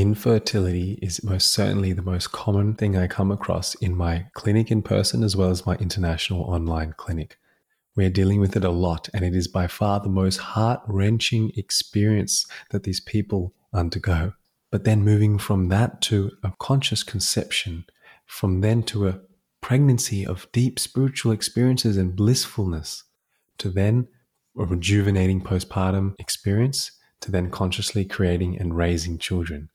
Infertility 0.00 0.98
is 1.02 1.22
most 1.22 1.50
certainly 1.50 1.92
the 1.92 2.00
most 2.00 2.32
common 2.32 2.72
thing 2.74 2.96
I 2.96 3.06
come 3.06 3.30
across 3.30 3.74
in 3.74 3.94
my 3.94 4.28
clinic 4.32 4.70
in 4.70 4.80
person 4.80 5.22
as 5.22 5.36
well 5.36 5.50
as 5.50 5.66
my 5.66 5.74
international 5.76 6.40
online 6.44 6.94
clinic. 6.96 7.36
We're 7.94 8.08
dealing 8.08 8.40
with 8.40 8.56
it 8.56 8.64
a 8.64 8.70
lot, 8.70 9.10
and 9.12 9.26
it 9.26 9.36
is 9.36 9.46
by 9.46 9.66
far 9.66 10.00
the 10.00 10.08
most 10.08 10.38
heart 10.38 10.80
wrenching 10.86 11.52
experience 11.54 12.46
that 12.70 12.84
these 12.84 12.98
people 12.98 13.52
undergo. 13.74 14.32
But 14.70 14.84
then 14.84 15.04
moving 15.04 15.36
from 15.36 15.68
that 15.68 16.00
to 16.08 16.30
a 16.42 16.54
conscious 16.58 17.02
conception, 17.02 17.84
from 18.24 18.62
then 18.62 18.82
to 18.84 19.06
a 19.06 19.20
pregnancy 19.60 20.26
of 20.26 20.50
deep 20.52 20.78
spiritual 20.78 21.32
experiences 21.32 21.98
and 21.98 22.16
blissfulness, 22.16 23.04
to 23.58 23.68
then 23.68 24.08
a 24.58 24.64
rejuvenating 24.64 25.42
postpartum 25.42 26.14
experience, 26.18 26.92
to 27.20 27.30
then 27.30 27.50
consciously 27.50 28.06
creating 28.06 28.58
and 28.58 28.74
raising 28.74 29.18
children. 29.18 29.68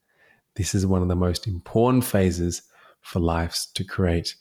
This 0.55 0.73
is 0.73 0.87
one 0.87 1.01
of 1.01 1.09
the 1.09 1.18
most 1.18 1.47
important 1.47 2.05
phases 2.05 2.61
for 3.01 3.19
lives 3.19 3.65
to 3.73 3.83
create 3.83 4.36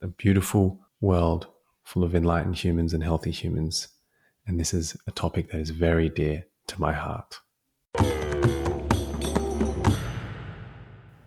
a 0.00 0.08
beautiful 0.08 0.80
world 1.00 1.46
full 1.84 2.02
of 2.02 2.16
enlightened 2.16 2.56
humans 2.56 2.92
and 2.92 3.04
healthy 3.04 3.30
humans. 3.30 3.86
And 4.44 4.58
this 4.58 4.74
is 4.74 4.96
a 5.06 5.12
topic 5.12 5.52
that 5.52 5.60
is 5.60 5.70
very 5.70 6.08
dear 6.08 6.46
to 6.66 6.80
my 6.80 6.92
heart. 6.92 7.38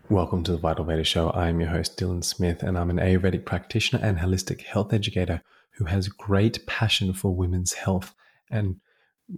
Welcome 0.09 0.43
to 0.43 0.51
the 0.51 0.57
Vital 0.57 0.83
Veda 0.83 1.05
Show. 1.05 1.29
I 1.29 1.47
am 1.47 1.61
your 1.61 1.69
host, 1.69 1.97
Dylan 1.97 2.21
Smith, 2.21 2.61
and 2.61 2.77
I'm 2.77 2.89
an 2.89 2.97
Ayurvedic 2.97 3.45
practitioner 3.45 4.03
and 4.03 4.17
holistic 4.17 4.63
health 4.63 4.91
educator 4.91 5.41
who 5.77 5.85
has 5.85 6.09
great 6.09 6.67
passion 6.67 7.13
for 7.13 7.33
women's 7.33 7.71
health 7.71 8.13
and 8.51 8.81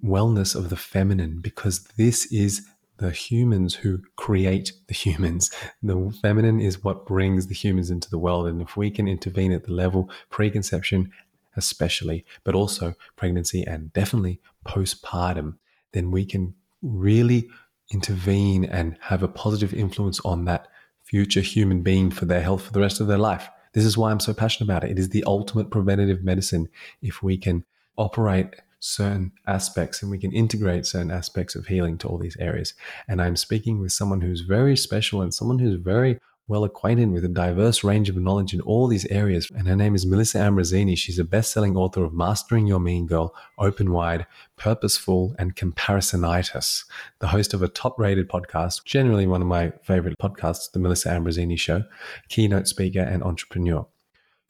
wellness 0.04 0.56
of 0.56 0.72
the 0.72 0.76
feminine 0.76 1.40
because 1.40 1.84
this 1.98 2.26
is 2.32 2.66
the 2.98 3.12
humans 3.12 3.76
who 3.76 4.02
create 4.16 4.74
the 4.88 4.94
humans. 4.94 5.52
The 5.84 6.12
feminine 6.22 6.60
is 6.60 6.84
what 6.84 7.06
brings 7.06 7.48
the 7.48 7.54
humans 7.54 7.90
into 7.90 8.10
the 8.10 8.18
world. 8.18 8.48
And 8.48 8.62
if 8.62 8.76
we 8.76 8.90
can 8.92 9.08
intervene 9.08 9.52
at 9.52 9.66
the 9.66 9.72
level 9.72 10.10
preconception, 10.30 11.12
especially, 11.56 12.26
but 12.44 12.56
also 12.56 12.96
pregnancy 13.16 13.64
and 13.66 13.94
definitely 13.94 14.40
postpartum, 14.66 15.58
then 15.92 16.12
we 16.12 16.26
can 16.26 16.56
really 16.82 17.50
intervene 17.92 18.66
and 18.66 18.98
have 19.02 19.24
a 19.24 19.28
positive 19.28 19.74
influence 19.74 20.20
on 20.22 20.46
that 20.46 20.68
future 21.04 21.42
human 21.42 21.82
being 21.82 22.12
for 22.12 22.26
their 22.26 22.42
health 22.42 22.64
for 22.64 22.74
the 22.74 22.82
rest 22.82 23.00
of 23.00 23.08
their 23.08 23.18
life. 23.18 23.50
This 23.74 23.86
is 23.86 23.98
why 23.98 24.12
I'm 24.12 24.20
so 24.20 24.34
passionate 24.34 24.70
about 24.70 24.84
it. 24.84 24.92
It 24.92 25.00
is 25.00 25.10
the 25.10 25.24
ultimate 25.26 25.70
preventative 25.70 26.24
medicine 26.24 26.68
if 27.02 27.24
we 27.24 27.38
can 27.38 27.64
operate 27.98 28.56
certain 28.80 29.32
aspects 29.48 30.02
and 30.02 30.12
we 30.12 30.18
can 30.18 30.32
integrate 30.32 30.86
certain 30.86 31.12
aspects 31.12 31.56
of 31.56 31.68
healing 31.68 31.98
to 31.98 32.08
all 32.08 32.18
these 32.18 32.38
areas. 32.38 32.74
And 33.08 33.22
I'm 33.22 33.36
speaking 33.36 33.80
with 33.80 33.92
someone 33.92 34.22
who's 34.22 34.42
very 34.42 34.78
special 34.78 35.22
and 35.22 35.34
someone 35.34 35.60
who's 35.60 35.80
very 35.80 36.20
well 36.48 36.64
acquainted 36.64 37.12
with 37.12 37.26
a 37.26 37.30
diverse 37.30 37.84
range 37.84 38.10
of 38.10 38.16
knowledge 38.16 38.54
in 38.54 38.62
all 38.62 38.88
these 38.88 39.06
areas. 39.08 39.50
And 39.54 39.68
her 39.68 39.76
name 39.76 39.96
is 39.96 40.06
Melissa 40.06 40.38
Ambrosini. 40.38 40.98
She's 40.98 41.20
a 41.20 41.26
best 41.26 41.52
selling 41.52 41.76
author 41.76 42.06
of 42.06 42.14
Mastering 42.14 42.68
Your 42.68 42.80
Mean 42.80 43.06
Girl, 43.06 43.36
Open 43.58 43.92
Wide, 43.92 44.26
PurposeFULL, 44.58 45.36
and 45.38 45.56
Comparisonitis, 45.56 46.86
the 47.20 47.28
host 47.28 47.54
of 47.54 47.62
a 47.62 47.68
top 47.68 48.00
rated 48.00 48.30
podcast, 48.30 48.86
generally 48.86 49.28
one 49.28 49.42
of 49.42 49.48
my 49.48 49.72
favorite 49.84 50.18
podcasts, 50.20 50.72
The 50.72 50.80
Melissa 50.80 51.10
Ambrosini 51.10 51.60
Show, 51.60 51.84
keynote 52.30 52.68
speaker, 52.68 53.02
and 53.02 53.24
entrepreneur. 53.24 53.86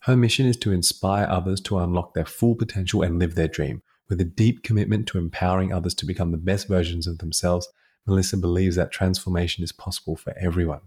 Her 0.01 0.15
mission 0.15 0.45
is 0.45 0.57
to 0.57 0.71
inspire 0.71 1.25
others 1.27 1.59
to 1.61 1.79
unlock 1.79 2.13
their 2.13 2.25
full 2.25 2.55
potential 2.55 3.01
and 3.01 3.17
live 3.17 3.33
their 3.33 3.47
dream. 3.47 3.81
With 4.09 4.21
a 4.21 4.25
deep 4.25 4.63
commitment 4.63 5.07
to 5.07 5.17
empowering 5.17 5.73
others 5.73 5.93
to 5.95 6.05
become 6.05 6.31
the 6.31 6.37
best 6.37 6.67
versions 6.67 7.07
of 7.07 7.17
themselves, 7.17 7.67
Melissa 8.05 8.37
believes 8.37 8.77
that 8.77 8.91
transformation 8.91 9.63
is 9.63 9.71
possible 9.73 10.15
for 10.15 10.33
everyone. 10.39 10.81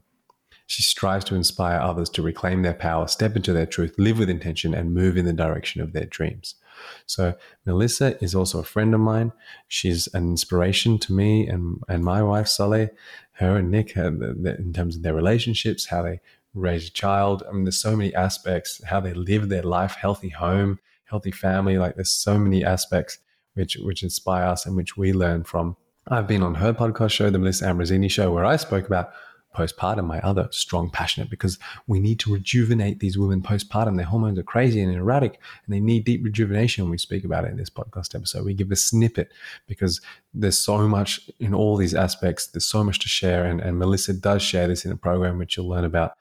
She 0.66 0.82
strives 0.82 1.24
to 1.26 1.34
inspire 1.34 1.80
others 1.80 2.08
to 2.10 2.22
reclaim 2.22 2.62
their 2.62 2.74
power, 2.74 3.08
step 3.08 3.36
into 3.36 3.52
their 3.52 3.66
truth, 3.66 3.94
live 3.98 4.18
with 4.18 4.30
intention, 4.30 4.72
and 4.72 4.94
move 4.94 5.16
in 5.16 5.24
the 5.24 5.32
direction 5.32 5.82
of 5.82 5.92
their 5.92 6.06
dreams. 6.06 6.54
So, 7.06 7.34
Melissa 7.66 8.22
is 8.25 8.34
also 8.34 8.60
a 8.60 8.64
friend 8.64 8.94
of 8.94 9.00
mine. 9.00 9.32
She's 9.69 10.06
an 10.14 10.28
inspiration 10.31 10.98
to 11.00 11.12
me 11.12 11.47
and, 11.47 11.82
and 11.88 12.04
my 12.04 12.22
wife, 12.22 12.48
Saleh. 12.48 12.91
Her 13.32 13.56
and 13.56 13.70
Nick, 13.70 13.97
in 13.97 14.72
terms 14.72 14.97
of 14.97 15.02
their 15.02 15.12
relationships, 15.14 15.87
how 15.87 16.02
they 16.02 16.20
raise 16.54 16.88
a 16.88 16.92
child. 16.92 17.42
I 17.48 17.52
mean, 17.52 17.64
there's 17.64 17.76
so 17.76 17.97
many 17.97 18.14
aspects, 18.14 18.82
how 18.84 19.00
they 19.00 19.12
live 19.12 19.48
their 19.48 19.62
life, 19.62 19.97
healthy 19.97 20.28
home, 20.28 20.78
healthy 21.10 21.32
family. 21.32 21.76
Like, 21.76 21.97
there's 21.97 22.10
so 22.10 22.38
many 22.38 22.65
aspects 22.65 23.19
which, 23.54 23.76
which 23.82 24.03
inspire 24.03 24.44
us 24.44 24.65
and 24.65 24.76
which 24.76 24.97
we 24.97 25.12
learn 25.12 25.44
from. 25.44 25.76
I've 26.09 26.26
been 26.26 26.43
on 26.43 26.54
her 26.54 26.72
podcast 26.72 27.10
show, 27.10 27.28
the 27.28 27.38
Melissa 27.38 27.66
Ambrosini 27.66 28.10
show, 28.10 28.32
where 28.32 28.44
I 28.44 28.56
spoke 28.56 28.87
about 28.87 29.10
postpartum, 29.54 30.06
my 30.06 30.20
other 30.20 30.49
strong 30.53 30.91
passionate, 30.91 31.28
because 31.28 31.59
we 31.88 31.99
need 31.99 32.20
to 32.20 32.32
rejuvenate 32.32 33.00
these 33.00 33.19
women 33.19 33.43
postpartum. 33.43 33.97
Their 33.97 34.06
hormones 34.06 34.38
are 34.38 34.44
crazy 34.44 34.81
and 34.81 34.94
erratic, 34.94 35.41
and 35.66 35.75
they 35.75 35.81
need 35.81 36.04
deep 36.04 36.25
rejuvenation. 36.25 36.88
We 36.88 36.99
speak 36.99 37.25
about 37.25 37.44
it 37.44 37.50
in 37.50 37.56
this 37.56 37.70
podcast 37.70 38.15
episode. 38.15 38.44
We 38.44 38.54
give 38.54 38.70
a 38.70 38.76
snippet 38.76 39.32
because 39.66 40.00
there's 40.32 40.59
so 40.59 40.87
much 40.87 41.28
in 41.41 41.53
all 41.53 41.76
these 41.76 41.94
aspects. 41.94 42.47
There's 42.47 42.66
so 42.66 42.84
much 42.84 43.00
to 43.00 43.09
share, 43.09 43.44
and, 43.44 43.60
and 43.60 43.78
Melissa 43.78 44.12
does 44.12 44.43
share 44.43 44.69
this 44.69 44.84
in 44.84 44.93
a 44.93 44.97
program 44.97 45.38
which 45.38 45.56
you'll 45.56 45.69
learn 45.69 45.84
about 45.84 46.12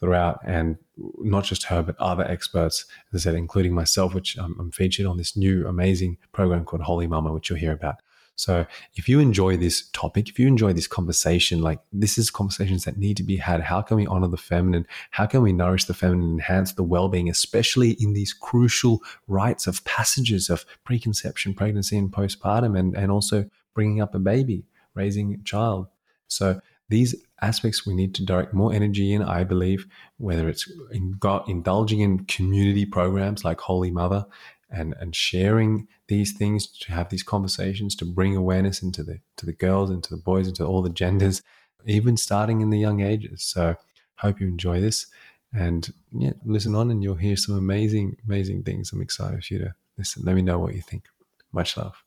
throughout, 0.00 0.40
and 0.44 0.76
not 1.18 1.44
just 1.44 1.64
her, 1.64 1.82
but 1.82 1.98
other 1.98 2.24
experts, 2.24 2.84
as 3.12 3.22
I 3.22 3.30
said, 3.30 3.34
including 3.34 3.74
myself, 3.74 4.14
which 4.14 4.36
I'm, 4.38 4.58
I'm 4.58 4.70
featured 4.70 5.06
on 5.06 5.16
this 5.16 5.36
new 5.36 5.66
amazing 5.66 6.18
program 6.32 6.64
called 6.64 6.82
Holy 6.82 7.06
Mama, 7.06 7.32
which 7.32 7.50
you'll 7.50 7.58
hear 7.58 7.72
about. 7.72 7.96
So 8.38 8.66
if 8.94 9.08
you 9.08 9.18
enjoy 9.18 9.56
this 9.56 9.88
topic, 9.92 10.28
if 10.28 10.38
you 10.38 10.46
enjoy 10.46 10.74
this 10.74 10.86
conversation, 10.86 11.62
like 11.62 11.80
this 11.90 12.18
is 12.18 12.30
conversations 12.30 12.84
that 12.84 12.98
need 12.98 13.16
to 13.16 13.22
be 13.22 13.36
had. 13.36 13.62
How 13.62 13.80
can 13.80 13.96
we 13.96 14.06
honor 14.06 14.28
the 14.28 14.36
feminine? 14.36 14.86
How 15.10 15.24
can 15.24 15.40
we 15.40 15.54
nourish 15.54 15.84
the 15.84 15.94
feminine, 15.94 16.32
enhance 16.32 16.72
the 16.72 16.82
well-being, 16.82 17.30
especially 17.30 17.92
in 17.92 18.12
these 18.12 18.34
crucial 18.34 19.02
rites 19.26 19.66
of 19.66 19.82
passages 19.84 20.50
of 20.50 20.66
preconception, 20.84 21.54
pregnancy, 21.54 21.96
and 21.96 22.12
postpartum, 22.12 22.78
and, 22.78 22.94
and 22.94 23.10
also 23.10 23.48
bringing 23.74 24.02
up 24.02 24.14
a 24.14 24.18
baby, 24.18 24.66
raising 24.94 25.32
a 25.32 25.38
child. 25.38 25.86
So 26.28 26.60
these 26.90 27.14
aspects 27.42 27.86
we 27.86 27.94
need 27.94 28.14
to 28.14 28.24
direct 28.24 28.54
more 28.54 28.72
energy 28.72 29.12
in, 29.12 29.22
I 29.22 29.44
believe, 29.44 29.86
whether 30.18 30.48
it's 30.48 30.70
in, 30.90 31.18
indulging 31.46 32.00
in 32.00 32.24
community 32.24 32.86
programs 32.86 33.44
like 33.44 33.60
Holy 33.60 33.90
Mother 33.90 34.26
and 34.70 34.94
and 35.00 35.14
sharing 35.14 35.86
these 36.08 36.32
things 36.32 36.66
to 36.66 36.92
have 36.92 37.08
these 37.08 37.22
conversations 37.22 37.94
to 37.96 38.04
bring 38.04 38.36
awareness 38.36 38.82
into 38.82 39.02
the 39.02 39.20
to 39.36 39.46
the 39.46 39.52
girls 39.52 39.90
into 39.90 40.10
the 40.10 40.20
boys 40.20 40.48
into 40.48 40.64
all 40.64 40.82
the 40.82 40.90
genders 40.90 41.42
even 41.86 42.16
starting 42.16 42.60
in 42.60 42.70
the 42.70 42.78
young 42.78 43.00
ages. 43.00 43.42
So 43.42 43.76
hope 44.16 44.40
you 44.40 44.48
enjoy 44.48 44.80
this 44.80 45.06
and 45.52 45.92
yeah 46.12 46.32
listen 46.44 46.74
on 46.74 46.90
and 46.90 47.02
you'll 47.02 47.14
hear 47.14 47.36
some 47.36 47.56
amazing 47.56 48.16
amazing 48.26 48.64
things. 48.64 48.92
I'm 48.92 49.02
excited 49.02 49.44
for 49.44 49.54
you 49.54 49.60
to 49.60 49.74
listen. 49.96 50.22
Let 50.24 50.34
me 50.34 50.42
know 50.42 50.58
what 50.58 50.74
you 50.74 50.82
think. 50.82 51.04
Much 51.52 51.76
love 51.76 52.02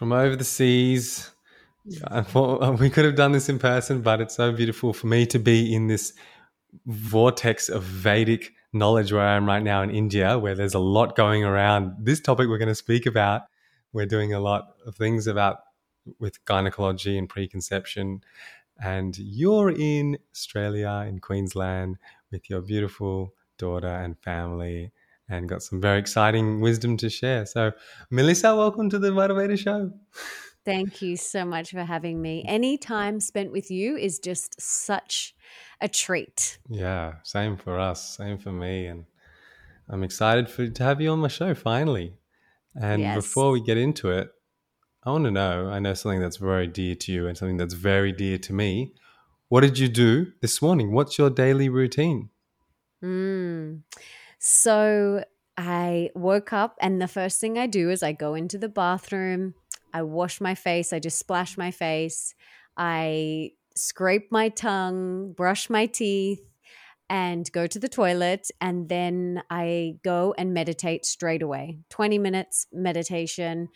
from 0.00 0.12
over 0.12 0.34
the 0.34 0.44
seas 0.44 1.30
mm. 1.86 2.02
I 2.08 2.22
thought 2.22 2.62
uh, 2.62 2.72
we 2.72 2.88
could 2.88 3.04
have 3.04 3.16
done 3.16 3.32
this 3.32 3.50
in 3.50 3.58
person, 3.58 4.00
but 4.00 4.22
it's 4.22 4.34
so 4.34 4.50
beautiful 4.50 4.94
for 4.94 5.08
me 5.08 5.26
to 5.26 5.38
be 5.38 5.74
in 5.74 5.88
this 5.88 6.14
vortex 6.86 7.68
of 7.68 7.82
Vedic 7.82 8.54
knowledge 8.72 9.12
where 9.12 9.20
I 9.20 9.36
am 9.36 9.44
right 9.44 9.62
now 9.62 9.82
in 9.82 9.90
India, 9.90 10.38
where 10.38 10.54
there's 10.54 10.72
a 10.72 10.78
lot 10.78 11.16
going 11.16 11.44
around. 11.44 11.96
This 11.98 12.18
topic 12.18 12.48
we're 12.48 12.56
going 12.56 12.68
to 12.68 12.74
speak 12.74 13.04
about, 13.04 13.42
we're 13.92 14.06
doing 14.06 14.32
a 14.32 14.40
lot 14.40 14.68
of 14.86 14.94
things 14.94 15.26
about 15.26 15.58
with 16.18 16.42
gynecology 16.46 17.18
and 17.18 17.28
preconception. 17.28 18.22
And 18.82 19.18
you're 19.18 19.70
in 19.70 20.16
Australia, 20.34 21.04
in 21.06 21.18
Queensland, 21.18 21.98
with 22.30 22.48
your 22.48 22.62
beautiful 22.62 23.34
daughter 23.58 23.94
and 24.04 24.18
family, 24.18 24.92
and 25.30 25.48
got 25.48 25.62
some 25.62 25.80
very 25.80 25.98
exciting 25.98 26.60
wisdom 26.60 26.96
to 26.98 27.08
share. 27.08 27.46
So, 27.46 27.72
Melissa, 28.10 28.54
welcome 28.54 28.90
to 28.90 28.98
the 28.98 29.12
Veda 29.12 29.56
Show. 29.56 29.92
Thank 30.64 31.00
you 31.00 31.16
so 31.16 31.44
much 31.44 31.70
for 31.70 31.84
having 31.84 32.20
me. 32.20 32.44
Any 32.46 32.76
time 32.76 33.20
spent 33.20 33.50
with 33.52 33.70
you 33.70 33.96
is 33.96 34.18
just 34.18 34.60
such 34.60 35.34
a 35.80 35.88
treat. 35.88 36.58
Yeah, 36.68 37.14
same 37.22 37.56
for 37.56 37.78
us, 37.78 38.16
same 38.16 38.38
for 38.38 38.52
me. 38.52 38.86
And 38.86 39.06
I'm 39.88 40.02
excited 40.02 40.50
for 40.50 40.68
to 40.68 40.82
have 40.82 41.00
you 41.00 41.10
on 41.10 41.20
my 41.20 41.28
show 41.28 41.54
finally. 41.54 42.14
And 42.80 43.00
yes. 43.00 43.16
before 43.16 43.52
we 43.52 43.62
get 43.62 43.78
into 43.78 44.10
it, 44.10 44.30
I 45.02 45.10
want 45.10 45.24
to 45.24 45.30
know 45.30 45.70
I 45.70 45.78
know 45.78 45.94
something 45.94 46.20
that's 46.20 46.36
very 46.36 46.66
dear 46.66 46.94
to 46.94 47.12
you 47.12 47.26
and 47.26 47.38
something 47.38 47.56
that's 47.56 47.74
very 47.74 48.12
dear 48.12 48.36
to 48.38 48.52
me. 48.52 48.92
What 49.48 49.62
did 49.62 49.78
you 49.78 49.88
do 49.88 50.32
this 50.42 50.60
morning? 50.60 50.92
What's 50.92 51.18
your 51.18 51.30
daily 51.30 51.68
routine? 51.68 52.28
Mm. 53.02 53.80
So 54.42 55.22
I 55.58 56.08
woke 56.14 56.54
up, 56.54 56.76
and 56.80 57.00
the 57.00 57.06
first 57.06 57.40
thing 57.40 57.58
I 57.58 57.66
do 57.66 57.90
is 57.90 58.02
I 58.02 58.12
go 58.12 58.34
into 58.34 58.56
the 58.56 58.70
bathroom, 58.70 59.54
I 59.92 60.02
wash 60.02 60.40
my 60.40 60.54
face, 60.54 60.94
I 60.94 60.98
just 60.98 61.18
splash 61.18 61.58
my 61.58 61.70
face, 61.70 62.34
I 62.74 63.50
scrape 63.76 64.32
my 64.32 64.48
tongue, 64.48 65.34
brush 65.34 65.68
my 65.68 65.84
teeth, 65.84 66.40
and 67.10 67.52
go 67.52 67.66
to 67.66 67.78
the 67.78 67.88
toilet. 67.88 68.50
And 68.62 68.88
then 68.88 69.42
I 69.50 69.96
go 70.02 70.34
and 70.38 70.54
meditate 70.54 71.04
straight 71.04 71.42
away 71.42 71.80
20 71.90 72.18
minutes 72.18 72.66
meditation. 72.72 73.68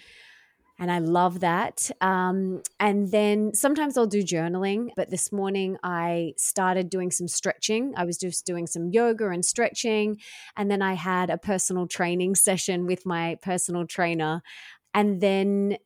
And 0.79 0.91
I 0.91 0.99
love 0.99 1.41
that. 1.41 1.91
Um, 2.01 2.63
and 2.81 3.11
then 3.11 3.55
sometimes 3.55 3.97
I'll 3.97 4.07
do 4.07 4.23
journaling, 4.23 4.89
but 4.97 5.11
this 5.11 5.31
morning 5.31 5.77
I 5.83 6.35
started 6.37 6.91
doing 6.91 7.11
some 7.11 7.29
stretching. 7.29 7.95
I 7.97 8.05
was 8.05 8.19
just 8.19 8.45
doing 8.45 8.67
some 8.67 8.91
yoga 8.91 9.29
and 9.29 9.45
stretching, 9.45 10.19
and 10.57 10.71
then 10.71 10.83
I 10.83 10.95
had 10.95 11.31
a 11.31 11.39
personal 11.39 11.87
training 11.87 12.35
session 12.35 12.87
with 12.87 13.07
my 13.07 13.37
personal 13.43 13.87
trainer. 13.87 14.43
And 14.93 15.21
then 15.21 15.79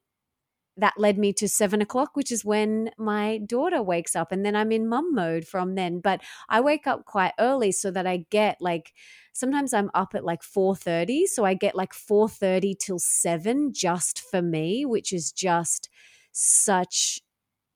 that 0.78 0.94
led 0.98 1.18
me 1.18 1.32
to 1.34 1.48
seven 1.48 1.82
o'clock, 1.82 2.16
which 2.16 2.32
is 2.32 2.44
when 2.44 2.90
my 2.98 3.38
daughter 3.38 3.82
wakes 3.82 4.16
up. 4.16 4.32
And 4.32 4.44
then 4.44 4.56
I'm 4.56 4.72
in 4.72 4.88
mum 4.88 5.14
mode 5.14 5.46
from 5.46 5.74
then. 5.74 6.00
But 6.00 6.20
I 6.48 6.60
wake 6.60 6.86
up 6.86 7.04
quite 7.04 7.32
early 7.38 7.72
so 7.72 7.90
that 7.90 8.06
I 8.06 8.24
get 8.30 8.56
like 8.60 8.92
sometimes 9.32 9.72
I'm 9.74 9.90
up 9.94 10.14
at 10.14 10.24
like 10.24 10.42
4:30, 10.42 11.26
so 11.26 11.44
I 11.44 11.54
get 11.54 11.74
like 11.76 11.92
4:30 11.94 12.74
till 12.74 12.98
7 12.98 13.72
just 13.72 14.20
for 14.30 14.42
me, 14.42 14.84
which 14.86 15.12
is 15.12 15.32
just 15.32 15.88
such 16.32 17.20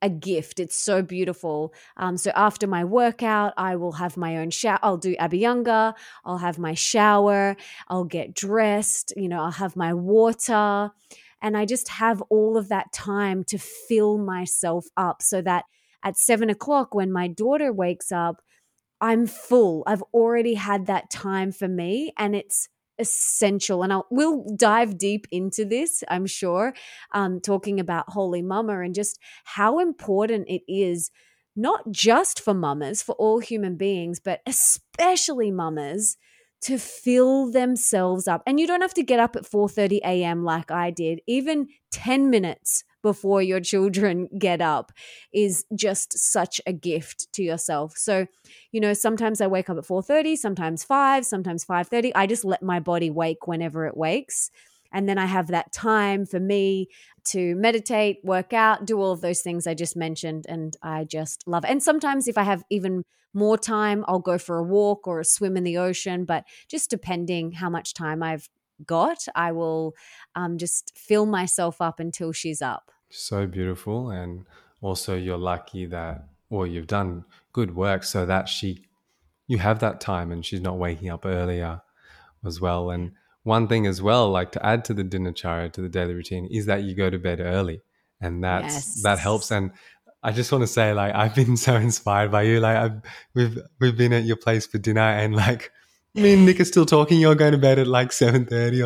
a 0.03 0.11
gift. 0.11 0.59
It's 0.59 0.77
so 0.77 1.01
beautiful. 1.03 1.73
Um, 1.97 2.17
so 2.17 2.33
after 2.35 2.67
my 2.67 2.85
workout, 2.85 3.53
I 3.57 3.77
will 3.77 3.93
have 3.93 4.17
my 4.17 4.39
own 4.39 4.51
shower. 4.51 4.79
I'll 4.83 4.97
do 4.97 5.15
Abhyanga. 5.17 5.95
I'll 6.25 6.39
have 6.39 6.59
my 6.59 6.75
shower. 6.75 7.57
I'll 7.89 8.05
get 8.05 8.35
dressed. 8.35 9.13
You 9.17 9.29
know, 9.29 9.41
I'll 9.43 9.53
have 9.53 9.77
my 9.77 9.95
water. 9.95 10.91
And 11.43 11.57
I 11.57 11.67
just 11.67 11.89
have 11.89 12.23
all 12.31 12.57
of 12.57 12.69
that 12.69 12.93
time 12.93 13.45
to 13.49 13.59
fill 13.59 14.17
myself 14.17 14.87
up 14.97 15.21
so 15.21 15.43
that 15.43 15.65
at 16.05 16.17
seven 16.17 16.49
o'clock, 16.49 16.95
when 16.95 17.13
my 17.13 17.29
daughter 17.29 17.73
wakes 17.73 18.11
up, 18.13 18.37
I'm 19.01 19.27
full. 19.27 19.83
I've 19.87 20.03
already 20.15 20.55
had 20.55 20.87
that 20.87 21.11
time 21.11 21.51
for 21.53 21.67
me 21.69 22.13
and 22.17 22.37
it's 22.37 22.69
essential. 22.99 23.83
And 23.83 23.93
I'll, 23.93 24.07
we'll 24.11 24.45
dive 24.57 24.97
deep 24.97 25.27
into 25.33 25.65
this, 25.65 26.05
I'm 26.09 26.27
sure, 26.27 26.73
um, 27.13 27.41
talking 27.41 27.81
about 27.81 28.05
Holy 28.09 28.43
Mama 28.43 28.81
and 28.81 28.95
just 28.95 29.19
how 29.45 29.81
important 29.81 30.49
it 30.49 30.63
is, 30.69 31.11
not 31.57 31.91
just 31.91 32.41
for 32.41 32.55
mamas, 32.55 33.03
for 33.03 33.15
all 33.17 33.41
human 33.41 33.77
beings, 33.77 34.21
but 34.21 34.41
especially 34.47 35.51
mamas 35.51 36.17
to 36.63 36.79
fill 36.79 37.51
themselves 37.51 38.29
up. 38.29 38.43
And 38.47 38.59
you 38.61 38.67
don't 38.67 38.83
have 38.83 38.95
to 38.95 39.03
get 39.03 39.21
up 39.21 39.37
at 39.37 39.47
4:30 39.47 40.01
a.m. 40.05 40.45
like 40.45 40.71
I 40.71 40.91
did. 40.91 41.21
Even 41.27 41.69
10 41.91 42.31
minutes 42.31 42.85
before 43.03 43.43
your 43.43 43.61
children 43.61 44.29
get 44.39 44.61
up 44.61 44.93
is 45.33 45.65
just 45.75 46.17
such 46.19 46.61
a 46.67 46.73
gift 46.73 47.33
to 47.35 47.43
yourself. 47.43 47.97
So, 47.97 48.27
you 48.71 48.81
know, 48.81 48.93
sometimes 48.95 49.41
I 49.41 49.47
wake 49.49 49.69
up 49.69 49.77
at 49.79 49.85
4:30, 49.85 50.37
sometimes 50.37 50.85
5, 50.85 51.27
sometimes 51.27 51.65
5:30. 51.65 52.13
I 52.15 52.27
just 52.27 52.45
let 52.45 52.63
my 52.63 52.81
body 52.81 53.11
wake 53.11 53.47
whenever 53.47 53.87
it 53.87 53.97
wakes. 53.97 54.51
And 54.93 55.09
then 55.09 55.19
I 55.19 55.27
have 55.27 55.49
that 55.49 55.73
time 55.73 56.27
for 56.27 56.41
me 56.41 56.89
to 57.25 57.55
meditate, 57.57 58.19
work 58.25 58.53
out, 58.53 58.85
do 58.85 58.99
all 58.99 59.13
of 59.13 59.21
those 59.21 59.41
things 59.41 59.67
I 59.67 59.75
just 59.75 59.97
mentioned. 59.97 60.45
And 60.49 60.77
I 60.83 61.05
just 61.05 61.47
love 61.47 61.65
it. 61.65 61.71
And 61.71 61.83
sometimes 61.83 62.29
if 62.29 62.37
I 62.37 62.43
have 62.43 62.65
even 62.71 63.05
more 63.35 63.57
time, 63.57 64.05
I'll 64.09 64.19
go 64.19 64.39
for 64.39 64.59
a 64.59 64.63
walk 64.63 65.07
or 65.07 65.21
a 65.21 65.25
swim 65.25 65.57
in 65.57 65.65
the 65.65 65.79
ocean. 65.79 66.25
But 66.25 66.45
just 66.69 66.91
depending 66.91 67.53
how 67.53 67.71
much 67.71 67.95
time 67.95 68.23
I've 68.23 68.49
got, 68.87 69.19
I 69.35 69.53
will 69.53 69.95
um, 70.35 70.59
just 70.59 70.93
fill 70.97 71.27
myself 71.27 71.81
up 71.81 72.01
until 72.01 72.33
she's 72.33 72.61
up. 72.61 72.91
So 73.11 73.47
beautiful. 73.47 74.11
And 74.11 74.45
also, 74.81 75.17
you're 75.17 75.39
lucky 75.39 75.87
that, 75.87 76.27
or 76.51 76.67
you've 76.67 76.89
done 76.89 77.25
good 77.53 77.75
work 77.77 78.03
so 78.05 78.27
that 78.27 78.49
she, 78.49 78.85
you 79.47 79.59
have 79.59 79.79
that 79.79 80.01
time 80.01 80.33
and 80.33 80.45
she's 80.45 80.61
not 80.61 80.79
waking 80.79 81.09
up 81.09 81.25
earlier 81.25 81.83
as 82.45 82.61
well. 82.61 82.91
And 82.91 83.13
one 83.45 83.69
thing 83.69 83.87
as 83.87 84.01
well, 84.01 84.31
like 84.31 84.53
to 84.53 84.65
add 84.65 84.85
to 84.87 84.95
the 84.95 85.05
dinacharya, 85.05 85.73
to 85.73 85.83
the 85.83 85.89
daily 85.89 86.15
routine, 86.15 86.47
is 86.51 86.67
that 86.67 86.83
you 86.83 86.95
go 86.95 87.11
to 87.11 87.19
bed 87.19 87.41
early. 87.41 87.83
And 88.21 88.43
that's, 88.43 88.75
yes. 88.75 89.03
that 89.03 89.19
helps. 89.19 89.51
And 89.51 89.73
I 90.23 90.31
just 90.33 90.53
want 90.53 90.63
to 90.63 90.69
say, 90.69 90.93
like, 90.93 91.15
I've 91.15 91.35
been 91.35 91.57
so 91.69 91.75
inspired 91.75 92.31
by 92.31 92.43
you. 92.43 92.61
Like, 92.61 92.77
I've, 92.77 93.03
we've, 93.35 93.59
we've 93.81 93.97
been 93.97 94.13
at 94.13 94.25
your 94.25 94.37
place 94.37 94.67
for 94.67 94.79
dinner 94.79 95.01
and 95.01 95.35
like, 95.35 95.73
me 96.15 96.35
and 96.35 96.45
Nick 96.45 96.61
are 96.61 96.65
still 96.65 96.87
talking. 96.87 97.19
You're 97.19 97.35
going 97.35 97.53
to 97.53 97.59
bed 97.59 97.79
at 97.79 97.87
like 97.87 98.13
seven 98.13 98.45
thirty, 98.45 98.83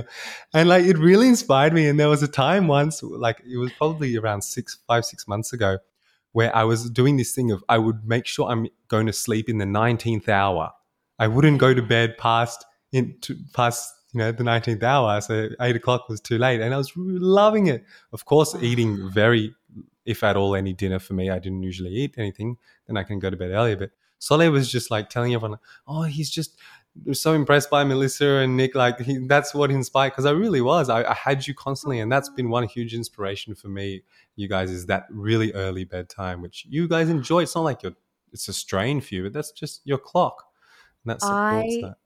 and 0.55 0.69
like 0.69 0.85
it 0.85 0.97
really 0.97 1.29
inspired 1.29 1.73
me. 1.73 1.89
And 1.89 1.99
there 1.99 2.09
was 2.09 2.23
a 2.23 2.29
time 2.29 2.69
once, 2.69 3.03
like 3.03 3.43
it 3.45 3.59
was 3.59 3.73
probably 3.73 4.17
around 4.17 4.43
six, 4.43 4.79
five, 4.87 5.05
six 5.05 5.27
months 5.27 5.53
ago, 5.53 5.79
where 6.33 6.55
I 6.55 6.65
was 6.65 6.89
doing 6.89 7.17
this 7.17 7.35
thing 7.35 7.51
of 7.51 7.65
I 7.69 7.79
would 7.79 8.07
make 8.07 8.27
sure 8.27 8.49
I'm 8.49 8.69
going 8.89 9.07
to 9.07 9.13
sleep 9.13 9.49
in 9.49 9.59
the 9.59 9.67
nineteenth 9.67 10.29
hour. 10.29 10.73
I 11.19 11.29
wouldn't 11.29 11.59
go 11.59 11.75
to 11.75 11.83
bed 11.83 12.17
past 12.19 12.65
in 12.93 13.17
to, 13.23 13.37
past 13.53 13.93
you 14.17 14.23
know 14.23 14.33
the 14.33 14.45
nineteenth 14.45 14.83
hour, 14.83 15.21
so 15.21 15.51
eight 15.61 15.77
o'clock 15.77 16.09
was 16.09 16.23
too 16.23 16.39
late, 16.39 16.63
and 16.63 16.73
I 16.73 16.79
was 16.79 16.91
loving 16.97 17.67
it. 17.67 17.85
Of 18.13 18.25
course, 18.25 18.55
eating 18.63 19.11
very, 19.11 19.55
if 20.07 20.25
at 20.25 20.37
all, 20.37 20.57
any 20.57 20.73
dinner 20.73 20.99
for 20.99 21.13
me. 21.13 21.29
I 21.29 21.39
didn't 21.39 21.63
usually 21.63 21.91
eat 21.91 22.15
anything. 22.17 22.57
Then 22.87 22.97
I 22.97 23.03
can 23.03 23.19
go 23.19 23.31
to 23.31 23.37
bed 23.37 23.51
earlier, 23.51 23.77
but. 23.77 23.91
Soleil 24.19 24.51
was 24.51 24.73
just 24.73 24.91
like 24.91 25.11
telling 25.11 25.35
everyone, 25.35 25.59
"Oh, 25.87 26.05
he's 26.05 26.31
just 26.31 26.57
was 27.05 27.21
so 27.21 27.35
impressed 27.35 27.69
by 27.69 27.85
Melissa 27.85 28.27
and 28.37 28.57
Nick. 28.57 28.75
Like 28.75 28.99
he, 29.01 29.19
that's 29.19 29.55
what 29.55 29.71
inspired 29.71 30.13
because 30.13 30.25
I 30.25 30.31
really 30.31 30.63
was. 30.63 30.89
I, 30.89 31.05
I, 31.05 31.13
had 31.13 31.47
you 31.47 31.53
constantly, 31.53 32.01
and 32.01 32.11
that's 32.11 32.31
been 32.31 32.49
one 32.49 32.67
huge 32.67 32.95
inspiration 32.95 33.55
for 33.55 33.69
me. 33.69 34.05
You 34.37 34.49
guys 34.49 34.71
is 34.71 34.87
that 34.87 35.05
really 35.11 35.53
early 35.53 35.85
bedtime, 35.85 36.41
which 36.41 36.65
you 36.67 36.89
guys 36.89 37.11
enjoy. 37.11 37.43
It's 37.43 37.55
not 37.55 37.65
like 37.65 37.83
you're, 37.83 37.93
it's 38.33 38.49
a 38.49 38.55
strain 38.55 39.03
for 39.03 39.15
you, 39.15 39.25
but 39.25 39.35
that's 39.35 39.53
just 39.53 39.83
your 39.85 39.99
clock, 39.99 40.45
and 41.05 41.11
that 41.11 41.21
supports 41.21 41.77
I, 41.77 41.81
that. 41.83 41.97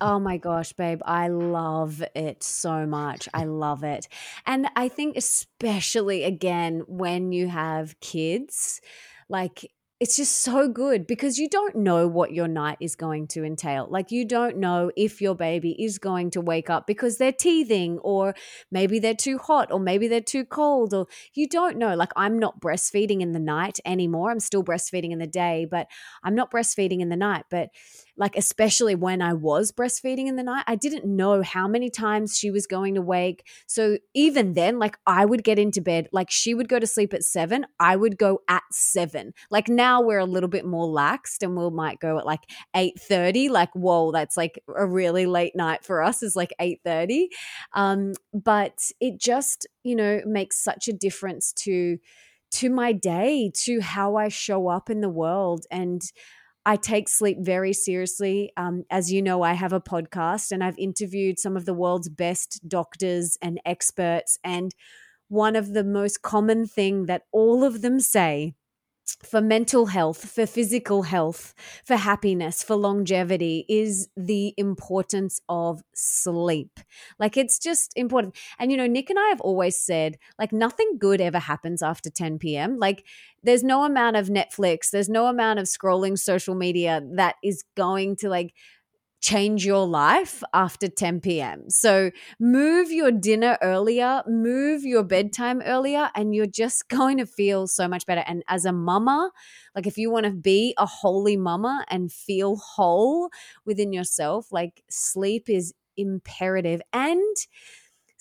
Oh 0.00 0.18
my 0.18 0.36
gosh, 0.36 0.72
babe, 0.72 1.00
I 1.04 1.28
love 1.28 2.02
it 2.14 2.42
so 2.42 2.86
much. 2.86 3.28
I 3.34 3.44
love 3.44 3.84
it, 3.84 4.08
and 4.46 4.68
I 4.76 4.88
think 4.88 5.16
especially 5.16 6.24
again 6.24 6.82
when 6.86 7.32
you 7.32 7.48
have 7.48 7.98
kids, 8.00 8.80
like 9.28 9.70
it's 9.98 10.16
just 10.16 10.42
so 10.42 10.68
good 10.68 11.06
because 11.06 11.38
you 11.38 11.48
don't 11.48 11.74
know 11.74 12.06
what 12.06 12.30
your 12.30 12.48
night 12.48 12.76
is 12.80 12.96
going 12.96 13.26
to 13.28 13.42
entail. 13.42 13.86
Like, 13.88 14.10
you 14.10 14.26
don't 14.26 14.58
know 14.58 14.90
if 14.94 15.22
your 15.22 15.34
baby 15.34 15.74
is 15.82 15.98
going 15.98 16.30
to 16.32 16.40
wake 16.42 16.68
up 16.68 16.86
because 16.86 17.16
they're 17.16 17.32
teething, 17.32 17.98
or 18.00 18.34
maybe 18.70 18.98
they're 18.98 19.14
too 19.14 19.38
hot, 19.38 19.72
or 19.72 19.80
maybe 19.80 20.06
they're 20.06 20.20
too 20.20 20.44
cold, 20.44 20.92
or 20.92 21.06
you 21.32 21.48
don't 21.48 21.78
know. 21.78 21.94
Like, 21.94 22.12
I'm 22.14 22.38
not 22.38 22.60
breastfeeding 22.60 23.22
in 23.22 23.32
the 23.32 23.38
night 23.38 23.78
anymore. 23.86 24.30
I'm 24.30 24.40
still 24.40 24.62
breastfeeding 24.62 25.12
in 25.12 25.18
the 25.18 25.26
day, 25.26 25.66
but 25.70 25.86
I'm 26.22 26.34
not 26.34 26.50
breastfeeding 26.50 27.00
in 27.00 27.08
the 27.08 27.16
night. 27.16 27.44
But 27.50 27.70
like 28.16 28.36
especially 28.36 28.94
when 28.94 29.20
I 29.20 29.34
was 29.34 29.72
breastfeeding 29.72 30.26
in 30.26 30.36
the 30.36 30.42
night, 30.42 30.64
I 30.66 30.76
didn't 30.76 31.04
know 31.04 31.42
how 31.42 31.68
many 31.68 31.90
times 31.90 32.36
she 32.36 32.50
was 32.50 32.66
going 32.66 32.94
to 32.94 33.02
wake. 33.02 33.46
So 33.66 33.98
even 34.14 34.54
then, 34.54 34.78
like 34.78 34.96
I 35.06 35.24
would 35.24 35.44
get 35.44 35.58
into 35.58 35.80
bed, 35.80 36.08
like 36.12 36.30
she 36.30 36.54
would 36.54 36.68
go 36.68 36.78
to 36.78 36.86
sleep 36.86 37.12
at 37.14 37.22
seven, 37.22 37.66
I 37.78 37.96
would 37.96 38.18
go 38.18 38.40
at 38.48 38.62
seven. 38.72 39.32
Like 39.50 39.68
now 39.68 40.00
we're 40.00 40.18
a 40.18 40.24
little 40.24 40.48
bit 40.48 40.64
more 40.64 40.86
laxed 40.86 41.42
and 41.42 41.56
we 41.56 41.68
might 41.70 42.00
go 42.00 42.18
at 42.18 42.26
like 42.26 42.44
eight 42.74 42.98
thirty. 42.98 43.48
Like 43.48 43.70
whoa, 43.74 44.12
that's 44.12 44.36
like 44.36 44.62
a 44.74 44.86
really 44.86 45.26
late 45.26 45.54
night 45.54 45.84
for 45.84 46.02
us 46.02 46.22
is 46.22 46.36
like 46.36 46.52
eight 46.60 46.80
thirty. 46.84 47.28
Um, 47.74 48.12
but 48.32 48.78
it 49.00 49.20
just 49.20 49.66
you 49.84 49.96
know 49.96 50.20
makes 50.26 50.62
such 50.62 50.88
a 50.88 50.92
difference 50.92 51.52
to 51.64 51.98
to 52.52 52.70
my 52.70 52.92
day, 52.92 53.50
to 53.54 53.80
how 53.80 54.16
I 54.16 54.28
show 54.28 54.68
up 54.68 54.88
in 54.88 55.00
the 55.00 55.08
world 55.08 55.66
and 55.70 56.00
I 56.66 56.74
take 56.74 57.08
sleep 57.08 57.38
very 57.40 57.72
seriously. 57.72 58.50
Um, 58.56 58.82
as 58.90 59.12
you 59.12 59.22
know, 59.22 59.42
I 59.42 59.52
have 59.52 59.72
a 59.72 59.80
podcast 59.80 60.50
and 60.50 60.64
I've 60.64 60.78
interviewed 60.78 61.38
some 61.38 61.56
of 61.56 61.64
the 61.64 61.72
world's 61.72 62.08
best 62.08 62.60
doctors 62.66 63.38
and 63.40 63.60
experts. 63.64 64.36
And 64.42 64.74
one 65.28 65.54
of 65.54 65.74
the 65.74 65.84
most 65.84 66.22
common 66.22 66.66
thing 66.66 67.06
that 67.06 67.22
all 67.30 67.62
of 67.62 67.82
them 67.82 68.00
say 68.00 68.54
for 69.22 69.40
mental 69.40 69.86
health, 69.86 70.30
for 70.30 70.46
physical 70.46 71.02
health, 71.02 71.54
for 71.84 71.96
happiness, 71.96 72.62
for 72.62 72.76
longevity 72.76 73.64
is 73.68 74.08
the 74.16 74.54
importance 74.56 75.40
of 75.48 75.82
sleep. 75.94 76.80
Like 77.18 77.36
it's 77.36 77.58
just 77.58 77.92
important. 77.96 78.36
And 78.58 78.70
you 78.70 78.76
know, 78.76 78.86
Nick 78.86 79.10
and 79.10 79.18
I 79.18 79.28
have 79.28 79.40
always 79.40 79.80
said 79.80 80.18
like 80.38 80.52
nothing 80.52 80.98
good 80.98 81.20
ever 81.20 81.38
happens 81.38 81.82
after 81.82 82.10
10 82.10 82.38
p.m. 82.38 82.78
Like 82.78 83.04
there's 83.42 83.62
no 83.64 83.84
amount 83.84 84.16
of 84.16 84.28
Netflix, 84.28 84.90
there's 84.90 85.08
no 85.08 85.26
amount 85.26 85.58
of 85.58 85.66
scrolling 85.66 86.18
social 86.18 86.54
media 86.54 87.00
that 87.14 87.36
is 87.42 87.64
going 87.76 88.16
to 88.16 88.28
like 88.28 88.54
change 89.20 89.64
your 89.64 89.86
life 89.86 90.42
after 90.52 90.88
10 90.88 91.20
p.m. 91.20 91.64
So 91.68 92.10
move 92.38 92.90
your 92.90 93.10
dinner 93.10 93.58
earlier, 93.62 94.22
move 94.26 94.84
your 94.84 95.02
bedtime 95.02 95.62
earlier, 95.64 96.10
and 96.14 96.34
you're 96.34 96.46
just 96.46 96.88
going 96.88 97.18
to 97.18 97.26
feel 97.26 97.66
so 97.66 97.88
much 97.88 98.06
better. 98.06 98.24
And 98.26 98.42
as 98.48 98.64
a 98.64 98.72
mama, 98.72 99.30
like 99.74 99.86
if 99.86 99.96
you 99.98 100.10
want 100.10 100.26
to 100.26 100.32
be 100.32 100.74
a 100.78 100.86
holy 100.86 101.36
mama 101.36 101.84
and 101.88 102.12
feel 102.12 102.56
whole 102.56 103.30
within 103.64 103.92
yourself, 103.92 104.48
like 104.52 104.82
sleep 104.90 105.48
is 105.48 105.74
imperative. 105.96 106.80
And 106.92 107.36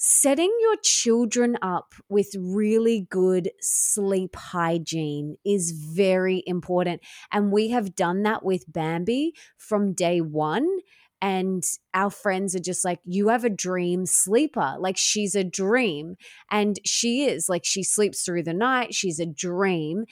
setting 0.07 0.55
your 0.61 0.75
children 0.83 1.57
up 1.63 1.95
with 2.09 2.27
really 2.39 3.07
good 3.09 3.49
sleep 3.59 4.35
hygiene 4.35 5.35
is 5.43 5.71
very 5.71 6.43
important. 6.45 7.01
And 7.31 7.51
we 7.51 7.69
have 7.69 7.95
done 7.95 8.21
that 8.21 8.45
with 8.45 8.71
Bambi 8.71 9.33
from 9.57 9.93
day 9.93 10.21
one. 10.21 10.67
And 11.23 11.63
our 11.95 12.11
friends 12.11 12.55
are 12.55 12.59
just 12.59 12.85
like, 12.85 12.99
you 13.03 13.29
have 13.29 13.45
a 13.45 13.49
dream 13.49 14.05
sleeper. 14.05 14.75
Like 14.77 14.95
she's 14.95 15.33
a 15.33 15.43
dream. 15.43 16.17
And 16.51 16.79
she 16.85 17.25
is. 17.25 17.49
Like 17.49 17.65
she 17.65 17.81
sleeps 17.81 18.21
through 18.23 18.43
the 18.43 18.53
night. 18.53 18.93
She's 18.93 19.19
a 19.19 19.25
dream. 19.25 20.05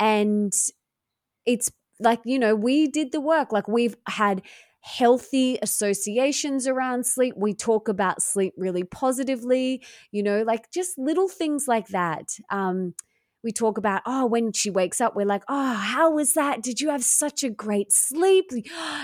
And 0.00 0.52
it's 1.44 1.70
like, 2.00 2.20
you 2.24 2.40
know, 2.40 2.56
we 2.56 2.88
did 2.88 3.12
the 3.12 3.20
work. 3.20 3.52
Like 3.52 3.68
we've 3.68 3.94
had 4.08 4.42
healthy 4.86 5.58
associations 5.62 6.68
around 6.68 7.04
sleep. 7.04 7.34
We 7.36 7.54
talk 7.54 7.88
about 7.88 8.22
sleep 8.22 8.54
really 8.56 8.84
positively, 8.84 9.82
you 10.12 10.22
know, 10.22 10.42
like 10.42 10.70
just 10.70 10.96
little 10.96 11.28
things 11.28 11.66
like 11.66 11.88
that. 11.88 12.28
Um, 12.50 12.94
we 13.46 13.52
talk 13.52 13.78
about, 13.78 14.02
oh, 14.04 14.26
when 14.26 14.52
she 14.52 14.70
wakes 14.70 15.00
up, 15.00 15.14
we're 15.14 15.24
like, 15.24 15.44
oh, 15.48 15.74
how 15.74 16.10
was 16.10 16.34
that? 16.34 16.64
Did 16.64 16.80
you 16.80 16.90
have 16.90 17.04
such 17.04 17.44
a 17.44 17.48
great 17.48 17.92
sleep? 17.92 18.50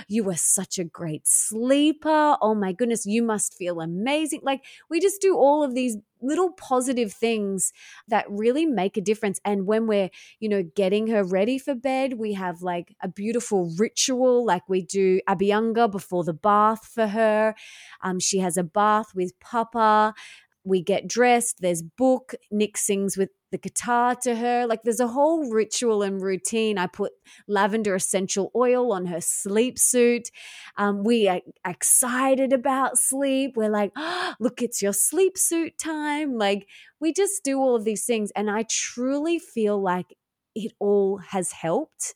You 0.08 0.25
were 0.25 0.37
such 0.37 0.78
a 0.78 0.84
great 0.84 1.26
sleeper. 1.26 2.37
Oh 2.40 2.54
my 2.54 2.72
goodness, 2.72 3.06
you 3.06 3.22
must 3.22 3.54
feel 3.56 3.80
amazing. 3.80 4.40
Like 4.42 4.64
we 4.90 5.00
just 5.00 5.20
do 5.20 5.37
all 5.37 5.62
of 5.62 5.75
these 5.75 5.96
little 6.20 6.50
positive 6.52 7.12
things 7.12 7.72
that 8.08 8.26
really 8.28 8.66
make 8.66 8.96
a 8.96 9.00
difference. 9.00 9.38
And 9.44 9.66
when 9.66 9.87
we're, 9.87 10.11
you 10.40 10.49
know, 10.49 10.64
getting 10.75 11.06
her 11.06 11.22
ready 11.22 11.56
for 11.58 11.75
bed, 11.75 12.14
we 12.14 12.32
have 12.34 12.62
like 12.62 12.94
a 13.02 13.08
beautiful 13.08 13.72
ritual, 13.78 14.44
like 14.44 14.68
we 14.68 14.82
do 14.82 15.20
Abhyanga 15.28 15.90
before 15.90 16.25
the 16.25 16.34
bath 16.34 16.87
for 16.92 17.06
her. 17.06 17.54
Um, 18.02 18.18
she 18.18 18.38
has 18.38 18.56
a 18.56 18.64
bath 18.64 19.14
with 19.14 19.38
Papa 19.40 20.14
we 20.64 20.80
get 20.80 21.08
dressed 21.08 21.56
there's 21.61 21.82
book 21.82 22.34
nick 22.50 22.76
sings 22.76 23.16
with 23.16 23.30
the 23.52 23.59
guitar 23.59 24.16
to 24.23 24.35
her. 24.35 24.66
Like 24.66 24.82
there's 24.82 24.99
a 24.99 25.06
whole 25.06 25.49
ritual 25.49 26.02
and 26.02 26.21
routine. 26.21 26.78
I 26.78 26.88
put 26.88 27.12
lavender 27.47 27.94
essential 27.94 28.50
oil 28.56 28.92
on 28.92 29.06
her 29.06 29.21
sleep 29.21 29.78
suit. 29.78 30.30
Um, 30.76 31.04
we 31.04 31.28
are 31.28 31.40
excited 31.64 32.52
about 32.52 32.99
sleep. 32.99 33.52
We're 33.56 33.71
like 33.71 33.92
oh, 33.97 34.35
look 34.40 34.61
it's 34.61 34.82
your 34.82 34.92
sleep 34.92 35.38
suit 35.38 35.78
time. 35.78 36.37
Like 36.37 36.66
we 36.99 37.12
just 37.12 37.44
do 37.44 37.59
all 37.59 37.76
of 37.76 37.85
these 37.85 38.04
things 38.04 38.30
and 38.35 38.50
i 38.50 38.64
truly 38.71 39.38
feel 39.38 39.80
like 39.80 40.16
it 40.54 40.73
all 40.80 41.18
has 41.18 41.52
helped. 41.52 42.14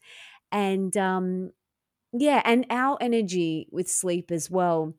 And 0.50 0.96
um 0.96 1.52
yeah 2.12 2.40
and 2.44 2.66
our 2.70 2.96
energy 3.00 3.68
with 3.70 3.88
sleep 3.90 4.30
as 4.30 4.50
well 4.50 4.94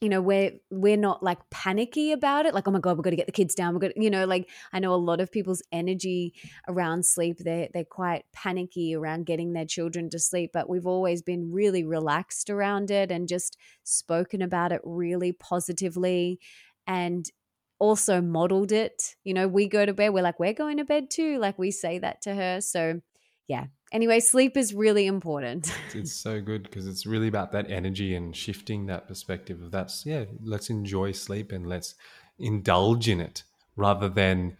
you 0.00 0.08
know 0.08 0.20
we're 0.20 0.50
we're 0.70 0.96
not 0.96 1.22
like 1.22 1.38
panicky 1.50 2.12
about 2.12 2.46
it 2.46 2.54
like 2.54 2.66
oh 2.66 2.70
my 2.70 2.80
god 2.80 2.96
we've 2.96 3.04
got 3.04 3.10
to 3.10 3.16
get 3.16 3.26
the 3.26 3.32
kids 3.32 3.54
down 3.54 3.72
we've 3.72 3.80
got 3.80 3.96
you 3.96 4.10
know 4.10 4.24
like 4.24 4.50
i 4.72 4.78
know 4.78 4.92
a 4.92 4.96
lot 4.96 5.20
of 5.20 5.30
people's 5.30 5.62
energy 5.70 6.34
around 6.68 7.06
sleep 7.06 7.38
they're 7.38 7.68
they're 7.72 7.84
quite 7.84 8.24
panicky 8.32 8.94
around 8.94 9.24
getting 9.24 9.52
their 9.52 9.64
children 9.64 10.10
to 10.10 10.18
sleep 10.18 10.50
but 10.52 10.68
we've 10.68 10.86
always 10.86 11.22
been 11.22 11.52
really 11.52 11.84
relaxed 11.84 12.50
around 12.50 12.90
it 12.90 13.10
and 13.10 13.28
just 13.28 13.56
spoken 13.84 14.42
about 14.42 14.72
it 14.72 14.80
really 14.84 15.32
positively 15.32 16.40
and 16.86 17.30
also 17.78 18.20
modeled 18.20 18.72
it. 18.72 19.14
You 19.24 19.34
know 19.34 19.48
we 19.48 19.68
go 19.68 19.84
to 19.84 19.92
bed 19.92 20.10
we're 20.10 20.22
like 20.22 20.40
we're 20.40 20.52
going 20.52 20.78
to 20.78 20.84
bed 20.84 21.10
too 21.10 21.38
like 21.38 21.58
we 21.58 21.70
say 21.70 21.98
that 21.98 22.22
to 22.22 22.34
her. 22.34 22.60
So 22.60 23.00
yeah 23.48 23.66
anyway, 23.94 24.20
sleep 24.20 24.56
is 24.56 24.74
really 24.74 25.06
important. 25.06 25.72
it's 25.94 26.12
so 26.12 26.42
good 26.42 26.64
because 26.64 26.86
it's 26.86 27.06
really 27.06 27.28
about 27.28 27.52
that 27.52 27.70
energy 27.70 28.14
and 28.14 28.36
shifting 28.36 28.86
that 28.86 29.08
perspective 29.08 29.62
of 29.62 29.70
that's, 29.70 30.04
yeah, 30.04 30.24
let's 30.42 30.68
enjoy 30.68 31.12
sleep 31.12 31.52
and 31.52 31.66
let's 31.66 31.94
indulge 32.38 33.08
in 33.08 33.20
it 33.20 33.44
rather 33.76 34.08
than 34.08 34.56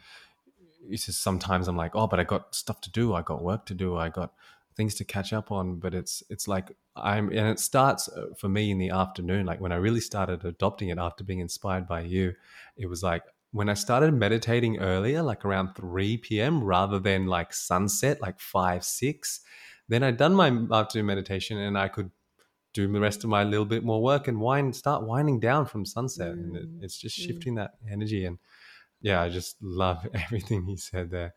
it's 0.88 1.06
just 1.06 1.22
sometimes 1.22 1.66
I'm 1.66 1.76
like, 1.76 1.96
oh, 1.96 2.06
but 2.06 2.20
I 2.20 2.24
got 2.24 2.54
stuff 2.54 2.80
to 2.82 2.90
do. 2.90 3.14
I 3.14 3.22
got 3.22 3.42
work 3.42 3.66
to 3.66 3.74
do. 3.74 3.96
I 3.96 4.08
got 4.08 4.32
things 4.76 4.94
to 4.96 5.04
catch 5.04 5.32
up 5.32 5.50
on. 5.50 5.76
But 5.76 5.94
it's, 5.94 6.22
it's 6.30 6.46
like 6.46 6.76
I'm, 6.94 7.28
and 7.28 7.48
it 7.48 7.58
starts 7.58 8.08
uh, 8.08 8.26
for 8.36 8.48
me 8.48 8.70
in 8.70 8.78
the 8.78 8.90
afternoon. 8.90 9.46
Like 9.46 9.60
when 9.60 9.72
I 9.72 9.76
really 9.76 10.00
started 10.00 10.44
adopting 10.44 10.90
it 10.90 10.98
after 10.98 11.24
being 11.24 11.40
inspired 11.40 11.88
by 11.88 12.02
you, 12.02 12.34
it 12.76 12.86
was 12.86 13.02
like, 13.02 13.22
when 13.54 13.68
I 13.68 13.74
started 13.74 14.12
meditating 14.12 14.80
earlier, 14.80 15.22
like 15.22 15.44
around 15.44 15.76
3 15.76 16.16
p.m., 16.16 16.64
rather 16.64 16.98
than 16.98 17.28
like 17.28 17.54
sunset, 17.54 18.20
like 18.20 18.40
5, 18.40 18.82
6, 18.82 19.40
then 19.88 20.02
I'd 20.02 20.16
done 20.16 20.34
my 20.34 20.48
afternoon 20.76 21.06
meditation 21.06 21.58
and 21.58 21.78
I 21.78 21.86
could 21.86 22.10
do 22.72 22.92
the 22.92 22.98
rest 22.98 23.22
of 23.22 23.30
my 23.30 23.44
little 23.44 23.64
bit 23.64 23.84
more 23.84 24.02
work 24.02 24.26
and 24.26 24.40
wind, 24.40 24.74
start 24.74 25.06
winding 25.06 25.38
down 25.38 25.66
from 25.66 25.86
sunset. 25.86 26.32
Mm. 26.32 26.32
And 26.32 26.56
it, 26.56 26.68
it's 26.80 26.98
just 26.98 27.16
mm. 27.16 27.26
shifting 27.26 27.54
that 27.54 27.74
energy. 27.88 28.24
And 28.24 28.38
yeah, 29.00 29.22
I 29.22 29.28
just 29.28 29.54
love 29.62 30.04
everything 30.12 30.66
he 30.66 30.76
said 30.76 31.12
there. 31.12 31.32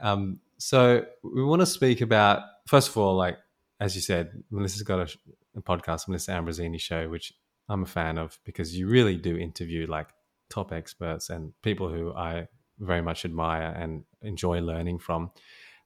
Um, 0.00 0.40
so 0.56 1.04
we 1.22 1.44
want 1.44 1.60
to 1.60 1.66
speak 1.66 2.00
about, 2.00 2.44
first 2.66 2.88
of 2.88 2.96
all, 2.96 3.14
like, 3.14 3.36
as 3.78 3.94
you 3.94 4.00
said, 4.00 4.42
Melissa's 4.50 4.80
got 4.84 5.00
a, 5.00 5.18
a 5.54 5.60
podcast, 5.60 6.08
Melissa 6.08 6.32
Ambrosini 6.32 6.80
show, 6.80 7.10
which 7.10 7.34
I'm 7.68 7.82
a 7.82 7.86
fan 7.86 8.16
of 8.16 8.38
because 8.46 8.74
you 8.74 8.88
really 8.88 9.16
do 9.16 9.36
interview 9.36 9.86
like 9.86 10.08
top 10.50 10.72
experts 10.72 11.30
and 11.30 11.52
people 11.62 11.88
who 11.88 12.14
I 12.14 12.48
very 12.78 13.02
much 13.02 13.24
admire 13.24 13.74
and 13.76 14.04
enjoy 14.22 14.60
learning 14.60 14.98
from. 14.98 15.30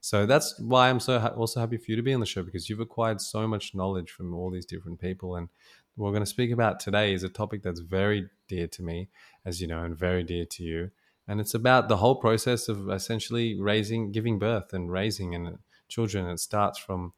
So 0.01 0.25
that's 0.25 0.59
why 0.59 0.89
I'm 0.89 0.99
so 0.99 1.19
ha- 1.19 1.33
also 1.37 1.59
happy 1.59 1.77
for 1.77 1.85
you 1.91 1.95
to 1.95 2.01
be 2.01 2.13
on 2.13 2.19
the 2.19 2.25
show 2.25 2.43
because 2.43 2.69
you've 2.69 2.79
acquired 2.79 3.21
so 3.21 3.47
much 3.47 3.75
knowledge 3.75 4.11
from 4.11 4.33
all 4.33 4.49
these 4.49 4.65
different 4.65 4.99
people. 4.99 5.35
And 5.35 5.47
what 5.95 6.07
we're 6.07 6.13
going 6.13 6.23
to 6.23 6.29
speak 6.29 6.51
about 6.51 6.79
today 6.79 7.13
is 7.13 7.23
a 7.23 7.29
topic 7.29 7.61
that's 7.61 7.81
very 7.81 8.29
dear 8.47 8.67
to 8.67 8.83
me, 8.83 9.09
as 9.45 9.61
you 9.61 9.67
know, 9.67 9.83
and 9.83 9.97
very 9.97 10.23
dear 10.23 10.45
to 10.45 10.63
you. 10.63 10.91
And 11.27 11.39
it's 11.39 11.53
about 11.53 11.87
the 11.87 11.97
whole 11.97 12.15
process 12.15 12.67
of 12.67 12.89
essentially 12.89 13.59
raising, 13.61 14.11
giving 14.11 14.39
birth 14.39 14.73
and 14.73 14.91
raising 14.91 15.35
and 15.35 15.59
children. 15.87 16.25
It 16.27 16.39
starts 16.39 16.79
from 16.79 17.13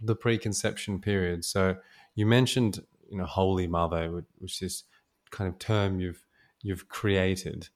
the 0.00 0.14
preconception 0.14 1.00
period. 1.00 1.44
So 1.44 1.76
you 2.14 2.24
mentioned, 2.24 2.84
you 3.10 3.18
know, 3.18 3.24
Holy 3.24 3.66
Mother, 3.66 4.22
which 4.38 4.62
is 4.62 4.84
kind 5.30 5.48
of 5.48 5.58
term 5.58 5.98
you've 5.98 6.24
you've 6.62 6.88
created 6.88 7.68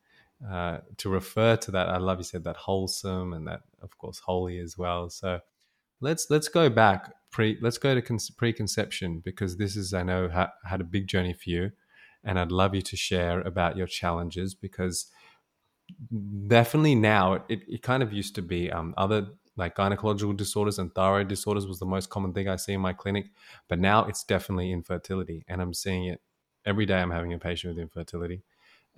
uh, 0.51 0.79
to 0.99 1.09
refer 1.09 1.57
to 1.57 1.71
that. 1.71 1.89
I 1.89 1.99
love 1.99 2.19
you 2.19 2.25
said 2.25 2.45
that 2.45 2.57
wholesome 2.57 3.33
and 3.33 3.47
that 3.47 3.63
of 3.83 3.97
course 3.99 4.19
holy 4.19 4.59
as 4.59 4.77
well. 4.77 5.09
So 5.11 5.41
let's 6.01 6.29
let's 6.31 6.49
go 6.49 6.69
back 6.69 7.13
pre 7.31 7.59
let's 7.61 7.79
go 7.79 7.95
to 7.95 8.03
con- 8.03 8.19
preconception 8.37 9.21
because 9.25 9.57
this 9.57 9.77
is 9.77 9.95
I 9.95 10.03
know 10.03 10.29
ha- 10.29 10.53
had 10.65 10.81
a 10.81 10.85
big 10.85 11.07
journey 11.07 11.33
for 11.33 11.51
you, 11.51 11.73
and 12.25 12.39
I'd 12.39 12.53
love 12.53 12.75
you 12.75 12.83
to 12.83 12.97
share 12.97 13.41
about 13.41 13.77
your 13.77 13.87
challenges 13.87 14.55
because 14.55 15.07
definitely 16.49 16.95
now 16.95 17.45
it, 17.49 17.61
it 17.69 17.83
kind 17.83 18.03
of 18.03 18.13
used 18.13 18.35
to 18.35 18.43
be 18.43 18.71
um, 18.71 18.93
other 18.97 19.29
like 19.57 19.75
gynecological 19.75 20.37
disorders 20.37 20.79
and 20.79 20.95
thyroid 20.95 21.29
disorders 21.29 21.67
was 21.67 21.79
the 21.79 21.87
most 21.87 22.11
common 22.11 22.35
thing 22.35 22.47
I 22.47 22.57
see 22.57 22.75
in 22.75 22.81
my 22.83 22.93
clinic, 22.93 23.31
but 23.69 23.79
now 23.79 24.05
it's 24.05 24.23
definitely 24.23 24.71
infertility, 24.71 25.45
and 25.49 25.63
I'm 25.63 25.73
seeing 25.73 26.05
it 26.05 26.21
every 26.67 26.85
day. 26.85 26.99
I'm 26.99 27.11
having 27.11 27.33
a 27.33 27.39
patient 27.39 27.75
with 27.75 27.83
infertility 27.83 28.43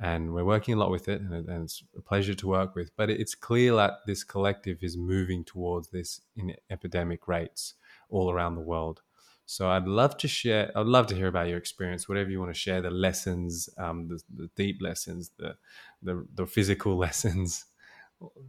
and 0.01 0.33
we're 0.33 0.45
working 0.45 0.75
a 0.75 0.77
lot 0.77 0.91
with 0.91 1.09
it, 1.09 1.21
and, 1.21 1.49
it's 1.65 1.83
a 1.97 2.01
pleasure 2.01 2.35
to 2.35 2.47
work 2.47 2.75
with. 2.75 2.91
But 2.97 3.11
it's 3.11 3.35
clear 3.35 3.75
that 3.77 4.07
this 4.07 4.23
collective 4.25 4.83
is 4.83 4.97
moving 4.97 5.45
towards 5.45 5.89
this 5.89 6.21
in 6.37 6.55
epidemic 6.71 7.27
rates 7.27 7.75
all 8.09 8.31
around 8.31 8.55
the 8.55 8.61
world. 8.61 9.03
So 9.47 9.71
I'd 9.71 9.87
love 9.87 10.17
to 10.19 10.29
share. 10.29 10.71
I'd 10.77 10.87
love 10.87 11.07
to 11.09 11.15
hear 11.15 11.27
about 11.27 11.49
your 11.49 11.57
experience, 11.57 12.09
whatever 12.09 12.31
you 12.31 12.39
want 12.39 12.53
to 12.53 12.59
share, 12.59 12.83
the 12.83 12.91
lessons, 12.91 13.69
um, 13.79 14.09
the, 14.09 14.21
the 14.37 14.51
deep 14.57 14.83
lessons, 14.83 15.31
the, 15.39 15.57
the 16.03 16.27
the 16.35 16.47
physical 16.47 16.97
lessons. 17.07 17.65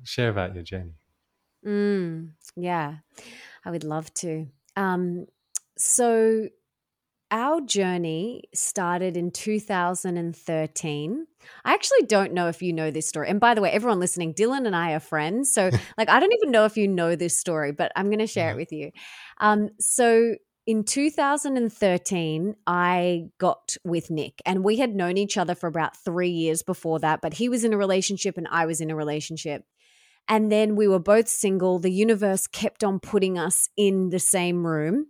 Share 0.04 0.30
about 0.30 0.56
your 0.56 0.64
journey. 0.64 0.96
Mm, 1.66 2.32
yeah, 2.56 2.98
I 3.64 3.72
would 3.72 3.84
love 3.84 4.14
to. 4.16 4.48
Um, 4.76 5.28
so 5.78 6.50
our 7.32 7.62
journey 7.62 8.44
started 8.54 9.16
in 9.16 9.32
2013. 9.32 11.28
I 11.64 11.74
actually 11.74 12.04
don't 12.04 12.34
know 12.34 12.48
if 12.48 12.62
you 12.62 12.74
know 12.74 12.92
this 12.92 13.08
story. 13.08 13.30
And 13.30 13.40
by 13.40 13.54
the 13.54 13.62
way, 13.62 13.72
everyone 13.72 14.00
listening, 14.00 14.34
Dylan 14.34 14.66
and 14.66 14.76
I 14.76 14.94
are 14.94 15.00
friends. 15.00 15.54
So, 15.54 15.70
like, 15.98 16.10
I 16.10 16.20
don't 16.20 16.34
even 16.34 16.52
know 16.52 16.66
if 16.66 16.78
you 16.78 16.88
know 16.88 17.16
this 17.16 17.38
story, 17.38 17.72
but 17.72 17.92
I'm 17.96 18.08
going 18.08 18.20
to 18.20 18.28
share 18.28 18.52
it 18.52 18.56
with 18.56 18.72
you. 18.72 18.92
Um, 19.40 19.70
so, 19.80 20.36
in 20.68 20.84
2013, 20.84 22.56
I 22.68 23.24
got 23.40 23.76
with 23.84 24.12
Nick, 24.12 24.40
and 24.46 24.64
we 24.64 24.78
had 24.78 24.94
known 24.94 25.18
each 25.18 25.36
other 25.36 25.56
for 25.56 25.66
about 25.66 25.98
three 25.98 26.30
years 26.30 26.62
before 26.62 27.00
that, 27.00 27.22
but 27.22 27.34
he 27.34 27.50
was 27.50 27.64
in 27.64 27.74
a 27.74 27.78
relationship 27.78 28.38
and 28.38 28.48
I 28.52 28.68
was 28.68 28.80
in 28.80 28.92
a 28.92 28.96
relationship. 28.96 29.64
And 30.28 30.52
then 30.52 30.76
we 30.76 30.88
were 30.88 31.00
both 31.00 31.28
single. 31.28 31.80
The 31.80 31.92
universe 31.92 32.46
kept 32.46 32.84
on 32.84 33.00
putting 33.00 33.40
us 33.40 33.68
in 33.78 34.10
the 34.10 34.20
same 34.20 34.64
room. 34.64 35.08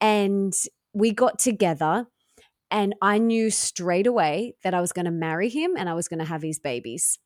And 0.00 0.54
we 0.96 1.12
got 1.12 1.38
together 1.38 2.06
and 2.70 2.94
I 3.02 3.18
knew 3.18 3.50
straight 3.50 4.06
away 4.06 4.54
that 4.64 4.72
I 4.72 4.80
was 4.80 4.94
going 4.94 5.04
to 5.04 5.10
marry 5.10 5.50
him 5.50 5.74
and 5.76 5.90
I 5.90 5.94
was 5.94 6.08
going 6.08 6.20
to 6.20 6.24
have 6.24 6.40
his 6.40 6.58
babies. 6.58 7.18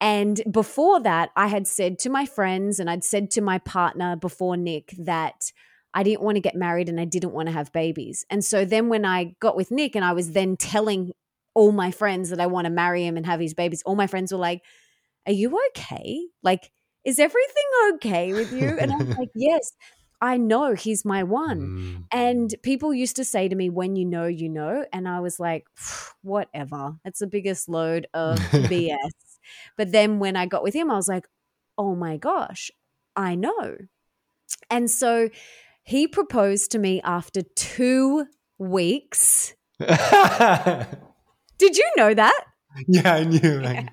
And 0.00 0.42
before 0.50 1.00
that, 1.02 1.30
I 1.36 1.46
had 1.46 1.68
said 1.68 2.00
to 2.00 2.10
my 2.10 2.26
friends 2.26 2.80
and 2.80 2.90
I'd 2.90 3.04
said 3.04 3.30
to 3.32 3.40
my 3.40 3.58
partner 3.58 4.16
before 4.16 4.56
Nick 4.56 4.94
that 4.98 5.52
I 5.94 6.02
didn't 6.02 6.22
want 6.22 6.36
to 6.36 6.40
get 6.40 6.56
married 6.56 6.88
and 6.88 7.00
I 7.00 7.04
didn't 7.04 7.32
want 7.32 7.46
to 7.46 7.52
have 7.52 7.72
babies. 7.72 8.26
And 8.30 8.44
so 8.44 8.64
then 8.64 8.88
when 8.88 9.04
I 9.04 9.36
got 9.40 9.56
with 9.56 9.70
Nick 9.70 9.94
and 9.94 10.04
I 10.04 10.12
was 10.12 10.32
then 10.32 10.56
telling 10.56 11.12
all 11.54 11.70
my 11.70 11.92
friends 11.92 12.30
that 12.30 12.40
I 12.40 12.46
want 12.46 12.64
to 12.64 12.70
marry 12.70 13.06
him 13.06 13.16
and 13.16 13.26
have 13.26 13.38
his 13.38 13.54
babies, 13.54 13.82
all 13.86 13.94
my 13.94 14.08
friends 14.08 14.32
were 14.32 14.38
like, 14.38 14.62
Are 15.24 15.32
you 15.32 15.56
okay? 15.68 16.20
Like, 16.42 16.72
is 17.04 17.20
everything 17.20 17.94
okay 17.94 18.32
with 18.32 18.52
you? 18.52 18.76
And 18.76 18.92
I'm 18.92 19.10
like, 19.18 19.30
Yes 19.36 19.72
I 20.20 20.36
know 20.36 20.74
he's 20.74 21.04
my 21.04 21.22
one. 21.22 21.60
Mm. 21.60 22.04
And 22.10 22.54
people 22.62 22.92
used 22.92 23.16
to 23.16 23.24
say 23.24 23.48
to 23.48 23.54
me, 23.54 23.70
when 23.70 23.96
you 23.96 24.04
know, 24.04 24.26
you 24.26 24.48
know. 24.48 24.84
And 24.92 25.08
I 25.08 25.20
was 25.20 25.38
like, 25.38 25.66
whatever. 26.22 26.96
It's 27.04 27.20
the 27.20 27.26
biggest 27.26 27.68
load 27.68 28.06
of 28.14 28.38
BS. 28.50 28.98
But 29.76 29.92
then 29.92 30.18
when 30.18 30.36
I 30.36 30.46
got 30.46 30.62
with 30.62 30.74
him, 30.74 30.90
I 30.90 30.96
was 30.96 31.08
like, 31.08 31.26
oh 31.76 31.94
my 31.94 32.16
gosh, 32.16 32.70
I 33.14 33.34
know. 33.34 33.76
And 34.70 34.90
so 34.90 35.28
he 35.82 36.08
proposed 36.08 36.72
to 36.72 36.78
me 36.78 37.00
after 37.02 37.42
two 37.42 38.26
weeks. 38.58 39.54
Did 39.78 41.76
you 41.76 41.90
know 41.96 42.14
that? 42.14 42.44
yeah, 42.86 43.14
I 43.14 43.24
knew. 43.24 43.62
I- 43.64 43.88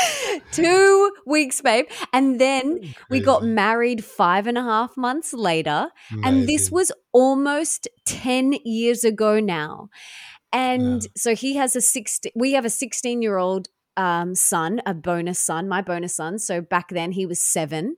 two 0.52 1.12
weeks, 1.26 1.60
babe. 1.60 1.86
And 2.12 2.40
then 2.40 2.94
we 3.10 3.20
got 3.20 3.44
married 3.44 4.04
five 4.04 4.46
and 4.46 4.58
a 4.58 4.62
half 4.62 4.96
months 4.96 5.32
later. 5.32 5.88
And 6.24 6.48
this 6.48 6.70
was 6.70 6.92
almost 7.12 7.88
10 8.06 8.54
years 8.64 9.04
ago 9.04 9.40
now. 9.40 9.88
And 10.52 11.06
so 11.16 11.34
he 11.34 11.56
has 11.56 11.74
a 11.76 11.80
16, 11.80 12.32
we 12.34 12.52
have 12.52 12.64
a 12.64 12.70
16 12.70 13.22
year 13.22 13.38
old 13.38 13.68
um, 13.96 14.34
son, 14.34 14.80
a 14.86 14.94
bonus 14.94 15.38
son, 15.38 15.68
my 15.68 15.82
bonus 15.82 16.14
son. 16.14 16.38
So 16.38 16.60
back 16.60 16.88
then 16.88 17.12
he 17.12 17.26
was 17.26 17.42
seven. 17.42 17.96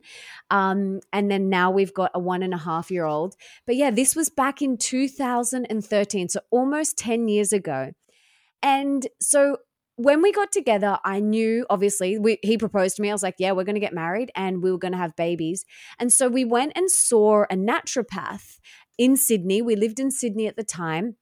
Um, 0.50 1.00
and 1.12 1.30
then 1.30 1.48
now 1.48 1.70
we've 1.70 1.94
got 1.94 2.10
a 2.14 2.20
one 2.20 2.42
and 2.42 2.54
a 2.54 2.58
half 2.58 2.90
year 2.90 3.04
old. 3.04 3.34
But 3.66 3.76
yeah, 3.76 3.90
this 3.90 4.16
was 4.16 4.28
back 4.28 4.62
in 4.62 4.76
2013. 4.76 6.28
So 6.28 6.40
almost 6.50 6.98
10 6.98 7.28
years 7.28 7.52
ago. 7.52 7.92
And 8.62 9.06
so 9.20 9.58
when 9.96 10.22
we 10.22 10.32
got 10.32 10.50
together, 10.50 10.98
I 11.04 11.20
knew 11.20 11.66
obviously 11.70 12.18
we, 12.18 12.38
he 12.42 12.58
proposed 12.58 12.96
to 12.96 13.02
me. 13.02 13.10
I 13.10 13.14
was 13.14 13.22
like, 13.22 13.36
yeah, 13.38 13.52
we're 13.52 13.64
going 13.64 13.74
to 13.74 13.80
get 13.80 13.94
married 13.94 14.30
and 14.34 14.62
we 14.62 14.72
were 14.72 14.78
going 14.78 14.92
to 14.92 14.98
have 14.98 15.16
babies. 15.16 15.64
And 15.98 16.12
so 16.12 16.28
we 16.28 16.44
went 16.44 16.72
and 16.74 16.90
saw 16.90 17.44
a 17.44 17.54
naturopath 17.54 18.58
in 18.98 19.16
Sydney. 19.16 19.62
We 19.62 19.76
lived 19.76 20.00
in 20.00 20.10
Sydney 20.10 20.46
at 20.46 20.56
the 20.56 20.64
time. 20.64 21.16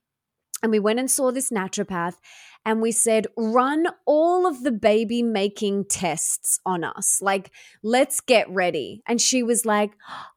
And 0.62 0.70
we 0.70 0.78
went 0.78 1.00
and 1.00 1.10
saw 1.10 1.32
this 1.32 1.50
naturopath 1.50 2.14
and 2.64 2.80
we 2.80 2.92
said, 2.92 3.26
run 3.36 3.88
all 4.06 4.46
of 4.46 4.62
the 4.62 4.70
baby 4.70 5.20
making 5.20 5.86
tests 5.86 6.60
on 6.64 6.84
us. 6.84 7.18
Like, 7.20 7.50
let's 7.82 8.20
get 8.20 8.48
ready. 8.48 9.02
And 9.08 9.20
she 9.20 9.42
was 9.42 9.66
like, 9.66 9.90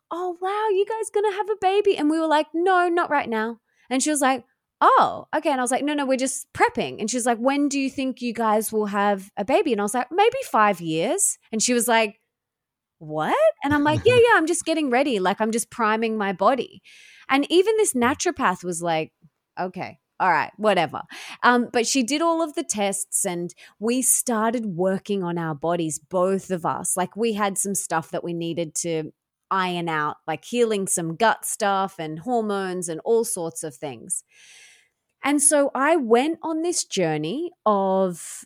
oh, 0.10 0.36
wow, 0.42 0.68
you 0.72 0.86
guys 0.90 1.12
going 1.12 1.32
to 1.32 1.38
have 1.38 1.50
a 1.50 1.58
baby? 1.62 1.96
And 1.96 2.10
we 2.10 2.20
were 2.20 2.28
like, 2.28 2.48
no, 2.56 2.90
not 2.90 3.12
right 3.12 3.30
now. 3.30 3.60
And 3.90 4.02
she 4.02 4.10
was 4.10 4.22
like, 4.22 4.46
oh, 4.82 5.28
okay. 5.36 5.50
And 5.52 5.60
I 5.60 5.64
was 5.64 5.72
like, 5.72 5.84
no, 5.84 5.94
no, 5.94 6.06
we're 6.06 6.18
just 6.18 6.52
prepping. 6.54 7.00
And 7.00 7.10
she's 7.10 7.26
like, 7.26 7.38
when 7.38 7.70
do 7.70 7.80
you 7.80 7.90
think 7.90 8.22
you 8.22 8.34
guys 8.34 8.72
will 8.72 8.88
have 8.88 9.32
a 9.38 9.46
baby? 9.46 9.72
And 9.72 9.82
I 9.82 9.84
was 9.84 9.94
like, 9.94 10.08
maybe 10.12 10.38
five 10.46 10.82
years. 10.82 11.38
And 11.52 11.62
she 11.62 11.74
was 11.74 11.88
like, 11.88 12.20
what? 13.00 13.36
And 13.64 13.74
I'm 13.74 13.84
like, 13.84 14.02
yeah, 14.06 14.16
yeah, 14.30 14.36
I'm 14.36 14.48
just 14.48 14.66
getting 14.66 14.90
ready. 14.90 15.20
Like, 15.20 15.42
I'm 15.42 15.52
just 15.52 15.70
priming 15.70 16.18
my 16.18 16.34
body. 16.34 16.82
And 17.30 17.50
even 17.52 17.76
this 17.78 17.94
naturopath 17.94 18.64
was 18.64 18.82
like, 18.82 19.12
okay, 19.60 19.98
all 20.20 20.30
right, 20.30 20.52
whatever. 20.58 21.02
Um, 21.44 21.70
but 21.72 21.88
she 21.88 22.04
did 22.04 22.22
all 22.22 22.42
of 22.42 22.56
the 22.56 22.64
tests 22.64 23.26
and 23.26 23.54
we 23.80 24.02
started 24.02 24.66
working 24.66 25.24
on 25.24 25.38
our 25.38 25.56
bodies, 25.56 26.00
both 26.00 26.52
of 26.52 26.66
us. 26.66 26.96
Like, 26.96 27.16
we 27.16 27.34
had 27.34 27.58
some 27.58 27.76
stuff 27.76 28.12
that 28.12 28.24
we 28.24 28.34
needed 28.34 28.76
to 28.76 29.12
iron 29.52 29.90
out, 29.90 30.18
like 30.28 30.46
healing 30.46 30.88
some 30.88 31.16
gut 31.16 31.46
stuff 31.46 31.96
and 32.00 32.20
hormones 32.20 32.90
and 32.90 33.00
all 33.06 33.24
sorts 33.24 33.64
of 33.64 33.76
things. 33.76 34.24
And 35.24 35.42
so 35.42 35.72
I 35.74 35.96
went 35.96 36.40
on 36.44 36.62
this 36.62 36.86
journey 36.86 37.52
of 37.66 38.46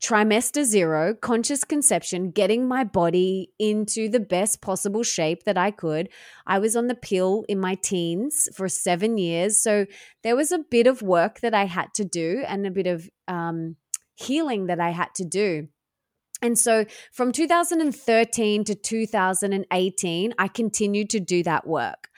trimester 0.00 0.64
zero, 0.64 1.14
conscious 1.14 1.64
conception, 1.64 2.30
getting 2.30 2.66
my 2.66 2.84
body 2.84 3.52
into 3.58 4.08
the 4.08 4.20
best 4.20 4.60
possible 4.60 5.02
shape 5.02 5.44
that 5.44 5.58
I 5.58 5.70
could. 5.70 6.08
I 6.46 6.58
was 6.58 6.76
on 6.76 6.86
the 6.86 6.94
pill 6.94 7.44
in 7.48 7.58
my 7.58 7.74
teens 7.74 8.48
for 8.54 8.68
seven 8.68 9.18
years. 9.18 9.60
So 9.60 9.86
there 10.22 10.36
was 10.36 10.52
a 10.52 10.60
bit 10.70 10.86
of 10.86 11.02
work 11.02 11.40
that 11.40 11.54
I 11.54 11.64
had 11.64 11.92
to 11.94 12.04
do 12.04 12.44
and 12.46 12.66
a 12.66 12.70
bit 12.70 12.86
of 12.86 13.08
um, 13.26 13.76
healing 14.16 14.66
that 14.66 14.80
I 14.80 14.90
had 14.90 15.14
to 15.16 15.24
do. 15.24 15.68
And 16.42 16.58
so 16.58 16.84
from 17.12 17.32
2013 17.32 18.64
to 18.64 18.74
2018, 18.74 20.34
I 20.38 20.48
continued 20.48 21.10
to 21.10 21.20
do 21.20 21.42
that 21.42 21.66
work. 21.66 22.08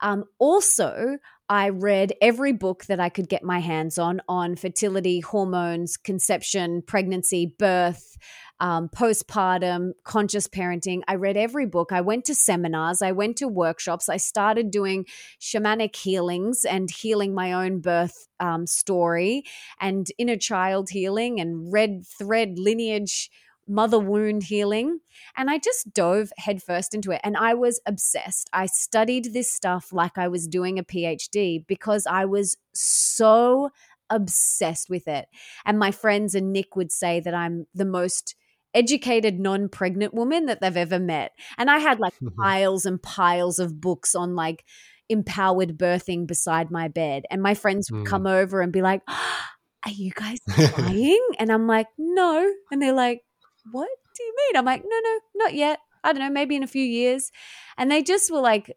Um, 0.00 0.24
also, 0.38 1.18
I 1.48 1.68
read 1.68 2.14
every 2.22 2.52
book 2.52 2.86
that 2.86 3.00
I 3.00 3.10
could 3.10 3.28
get 3.28 3.42
my 3.42 3.58
hands 3.58 3.98
on 3.98 4.22
on 4.28 4.56
fertility, 4.56 5.20
hormones, 5.20 5.96
conception, 5.96 6.82
pregnancy, 6.82 7.54
birth, 7.58 8.16
um, 8.60 8.88
postpartum, 8.88 9.92
conscious 10.04 10.48
parenting. 10.48 11.02
I 11.06 11.16
read 11.16 11.36
every 11.36 11.66
book. 11.66 11.92
I 11.92 12.00
went 12.00 12.24
to 12.26 12.34
seminars. 12.34 13.02
I 13.02 13.12
went 13.12 13.36
to 13.38 13.48
workshops. 13.48 14.08
I 14.08 14.16
started 14.16 14.70
doing 14.70 15.04
shamanic 15.40 15.94
healings 15.96 16.64
and 16.64 16.90
healing 16.90 17.34
my 17.34 17.52
own 17.52 17.80
birth 17.80 18.28
um, 18.40 18.66
story 18.66 19.44
and 19.80 20.06
inner 20.16 20.36
child 20.36 20.88
healing 20.90 21.40
and 21.40 21.72
red 21.72 22.06
thread 22.06 22.58
lineage 22.58 23.30
mother 23.68 23.98
wound 23.98 24.44
healing. 24.44 25.00
And 25.36 25.50
I 25.50 25.58
just 25.58 25.92
dove 25.92 26.32
headfirst 26.38 26.94
into 26.94 27.10
it. 27.10 27.20
And 27.24 27.36
I 27.36 27.54
was 27.54 27.80
obsessed. 27.86 28.48
I 28.52 28.66
studied 28.66 29.32
this 29.32 29.52
stuff 29.52 29.92
like 29.92 30.16
I 30.18 30.28
was 30.28 30.46
doing 30.46 30.78
a 30.78 30.84
PhD 30.84 31.66
because 31.66 32.06
I 32.06 32.24
was 32.24 32.56
so 32.74 33.70
obsessed 34.10 34.88
with 34.90 35.08
it. 35.08 35.26
And 35.64 35.78
my 35.78 35.90
friends 35.90 36.34
and 36.34 36.52
Nick 36.52 36.76
would 36.76 36.92
say 36.92 37.20
that 37.20 37.34
I'm 37.34 37.66
the 37.74 37.84
most 37.86 38.34
educated 38.74 39.38
non 39.40 39.68
pregnant 39.68 40.12
woman 40.14 40.46
that 40.46 40.60
they've 40.60 40.76
ever 40.76 40.98
met. 40.98 41.32
And 41.58 41.70
I 41.70 41.78
had 41.78 42.00
like 42.00 42.14
piles 42.38 42.84
and 42.86 43.02
piles 43.02 43.58
of 43.58 43.80
books 43.80 44.14
on 44.14 44.34
like 44.34 44.64
empowered 45.08 45.76
birthing 45.78 46.26
beside 46.26 46.70
my 46.70 46.88
bed. 46.88 47.24
And 47.30 47.42
my 47.42 47.54
friends 47.54 47.90
would 47.90 48.04
Mm. 48.04 48.06
come 48.06 48.26
over 48.26 48.60
and 48.60 48.72
be 48.72 48.82
like, 48.82 49.02
Are 49.86 49.90
you 49.92 50.12
guys 50.12 50.38
lying? 50.78 51.26
and 51.38 51.52
I'm 51.52 51.66
like, 51.66 51.88
No. 51.98 52.50
And 52.70 52.80
they're 52.82 52.94
like, 52.94 53.20
What 53.70 53.88
do 54.16 54.22
you 54.22 54.34
mean? 54.36 54.58
I'm 54.58 54.64
like, 54.64 54.82
No, 54.84 55.00
no, 55.02 55.20
not 55.34 55.54
yet. 55.54 55.80
I 56.02 56.12
don't 56.12 56.20
know, 56.20 56.30
maybe 56.30 56.54
in 56.54 56.62
a 56.62 56.68
few 56.68 56.84
years. 56.84 57.32
And 57.78 57.90
they 57.90 58.02
just 58.02 58.30
were 58.30 58.40
like, 58.40 58.70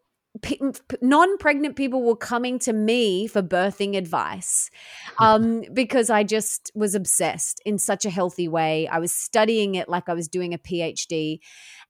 non 1.01 1.37
pregnant 1.37 1.75
people 1.75 2.03
were 2.03 2.15
coming 2.15 2.59
to 2.59 2.73
me 2.73 3.27
for 3.27 3.41
birthing 3.41 3.97
advice 3.97 4.69
um, 5.19 5.63
because 5.73 6.09
I 6.09 6.23
just 6.23 6.71
was 6.75 6.95
obsessed 6.95 7.61
in 7.65 7.77
such 7.77 8.05
a 8.05 8.09
healthy 8.09 8.47
way. 8.47 8.87
I 8.87 8.99
was 8.99 9.11
studying 9.11 9.75
it 9.75 9.89
like 9.89 10.09
I 10.09 10.13
was 10.13 10.27
doing 10.27 10.53
a 10.53 10.57
PhD. 10.57 11.39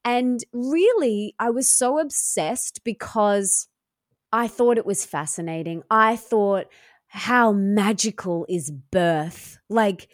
And 0.05 0.43
really, 0.53 1.35
I 1.39 1.49
was 1.49 1.69
so 1.69 1.99
obsessed 1.99 2.83
because 2.83 3.67
I 4.31 4.47
thought 4.47 4.77
it 4.77 4.85
was 4.85 5.05
fascinating. 5.05 5.83
I 5.89 6.15
thought, 6.15 6.67
how 7.07 7.51
magical 7.51 8.45
is 8.49 8.71
birth? 8.71 9.57
Like, 9.69 10.07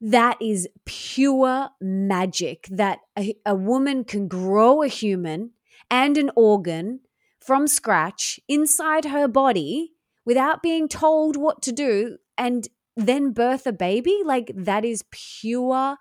that 0.00 0.38
is 0.40 0.66
pure 0.86 1.68
magic 1.80 2.66
that 2.70 3.00
a, 3.18 3.34
a 3.44 3.54
woman 3.54 4.04
can 4.04 4.28
grow 4.28 4.82
a 4.82 4.88
human 4.88 5.50
and 5.90 6.16
an 6.16 6.30
organ 6.34 7.00
from 7.40 7.66
scratch 7.66 8.40
inside 8.48 9.06
her 9.06 9.28
body 9.28 9.92
without 10.24 10.62
being 10.62 10.88
told 10.88 11.36
what 11.36 11.62
to 11.62 11.72
do 11.72 12.16
and 12.38 12.68
then 12.96 13.32
birth 13.32 13.66
a 13.66 13.72
baby. 13.72 14.18
Like, 14.24 14.52
that 14.54 14.84
is 14.84 15.04
pure 15.10 15.96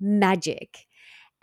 magic. 0.00 0.86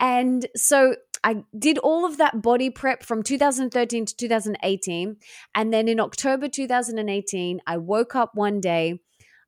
And 0.00 0.46
so 0.54 0.96
I 1.24 1.42
did 1.58 1.78
all 1.78 2.04
of 2.04 2.18
that 2.18 2.42
body 2.42 2.70
prep 2.70 3.02
from 3.02 3.22
2013 3.22 4.06
to 4.06 4.16
2018. 4.16 5.16
And 5.54 5.72
then 5.72 5.88
in 5.88 6.00
October 6.00 6.48
2018, 6.48 7.60
I 7.66 7.76
woke 7.76 8.14
up 8.14 8.32
one 8.34 8.60
day, 8.60 9.00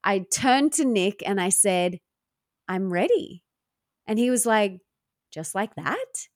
I 0.02 0.24
turned 0.32 0.72
to 0.74 0.84
Nick 0.84 1.22
and 1.24 1.40
I 1.40 1.50
said, 1.50 2.00
I'm 2.70 2.92
ready. 2.92 3.42
And 4.06 4.16
he 4.16 4.30
was 4.30 4.46
like, 4.46 4.78
just 5.32 5.56
like 5.56 5.74
that? 5.74 6.28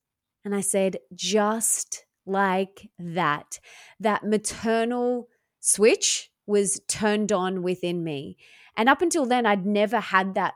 And 0.45 0.55
I 0.55 0.61
said, 0.61 0.99
just 1.15 2.05
like 2.27 2.91
that. 2.99 3.61
That 4.01 4.25
maternal 4.25 5.29
switch 5.61 6.31
was 6.47 6.81
turned 6.89 7.31
on 7.31 7.63
within 7.63 8.03
me. 8.03 8.37
And 8.77 8.89
up 8.89 9.01
until 9.01 9.27
then, 9.27 9.47
I'd 9.47 9.65
never 9.65 10.01
had 10.01 10.35
that 10.35 10.55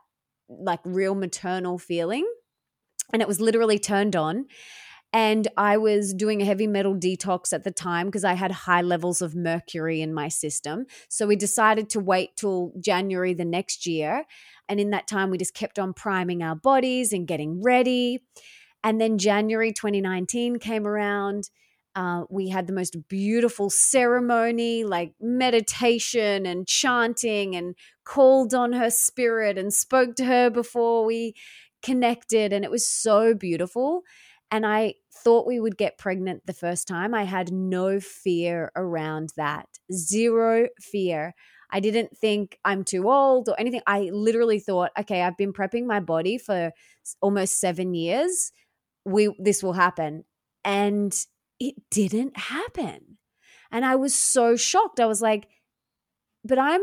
like 0.49 0.81
real 0.85 1.15
maternal 1.15 1.79
feeling. 1.79 2.29
And 3.13 3.23
it 3.23 3.29
was 3.29 3.41
literally 3.41 3.79
turned 3.79 4.17
on. 4.17 4.47
And 5.13 5.49
I 5.57 5.79
was 5.79 6.13
doing 6.13 6.43
a 6.43 6.45
heavy 6.45 6.67
metal 6.67 6.95
detox 6.95 7.53
at 7.53 7.65
the 7.65 7.71
time 7.71 8.07
because 8.07 8.25
I 8.25 8.35
had 8.35 8.51
high 8.51 8.83
levels 8.83 9.23
of 9.23 9.35
mercury 9.35 10.03
in 10.03 10.13
my 10.13 10.29
system. 10.29 10.85
So 11.09 11.27
we 11.27 11.37
decided 11.37 11.89
to 11.91 12.01
wait 12.01 12.37
till 12.37 12.73
January 12.79 13.33
the 13.33 13.47
next 13.47 13.87
year. 13.87 14.25
And 14.69 14.79
in 14.79 14.91
that 14.91 15.07
time, 15.07 15.31
we 15.31 15.39
just 15.39 15.55
kept 15.55 15.79
on 15.79 15.95
priming 15.95 16.43
our 16.43 16.55
bodies 16.55 17.13
and 17.13 17.27
getting 17.27 17.63
ready. 17.63 18.23
And 18.85 19.01
then 19.01 19.19
January 19.19 19.73
2019 19.73 20.59
came 20.59 20.87
around. 20.87 21.51
Uh, 21.97 22.25
we 22.31 22.49
had 22.49 22.67
the 22.67 22.73
most 22.73 23.09
beautiful 23.09 23.71
ceremony, 23.71 24.85
like 24.85 25.15
meditation 25.21 26.47
and 26.47 26.69
chanting, 26.69 27.57
and 27.57 27.75
called 28.05 28.55
on 28.55 28.73
her 28.73 28.91
spirit 28.91 29.59
and 29.59 29.73
spoke 29.73 30.15
to 30.17 30.25
her 30.25 30.49
before 30.51 31.05
we 31.05 31.35
connected. 31.83 32.53
And 32.53 32.65
it 32.65 32.71
was 32.71 32.87
so 32.87 33.35
beautiful. 33.35 34.03
And 34.51 34.65
I 34.65 34.95
thought 35.25 35.47
we 35.47 35.61
would 35.61 35.77
get 35.77 35.99
pregnant 35.99 36.47
the 36.47 36.53
first 36.53 36.87
time. 36.87 37.15
I 37.15 37.25
had 37.25 37.53
no 37.53 38.01
fear 38.01 38.71
around 38.77 39.31
that, 39.37 39.67
zero 39.93 40.69
fear. 40.81 41.35
I 41.71 41.81
didn't 41.81 42.17
think 42.17 42.59
I'm 42.65 42.85
too 42.85 43.11
old 43.11 43.49
or 43.49 43.59
anything. 43.59 43.83
I 43.87 44.11
literally 44.13 44.59
thought, 44.59 44.91
okay, 44.99 45.23
I've 45.23 45.37
been 45.37 45.53
prepping 45.53 45.85
my 45.87 46.01
body 46.01 46.39
for 46.39 46.73
almost 47.21 47.61
seven 47.61 47.95
years. 47.95 48.53
We 49.05 49.35
this 49.39 49.63
will 49.63 49.75
happen, 49.75 50.25
and 50.65 51.15
it 51.61 51.75
didn't 51.91 52.37
happen. 52.37 53.19
And 53.71 53.85
I 53.85 53.97
was 53.97 54.15
so 54.15 54.57
shocked. 54.57 55.01
I 55.01 55.07
was 55.07 55.21
like, 55.21 55.49
but 56.45 56.59
I'm 56.59 56.81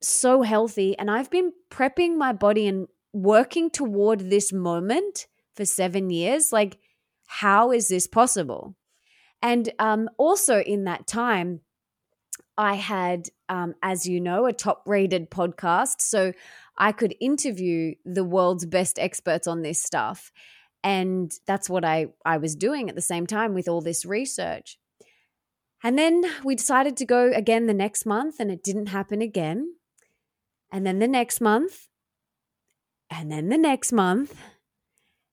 so 0.00 0.42
healthy, 0.42 0.96
and 0.98 1.10
I've 1.10 1.30
been 1.30 1.52
prepping 1.70 2.16
my 2.16 2.32
body 2.32 2.66
and 2.66 2.88
working 3.12 3.70
toward 3.70 4.30
this 4.30 4.52
moment 4.52 5.26
for 5.54 5.64
seven 5.64 6.10
years. 6.10 6.52
Like, 6.52 6.78
how 7.26 7.72
is 7.72 7.88
this 7.88 8.06
possible? 8.06 8.76
And 9.42 9.70
um, 9.78 10.08
also 10.18 10.60
in 10.60 10.84
that 10.84 11.06
time, 11.06 11.60
I 12.58 12.74
had, 12.74 13.28
um, 13.48 13.74
as 13.82 14.04
you 14.04 14.20
know, 14.20 14.46
a 14.46 14.52
top 14.52 14.82
rated 14.84 15.30
podcast. 15.30 16.00
So 16.00 16.32
I 16.76 16.90
could 16.90 17.14
interview 17.20 17.94
the 18.04 18.24
world's 18.24 18.66
best 18.66 18.98
experts 18.98 19.46
on 19.46 19.62
this 19.62 19.80
stuff. 19.80 20.32
And 20.82 21.32
that's 21.46 21.70
what 21.70 21.84
I, 21.84 22.08
I 22.24 22.38
was 22.38 22.56
doing 22.56 22.88
at 22.88 22.96
the 22.96 23.00
same 23.00 23.28
time 23.28 23.54
with 23.54 23.68
all 23.68 23.80
this 23.80 24.04
research. 24.04 24.76
And 25.84 25.96
then 25.96 26.24
we 26.44 26.56
decided 26.56 26.96
to 26.96 27.06
go 27.06 27.30
again 27.32 27.66
the 27.66 27.74
next 27.74 28.04
month, 28.04 28.40
and 28.40 28.50
it 28.50 28.64
didn't 28.64 28.86
happen 28.86 29.22
again. 29.22 29.74
And 30.72 30.84
then 30.84 30.98
the 30.98 31.06
next 31.06 31.40
month, 31.40 31.86
and 33.08 33.30
then 33.30 33.48
the 33.48 33.58
next 33.58 33.92
month, 33.92 34.34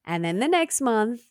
and 0.06 0.24
then 0.24 0.38
the 0.40 0.48
next 0.48 0.80
month. 0.82 1.22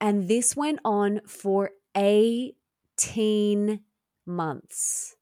And 0.00 0.28
this 0.28 0.54
went 0.54 0.80
on 0.84 1.22
for 1.26 1.70
18 1.96 3.80
months. 4.26 5.16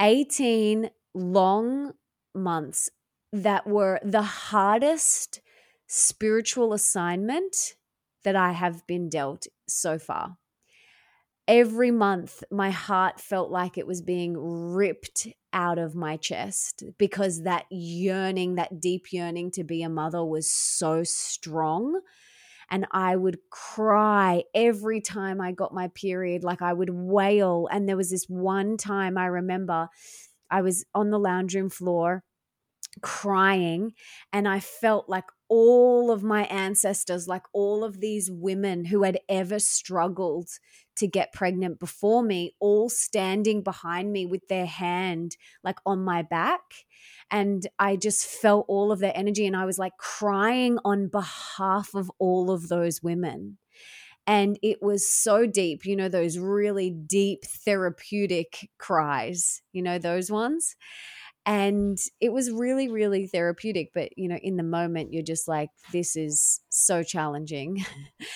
18 0.00 0.90
long 1.14 1.92
months 2.34 2.90
that 3.32 3.66
were 3.66 4.00
the 4.02 4.22
hardest 4.22 5.40
spiritual 5.86 6.72
assignment 6.72 7.74
that 8.24 8.36
I 8.36 8.52
have 8.52 8.86
been 8.86 9.08
dealt 9.08 9.46
so 9.68 9.98
far. 9.98 10.36
Every 11.48 11.90
month, 11.90 12.44
my 12.50 12.70
heart 12.70 13.20
felt 13.20 13.50
like 13.50 13.76
it 13.76 13.86
was 13.86 14.02
being 14.02 14.36
ripped 14.36 15.26
out 15.52 15.78
of 15.78 15.96
my 15.96 16.16
chest 16.16 16.84
because 16.96 17.42
that 17.42 17.66
yearning, 17.70 18.54
that 18.54 18.80
deep 18.80 19.12
yearning 19.12 19.50
to 19.52 19.64
be 19.64 19.82
a 19.82 19.88
mother 19.88 20.24
was 20.24 20.48
so 20.48 21.02
strong 21.02 22.00
and 22.70 22.86
I 22.92 23.16
would 23.16 23.38
cry 23.50 24.44
every 24.54 25.00
time 25.00 25.40
I 25.40 25.52
got 25.52 25.74
my 25.74 25.88
period. 25.88 26.44
Like 26.44 26.62
I 26.62 26.72
would 26.72 26.90
wail. 26.90 27.68
And 27.70 27.88
there 27.88 27.96
was 27.96 28.10
this 28.10 28.26
one 28.28 28.76
time 28.76 29.18
I 29.18 29.26
remember 29.26 29.88
I 30.50 30.62
was 30.62 30.84
on 30.94 31.10
the 31.10 31.18
lounge 31.18 31.54
room 31.54 31.70
floor 31.70 32.24
crying 33.02 33.92
and 34.32 34.48
I 34.48 34.60
felt 34.60 35.08
like 35.08 35.26
all 35.48 36.10
of 36.10 36.22
my 36.22 36.44
ancestors, 36.44 37.26
like 37.26 37.44
all 37.52 37.82
of 37.82 38.00
these 38.00 38.30
women 38.30 38.84
who 38.86 39.02
had 39.02 39.18
ever 39.28 39.58
struggled 39.58 40.48
to 40.96 41.06
get 41.06 41.32
pregnant 41.32 41.78
before 41.80 42.22
me, 42.22 42.54
all 42.60 42.88
standing 42.88 43.62
behind 43.62 44.12
me 44.12 44.26
with 44.26 44.46
their 44.48 44.66
hand 44.66 45.36
like 45.64 45.78
on 45.86 46.04
my 46.04 46.22
back 46.22 46.60
and 47.30 47.66
I 47.78 47.96
just 47.96 48.26
felt 48.26 48.66
all 48.68 48.90
of 48.90 48.98
their 48.98 49.12
energy 49.14 49.46
and 49.46 49.56
I 49.56 49.64
was 49.64 49.78
like 49.78 49.96
crying 49.98 50.78
on 50.84 51.08
behalf 51.08 51.94
of 51.94 52.10
all 52.18 52.50
of 52.50 52.68
those 52.68 53.02
women. 53.02 53.58
And 54.26 54.58
it 54.62 54.82
was 54.82 55.10
so 55.10 55.46
deep, 55.46 55.84
you 55.84 55.96
know, 55.96 56.08
those 56.08 56.38
really 56.38 56.90
deep 56.90 57.44
therapeutic 57.44 58.68
cries, 58.78 59.62
you 59.72 59.82
know, 59.82 59.98
those 59.98 60.30
ones. 60.30 60.76
And 61.50 61.98
it 62.20 62.32
was 62.32 62.52
really, 62.52 62.88
really 62.88 63.26
therapeutic. 63.26 63.90
But, 63.92 64.16
you 64.16 64.28
know, 64.28 64.36
in 64.36 64.56
the 64.56 64.62
moment, 64.62 65.12
you're 65.12 65.24
just 65.24 65.48
like, 65.48 65.70
this 65.92 66.14
is 66.16 66.60
so 66.68 67.02
challenging. 67.02 67.84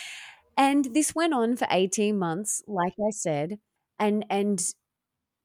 and 0.57 0.87
this 0.95 1.15
went 1.15 1.33
on 1.35 1.57
for 1.57 1.69
18 1.71 2.19
months, 2.19 2.63
like 2.67 2.95
I 2.99 3.11
said. 3.11 3.61
And, 4.01 4.27
and 4.31 4.61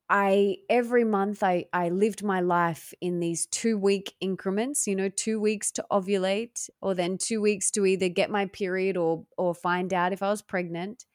I 0.09 0.57
every 0.69 1.03
month 1.03 1.43
I 1.43 1.65
I 1.73 1.89
lived 1.89 2.23
my 2.23 2.41
life 2.41 2.93
in 3.01 3.19
these 3.19 3.45
2 3.47 3.77
week 3.77 4.15
increments, 4.21 4.87
you 4.87 4.95
know, 4.95 5.09
2 5.09 5.39
weeks 5.39 5.71
to 5.73 5.85
ovulate 5.91 6.69
or 6.81 6.95
then 6.95 7.17
2 7.17 7.41
weeks 7.41 7.71
to 7.71 7.85
either 7.85 8.09
get 8.09 8.31
my 8.31 8.47
period 8.47 8.97
or 8.97 9.25
or 9.37 9.53
find 9.55 9.93
out 9.93 10.13
if 10.13 10.23
I 10.23 10.29
was 10.31 10.41
pregnant. 10.41 11.05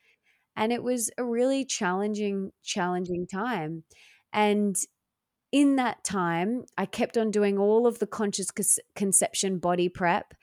And 0.57 0.73
it 0.73 0.83
was 0.83 1.11
a 1.19 1.25
really 1.25 1.65
challenging 1.65 2.53
challenging 2.63 3.27
time. 3.27 3.85
And 4.33 4.77
in 5.55 5.77
that 5.77 6.03
time, 6.03 6.65
I 6.77 6.85
kept 6.85 7.17
on 7.17 7.31
doing 7.31 7.59
all 7.59 7.87
of 7.87 8.01
the 8.01 8.09
conscious 8.09 8.51
conception 8.97 9.59
body 9.59 9.89
prep. 9.89 10.35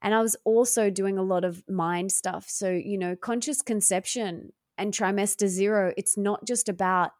And 0.00 0.14
I 0.14 0.20
was 0.20 0.36
also 0.44 0.90
doing 0.90 1.18
a 1.18 1.24
lot 1.24 1.44
of 1.44 1.64
mind 1.68 2.12
stuff. 2.12 2.44
So, 2.48 2.70
you 2.70 2.96
know, 2.96 3.16
conscious 3.16 3.62
conception 3.62 4.52
and 4.78 4.92
trimester 4.92 5.48
zero, 5.48 5.92
it's 5.96 6.16
not 6.16 6.46
just 6.46 6.68
about 6.68 7.10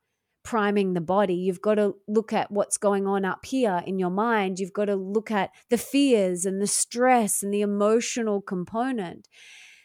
priming 0.45 0.93
the 0.93 1.01
body. 1.01 1.35
You've 1.35 1.61
got 1.61 1.75
to 1.75 1.97
look 2.07 2.33
at 2.33 2.53
what's 2.53 2.79
going 2.79 3.09
on 3.09 3.25
up 3.25 3.45
here 3.45 3.83
in 3.85 3.99
your 3.99 4.11
mind. 4.11 4.61
You've 4.61 4.73
got 4.73 4.85
to 4.85 4.95
look 4.95 5.33
at 5.33 5.51
the 5.71 5.79
fears 5.79 6.47
and 6.47 6.63
the 6.63 6.69
stress 6.69 7.43
and 7.43 7.53
the 7.53 7.63
emotional 7.63 8.43
component. 8.43 9.27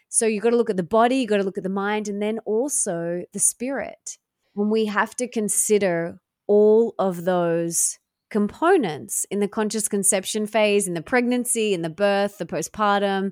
So 0.08 0.24
you've 0.24 0.44
got 0.44 0.50
to 0.50 0.56
look 0.56 0.70
at 0.70 0.76
the 0.76 0.84
body, 0.84 1.16
you've 1.16 1.30
got 1.30 1.38
to 1.38 1.42
look 1.42 1.58
at 1.58 1.64
the 1.64 1.68
mind, 1.68 2.06
and 2.06 2.22
then 2.22 2.38
also 2.44 3.24
the 3.32 3.40
spirit. 3.40 4.18
And 4.54 4.70
we 4.70 4.84
have 4.84 5.16
to 5.16 5.26
consider 5.26 6.20
all 6.50 6.96
of 6.98 7.24
those 7.24 7.96
components 8.28 9.24
in 9.30 9.38
the 9.38 9.46
conscious 9.46 9.86
conception 9.86 10.48
phase, 10.48 10.88
in 10.88 10.94
the 10.94 11.00
pregnancy, 11.00 11.72
in 11.72 11.82
the 11.82 11.88
birth, 11.88 12.38
the 12.38 12.44
postpartum, 12.44 13.30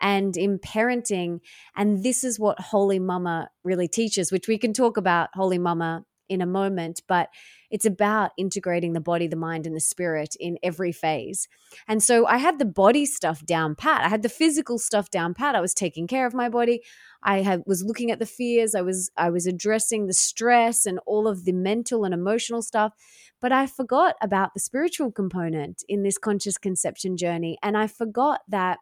and 0.00 0.36
in 0.36 0.58
parenting. 0.58 1.38
And 1.76 2.02
this 2.02 2.24
is 2.24 2.40
what 2.40 2.58
Holy 2.58 2.98
Mama 2.98 3.50
really 3.62 3.86
teaches, 3.86 4.32
which 4.32 4.48
we 4.48 4.58
can 4.58 4.72
talk 4.72 4.96
about 4.96 5.28
Holy 5.34 5.58
Mama 5.58 6.02
in 6.28 6.40
a 6.40 6.46
moment, 6.46 7.02
but 7.06 7.28
it's 7.70 7.84
about 7.84 8.32
integrating 8.36 8.92
the 8.92 9.00
body, 9.00 9.26
the 9.26 9.36
mind, 9.36 9.66
and 9.66 9.74
the 9.74 9.80
spirit 9.80 10.36
in 10.38 10.58
every 10.62 10.92
phase. 10.92 11.48
And 11.88 12.02
so 12.02 12.26
I 12.26 12.38
had 12.38 12.58
the 12.58 12.64
body 12.64 13.06
stuff 13.06 13.44
down 13.44 13.74
pat. 13.74 14.04
I 14.04 14.08
had 14.08 14.22
the 14.22 14.28
physical 14.28 14.78
stuff 14.78 15.10
down 15.10 15.34
pat. 15.34 15.54
I 15.54 15.60
was 15.60 15.74
taking 15.74 16.06
care 16.06 16.26
of 16.26 16.34
my 16.34 16.48
body. 16.48 16.82
I 17.22 17.42
had, 17.42 17.62
was 17.66 17.84
looking 17.84 18.10
at 18.10 18.18
the 18.18 18.26
fears. 18.26 18.74
I 18.74 18.82
was 18.82 19.10
I 19.16 19.30
was 19.30 19.46
addressing 19.46 20.06
the 20.06 20.12
stress 20.12 20.86
and 20.86 21.00
all 21.06 21.26
of 21.26 21.44
the 21.44 21.52
mental 21.52 22.04
and 22.04 22.14
emotional 22.14 22.62
stuff. 22.62 22.92
But 23.40 23.52
I 23.52 23.66
forgot 23.66 24.14
about 24.22 24.54
the 24.54 24.60
spiritual 24.60 25.10
component 25.10 25.82
in 25.88 26.02
this 26.02 26.18
conscious 26.18 26.58
conception 26.58 27.16
journey. 27.16 27.58
And 27.62 27.76
I 27.76 27.86
forgot 27.86 28.40
that 28.48 28.78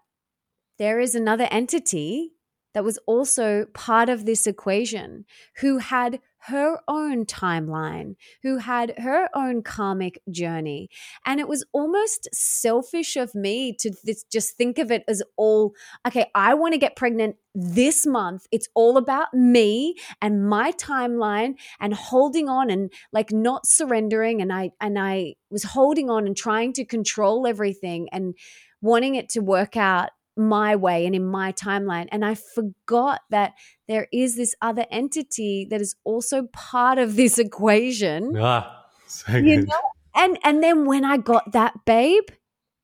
there 0.79 1.01
is 1.01 1.15
another 1.15 1.49
entity 1.51 2.33
that 2.75 2.85
was 2.85 2.99
also 3.07 3.67
part 3.73 4.09
of 4.09 4.27
this 4.27 4.47
equation 4.47 5.25
who 5.61 5.79
had 5.79 6.21
her 6.47 6.79
own 6.89 7.25
timeline, 7.25 8.17
who 8.43 8.59
had 8.59 8.93
her 8.99 9.31
own 9.35 9.63
karmic 9.63 10.21
journey. 10.31 10.91
And 11.25 11.41
it 11.41 11.49
was 11.49 11.65
almost 11.73 12.29
selfish 12.35 13.17
of 13.17 13.35
me 13.35 13.75
to 13.81 13.91
th- 13.91 14.29
just 14.31 14.57
think 14.59 14.79
of 14.79 14.91
it 14.91 15.05
as 15.09 15.23
all 15.39 15.73
okay, 16.07 16.27
I 16.35 16.53
want 16.53 16.75
to 16.75 16.79
get 16.79 16.97
pregnant 16.97 17.37
this 17.55 18.07
month. 18.07 18.47
It's 18.53 18.69
all 18.75 18.99
about 18.99 19.33
me 19.33 19.95
and 20.21 20.47
my 20.47 20.73
timeline 20.73 21.55
and 21.81 21.95
holding 21.95 22.51
on 22.51 22.69
and 22.69 22.93
like 23.11 23.33
not 23.33 23.67
surrendering. 23.67 24.43
And 24.43 24.53
I, 24.53 24.73
and 24.83 24.99
I 24.99 25.37
was 25.51 25.63
holding 25.63 26.11
on 26.11 26.27
and 26.27 26.37
trying 26.37 26.75
to 26.75 26.85
control 26.85 27.47
everything 27.47 28.09
and 28.13 28.35
wanting 28.83 29.15
it 29.15 29.31
to 29.31 29.41
work 29.41 29.79
out 29.79 30.11
my 30.37 30.77
way 30.77 31.07
and 31.07 31.15
in 31.15 31.25
my 31.25 31.53
timeline. 31.53 32.09
And 32.11 32.25
I 32.25 32.35
forgot 32.35 33.21
that 33.31 33.53
there 33.89 34.09
is 34.13 34.37
this 34.37 34.55
other 34.61 34.87
entity 34.91 35.67
that 35.71 35.81
is 35.81 35.95
also 36.05 36.45
part 36.53 36.99
of 36.99 37.17
this 37.17 37.39
equation. 37.39 38.37
Ah, 38.39 38.85
so 39.07 39.37
you 39.37 39.63
know? 39.63 39.81
And 40.15 40.39
and 40.45 40.63
then 40.63 40.85
when 40.87 41.05
I 41.05 41.17
got 41.17 41.53
that 41.53 41.85
babe, 41.85 42.29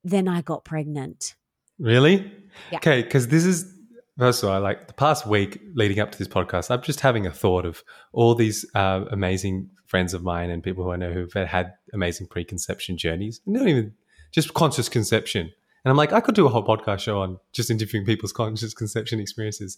then 0.03 0.27
I 0.27 0.41
got 0.41 0.65
pregnant. 0.65 1.35
Really? 1.79 2.31
Yeah. 2.71 2.77
Okay, 2.77 3.03
because 3.03 3.27
this 3.29 3.45
is 3.45 3.65
first 4.17 4.43
of 4.43 4.49
all, 4.49 4.59
like 4.61 4.87
the 4.87 4.93
past 4.93 5.25
week 5.25 5.61
leading 5.73 5.99
up 5.99 6.11
to 6.11 6.17
this 6.17 6.27
podcast, 6.27 6.69
I'm 6.69 6.81
just 6.81 6.99
having 6.99 7.25
a 7.25 7.31
thought 7.31 7.65
of 7.65 7.83
all 8.13 8.35
these 8.35 8.65
uh, 8.75 9.05
amazing 9.11 9.69
friends 9.85 10.13
of 10.13 10.23
mine 10.23 10.49
and 10.49 10.61
people 10.61 10.83
who 10.83 10.91
I 10.91 10.95
know 10.95 11.11
who've 11.11 11.33
had 11.33 11.73
amazing 11.93 12.27
preconception 12.27 12.97
journeys. 12.97 13.41
Not 13.45 13.67
even 13.67 13.93
just 14.31 14.53
conscious 14.53 14.87
conception 14.89 15.51
and 15.83 15.91
I'm 15.91 15.97
like, 15.97 16.13
I 16.13 16.19
could 16.19 16.35
do 16.35 16.45
a 16.45 16.49
whole 16.49 16.65
podcast 16.65 16.99
show 16.99 17.21
on 17.21 17.39
just 17.53 17.71
interviewing 17.71 18.05
people's 18.05 18.31
conscious 18.31 18.73
conception 18.73 19.19
experiences. 19.19 19.77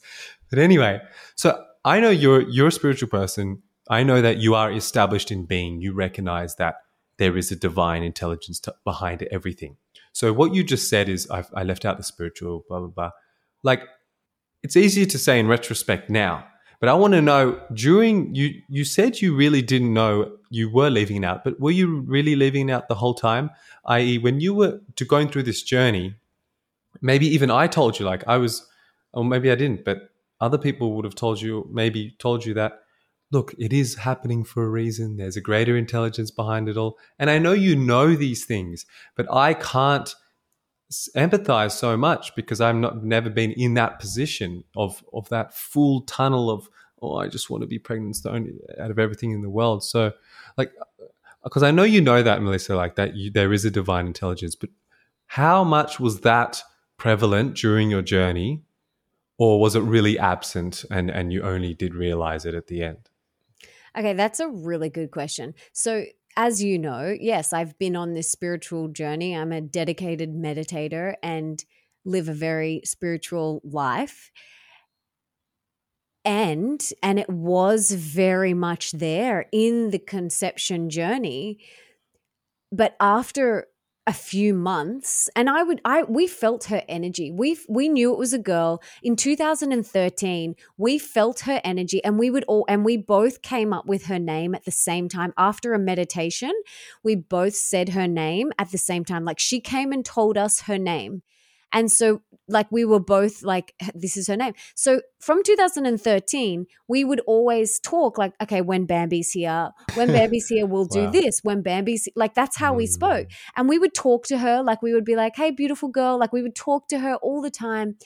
But 0.50 0.60
anyway, 0.60 1.02
so 1.36 1.64
I 1.86 2.00
know 2.00 2.10
you're 2.10 2.42
you're 2.50 2.68
a 2.68 2.72
spiritual 2.72 3.10
person. 3.10 3.62
I 3.90 4.04
know 4.04 4.22
that 4.22 4.38
you 4.38 4.56
are 4.56 4.72
established 4.72 5.32
in 5.32 5.46
being. 5.46 5.82
You 5.82 5.94
recognize 5.94 6.56
that 6.56 6.76
there 7.18 7.38
is 7.38 7.52
a 7.52 7.56
divine 7.56 8.04
intelligence 8.04 8.60
to, 8.62 8.76
behind 8.84 9.22
everything. 9.24 9.78
So 10.14 10.32
what 10.34 10.54
you 10.54 10.64
just 10.64 10.90
said 10.90 11.10
is, 11.10 11.30
I've, 11.30 11.50
I 11.54 11.64
left 11.64 11.86
out 11.86 11.98
the 11.98 12.04
spiritual, 12.04 12.66
blah 12.68 12.80
blah 12.80 12.88
blah. 12.88 13.12
Like, 13.62 13.84
it's 14.62 14.76
easier 14.76 15.06
to 15.06 15.18
say 15.18 15.40
in 15.40 15.48
retrospect 15.48 16.10
now. 16.10 16.48
But 16.84 16.90
I 16.90 16.96
want 16.96 17.14
to 17.14 17.22
know 17.22 17.62
during 17.74 18.36
you 18.36 18.62
you 18.68 18.84
said 18.84 19.22
you 19.22 19.34
really 19.34 19.62
didn't 19.62 19.94
know 19.94 20.38
you 20.50 20.70
were 20.70 20.90
leaving 20.90 21.24
out, 21.24 21.46
but 21.46 21.58
were 21.58 21.72
you 21.72 22.02
really 22.02 22.36
leaving 22.36 22.70
out 22.70 22.90
the 22.90 22.96
whole 22.96 23.14
time? 23.14 23.52
I.e., 23.86 24.18
when 24.18 24.42
you 24.42 24.54
were 24.54 24.82
to 24.98 25.06
going 25.06 25.30
through 25.30 25.44
this 25.44 25.64
journey, 25.64 26.16
maybe 27.02 27.26
even 27.26 27.50
I 27.50 27.68
told 27.68 28.00
you 28.00 28.06
like 28.06 28.28
I 28.28 28.36
was, 28.36 28.68
or 29.14 29.24
maybe 29.24 29.50
I 29.50 29.56
didn't, 29.56 29.86
but 29.86 30.10
other 30.42 30.58
people 30.58 30.94
would 30.98 31.06
have 31.06 31.16
told 31.16 31.40
you, 31.42 31.70
maybe 31.72 32.18
told 32.20 32.46
you 32.46 32.54
that 32.56 32.82
look, 33.32 33.56
it 33.58 33.72
is 33.72 33.96
happening 33.96 34.44
for 34.44 34.66
a 34.66 34.70
reason. 34.70 35.16
There's 35.16 35.38
a 35.38 35.42
greater 35.42 35.78
intelligence 35.78 36.32
behind 36.32 36.68
it 36.68 36.76
all. 36.76 36.98
And 37.18 37.30
I 37.30 37.40
know 37.40 37.54
you 37.54 37.78
know 37.78 38.14
these 38.14 38.44
things, 38.44 38.86
but 39.16 39.26
I 39.32 39.54
can't 39.54 40.14
empathize 41.16 41.72
so 41.72 41.98
much 41.98 42.36
because 42.36 42.62
I've 42.62 42.76
not 42.76 43.04
never 43.04 43.30
been 43.30 43.52
in 43.52 43.74
that 43.76 44.00
position 44.00 44.64
of 44.76 45.04
of 45.14 45.30
that 45.30 45.54
full 45.54 46.02
tunnel 46.02 46.50
of 46.50 46.70
oh 47.02 47.16
I 47.16 47.28
just 47.28 47.50
want 47.50 47.62
to 47.62 47.68
be 47.68 47.80
pregnant 47.80 48.16
stone 48.16 48.60
out 48.80 48.92
of 48.92 49.00
everything 49.00 49.32
in 49.32 49.42
the 49.42 49.50
world. 49.50 49.84
So 49.84 50.12
like 50.58 50.72
uh, 50.80 51.06
because 51.44 51.64
I 51.64 51.72
know 51.72 51.84
you 51.84 52.02
know 52.02 52.24
that 52.24 52.42
Melissa 52.42 52.76
like 52.76 52.96
that 52.96 53.16
you, 53.16 53.32
there 53.32 53.54
is 53.54 53.66
a 53.66 53.72
divine 53.72 54.08
intelligence, 54.08 54.56
but 54.56 54.70
how 55.28 55.64
much 55.64 56.00
was 56.00 56.22
that 56.22 56.64
prevalent 56.98 57.56
during 57.56 57.90
your 57.90 58.02
journey 58.02 58.62
or 59.38 59.60
was 59.60 59.76
it 59.76 59.82
really 59.82 60.18
absent 60.18 60.86
and 60.92 61.10
and 61.10 61.34
you 61.34 61.42
only 61.42 61.74
did 61.74 61.94
realize 61.94 62.46
it 62.46 62.56
at 62.56 62.68
the 62.68 62.84
end? 62.84 63.10
Okay, 63.96 64.14
that's 64.14 64.40
a 64.40 64.48
really 64.48 64.90
good 64.90 65.12
question. 65.12 65.54
So, 65.72 66.06
as 66.36 66.64
you 66.64 66.80
know, 66.80 67.16
yes, 67.20 67.54
I've 67.54 67.78
been 67.78 67.96
on 67.96 68.14
this 68.14 68.32
spiritual 68.32 68.88
journey. 68.88 69.36
I'm 69.36 69.52
a 69.52 69.62
dedicated 69.62 70.34
meditator 70.34 71.16
and 71.22 71.64
live 72.06 72.28
a 72.30 72.34
very 72.34 72.82
spiritual 72.86 73.62
life. 73.64 74.32
And 76.26 76.82
and 77.02 77.20
it 77.20 77.30
was 77.30 77.92
very 77.92 78.54
much 78.54 78.92
there 78.94 79.48
in 79.52 79.90
the 79.90 80.00
conception 80.00 80.90
journey. 80.90 81.60
But 82.72 82.96
after 83.00 83.68
a 84.06 84.14
few 84.14 84.54
months 84.54 85.30
and 85.34 85.50
i 85.50 85.64
would 85.64 85.80
i 85.86 86.04
we 86.04 86.28
felt 86.28 86.66
her 86.66 86.84
energy. 86.90 87.32
We 87.32 87.58
we 87.70 87.88
knew 87.90 88.12
it 88.12 88.20
was 88.20 88.34
a 88.34 88.40
girl. 88.40 88.82
In 89.02 89.16
2013 89.16 90.56
we 90.78 90.98
felt 90.98 91.42
her 91.42 91.62
energy 91.64 92.04
and 92.04 92.20
we 92.20 92.30
would 92.30 92.44
all 92.46 92.66
and 92.68 92.84
we 92.84 92.98
both 92.98 93.42
came 93.42 93.72
up 93.72 93.86
with 93.86 94.06
her 94.06 94.20
name 94.20 94.54
at 94.56 94.66
the 94.66 94.72
same 94.72 95.08
time. 95.08 95.34
After 95.38 95.74
a 95.74 95.80
meditation 95.80 96.52
we 97.04 97.16
both 97.16 97.56
said 97.56 97.90
her 97.90 98.08
name 98.08 98.52
at 98.60 98.72
the 98.72 98.78
same 98.78 99.06
time. 99.06 99.26
Like 99.26 99.40
she 99.40 99.60
came 99.60 99.92
and 99.92 100.04
told 100.04 100.38
us 100.38 100.62
her 100.62 100.78
name 100.78 101.22
and 101.74 101.92
so, 101.92 102.22
like, 102.48 102.72
we 102.72 102.86
were 102.86 103.00
both 103.00 103.42
like, 103.42 103.74
this 103.96 104.16
is 104.16 104.28
her 104.28 104.38
name. 104.38 104.54
So, 104.76 105.02
from 105.20 105.42
2013, 105.44 106.68
we 106.88 107.04
would 107.04 107.20
always 107.22 107.80
talk 107.80 108.20
like, 108.20 108.34
okay, 108.42 108.62
when 108.62 108.86
Bambi's 108.86 109.32
here, 109.32 109.72
when 109.96 110.08
Bambi's 110.14 110.48
here, 110.48 110.68
we'll 110.68 110.86
do 110.86 111.06
wow. 111.06 111.12
this. 111.12 111.40
When 111.42 111.64
Bambi's 111.64 112.08
like, 112.16 112.36
that's 112.36 112.58
how 112.58 112.74
mm. 112.74 112.78
we 112.78 112.88
spoke. 112.88 113.28
Mm. 113.28 113.34
And 113.58 113.70
we 113.70 113.80
would 113.80 113.96
talk 113.96 114.28
to 114.28 114.38
her, 114.38 114.62
like, 114.62 114.84
we 114.84 114.94
would 114.94 115.06
be 115.06 115.16
like, 115.16 115.36
hey, 115.36 115.50
beautiful 115.50 115.90
girl. 115.90 116.20
Like, 116.20 116.32
we 116.32 116.44
would 116.44 116.56
talk 116.56 116.88
to 116.90 117.00
her 117.00 117.16
all 117.16 117.42
the 117.42 117.52
time. 117.52 117.98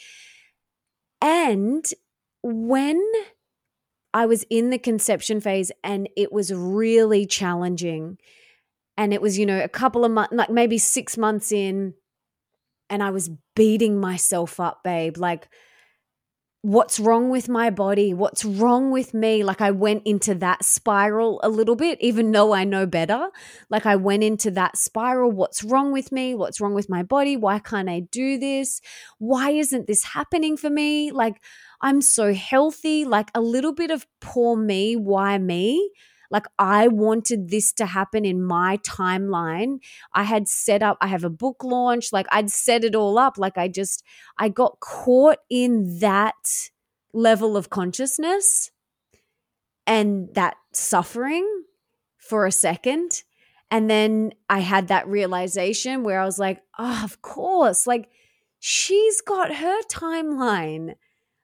And 1.21 1.86
when 2.41 3.03
I 4.13 4.25
was 4.25 4.45
in 4.49 4.69
the 4.69 4.80
conception 4.80 5.41
phase 5.41 5.71
and 5.84 6.08
it 6.15 6.32
was 6.32 6.53
really 6.53 7.25
challenging, 7.25 8.17
and 8.95 9.13
it 9.13 9.21
was, 9.21 9.38
you 9.38 9.45
know, 9.45 9.62
a 9.62 9.67
couple 9.67 10.06
of 10.06 10.12
months, 10.12 10.34
like 10.34 10.49
maybe 10.49 10.77
six 10.77 11.17
months 11.17 11.51
in, 11.51 11.93
and 12.89 13.04
I 13.04 13.12
was 13.12 13.30
beating 13.56 14.00
myself 14.00 14.60
up, 14.60 14.84
babe. 14.84 15.17
Like, 15.17 15.50
what's 16.62 17.00
wrong 17.00 17.30
with 17.30 17.47
my 17.47 17.69
body? 17.69 18.13
What's 18.13 18.43
wrong 18.43 18.91
with 18.91 19.13
me? 19.13 19.43
Like, 19.43 19.62
I 19.62 19.71
went 19.71 20.04
into 20.06 20.36
that 20.36 20.65
spiral 20.65 21.39
a 21.43 21.50
little 21.50 21.76
bit, 21.76 21.97
even 22.02 22.32
though 22.32 22.54
I 22.54 22.63
know 22.63 22.86
better. 22.86 23.30
Like, 23.69 23.86
I 23.86 23.95
went 23.95 24.23
into 24.23 24.52
that 24.52 24.78
spiral. 24.78 25.32
What's 25.32 25.63
wrong 25.63 25.93
with 25.93 26.12
me? 26.12 26.36
What's 26.36 26.60
wrong 26.60 26.73
with 26.73 26.89
my 26.89 27.04
body? 27.04 27.38
Why 27.38 27.60
can't 27.60 27.89
I 27.89 28.02
do 28.12 28.38
this? 28.38 28.82
Why 29.17 29.52
isn't 29.52 29.88
this 29.88 30.04
happening 30.04 30.58
for 30.58 30.69
me? 30.69 31.12
Like, 31.12 31.41
I'm 31.82 32.02
so 32.02 32.34
healthy. 32.34 33.06
Like, 33.06 33.30
a 33.34 33.41
little 33.41 33.73
bit 33.73 33.91
of 33.91 34.06
poor 34.19 34.58
me. 34.58 34.95
Why 34.95 35.38
me? 35.38 35.91
Like 36.29 36.45
I 36.59 36.87
wanted 36.87 37.49
this 37.49 37.71
to 37.73 37.85
happen 37.85 38.25
in 38.25 38.43
my 38.43 38.77
timeline. 38.77 39.79
I 40.13 40.23
had 40.23 40.47
set 40.47 40.83
up, 40.83 40.97
I 41.01 41.07
have 41.07 41.23
a 41.23 41.29
book 41.29 41.63
launch, 41.63 42.11
like 42.11 42.27
I'd 42.31 42.49
set 42.49 42.83
it 42.83 42.95
all 42.95 43.17
up. 43.17 43.37
Like 43.37 43.57
I 43.57 43.67
just, 43.67 44.03
I 44.37 44.49
got 44.49 44.79
caught 44.79 45.37
in 45.49 45.99
that 45.99 46.69
level 47.13 47.55
of 47.57 47.69
consciousness 47.69 48.71
and 49.85 50.33
that 50.33 50.57
suffering 50.73 51.47
for 52.17 52.45
a 52.45 52.51
second. 52.51 53.23
And 53.71 53.89
then 53.89 54.33
I 54.49 54.59
had 54.59 54.87
that 54.89 55.07
realization 55.07 56.03
where 56.03 56.19
I 56.19 56.25
was 56.25 56.39
like, 56.39 56.61
oh, 56.77 57.01
of 57.03 57.21
course, 57.21 57.87
like 57.87 58.09
she's 58.59 59.21
got 59.21 59.55
her 59.55 59.81
timeline. 59.83 60.95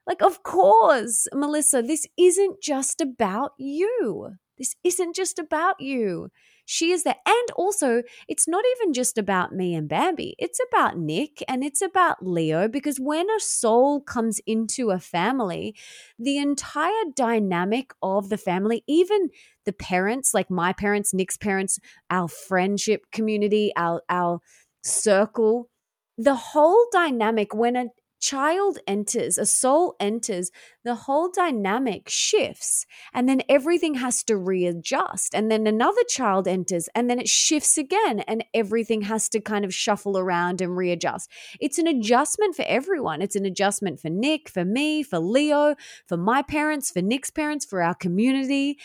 Like, 0.06 0.22
of 0.22 0.44
course, 0.44 1.28
Melissa, 1.34 1.82
this 1.82 2.06
isn't 2.18 2.62
just 2.62 3.00
about 3.00 3.54
you. 3.58 4.36
This 4.58 4.76
isn't 4.84 5.16
just 5.16 5.40
about 5.40 5.80
you. 5.80 6.30
She 6.66 6.92
is 6.92 7.04
there. 7.04 7.16
And 7.26 7.52
also, 7.56 8.04
it's 8.28 8.48
not 8.48 8.64
even 8.76 8.94
just 8.94 9.18
about 9.18 9.52
me 9.52 9.76
and 9.76 9.90
Bambi. 9.90 10.36
It's 10.38 10.60
about 10.70 10.98
Nick 10.98 11.44
and 11.48 11.64
it's 11.64 11.82
about 11.82 12.26
Leo 12.26 12.68
because 12.68 13.00
when 13.00 13.30
a 13.30 13.40
soul 13.40 14.00
comes 14.00 14.40
into 14.46 14.92
a 14.92 15.00
family, 15.00 15.76
the 16.18 16.38
entire 16.38 17.04
dynamic 17.16 17.94
of 18.02 18.30
the 18.30 18.38
family, 18.38 18.84
even 18.88 19.30
the 19.66 19.74
parents, 19.74 20.34
like 20.34 20.50
my 20.50 20.72
parents, 20.72 21.14
Nick's 21.14 21.38
parents, 21.38 21.80
our 22.10 22.28
friendship 22.28 23.06
community, 23.12 23.72
our, 23.76 24.02
our 24.10 24.40
circle, 24.84 25.70
the 26.18 26.36
whole 26.36 26.86
dynamic 26.92 27.54
when 27.54 27.76
a 27.76 27.88
child 28.24 28.80
enters, 28.88 29.38
a 29.38 29.46
soul 29.46 29.96
enters, 30.00 30.50
the 30.86 30.96
whole 30.96 31.30
dynamic 31.30 32.08
shifts. 32.08 32.86
And 33.14 33.28
then 33.28 33.42
everything 33.50 33.96
has 33.96 34.24
to 34.24 34.38
readjust. 34.38 35.36
And 35.36 35.52
then 35.52 35.68
another 35.68 36.04
child 36.08 36.48
enters, 36.48 36.88
and 36.96 37.10
then 37.10 37.20
it 37.20 37.28
shifts 37.28 37.78
again, 37.78 38.22
and 38.22 38.46
everything 38.54 39.02
has 39.02 39.28
to 39.30 39.42
kind 39.42 39.66
of 39.66 39.74
shuffle 39.74 40.18
around 40.18 40.62
and 40.62 40.78
readjust. 40.78 41.30
It's 41.60 41.78
an 41.78 41.88
adjustment 41.88 42.56
for 42.56 42.64
everyone. 42.66 43.22
It's 43.22 43.36
an 43.36 43.46
adjustment 43.46 44.00
for 44.00 44.10
Nick, 44.10 44.48
for 44.48 44.64
me, 44.64 45.04
for 45.04 45.20
Leo, 45.20 45.76
for 46.08 46.16
my 46.16 46.42
parents, 46.42 46.92
for 46.92 47.02
Nick's 47.02 47.30
parents, 47.30 47.66
for 47.66 47.82
our 47.82 47.96
community 47.96 48.78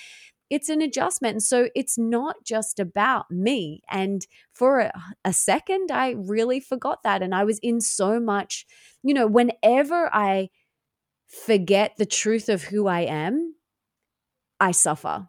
it's 0.50 0.68
an 0.68 0.80
adjustment. 0.80 1.32
And 1.32 1.42
so 1.42 1.68
it's 1.74 1.98
not 1.98 2.36
just 2.44 2.78
about 2.78 3.30
me. 3.30 3.82
And 3.90 4.26
for 4.52 4.80
a, 4.80 4.92
a, 5.24 5.32
second, 5.32 5.90
I 5.90 6.12
really 6.16 6.60
forgot 6.60 7.02
that. 7.02 7.22
And 7.22 7.34
I 7.34 7.44
was 7.44 7.58
in 7.58 7.80
so 7.80 8.18
much, 8.18 8.66
you 9.02 9.14
know, 9.14 9.26
whenever 9.26 10.08
I 10.12 10.48
forget 11.28 11.94
the 11.98 12.06
truth 12.06 12.48
of 12.48 12.62
who 12.64 12.86
I 12.86 13.00
am, 13.00 13.54
I 14.58 14.72
suffer. 14.72 15.28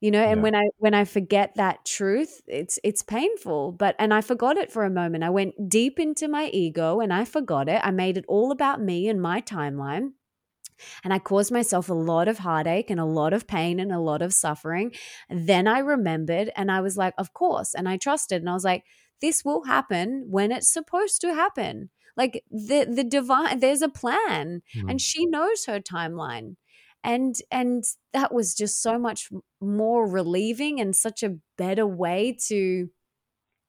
You 0.00 0.10
know, 0.10 0.22
and 0.22 0.38
yeah. 0.38 0.42
when 0.42 0.54
I 0.56 0.64
when 0.78 0.94
I 0.94 1.04
forget 1.04 1.54
that 1.54 1.84
truth, 1.84 2.42
it's 2.48 2.76
it's 2.82 3.04
painful. 3.04 3.70
But 3.70 3.94
and 4.00 4.12
I 4.12 4.20
forgot 4.20 4.56
it 4.56 4.72
for 4.72 4.84
a 4.84 4.90
moment. 4.90 5.22
I 5.22 5.30
went 5.30 5.68
deep 5.68 6.00
into 6.00 6.26
my 6.26 6.48
ego 6.48 6.98
and 6.98 7.12
I 7.12 7.24
forgot 7.24 7.68
it. 7.68 7.80
I 7.84 7.92
made 7.92 8.18
it 8.18 8.24
all 8.26 8.50
about 8.50 8.82
me 8.82 9.08
and 9.08 9.22
my 9.22 9.40
timeline. 9.40 10.10
And 11.04 11.12
I 11.12 11.18
caused 11.18 11.52
myself 11.52 11.88
a 11.88 11.94
lot 11.94 12.28
of 12.28 12.38
heartache 12.38 12.90
and 12.90 13.00
a 13.00 13.04
lot 13.04 13.32
of 13.32 13.46
pain 13.46 13.80
and 13.80 13.92
a 13.92 14.00
lot 14.00 14.22
of 14.22 14.34
suffering. 14.34 14.92
Then 15.28 15.66
I 15.66 15.78
remembered 15.78 16.50
and 16.56 16.70
I 16.70 16.80
was 16.80 16.96
like, 16.96 17.14
of 17.18 17.32
course. 17.32 17.74
And 17.74 17.88
I 17.88 17.96
trusted 17.96 18.42
and 18.42 18.50
I 18.50 18.54
was 18.54 18.64
like, 18.64 18.84
this 19.20 19.44
will 19.44 19.64
happen 19.64 20.26
when 20.28 20.52
it's 20.52 20.72
supposed 20.72 21.20
to 21.22 21.34
happen. 21.34 21.90
Like 22.16 22.44
the 22.50 22.84
the 22.84 23.04
divine 23.04 23.60
there's 23.60 23.80
a 23.80 23.88
plan 23.88 24.62
mm. 24.76 24.90
and 24.90 25.00
she 25.00 25.24
knows 25.24 25.64
her 25.66 25.80
timeline. 25.80 26.56
And 27.02 27.34
and 27.50 27.84
that 28.12 28.34
was 28.34 28.54
just 28.54 28.82
so 28.82 28.98
much 28.98 29.30
more 29.60 30.06
relieving 30.06 30.80
and 30.80 30.94
such 30.94 31.22
a 31.22 31.36
better 31.56 31.86
way 31.86 32.36
to 32.48 32.90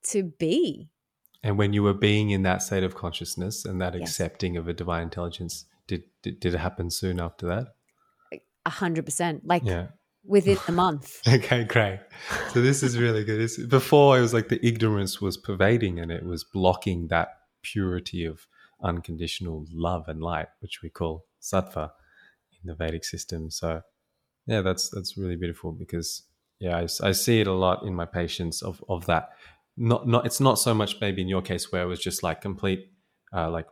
to 0.09 0.23
be. 0.23 0.89
And 1.43 1.57
when 1.57 1.73
you 1.73 1.83
were 1.83 1.93
being 1.93 2.29
in 2.29 2.43
that 2.43 2.63
state 2.63 2.83
of 2.83 2.95
consciousness 2.95 3.65
and 3.65 3.81
that 3.81 3.93
yes. 3.93 4.09
accepting 4.09 4.55
of 4.55 4.67
a 4.67 4.73
divine 4.73 5.03
intelligence, 5.03 5.65
did, 5.87 6.03
did 6.21 6.39
did 6.39 6.53
it 6.53 6.59
happen 6.59 6.89
soon 6.89 7.19
after 7.19 7.47
that? 7.47 7.67
A 8.65 8.69
hundred 8.69 9.05
percent. 9.05 9.45
Like 9.45 9.63
yeah. 9.65 9.87
within 10.25 10.57
a 10.67 10.71
month. 10.71 11.21
okay, 11.27 11.63
great. 11.63 11.99
So 12.53 12.61
this 12.61 12.83
is 12.83 12.97
really 12.97 13.23
good. 13.23 13.41
It's, 13.41 13.57
before 13.57 14.17
it 14.17 14.21
was 14.21 14.33
like 14.33 14.49
the 14.49 14.65
ignorance 14.65 15.21
was 15.21 15.37
pervading 15.37 15.99
and 15.99 16.11
it 16.11 16.25
was 16.25 16.43
blocking 16.43 17.07
that 17.07 17.29
purity 17.61 18.25
of 18.25 18.47
unconditional 18.83 19.65
love 19.71 20.05
and 20.07 20.21
light, 20.21 20.47
which 20.59 20.81
we 20.83 20.89
call 20.89 21.25
sattva 21.41 21.91
in 22.61 22.67
the 22.67 22.75
Vedic 22.75 23.03
system. 23.03 23.49
So 23.49 23.81
yeah, 24.45 24.61
that's 24.61 24.89
that's 24.89 25.17
really 25.17 25.35
beautiful 25.35 25.71
because 25.71 26.23
yeah, 26.59 26.77
I, 26.77 27.07
I 27.07 27.11
see 27.11 27.41
it 27.41 27.47
a 27.47 27.53
lot 27.53 27.83
in 27.83 27.95
my 27.95 28.05
patients 28.05 28.61
of 28.61 28.83
of 28.87 29.05
that. 29.07 29.29
Not 29.75 30.07
not 30.07 30.25
it's 30.25 30.39
not 30.39 30.59
so 30.59 30.73
much 30.73 30.97
maybe 31.01 31.21
in 31.21 31.27
your 31.27 31.41
case 31.41 31.71
where 31.71 31.83
it 31.83 31.87
was 31.87 31.99
just 31.99 32.23
like 32.23 32.41
complete 32.41 32.91
uh, 33.33 33.49
like 33.49 33.67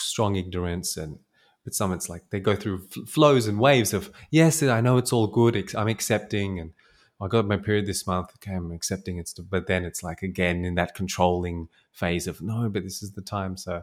strong 0.00 0.36
ignorance 0.36 0.96
and 0.96 1.18
But 1.68 1.74
some 1.74 1.92
it's 1.92 2.08
like 2.08 2.30
they 2.30 2.40
go 2.40 2.56
through 2.56 2.86
flows 3.06 3.46
and 3.46 3.60
waves 3.60 3.92
of 3.92 4.10
yes, 4.30 4.62
I 4.62 4.80
know 4.80 4.96
it's 4.96 5.12
all 5.12 5.26
good. 5.26 5.54
I'm 5.74 5.86
accepting, 5.86 6.58
and 6.58 6.72
I 7.20 7.28
got 7.28 7.44
my 7.44 7.58
period 7.58 7.84
this 7.84 8.06
month. 8.06 8.30
Okay, 8.36 8.54
I'm 8.54 8.72
accepting 8.72 9.18
it. 9.18 9.30
But 9.50 9.66
then 9.66 9.84
it's 9.84 10.02
like 10.02 10.22
again 10.22 10.64
in 10.64 10.76
that 10.76 10.94
controlling 10.94 11.68
phase 11.92 12.26
of 12.26 12.40
no, 12.40 12.70
but 12.70 12.84
this 12.84 13.02
is 13.02 13.12
the 13.12 13.20
time. 13.20 13.58
So 13.58 13.82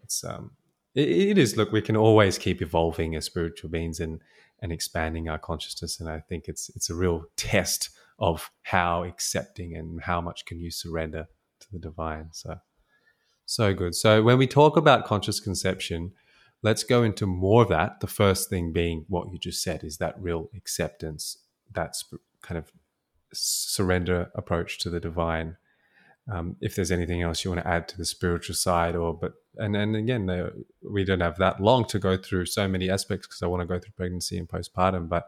it's 0.00 0.22
um, 0.22 0.52
it, 0.94 1.08
it 1.08 1.38
is. 1.38 1.56
Look, 1.56 1.72
we 1.72 1.82
can 1.82 1.96
always 1.96 2.38
keep 2.38 2.62
evolving 2.62 3.16
as 3.16 3.24
spiritual 3.24 3.68
beings 3.68 3.98
and 3.98 4.20
and 4.62 4.70
expanding 4.70 5.28
our 5.28 5.38
consciousness. 5.38 5.98
And 5.98 6.08
I 6.08 6.20
think 6.20 6.46
it's 6.46 6.70
it's 6.76 6.88
a 6.88 6.94
real 6.94 7.24
test 7.36 7.90
of 8.20 8.48
how 8.62 9.02
accepting 9.02 9.74
and 9.74 10.02
how 10.02 10.20
much 10.20 10.44
can 10.44 10.60
you 10.60 10.70
surrender 10.70 11.26
to 11.58 11.66
the 11.72 11.80
divine. 11.80 12.28
So 12.30 12.60
so 13.44 13.74
good. 13.74 13.96
So 13.96 14.22
when 14.22 14.38
we 14.38 14.46
talk 14.46 14.76
about 14.76 15.04
conscious 15.04 15.40
conception 15.40 16.12
let's 16.62 16.82
go 16.82 17.02
into 17.02 17.26
more 17.26 17.62
of 17.62 17.68
that. 17.68 18.00
The 18.00 18.06
first 18.06 18.50
thing 18.50 18.72
being 18.72 19.04
what 19.08 19.30
you 19.32 19.38
just 19.38 19.62
said 19.62 19.84
is 19.84 19.98
that 19.98 20.20
real 20.20 20.50
acceptance, 20.56 21.38
that's 21.72 22.04
kind 22.42 22.58
of 22.58 22.72
surrender 23.32 24.30
approach 24.34 24.78
to 24.78 24.90
the 24.90 25.00
divine. 25.00 25.56
Um, 26.30 26.56
if 26.60 26.74
there's 26.74 26.90
anything 26.90 27.22
else 27.22 27.44
you 27.44 27.50
want 27.50 27.62
to 27.62 27.68
add 27.68 27.88
to 27.88 27.96
the 27.96 28.04
spiritual 28.04 28.54
side, 28.54 28.94
or 28.94 29.14
but 29.14 29.32
and 29.56 29.74
then 29.74 29.94
again, 29.94 30.28
uh, 30.28 30.50
we 30.82 31.04
don't 31.04 31.20
have 31.20 31.38
that 31.38 31.60
long 31.60 31.86
to 31.86 31.98
go 31.98 32.16
through 32.16 32.46
so 32.46 32.68
many 32.68 32.90
aspects 32.90 33.26
because 33.26 33.42
I 33.42 33.46
want 33.46 33.62
to 33.62 33.66
go 33.66 33.78
through 33.78 33.92
pregnancy 33.96 34.36
and 34.36 34.48
postpartum. 34.48 35.08
But 35.08 35.26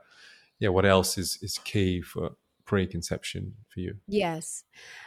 yeah, 0.59 0.69
what 0.69 0.85
else 0.85 1.17
is 1.17 1.39
is 1.41 1.59
key 1.59 2.03
for 2.03 2.33
preconception 2.67 3.55
for 3.69 3.81
you? 3.81 3.95
Yes, 4.07 4.65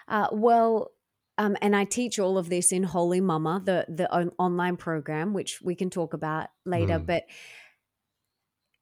uh, 0.08 0.30
well, 0.32 0.92
um, 1.38 1.58
and 1.62 1.76
I 1.76 1.86
teach 1.86 2.20
all 2.20 2.38
of 2.38 2.50
this 2.50 2.72
in 2.72 2.84
Holy 2.84 3.22
Mama, 3.22 3.62
the 3.64 3.86
the 3.90 4.12
on- 4.12 4.32
online 4.38 4.78
program, 4.78 5.34
which 5.34 5.62
we 5.62 5.76
can 5.76 5.90
talk 5.90 6.14
about 6.14 6.48
later. 6.66 7.00
Mm. 7.00 7.06
But 7.06 7.24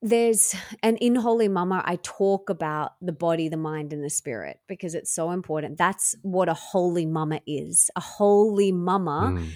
there's 0.02 0.54
and 0.84 0.98
in 1.00 1.16
Holy 1.16 1.48
Mama, 1.48 1.82
I 1.86 1.98
talk 1.98 2.50
about 2.50 2.94
the 3.02 3.14
body, 3.14 3.48
the 3.48 3.58
mind, 3.58 3.94
and 3.94 4.04
the 4.04 4.10
spirit 4.10 4.60
because 4.68 4.96
it's 4.96 5.14
so 5.14 5.32
important. 5.32 5.78
That's 5.78 6.16
what 6.24 6.50
a 6.50 6.54
holy 6.54 7.06
mama 7.06 7.42
is. 7.48 7.90
A 7.96 8.02
holy 8.02 8.72
mama. 8.72 9.34
Mm. 9.38 9.50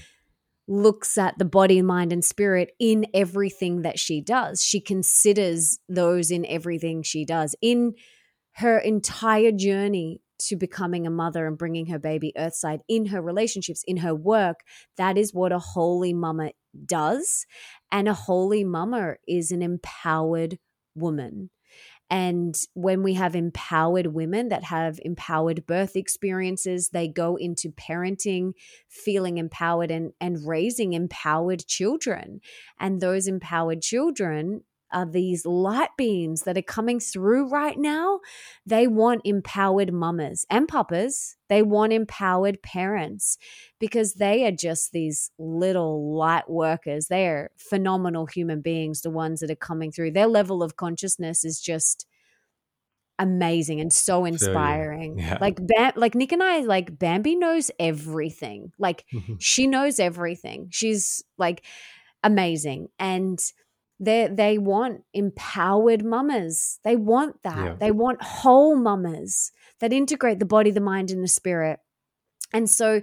Looks 0.67 1.19
at 1.19 1.37
the 1.37 1.45
body, 1.45 1.83
mind, 1.83 2.11
and 2.11 2.25
spirit 2.25 2.71
in 2.79 3.05
everything 3.13 3.83
that 3.83 3.99
she 3.99 4.19
does. 4.19 4.63
She 4.63 4.81
considers 4.81 5.77
those 5.87 6.31
in 6.31 6.43
everything 6.43 7.03
she 7.03 7.23
does. 7.23 7.53
In 7.61 7.93
her 8.53 8.79
entire 8.79 9.51
journey 9.51 10.21
to 10.39 10.55
becoming 10.55 11.05
a 11.07 11.11
mother 11.11 11.47
and 11.47 11.57
bringing 11.57 11.87
her 11.87 11.99
baby 11.99 12.33
earthside 12.37 12.81
in 12.87 13.07
her 13.07 13.21
relationships, 13.21 13.83
in 13.87 13.97
her 13.97 14.15
work. 14.15 14.61
That 14.97 15.17
is 15.17 15.33
what 15.33 15.51
a 15.51 15.59
holy 15.59 16.13
mama 16.13 16.51
does. 16.85 17.45
And 17.91 18.07
a 18.07 18.13
holy 18.13 18.63
mama 18.63 19.15
is 19.27 19.51
an 19.51 19.61
empowered 19.61 20.59
woman. 20.95 21.49
And 22.09 22.55
when 22.75 23.01
we 23.01 23.15
have 23.15 23.35
empowered 23.35 24.07
women 24.07 24.49
that 24.49 24.63
have 24.65 24.99
empowered 25.03 25.65
birth 25.65 25.95
experiences, 25.95 26.89
they 26.89 27.07
go 27.07 27.35
into 27.35 27.71
parenting, 27.71 28.51
feeling 28.87 29.37
empowered 29.37 29.89
and, 29.89 30.11
and 30.21 30.47
raising 30.47 30.93
empowered 30.93 31.65
children. 31.65 32.41
And 32.79 33.01
those 33.01 33.27
empowered 33.27 33.81
children 33.81 34.61
are 34.95 35.05
these 35.05 35.45
light 35.45 35.89
beams 35.97 36.43
that 36.43 36.57
are 36.57 36.63
coming 36.63 36.99
through 36.99 37.49
right 37.49 37.77
now. 37.77 38.21
They 38.65 38.87
want 38.87 39.21
empowered 39.25 39.93
mamas 39.93 40.45
and 40.49 40.67
papas. 40.67 41.35
They 41.49 41.61
want 41.61 41.93
empowered 41.93 42.63
parents 42.63 43.37
because 43.77 44.13
they 44.13 44.47
are 44.47 44.51
just 44.51 44.93
these 44.93 45.29
little 45.37 46.15
light 46.15 46.49
workers. 46.49 47.07
They 47.07 47.27
are 47.27 47.51
phenomenal 47.57 48.25
human 48.25 48.61
beings, 48.61 49.01
the 49.01 49.11
ones 49.11 49.41
that 49.41 49.51
are 49.51 49.55
coming 49.55 49.91
through. 49.91 50.11
Their 50.11 50.27
level 50.27 50.63
of 50.63 50.77
consciousness 50.77 51.43
is 51.43 51.59
just 51.59 52.07
amazing 53.19 53.81
and 53.81 53.91
so 53.91 54.23
inspiring. 54.25 55.19
Yeah. 55.19 55.37
Like 55.41 55.59
Bam- 55.61 55.93
like 55.97 56.15
Nick 56.15 56.31
and 56.31 56.41
I 56.41 56.61
like 56.61 56.97
Bambi 56.97 57.35
knows 57.35 57.69
everything. 57.79 58.71
Like 58.79 59.05
mm-hmm. 59.13 59.35
she 59.39 59.67
knows 59.67 59.99
everything. 59.99 60.69
She's 60.71 61.23
like 61.37 61.63
amazing 62.23 62.87
and 62.97 63.39
they 63.99 64.27
they 64.31 64.57
want 64.57 65.03
empowered 65.13 66.03
mamas. 66.03 66.79
They 66.83 66.95
want 66.95 67.41
that. 67.43 67.57
Yeah. 67.57 67.75
They 67.79 67.91
want 67.91 68.21
whole 68.21 68.75
mamas 68.75 69.51
that 69.79 69.93
integrate 69.93 70.39
the 70.39 70.45
body, 70.45 70.71
the 70.71 70.81
mind, 70.81 71.11
and 71.11 71.23
the 71.23 71.27
spirit. 71.27 71.79
And 72.53 72.69
so, 72.69 73.01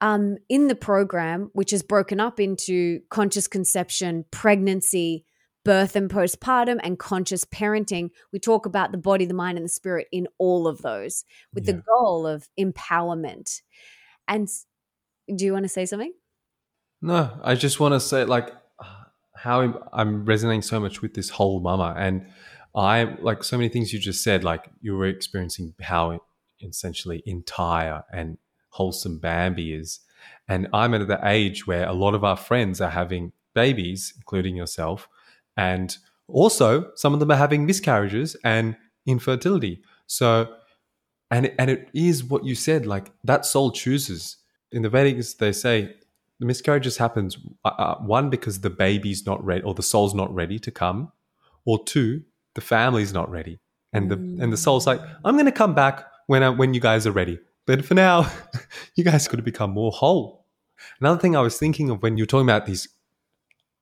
um, 0.00 0.36
in 0.48 0.68
the 0.68 0.74
program, 0.74 1.50
which 1.52 1.72
is 1.72 1.82
broken 1.82 2.20
up 2.20 2.38
into 2.38 3.00
conscious 3.10 3.46
conception, 3.46 4.24
pregnancy, 4.30 5.24
birth 5.64 5.96
and 5.96 6.08
postpartum, 6.08 6.78
and 6.82 6.98
conscious 6.98 7.44
parenting, 7.44 8.10
we 8.32 8.38
talk 8.38 8.66
about 8.66 8.92
the 8.92 8.98
body, 8.98 9.24
the 9.24 9.34
mind, 9.34 9.58
and 9.58 9.64
the 9.64 9.70
spirit 9.70 10.06
in 10.12 10.28
all 10.38 10.68
of 10.68 10.82
those 10.82 11.24
with 11.52 11.66
yeah. 11.66 11.74
the 11.74 11.82
goal 11.82 12.26
of 12.26 12.48
empowerment. 12.58 13.62
And 14.28 14.48
do 15.34 15.44
you 15.44 15.52
want 15.52 15.64
to 15.64 15.68
say 15.68 15.86
something? 15.86 16.12
No, 17.02 17.38
I 17.42 17.54
just 17.54 17.80
want 17.80 17.94
to 17.94 18.00
say, 18.00 18.24
like, 18.24 18.50
how 19.36 19.88
I'm 19.92 20.24
resonating 20.24 20.62
so 20.62 20.80
much 20.80 21.02
with 21.02 21.14
this 21.14 21.30
whole 21.30 21.60
mama. 21.60 21.94
And 21.96 22.26
I 22.74 23.04
like 23.20 23.44
so 23.44 23.56
many 23.56 23.68
things 23.68 23.92
you 23.92 23.98
just 23.98 24.22
said, 24.22 24.44
like 24.44 24.68
you 24.80 24.96
were 24.96 25.06
experiencing 25.06 25.74
how 25.80 26.20
essentially 26.60 27.22
entire 27.26 28.04
and 28.12 28.38
wholesome 28.70 29.18
Bambi 29.18 29.74
is. 29.74 30.00
And 30.48 30.68
I'm 30.72 30.94
at 30.94 31.06
the 31.08 31.20
age 31.22 31.66
where 31.66 31.86
a 31.86 31.92
lot 31.92 32.14
of 32.14 32.24
our 32.24 32.36
friends 32.36 32.80
are 32.80 32.90
having 32.90 33.32
babies, 33.54 34.12
including 34.16 34.56
yourself. 34.56 35.08
And 35.56 35.96
also, 36.28 36.90
some 36.94 37.14
of 37.14 37.20
them 37.20 37.30
are 37.30 37.36
having 37.36 37.66
miscarriages 37.66 38.36
and 38.44 38.76
infertility. 39.06 39.82
So, 40.06 40.54
and, 41.30 41.52
and 41.58 41.70
it 41.70 41.88
is 41.94 42.24
what 42.24 42.44
you 42.44 42.54
said, 42.54 42.86
like 42.86 43.12
that 43.24 43.46
soul 43.46 43.70
chooses. 43.70 44.36
In 44.72 44.82
the 44.82 44.90
Vedics, 44.90 45.36
they 45.38 45.52
say 45.52 45.94
the 46.38 46.80
just 46.80 46.98
happens 46.98 47.38
uh, 47.64 47.68
uh, 47.68 47.98
one 47.98 48.30
because 48.30 48.60
the 48.60 48.70
baby's 48.70 49.26
not 49.26 49.44
ready 49.44 49.62
or 49.62 49.74
the 49.74 49.82
soul's 49.82 50.14
not 50.14 50.34
ready 50.34 50.58
to 50.58 50.70
come, 50.70 51.12
or 51.64 51.82
two, 51.84 52.22
the 52.54 52.60
family's 52.60 53.12
not 53.12 53.30
ready, 53.30 53.58
and 53.92 54.10
the 54.10 54.16
mm. 54.16 54.42
and 54.42 54.52
the 54.52 54.56
soul's 54.56 54.86
like, 54.86 55.00
I'm 55.24 55.34
going 55.34 55.46
to 55.46 55.52
come 55.52 55.74
back 55.74 56.04
when 56.26 56.42
I, 56.42 56.50
when 56.50 56.74
you 56.74 56.80
guys 56.80 57.06
are 57.06 57.12
ready. 57.12 57.38
But 57.66 57.84
for 57.84 57.94
now, 57.94 58.30
you 58.94 59.04
guys 59.04 59.26
could 59.26 59.38
have 59.38 59.44
become 59.44 59.70
more 59.70 59.90
whole. 59.90 60.46
Another 61.00 61.18
thing 61.18 61.36
I 61.36 61.40
was 61.40 61.58
thinking 61.58 61.90
of 61.90 62.02
when 62.02 62.16
you're 62.16 62.26
talking 62.26 62.46
about 62.46 62.66
these 62.66 62.88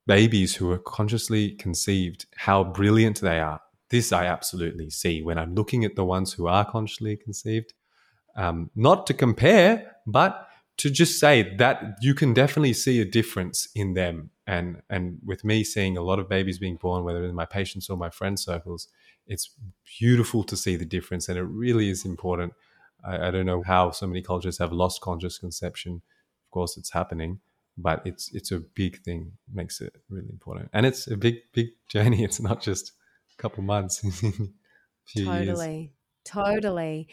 babies 0.07 0.55
who 0.55 0.71
are 0.71 0.77
consciously 0.77 1.51
conceived, 1.51 2.25
how 2.35 2.63
brilliant 2.63 3.21
they 3.21 3.39
are. 3.39 3.61
This 3.89 4.11
I 4.11 4.25
absolutely 4.25 4.89
see 4.89 5.21
when 5.21 5.37
I'm 5.37 5.53
looking 5.55 5.85
at 5.85 5.95
the 5.95 6.05
ones 6.05 6.33
who 6.33 6.47
are 6.47 6.65
consciously 6.65 7.17
conceived. 7.17 7.73
Um, 8.35 8.69
not 8.75 9.07
to 9.07 9.13
compare, 9.13 9.95
but 10.05 10.47
to 10.77 10.89
just 10.89 11.19
say 11.19 11.55
that 11.55 11.95
you 12.01 12.13
can 12.13 12.33
definitely 12.33 12.73
see 12.73 12.99
a 12.99 13.05
difference 13.05 13.67
in 13.75 13.93
them. 13.93 14.31
And 14.47 14.81
and 14.89 15.19
with 15.25 15.43
me 15.43 15.63
seeing 15.63 15.97
a 15.97 16.01
lot 16.01 16.19
of 16.19 16.29
babies 16.29 16.59
being 16.59 16.75
born 16.75 17.03
whether 17.03 17.23
in 17.25 17.35
my 17.35 17.45
patients 17.45 17.89
or 17.89 17.97
my 17.97 18.09
friend 18.09 18.39
circles 18.39 18.87
it's 19.27 19.55
beautiful 19.99 20.43
to 20.43 20.55
see 20.55 20.75
the 20.75 20.85
difference. 20.85 21.27
And 21.27 21.37
it 21.37 21.43
really 21.43 21.89
is 21.89 22.05
important. 22.05 22.53
I, 23.03 23.27
I 23.27 23.31
don't 23.31 23.47
know 23.47 23.63
how 23.63 23.89
so 23.91 24.05
many 24.05 24.21
cultures 24.21 24.59
have 24.59 24.71
lost 24.71 25.01
conscious 25.01 25.39
conception. 25.39 26.01
Of 26.45 26.51
course 26.51 26.77
it's 26.77 26.91
happening 26.91 27.39
but 27.77 28.01
it's 28.05 28.33
it's 28.33 28.51
a 28.51 28.59
big 28.59 29.01
thing 29.03 29.33
makes 29.51 29.81
it 29.81 29.95
really 30.09 30.29
important. 30.29 30.69
And 30.73 30.85
it's 30.85 31.07
a 31.07 31.17
big 31.17 31.35
big 31.53 31.69
journey. 31.89 32.23
It's 32.23 32.39
not 32.39 32.61
just 32.61 32.91
a 33.33 33.41
couple 33.41 33.63
months 33.63 34.01
totally 35.17 35.45
years. 35.45 35.89
totally 36.23 37.07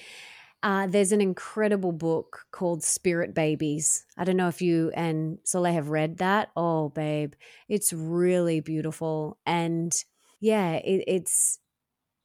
uh, 0.62 0.86
there's 0.86 1.12
an 1.12 1.20
incredible 1.20 1.92
book 1.92 2.46
called 2.52 2.84
Spirit 2.84 3.34
Babies. 3.34 4.06
I 4.16 4.24
don't 4.24 4.36
know 4.36 4.48
if 4.48 4.62
you 4.62 4.92
and 4.94 5.38
Soleil 5.42 5.74
have 5.74 5.88
read 5.88 6.18
that. 6.18 6.50
Oh, 6.56 6.88
babe, 6.90 7.32
it's 7.68 7.92
really 7.92 8.60
beautiful. 8.60 9.38
And 9.44 9.92
yeah, 10.40 10.74
it, 10.74 11.04
it's, 11.08 11.58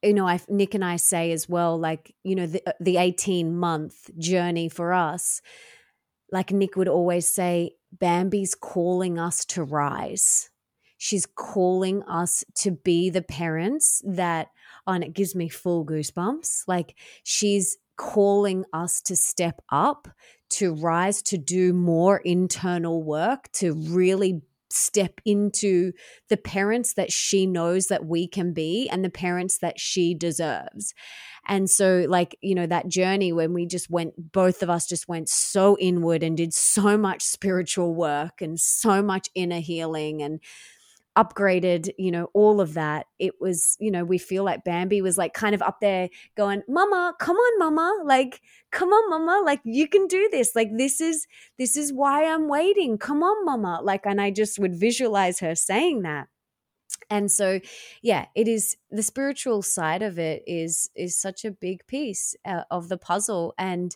you 0.04 0.14
know, 0.14 0.28
I, 0.28 0.40
Nick 0.50 0.76
and 0.76 0.86
I 0.86 0.98
say 0.98 1.32
as 1.32 1.50
well, 1.50 1.80
like, 1.80 2.14
you 2.24 2.36
know, 2.36 2.46
the, 2.46 2.62
the 2.80 2.98
18 2.98 3.56
month 3.56 4.16
journey 4.20 4.70
for 4.70 4.94
us, 4.94 5.42
like 6.32 6.52
Nick 6.52 6.76
would 6.76 6.88
always 6.88 7.28
say, 7.28 7.72
Bambi's 7.92 8.54
calling 8.54 9.18
us 9.18 9.46
to 9.46 9.64
rise. 9.64 10.52
She's 11.00 11.26
calling 11.26 12.04
us 12.04 12.44
to 12.56 12.72
be 12.72 13.10
the 13.10 13.22
parents 13.22 14.02
that, 14.06 14.50
oh, 14.86 14.94
and 14.94 15.04
it 15.04 15.14
gives 15.14 15.36
me 15.36 15.50
full 15.50 15.86
goosebumps. 15.86 16.64
Like 16.68 16.96
she's 17.24 17.78
calling 17.98 18.64
us 18.74 19.02
to 19.02 19.16
step 19.16 19.62
up, 19.72 20.08
to 20.50 20.74
rise, 20.74 21.22
to 21.24 21.38
do 21.38 21.74
more 21.74 22.18
internal 22.18 23.04
work, 23.04 23.52
to 23.54 23.74
really 23.74 24.42
step 24.70 25.20
into 25.26 25.92
the 26.30 26.38
parents 26.38 26.94
that 26.94 27.12
she 27.12 27.46
knows 27.46 27.88
that 27.88 28.06
we 28.06 28.28
can 28.28 28.54
be 28.54 28.88
and 28.90 29.04
the 29.04 29.10
parents 29.10 29.60
that 29.60 29.80
she 29.80 30.14
deserves. 30.14 30.94
And 31.48 31.70
so, 31.70 32.06
like, 32.10 32.38
you 32.42 32.54
know, 32.54 32.68
that 32.68 32.90
journey 32.90 33.32
when 33.32 33.54
we 33.54 33.66
just 33.66 33.90
went, 33.90 34.32
both 34.34 34.62
of 34.62 34.70
us 34.70 34.86
just 34.86 35.08
went 35.08 35.30
so 35.30 35.78
inward 35.80 36.22
and 36.22 36.36
did 36.36 36.54
so 36.54 36.98
much 36.98 37.24
spiritual 37.24 37.96
work 37.96 38.42
and 38.42 38.60
so 38.60 39.02
much 39.02 39.30
inner 39.34 39.60
healing 39.60 40.22
and 40.22 40.42
upgraded, 41.18 41.90
you 41.98 42.12
know, 42.12 42.30
all 42.34 42.62
of 42.62 42.76
that. 42.76 43.08
It 43.18 43.34
was, 43.42 43.76
you 43.80 43.90
know, 43.90 44.06
we 44.06 44.20
feel 44.20 44.44
like 44.44 44.64
Bambi 44.64 45.02
was 45.02 45.18
like 45.18 45.34
kind 45.34 45.56
of 45.56 45.62
up 45.64 45.80
there 45.82 46.10
going, 46.38 46.62
Mama, 46.70 47.16
come 47.20 47.36
on, 47.36 47.60
Mama. 47.60 48.04
Like, 48.06 48.42
come 48.72 48.90
on, 48.90 49.10
Mama. 49.10 49.42
Like, 49.44 49.62
you 49.64 49.88
can 49.88 50.06
do 50.08 50.30
this. 50.32 50.56
Like, 50.56 50.70
this 50.78 51.02
is, 51.02 51.26
this 51.58 51.76
is 51.76 51.92
why 51.92 52.24
I'm 52.24 52.48
waiting. 52.48 52.98
Come 53.00 53.24
on, 53.24 53.44
Mama. 53.44 53.82
Like, 53.84 54.06
and 54.06 54.22
I 54.22 54.30
just 54.30 54.60
would 54.60 54.76
visualize 54.76 55.40
her 55.40 55.56
saying 55.56 56.04
that. 56.04 56.28
And 57.10 57.32
so, 57.32 57.60
yeah, 58.02 58.26
it 58.36 58.48
is 58.48 58.78
the 58.92 59.04
spiritual 59.04 59.62
side 59.62 60.02
of 60.02 60.20
it 60.20 60.44
is 60.46 60.90
is 60.96 61.20
such 61.20 61.46
a 61.46 61.52
big 61.52 61.86
piece 61.88 62.36
uh, 62.46 62.64
of 62.72 62.90
the 62.90 62.98
puzzle, 62.98 63.54
and 63.58 63.96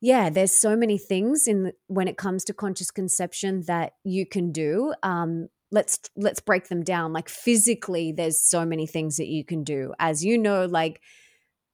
yeah, 0.00 0.30
there's 0.30 0.54
so 0.54 0.76
many 0.76 0.98
things 0.98 1.46
in 1.46 1.72
when 1.86 2.08
it 2.08 2.16
comes 2.16 2.44
to 2.44 2.54
conscious 2.54 2.90
conception 2.90 3.62
that 3.66 3.94
you 4.04 4.26
can 4.26 4.52
do. 4.52 4.94
Um, 5.02 5.48
let's 5.72 5.98
let's 6.16 6.40
break 6.40 6.68
them 6.68 6.82
down. 6.82 7.12
Like 7.12 7.28
physically, 7.28 8.12
there's 8.12 8.40
so 8.40 8.64
many 8.64 8.86
things 8.86 9.16
that 9.16 9.28
you 9.28 9.44
can 9.44 9.64
do. 9.64 9.92
As 9.98 10.24
you 10.24 10.38
know, 10.38 10.66
like 10.66 11.00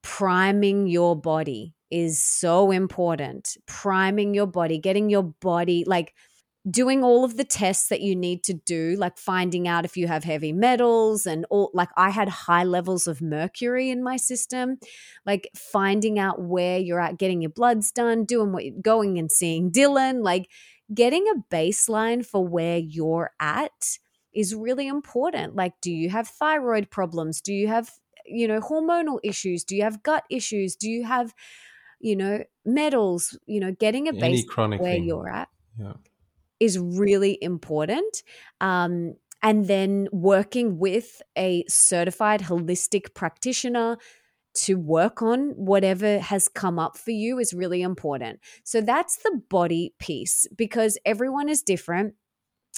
priming 0.03 0.87
your 0.87 1.21
body 1.21 1.75
is 1.91 2.23
so 2.23 2.71
important. 2.71 3.57
Priming 3.67 4.35
your 4.35 4.47
body, 4.47 4.79
getting 4.79 5.11
your 5.11 5.23
body 5.23 5.85
like 5.87 6.15
doing 6.69 7.05
all 7.05 7.25
of 7.25 7.37
the 7.37 7.45
tests 7.45 7.89
that 7.89 8.01
you 8.01 8.17
need 8.17 8.43
to 8.43 8.55
do, 8.55 8.97
like 8.99 9.19
finding 9.19 9.69
out 9.69 9.85
if 9.85 9.97
you 9.97 10.09
have 10.09 10.25
heavy 10.25 10.53
metals 10.53 11.25
and 11.25 11.47
all, 11.49 11.71
like 11.75 11.91
I 11.97 12.11
had 12.11 12.29
high 12.29 12.65
levels 12.65 13.07
of 13.07 13.23
mercury 13.23 13.89
in 13.89 14.03
my 14.03 14.17
system, 14.17 14.79
like 15.25 15.49
finding 15.55 16.19
out 16.19 16.43
where 16.43 16.79
you're 16.79 17.01
at, 17.01 17.19
getting 17.19 17.41
your 17.41 17.51
bloods 17.51 17.93
done, 17.93 18.25
doing 18.25 18.53
what 18.53 18.65
you're 18.65 18.83
going 18.83 19.19
and 19.19 19.31
seeing 19.31 19.71
Dylan, 19.71 20.25
like 20.25 20.49
getting 20.93 21.27
a 21.29 21.55
baseline 21.55 22.25
for 22.25 22.47
where 22.47 22.79
you're 22.79 23.31
at 23.41 23.99
is 24.35 24.55
really 24.55 24.87
important. 24.87 25.57
Like, 25.57 25.75
do 25.81 25.91
you 25.91 26.11
have 26.11 26.29
thyroid 26.29 26.91
problems? 26.91 27.41
Do 27.41 27.53
you 27.53 27.69
have, 27.69 27.91
you 28.25 28.47
know, 28.47 28.61
hormonal 28.61 29.19
issues? 29.23 29.65
Do 29.65 29.77
you 29.77 29.83
have 29.83 30.03
gut 30.03 30.25
issues? 30.31 30.77
Do 30.77 30.89
you 30.91 31.05
have, 31.05 31.35
you 32.01 32.17
know, 32.17 32.45
metals? 32.65 33.39
You 33.47 33.61
know, 33.61 33.73
getting 33.73 34.09
a 34.09 34.13
base 34.13 34.45
where 34.57 34.79
thing. 34.79 35.05
you're 35.05 35.29
at. 35.29 35.49
Yeah 35.79 35.95
is 36.61 36.79
really 36.79 37.39
important. 37.41 38.23
Um, 38.61 39.15
and 39.43 39.67
then 39.67 40.09
working 40.13 40.79
with 40.79 41.21
a 41.37 41.65
certified 41.69 42.43
holistic 42.43 43.15
practitioner 43.15 43.99
to 44.57 44.75
work 44.75 45.23
on 45.23 45.51
whatever 45.51 46.19
has 46.19 46.49
come 46.49 46.79
up 46.79 46.97
for 46.97 47.11
you 47.11 47.39
is 47.39 47.53
really 47.53 47.83
important. 47.83 48.41
So 48.65 48.81
that's 48.81 49.17
the 49.19 49.41
body 49.49 49.95
piece 49.99 50.47
because 50.57 50.99
everyone 51.05 51.49
is 51.49 51.63
different 51.63 52.15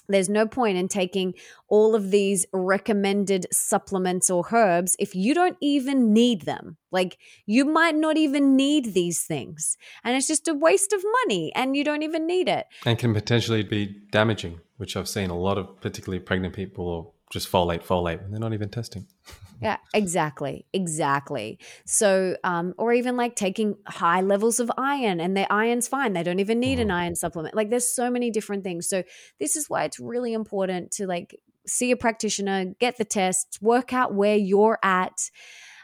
there's 0.09 0.29
no 0.29 0.47
point 0.47 0.79
in 0.79 0.89
taking 0.89 1.35
all 1.69 1.95
of 1.95 2.11
these 2.11 2.47
recommended 2.53 3.47
supplements 3.53 4.31
or 4.31 4.47
herbs 4.53 4.97
if 4.99 5.15
you 5.15 5.35
don't 5.35 5.59
even 5.61 6.13
need 6.13 6.43
them. 6.43 6.79
Like, 6.91 7.19
you 7.45 7.67
might 7.67 7.95
not 7.95 8.17
even 8.17 8.57
need 8.57 8.95
these 8.95 9.23
things. 9.25 9.77
And 10.03 10.17
it's 10.17 10.27
just 10.27 10.49
a 10.49 10.55
waste 10.55 10.95
of 10.95 11.05
money 11.25 11.53
and 11.55 11.77
you 11.77 11.85
don't 11.85 12.03
even 12.03 12.27
need 12.27 12.49
it. 12.49 12.67
And 12.87 12.99
can 12.99 13.13
potentially 13.13 13.63
be 13.63 14.01
damaging, 14.11 14.61
which 14.79 14.97
I've 14.97 15.09
seen 15.09 15.29
a 15.29 15.39
lot 15.39 15.59
of 15.59 15.81
particularly 15.81 16.21
pregnant 16.21 16.55
people 16.55 16.89
or 16.89 17.13
just 17.31 17.51
folate, 17.51 17.85
folate, 17.85 18.23
and 18.25 18.33
they're 18.33 18.41
not 18.41 18.53
even 18.53 18.69
testing. 18.69 19.07
yeah, 19.63 19.77
exactly, 19.95 20.67
exactly. 20.73 21.59
So, 21.87 22.37
um, 22.45 22.75
or 22.79 22.93
even 22.93 23.17
like 23.17 23.37
taking 23.37 23.77
high 23.87 24.21
levels 24.21 24.61
of 24.61 24.71
iron, 24.79 25.21
and 25.21 25.37
their 25.37 25.51
iron's 25.51 25.89
fine; 25.89 26.13
they 26.13 26.23
don't 26.23 26.41
even 26.41 26.61
need 26.61 26.79
mm. 26.79 26.83
an 26.83 26.91
iron 26.91 27.15
supplement. 27.15 27.55
Like, 27.55 27.71
there's 27.71 27.89
so 27.89 28.11
many 28.11 28.31
different 28.31 28.65
things. 28.65 28.89
So, 28.89 29.03
this 29.41 29.57
is 29.57 29.69
why 29.69 29.85
it's 29.85 30.01
really 30.01 30.33
important 30.33 30.91
to 30.93 31.07
like 31.07 31.37
see 31.67 31.91
a 31.91 31.97
practitioner, 31.97 32.75
get 32.81 32.97
the 32.97 33.05
tests, 33.05 33.61
work 33.61 33.93
out 33.93 34.15
where 34.15 34.37
you're 34.37 34.79
at 34.83 35.31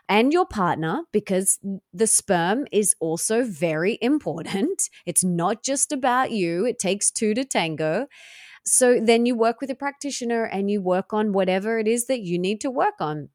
and 0.09 0.32
your 0.32 0.47
partner 0.47 1.03
because 1.12 1.59
the 1.92 2.07
sperm 2.07 2.66
is 2.72 2.95
also 3.01 3.45
very 3.45 3.99
important. 4.03 4.82
It's 5.07 5.24
not 5.24 5.62
just 5.62 5.92
about 5.92 6.30
you, 6.30 6.64
it 6.66 6.78
takes 6.78 7.11
two 7.11 7.34
to 7.34 7.45
tango. 7.45 8.07
So 8.64 9.00
then 9.00 9.26
you 9.26 9.36
work 9.36 9.60
with 9.60 9.70
a 9.70 9.74
practitioner 9.74 10.44
and 10.44 10.70
you 10.70 10.80
work 10.80 11.12
on 11.12 11.32
whatever 11.32 11.78
it 11.78 11.86
is 11.86 12.06
that 12.06 12.20
you 12.20 12.38
need 12.38 12.60
to 12.62 12.70
work 12.70 13.00
on. 13.00 13.28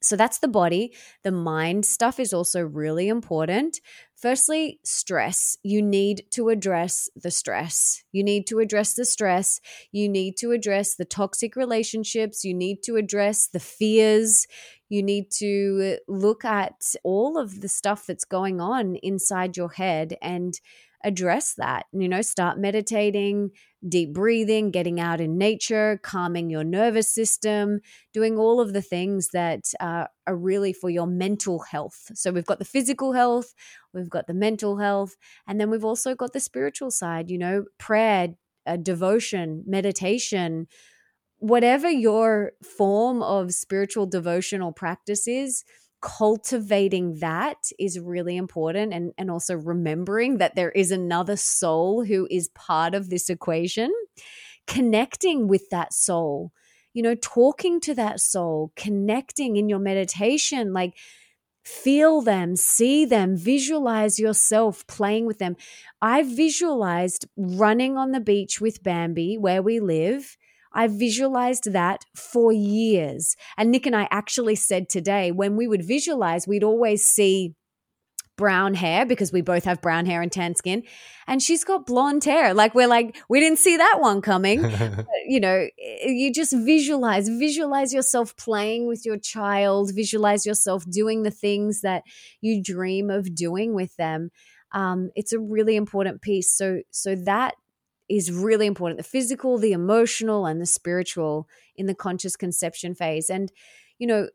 So 0.00 0.16
that's 0.16 0.38
the 0.38 0.48
body. 0.48 0.94
The 1.22 1.32
mind 1.32 1.84
stuff 1.84 2.18
is 2.18 2.32
also 2.32 2.62
really 2.62 3.08
important. 3.08 3.80
Firstly, 4.16 4.80
stress. 4.84 5.58
You 5.62 5.82
need 5.82 6.24
to 6.30 6.48
address 6.48 7.10
the 7.14 7.30
stress. 7.30 8.02
You 8.10 8.24
need 8.24 8.46
to 8.46 8.58
address 8.60 8.94
the 8.94 9.04
stress. 9.04 9.60
You 9.92 10.08
need 10.08 10.38
to 10.38 10.52
address 10.52 10.94
the 10.94 11.04
toxic 11.04 11.56
relationships. 11.56 12.42
You 12.42 12.54
need 12.54 12.82
to 12.84 12.96
address 12.96 13.48
the 13.48 13.60
fears. 13.60 14.46
You 14.88 15.02
need 15.02 15.30
to 15.38 15.98
look 16.08 16.44
at 16.44 16.94
all 17.04 17.36
of 17.36 17.60
the 17.60 17.68
stuff 17.68 18.06
that's 18.06 18.24
going 18.24 18.60
on 18.60 18.96
inside 18.96 19.56
your 19.56 19.72
head 19.72 20.16
and 20.22 20.58
address 21.06 21.54
that. 21.54 21.86
You 21.92 22.08
know, 22.08 22.20
start 22.20 22.58
meditating, 22.58 23.52
deep 23.88 24.12
breathing, 24.12 24.72
getting 24.72 24.98
out 24.98 25.20
in 25.20 25.38
nature, 25.38 26.00
calming 26.02 26.50
your 26.50 26.64
nervous 26.64 27.08
system, 27.08 27.80
doing 28.12 28.36
all 28.36 28.60
of 28.60 28.72
the 28.72 28.82
things 28.82 29.28
that 29.32 29.72
uh, 29.78 30.06
are 30.26 30.36
really 30.36 30.72
for 30.72 30.90
your 30.90 31.06
mental 31.06 31.60
health. 31.60 32.10
So 32.14 32.32
we've 32.32 32.44
got 32.44 32.58
the 32.58 32.64
physical 32.64 33.12
health, 33.12 33.54
we've 33.94 34.10
got 34.10 34.26
the 34.26 34.34
mental 34.34 34.78
health, 34.78 35.14
and 35.46 35.60
then 35.60 35.70
we've 35.70 35.84
also 35.84 36.16
got 36.16 36.32
the 36.32 36.40
spiritual 36.40 36.90
side, 36.90 37.30
you 37.30 37.38
know, 37.38 37.64
prayer, 37.78 38.30
uh, 38.66 38.76
devotion, 38.76 39.62
meditation. 39.64 40.66
Whatever 41.38 41.88
your 41.88 42.52
form 42.64 43.22
of 43.22 43.52
spiritual 43.52 44.06
devotional 44.06 44.72
practice 44.72 45.28
is, 45.28 45.62
cultivating 46.06 47.18
that 47.18 47.58
is 47.78 47.98
really 47.98 48.36
important 48.36 48.92
and, 48.92 49.12
and 49.18 49.30
also 49.30 49.54
remembering 49.54 50.38
that 50.38 50.54
there 50.54 50.70
is 50.70 50.92
another 50.92 51.36
soul 51.36 52.04
who 52.04 52.28
is 52.30 52.48
part 52.54 52.94
of 52.94 53.10
this 53.10 53.28
equation. 53.28 53.92
Connecting 54.66 55.48
with 55.48 55.68
that 55.70 55.92
soul 55.92 56.52
you 56.92 57.02
know 57.02 57.14
talking 57.14 57.78
to 57.78 57.94
that 57.94 58.18
soul 58.18 58.72
connecting 58.74 59.56
in 59.56 59.68
your 59.68 59.78
meditation 59.78 60.72
like 60.72 60.94
feel 61.66 62.22
them 62.22 62.54
see 62.54 63.04
them 63.04 63.36
visualize 63.36 64.20
yourself 64.20 64.86
playing 64.86 65.26
with 65.26 65.38
them. 65.38 65.56
I 66.00 66.22
visualized 66.22 67.26
running 67.36 67.96
on 67.96 68.12
the 68.12 68.20
beach 68.20 68.60
with 68.60 68.84
bambi 68.84 69.36
where 69.36 69.62
we 69.62 69.80
live 69.80 70.36
I 70.76 70.88
visualized 70.88 71.72
that 71.72 72.04
for 72.14 72.52
years. 72.52 73.34
And 73.56 73.70
Nick 73.70 73.86
and 73.86 73.96
I 73.96 74.06
actually 74.10 74.56
said 74.56 74.88
today 74.90 75.32
when 75.32 75.56
we 75.56 75.66
would 75.66 75.82
visualize, 75.82 76.46
we'd 76.46 76.62
always 76.62 77.04
see 77.04 77.54
brown 78.36 78.74
hair 78.74 79.06
because 79.06 79.32
we 79.32 79.40
both 79.40 79.64
have 79.64 79.80
brown 79.80 80.04
hair 80.04 80.20
and 80.20 80.30
tan 80.30 80.54
skin. 80.54 80.82
And 81.26 81.42
she's 81.42 81.64
got 81.64 81.86
blonde 81.86 82.24
hair. 82.24 82.52
Like 82.52 82.74
we're 82.74 82.88
like 82.88 83.16
we 83.30 83.40
didn't 83.40 83.58
see 83.58 83.78
that 83.78 83.96
one 84.00 84.20
coming. 84.20 84.64
You 85.28 85.40
know 85.40 85.66
you 85.78 86.32
just 86.32 86.52
visualize 86.52 87.28
visualize 87.28 87.92
yourself 87.92 88.36
playing 88.36 88.86
with 88.86 89.04
your 89.04 89.18
child 89.18 89.90
visualize 89.92 90.46
yourself 90.46 90.84
doing 90.88 91.24
the 91.24 91.32
things 91.32 91.80
that 91.80 92.04
you 92.40 92.62
dream 92.62 93.10
of 93.10 93.34
doing 93.34 93.74
with 93.74 93.96
them. 93.96 94.30
Um, 94.70 95.10
it's 95.16 95.32
a 95.32 95.40
really 95.40 95.74
important 95.74 96.22
piece. 96.22 96.56
So 96.56 96.82
so 96.92 97.16
that 97.24 97.54
is 98.08 98.30
really 98.30 98.66
important 98.66 98.98
the 98.98 99.04
physical, 99.04 99.58
the 99.58 99.72
emotional, 99.72 100.46
and 100.46 100.60
the 100.60 100.66
spiritual 100.66 101.48
in 101.74 101.86
the 101.86 101.94
conscious 101.94 102.36
conception 102.36 102.94
phase. 102.94 103.30
And, 103.30 103.50
you 103.98 104.06
know, 104.06 104.28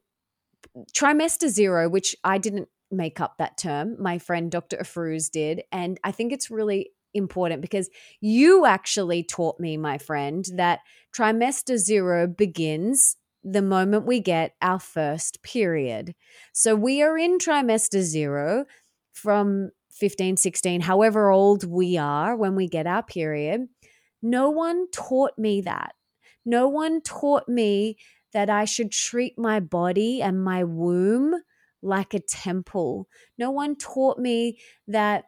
trimester 0.93 1.47
zero, 1.47 1.89
which 1.89 2.15
I 2.23 2.37
didn't 2.37 2.69
make 2.91 3.19
up 3.19 3.37
that 3.37 3.57
term, 3.57 3.95
my 3.99 4.17
friend 4.17 4.51
Dr. 4.51 4.77
Afruz 4.77 5.31
did. 5.31 5.63
And 5.71 5.99
I 6.03 6.11
think 6.11 6.33
it's 6.33 6.51
really 6.51 6.91
important 7.13 7.61
because 7.61 7.89
you 8.19 8.65
actually 8.65 9.23
taught 9.23 9.59
me, 9.59 9.77
my 9.77 9.97
friend, 9.97 10.45
that 10.55 10.79
trimester 11.15 11.77
zero 11.77 12.27
begins 12.27 13.17
the 13.43 13.61
moment 13.61 14.05
we 14.05 14.19
get 14.19 14.55
our 14.61 14.79
first 14.79 15.41
period. 15.41 16.13
So 16.53 16.75
we 16.75 17.01
are 17.01 17.17
in 17.17 17.37
trimester 17.37 18.01
zero 18.01 18.65
from 19.13 19.71
15, 20.01 20.35
16, 20.35 20.81
however 20.81 21.29
old 21.29 21.63
we 21.63 21.95
are 21.95 22.35
when 22.35 22.55
we 22.55 22.67
get 22.67 22.87
our 22.87 23.03
period, 23.03 23.67
no 24.23 24.49
one 24.49 24.89
taught 24.89 25.37
me 25.37 25.61
that. 25.61 25.93
No 26.43 26.67
one 26.67 27.01
taught 27.01 27.47
me 27.47 27.97
that 28.33 28.49
I 28.49 28.65
should 28.65 28.91
treat 28.91 29.37
my 29.37 29.59
body 29.59 30.19
and 30.23 30.43
my 30.43 30.63
womb 30.63 31.35
like 31.83 32.15
a 32.15 32.19
temple. 32.19 33.07
No 33.37 33.51
one 33.51 33.75
taught 33.75 34.17
me 34.17 34.59
that 34.87 35.25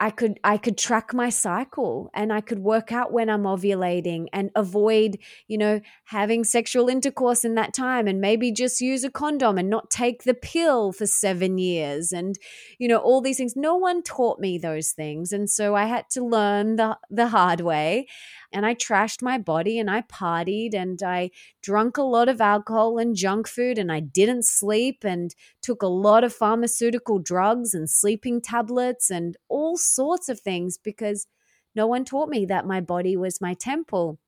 I 0.00 0.10
could 0.10 0.38
I 0.44 0.58
could 0.58 0.78
track 0.78 1.12
my 1.12 1.28
cycle 1.28 2.08
and 2.14 2.32
I 2.32 2.40
could 2.40 2.60
work 2.60 2.92
out 2.92 3.12
when 3.12 3.28
I'm 3.28 3.42
ovulating 3.42 4.26
and 4.32 4.50
avoid, 4.54 5.18
you 5.48 5.58
know, 5.58 5.80
having 6.04 6.44
sexual 6.44 6.88
intercourse 6.88 7.44
in 7.44 7.56
that 7.56 7.74
time 7.74 8.06
and 8.06 8.20
maybe 8.20 8.52
just 8.52 8.80
use 8.80 9.02
a 9.02 9.10
condom 9.10 9.58
and 9.58 9.68
not 9.68 9.90
take 9.90 10.22
the 10.22 10.34
pill 10.34 10.92
for 10.92 11.06
7 11.06 11.58
years 11.58 12.12
and 12.12 12.38
you 12.78 12.86
know 12.86 12.98
all 12.98 13.20
these 13.20 13.38
things 13.38 13.56
no 13.56 13.74
one 13.76 14.02
taught 14.02 14.38
me 14.38 14.56
those 14.56 14.92
things 14.92 15.32
and 15.32 15.50
so 15.50 15.74
I 15.74 15.86
had 15.86 16.08
to 16.10 16.24
learn 16.24 16.76
the 16.76 16.96
the 17.10 17.28
hard 17.28 17.60
way. 17.60 18.06
And 18.52 18.64
I 18.64 18.74
trashed 18.74 19.22
my 19.22 19.38
body 19.38 19.78
and 19.78 19.90
I 19.90 20.02
partied 20.02 20.74
and 20.74 21.02
I 21.02 21.30
drunk 21.62 21.96
a 21.96 22.02
lot 22.02 22.28
of 22.28 22.40
alcohol 22.40 22.98
and 22.98 23.14
junk 23.14 23.46
food 23.46 23.78
and 23.78 23.92
I 23.92 24.00
didn't 24.00 24.44
sleep 24.44 25.04
and 25.04 25.34
took 25.62 25.82
a 25.82 25.86
lot 25.86 26.24
of 26.24 26.32
pharmaceutical 26.32 27.18
drugs 27.18 27.74
and 27.74 27.88
sleeping 27.90 28.40
tablets 28.40 29.10
and 29.10 29.36
all 29.48 29.76
sorts 29.76 30.28
of 30.28 30.40
things 30.40 30.78
because 30.78 31.26
no 31.74 31.86
one 31.86 32.04
taught 32.04 32.28
me 32.28 32.46
that 32.46 32.66
my 32.66 32.80
body 32.80 33.16
was 33.16 33.40
my 33.40 33.54
temple. 33.54 34.18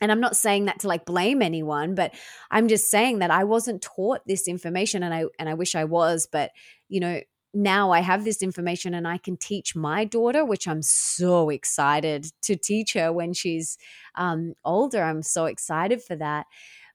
And 0.00 0.10
I'm 0.10 0.20
not 0.20 0.36
saying 0.36 0.64
that 0.64 0.80
to 0.80 0.88
like 0.88 1.04
blame 1.04 1.40
anyone, 1.40 1.94
but 1.94 2.12
I'm 2.50 2.66
just 2.66 2.90
saying 2.90 3.20
that 3.20 3.30
I 3.30 3.44
wasn't 3.44 3.82
taught 3.82 4.20
this 4.26 4.48
information 4.48 5.04
and 5.04 5.14
I 5.14 5.26
and 5.38 5.48
I 5.48 5.54
wish 5.54 5.76
I 5.76 5.84
was, 5.84 6.26
but 6.30 6.50
you 6.88 6.98
know, 6.98 7.20
now 7.54 7.90
I 7.90 8.00
have 8.00 8.24
this 8.24 8.42
information 8.42 8.94
and 8.94 9.06
I 9.06 9.18
can 9.18 9.36
teach 9.36 9.76
my 9.76 10.04
daughter, 10.04 10.44
which 10.44 10.66
I'm 10.66 10.82
so 10.82 11.50
excited 11.50 12.26
to 12.42 12.56
teach 12.56 12.94
her 12.94 13.12
when 13.12 13.32
she's 13.32 13.76
um, 14.14 14.54
older. 14.64 15.02
I'm 15.02 15.22
so 15.22 15.44
excited 15.46 16.02
for 16.02 16.16
that. 16.16 16.46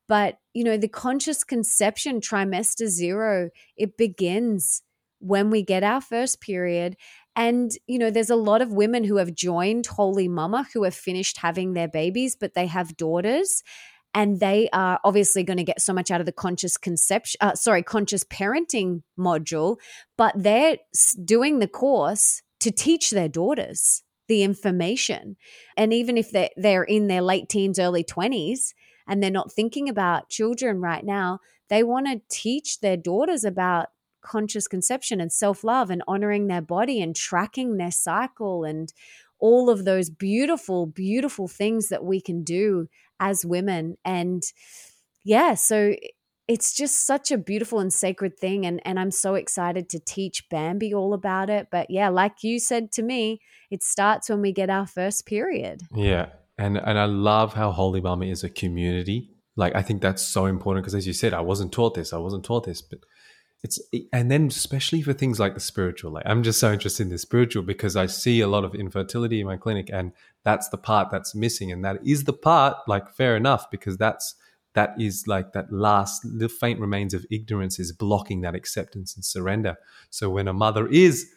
But, 0.08 0.40
you 0.54 0.64
know, 0.64 0.78
the 0.78 0.88
conscious 0.88 1.44
conception 1.44 2.22
trimester 2.22 2.88
zero, 2.88 3.50
it 3.76 3.98
begins 3.98 4.82
when 5.20 5.50
we 5.50 5.64
get 5.64 5.84
our 5.84 6.02
first 6.02 6.42
period. 6.42 6.96
And, 7.36 7.72
you 7.86 8.00
know, 8.00 8.10
there's 8.10 8.30
a 8.30 8.36
lot 8.36 8.62
of 8.62 8.72
women 8.72 9.04
who 9.04 9.18
have 9.18 9.36
joined 9.36 9.86
Holy 9.86 10.28
Mama 10.28 10.66
who 10.74 10.84
have 10.84 10.96
finished 10.96 11.38
having 11.38 11.74
their 11.74 11.88
babies, 11.88 12.36
but 12.36 12.54
they 12.54 12.68
have 12.68 12.98
daughters 12.98 13.64
and 14.14 14.40
they 14.40 14.70
are 14.74 15.00
obviously 15.04 15.44
going 15.44 15.58
to 15.58 15.64
get 15.64 15.82
so 15.82 15.94
much 15.94 16.10
out 16.12 16.20
of 16.20 16.26
the 16.26 16.32
conscious 16.32 16.78
conception 16.78 17.38
uh, 17.42 17.56
sorry 17.56 17.84
conscious 17.84 18.24
parenting 18.24 19.02
module 19.18 19.78
but 20.18 20.34
they're 20.36 20.78
doing 21.24 21.60
the 21.60 21.68
course 21.68 22.42
to 22.60 22.72
teach 22.72 23.12
their 23.12 23.30
daughters 23.30 24.04
the 24.28 24.44
information. 24.44 25.38
And 25.76 25.94
even 25.94 26.18
if 26.18 26.32
they're, 26.32 26.50
they're 26.58 26.84
in 26.84 27.08
their 27.08 27.22
late 27.22 27.50
teens 27.50 27.80
early 27.80 28.04
20s 28.04 28.74
and 29.08 29.24
they're 29.24 29.32
not 29.32 29.52
thinking 29.52 29.88
about 29.90 30.30
children 30.30 30.82
right 30.82 31.06
now 31.06 31.40
they 31.70 31.84
want 31.84 32.08
to 32.08 32.22
teach 32.30 32.80
their 32.80 32.96
daughters 32.96 33.44
about 33.44 33.88
conscious 34.22 34.68
conception 34.68 35.20
and 35.22 35.32
self-love 35.32 35.90
and 35.90 36.04
honoring 36.08 36.48
their 36.48 36.62
body 36.62 37.02
and 37.02 37.16
tracking 37.16 37.78
their 37.78 37.92
cycle 37.92 38.64
and 38.64 38.94
all 39.40 39.70
of 39.70 39.86
those 39.86 40.10
beautiful 40.10 40.86
beautiful 40.86 41.48
things 41.48 41.90
that 41.90 42.04
we 42.04 42.20
can 42.20 42.44
do 42.44 42.88
as 43.20 43.46
women. 43.46 43.98
And 44.06 44.44
yeah, 45.24 45.56
so 45.56 45.96
it's 46.48 46.74
just 46.74 47.06
such 47.06 47.32
a 47.32 47.38
beautiful 47.38 47.80
and 47.80 47.92
sacred 47.92 48.40
thing. 48.40 48.66
And, 48.66 48.82
and 48.86 49.00
I'm 49.00 49.12
so 49.12 49.36
excited 49.36 49.90
to 49.90 50.00
teach 50.00 50.48
Bambi 50.50 50.94
all 50.94 51.14
about 51.14 51.50
it. 51.50 51.68
But 51.72 51.90
yeah, 51.90 52.10
like 52.10 52.44
you 52.44 52.60
said 52.60 52.92
to 52.94 53.04
me, 53.04 53.42
it 53.70 53.84
starts 53.84 54.30
when 54.30 54.42
we 54.42 54.54
get 54.54 54.70
our 54.70 54.88
first 54.88 55.26
period. 55.26 55.82
Yeah. 55.94 56.30
And, 56.58 56.78
and 56.78 56.98
I 56.98 57.06
love 57.06 57.54
how 57.54 57.72
Holy 57.72 58.02
Mama 58.02 58.26
is 58.26 58.44
a 58.44 58.50
community. 58.50 59.30
Like, 59.56 59.76
I 59.76 59.82
think 59.82 60.02
that's 60.02 60.22
so 60.22 60.46
important 60.46 60.86
because, 60.86 60.96
as 60.96 61.06
you 61.06 61.14
said, 61.14 61.34
I 61.34 61.42
wasn't 61.42 61.72
taught 61.72 61.96
this. 61.96 62.14
I 62.14 62.18
wasn't 62.18 62.46
taught 62.46 62.64
this. 62.64 62.82
But 62.82 63.00
it's 63.68 63.80
and 64.14 64.32
then 64.32 64.48
especially 64.48 65.02
for 65.02 65.14
things 65.14 65.40
like 65.40 65.54
the 65.54 65.60
spiritual 65.60 66.12
like 66.12 66.24
i'm 66.26 66.42
just 66.42 66.60
so 66.60 66.72
interested 66.72 67.04
in 67.04 67.10
the 67.10 67.18
spiritual 67.18 67.62
because 67.62 67.96
i 67.96 68.06
see 68.06 68.40
a 68.40 68.48
lot 68.48 68.64
of 68.64 68.74
infertility 68.74 69.42
in 69.42 69.46
my 69.46 69.58
clinic 69.58 69.90
and 69.92 70.14
that's 70.44 70.70
the 70.70 70.78
part 70.78 71.10
that's 71.12 71.36
missing 71.36 71.72
and 71.72 71.84
that 71.84 71.98
is 72.06 72.24
the 72.24 72.34
part 72.34 72.78
like 72.88 73.10
fair 73.10 73.36
enough 73.36 73.70
because 73.70 73.98
that's 73.98 74.36
that 74.78 74.94
is 75.00 75.26
like 75.26 75.54
that 75.54 75.74
last 75.74 76.22
the 76.38 76.48
faint 76.48 76.80
remains 76.80 77.16
of 77.16 77.26
ignorance 77.32 77.80
is 77.80 77.92
blocking 77.92 78.42
that 78.42 78.54
acceptance 78.54 79.16
and 79.16 79.26
surrender. 79.26 79.76
So 80.12 80.30
when 80.30 80.48
a 80.48 80.54
mother 80.54 80.88
is 80.88 81.28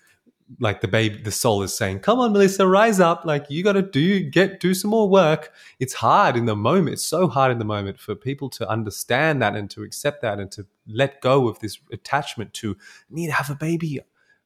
like 0.59 0.81
the 0.81 0.89
baby 0.89 1.17
the 1.23 1.31
soul 1.31 1.63
is 1.63 1.73
saying 1.73 2.01
come 2.01 2.19
on 2.19 2.33
melissa 2.33 2.67
rise 2.67 2.99
up. 2.99 3.25
Like 3.25 3.47
you 3.51 3.63
got 3.63 3.75
to 3.75 3.83
do 3.83 4.21
get 4.21 4.61
do 4.61 4.75
some 4.75 4.91
more 4.91 5.09
work. 5.09 5.53
It's 5.79 5.95
hard 5.95 6.37
in 6.37 6.47
the 6.47 6.57
moment 6.57 6.95
it's 6.95 7.05
so 7.05 7.29
hard 7.29 7.53
in 7.53 7.59
the 7.59 7.65
moment 7.65 8.01
for 8.01 8.15
people 8.15 8.51
to 8.51 8.69
understand 8.69 9.41
that 9.43 9.55
and 9.55 9.71
to 9.71 9.83
accept 9.83 10.23
that 10.23 10.41
and 10.41 10.51
to 10.53 10.67
let 10.87 11.21
go 11.21 11.49
of 11.49 11.59
this 11.61 11.79
attachment 11.93 12.53
to 12.55 12.77
need 13.11 13.29
to 13.29 13.33
have 13.33 13.51
a 13.51 13.55
baby. 13.55 14.01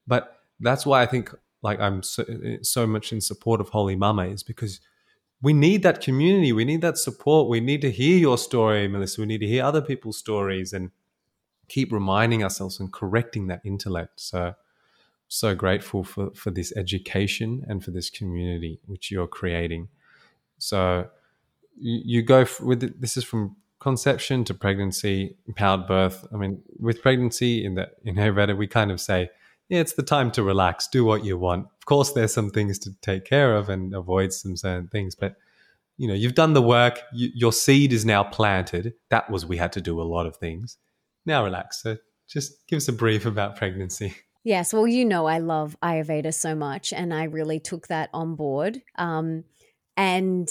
But 0.06 0.38
that's 0.60 0.86
why 0.86 1.02
i 1.02 1.06
think 1.06 1.34
like 1.62 1.80
i'm 1.80 2.00
so, 2.00 2.24
so 2.62 2.86
much 2.86 3.12
in 3.12 3.20
support 3.20 3.60
of 3.60 3.68
holy 3.70 3.96
mama 3.96 4.26
is 4.26 4.44
because 4.44 4.80
we 5.42 5.52
need 5.52 5.82
that 5.82 6.00
community 6.00 6.52
we 6.52 6.64
need 6.64 6.80
that 6.80 6.96
support 6.96 7.48
we 7.48 7.58
need 7.58 7.80
to 7.80 7.90
hear 7.90 8.16
your 8.16 8.38
story 8.38 8.86
melissa 8.86 9.20
we 9.20 9.26
need 9.26 9.40
to 9.40 9.48
hear 9.48 9.64
other 9.64 9.82
people's 9.82 10.16
stories 10.16 10.72
and 10.72 10.92
keep 11.68 11.92
reminding 11.92 12.42
ourselves 12.42 12.80
and 12.80 12.92
correcting 12.92 13.46
that 13.48 13.60
intellect. 13.64 14.20
So 14.20 14.54
so 15.28 15.54
grateful 15.54 16.04
for, 16.04 16.30
for 16.34 16.50
this 16.50 16.72
education 16.76 17.64
and 17.66 17.82
for 17.84 17.90
this 17.90 18.10
community 18.10 18.80
which 18.86 19.10
you're 19.10 19.26
creating. 19.26 19.88
So 20.58 21.08
you, 21.76 22.02
you 22.04 22.22
go 22.22 22.46
with 22.60 23.00
this 23.00 23.16
is 23.16 23.24
from 23.24 23.56
conception 23.80 24.44
to 24.44 24.54
pregnancy, 24.54 25.36
empowered 25.46 25.86
birth. 25.86 26.26
I 26.32 26.36
mean, 26.36 26.62
with 26.78 27.02
pregnancy 27.02 27.64
in 27.64 27.74
the 27.74 27.90
in 28.04 28.16
Ayurveda, 28.16 28.56
we 28.56 28.66
kind 28.66 28.90
of 28.90 29.00
say, 29.00 29.30
yeah, 29.68 29.80
it's 29.80 29.94
the 29.94 30.02
time 30.02 30.30
to 30.32 30.42
relax, 30.42 30.88
do 30.88 31.04
what 31.04 31.24
you 31.24 31.36
want. 31.36 31.66
Of 31.78 31.86
course, 31.86 32.12
there's 32.12 32.32
some 32.32 32.50
things 32.50 32.78
to 32.80 32.90
take 33.02 33.24
care 33.24 33.56
of 33.56 33.68
and 33.68 33.94
avoid 33.94 34.32
some 34.32 34.56
certain 34.56 34.88
things, 34.88 35.14
but 35.14 35.36
you 35.96 36.08
know, 36.08 36.14
you've 36.14 36.34
done 36.34 36.54
the 36.54 36.62
work. 36.62 37.00
You, 37.12 37.30
your 37.34 37.52
seed 37.52 37.92
is 37.92 38.04
now 38.04 38.24
planted. 38.24 38.94
That 39.10 39.30
was 39.30 39.46
we 39.46 39.56
had 39.56 39.72
to 39.72 39.80
do 39.80 40.00
a 40.00 40.02
lot 40.02 40.26
of 40.26 40.36
things. 40.36 40.78
Now 41.24 41.44
relax. 41.44 41.82
So 41.82 41.98
just 42.26 42.66
give 42.66 42.78
us 42.78 42.88
a 42.88 42.92
brief 42.92 43.26
about 43.26 43.56
pregnancy. 43.56 44.14
Yes, 44.44 44.74
well, 44.74 44.86
you 44.86 45.06
know, 45.06 45.24
I 45.24 45.38
love 45.38 45.74
Ayurveda 45.82 46.32
so 46.34 46.54
much, 46.54 46.92
and 46.92 47.14
I 47.14 47.24
really 47.24 47.58
took 47.58 47.88
that 47.88 48.10
on 48.12 48.36
board 48.36 48.82
um, 48.98 49.44
and 49.96 50.46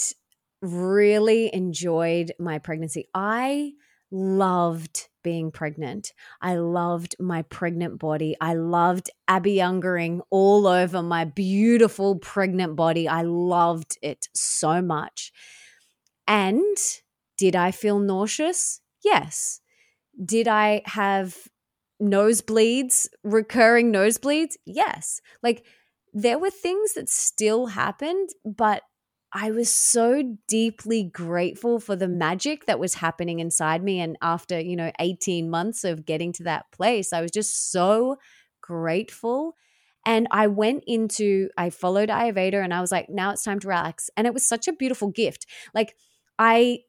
really 0.60 1.54
enjoyed 1.54 2.32
my 2.40 2.58
pregnancy. 2.58 3.08
I 3.14 3.72
loved 4.10 5.08
being 5.22 5.52
pregnant. 5.52 6.12
I 6.42 6.56
loved 6.56 7.14
my 7.20 7.42
pregnant 7.42 8.00
body. 8.00 8.36
I 8.40 8.54
loved 8.54 9.10
Abhyangering 9.30 10.20
all 10.28 10.66
over 10.66 11.00
my 11.00 11.24
beautiful 11.24 12.16
pregnant 12.16 12.74
body. 12.74 13.06
I 13.08 13.22
loved 13.22 13.96
it 14.02 14.28
so 14.34 14.82
much. 14.82 15.32
And 16.26 16.76
did 17.38 17.54
I 17.54 17.70
feel 17.70 17.98
nauseous? 18.00 18.80
Yes. 19.04 19.60
Did 20.24 20.48
I 20.48 20.82
have 20.84 21.36
nosebleeds, 22.10 23.08
recurring 23.22 23.92
nosebleeds? 23.92 24.56
Yes. 24.64 25.20
Like 25.42 25.64
there 26.12 26.38
were 26.38 26.50
things 26.50 26.94
that 26.94 27.08
still 27.08 27.66
happened, 27.66 28.30
but 28.44 28.82
I 29.36 29.50
was 29.50 29.68
so 29.68 30.36
deeply 30.46 31.02
grateful 31.02 31.80
for 31.80 31.96
the 31.96 32.06
magic 32.06 32.66
that 32.66 32.78
was 32.78 32.94
happening 32.94 33.40
inside 33.40 33.82
me. 33.82 34.00
And 34.00 34.16
after, 34.22 34.60
you 34.60 34.76
know, 34.76 34.92
18 35.00 35.50
months 35.50 35.82
of 35.82 36.06
getting 36.06 36.32
to 36.34 36.44
that 36.44 36.70
place, 36.70 37.12
I 37.12 37.20
was 37.20 37.32
just 37.32 37.72
so 37.72 38.16
grateful. 38.62 39.56
And 40.06 40.28
I 40.30 40.46
went 40.46 40.84
into, 40.86 41.48
I 41.58 41.70
followed 41.70 42.10
Ayurveda 42.10 42.62
and 42.62 42.72
I 42.72 42.80
was 42.80 42.92
like, 42.92 43.08
now 43.10 43.32
it's 43.32 43.42
time 43.42 43.58
to 43.60 43.68
relax. 43.68 44.08
And 44.16 44.26
it 44.28 44.34
was 44.34 44.46
such 44.46 44.68
a 44.68 44.72
beautiful 44.72 45.08
gift. 45.08 45.46
Like, 45.74 45.96
I, 46.38 46.80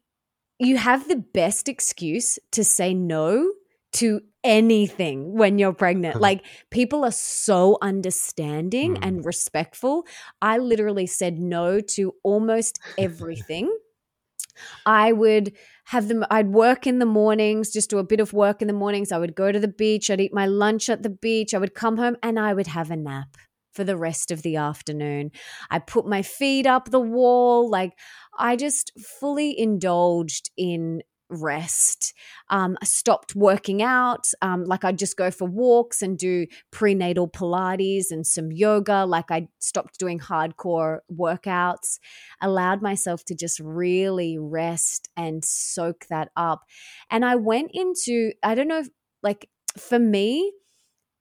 you 0.60 0.76
have 0.76 1.08
the 1.08 1.16
best 1.16 1.68
excuse 1.68 2.38
to 2.52 2.62
say 2.62 2.94
no 2.94 3.50
to 3.94 4.20
anything 4.46 5.36
when 5.36 5.58
you're 5.58 5.74
pregnant. 5.74 6.20
like 6.20 6.44
people 6.70 7.04
are 7.04 7.12
so 7.12 7.76
understanding 7.82 8.94
mm. 8.94 8.98
and 9.02 9.24
respectful. 9.24 10.06
I 10.40 10.58
literally 10.58 11.06
said 11.06 11.38
no 11.38 11.80
to 11.80 12.14
almost 12.22 12.80
everything. 12.96 13.76
I 14.86 15.12
would 15.12 15.52
have 15.86 16.08
them 16.08 16.24
I'd 16.30 16.48
work 16.48 16.86
in 16.86 16.98
the 16.98 17.06
mornings, 17.06 17.72
just 17.72 17.90
do 17.90 17.98
a 17.98 18.04
bit 18.04 18.20
of 18.20 18.32
work 18.32 18.62
in 18.62 18.68
the 18.68 18.74
mornings. 18.74 19.12
I 19.12 19.18
would 19.18 19.34
go 19.34 19.52
to 19.52 19.60
the 19.60 19.68
beach, 19.68 20.10
I'd 20.10 20.20
eat 20.20 20.32
my 20.32 20.46
lunch 20.46 20.88
at 20.88 21.02
the 21.02 21.10
beach, 21.10 21.52
I 21.52 21.58
would 21.58 21.74
come 21.74 21.98
home 21.98 22.16
and 22.22 22.38
I 22.38 22.54
would 22.54 22.68
have 22.68 22.90
a 22.90 22.96
nap 22.96 23.36
for 23.72 23.84
the 23.84 23.96
rest 23.96 24.30
of 24.30 24.42
the 24.42 24.56
afternoon. 24.56 25.30
I 25.70 25.78
put 25.80 26.06
my 26.06 26.22
feet 26.22 26.66
up 26.66 26.90
the 26.90 27.00
wall, 27.00 27.68
like 27.68 27.92
I 28.38 28.56
just 28.56 28.92
fully 29.20 29.58
indulged 29.58 30.50
in 30.56 31.02
rest. 31.28 32.14
Um, 32.50 32.76
I 32.80 32.84
stopped 32.84 33.34
working 33.34 33.82
out. 33.82 34.28
Um, 34.42 34.64
like 34.64 34.84
I'd 34.84 34.98
just 34.98 35.16
go 35.16 35.30
for 35.30 35.46
walks 35.46 36.02
and 36.02 36.18
do 36.18 36.46
prenatal 36.70 37.28
Pilates 37.28 38.10
and 38.10 38.26
some 38.26 38.52
yoga. 38.52 39.04
Like 39.04 39.30
I 39.30 39.48
stopped 39.58 39.98
doing 39.98 40.18
hardcore 40.18 40.98
workouts, 41.12 41.98
allowed 42.40 42.82
myself 42.82 43.24
to 43.26 43.34
just 43.34 43.60
really 43.60 44.38
rest 44.38 45.08
and 45.16 45.44
soak 45.44 46.06
that 46.08 46.30
up. 46.36 46.62
And 47.10 47.24
I 47.24 47.36
went 47.36 47.70
into, 47.74 48.32
I 48.42 48.54
don't 48.54 48.68
know, 48.68 48.84
like 49.22 49.48
for 49.78 49.98
me, 49.98 50.52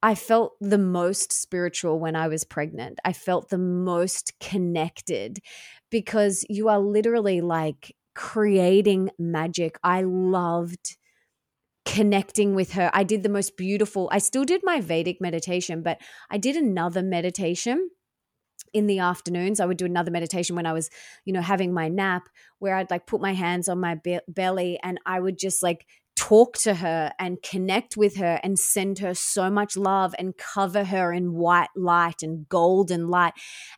I 0.03 0.13
felt 0.13 0.53
the 0.61 0.77
most 0.77 1.33
spiritual 1.33 1.99
when 1.99 2.15
I 2.15 2.27
was 2.27 2.43
pregnant. 2.43 2.99
I 3.03 3.11
felt 3.11 3.49
the 3.49 3.57
most 3.57 4.33
connected 4.39 5.39
because 5.89 6.45
you 6.47 6.69
are 6.69 6.79
literally 6.79 7.41
like 7.41 7.95
creating 8.15 9.11
magic. 9.19 9.77
I 9.83 10.01
loved 10.01 10.97
connecting 11.85 12.55
with 12.55 12.73
her. 12.73 12.89
I 12.93 13.03
did 13.03 13.23
the 13.23 13.29
most 13.29 13.57
beautiful, 13.57 14.09
I 14.11 14.17
still 14.17 14.43
did 14.43 14.61
my 14.63 14.81
Vedic 14.81 15.21
meditation, 15.21 15.83
but 15.83 15.99
I 16.31 16.37
did 16.37 16.55
another 16.55 17.03
meditation 17.03 17.89
in 18.73 18.87
the 18.87 18.99
afternoons 18.99 19.61
i 19.61 19.65
would 19.65 19.77
do 19.77 19.85
another 19.85 20.11
meditation 20.11 20.55
when 20.55 20.65
i 20.65 20.73
was 20.73 20.89
you 21.23 21.31
know 21.31 21.41
having 21.41 21.73
my 21.73 21.87
nap 21.87 22.27
where 22.59 22.75
i'd 22.75 22.91
like 22.91 23.05
put 23.05 23.21
my 23.21 23.33
hands 23.33 23.69
on 23.69 23.79
my 23.79 23.95
be- 23.95 24.19
belly 24.27 24.77
and 24.83 24.99
i 25.05 25.17
would 25.17 25.37
just 25.37 25.63
like 25.63 25.85
talk 26.15 26.57
to 26.57 26.75
her 26.75 27.11
and 27.19 27.41
connect 27.41 27.97
with 27.97 28.17
her 28.17 28.39
and 28.43 28.57
send 28.57 28.99
her 28.99 29.13
so 29.13 29.49
much 29.49 29.75
love 29.75 30.15
and 30.17 30.37
cover 30.37 30.85
her 30.85 31.11
in 31.11 31.33
white 31.33 31.69
light 31.75 32.23
and 32.23 32.47
golden 32.47 33.07
light 33.09 33.33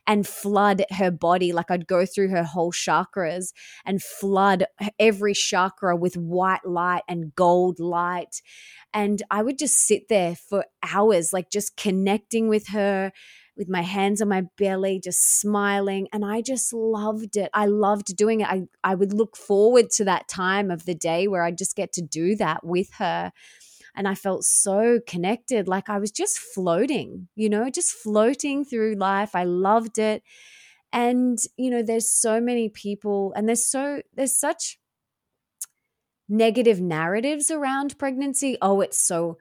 and 0.06 0.26
flood 0.26 0.84
her 0.90 1.10
body. 1.10 1.52
Like 1.52 1.70
I'd 1.70 1.86
go 1.86 2.06
through 2.06 2.28
her 2.28 2.44
whole 2.44 2.72
chakras 2.72 3.52
and 3.84 4.02
flood 4.02 4.64
every 4.98 5.34
chakra 5.34 5.96
with 5.96 6.16
white 6.16 6.64
light 6.64 7.02
and 7.08 7.34
gold 7.34 7.80
light. 7.80 8.40
And 8.94 9.22
I 9.30 9.42
would 9.42 9.58
just 9.58 9.78
sit 9.78 10.08
there 10.08 10.36
for 10.36 10.64
hours, 10.82 11.32
like 11.32 11.50
just 11.50 11.76
connecting 11.76 12.48
with 12.48 12.68
her 12.68 13.12
with 13.58 13.68
my 13.68 13.82
hands 13.82 14.22
on 14.22 14.28
my 14.28 14.44
belly, 14.56 15.00
just 15.02 15.40
smiling. 15.40 16.08
And 16.12 16.24
I 16.24 16.40
just 16.40 16.72
loved 16.72 17.36
it. 17.36 17.50
I 17.52 17.66
loved 17.66 18.16
doing 18.16 18.40
it. 18.40 18.48
I, 18.48 18.62
I 18.84 18.94
would 18.94 19.12
look 19.12 19.36
forward 19.36 19.90
to 19.96 20.04
that 20.04 20.28
time 20.28 20.70
of 20.70 20.86
the 20.86 20.94
day 20.94 21.26
where 21.26 21.42
I 21.42 21.50
just 21.50 21.76
get 21.76 21.92
to 21.94 22.00
do 22.00 22.36
that 22.36 22.64
with 22.64 22.88
her. 22.98 23.32
And 23.96 24.06
I 24.06 24.14
felt 24.14 24.44
so 24.44 25.00
connected, 25.08 25.66
like 25.66 25.90
I 25.90 25.98
was 25.98 26.12
just 26.12 26.38
floating, 26.38 27.26
you 27.34 27.48
know, 27.48 27.68
just 27.68 27.90
floating 27.90 28.64
through 28.64 28.94
life. 28.94 29.34
I 29.34 29.42
loved 29.42 29.98
it. 29.98 30.22
And, 30.92 31.36
you 31.56 31.70
know, 31.70 31.82
there's 31.82 32.08
so 32.08 32.40
many 32.40 32.68
people, 32.68 33.32
and 33.34 33.48
there's 33.48 33.66
so, 33.66 34.02
there's 34.14 34.38
such 34.38 34.78
negative 36.28 36.80
narratives 36.80 37.50
around 37.50 37.98
pregnancy. 37.98 38.56
Oh, 38.62 38.80
it's 38.80 38.98
so 38.98 39.36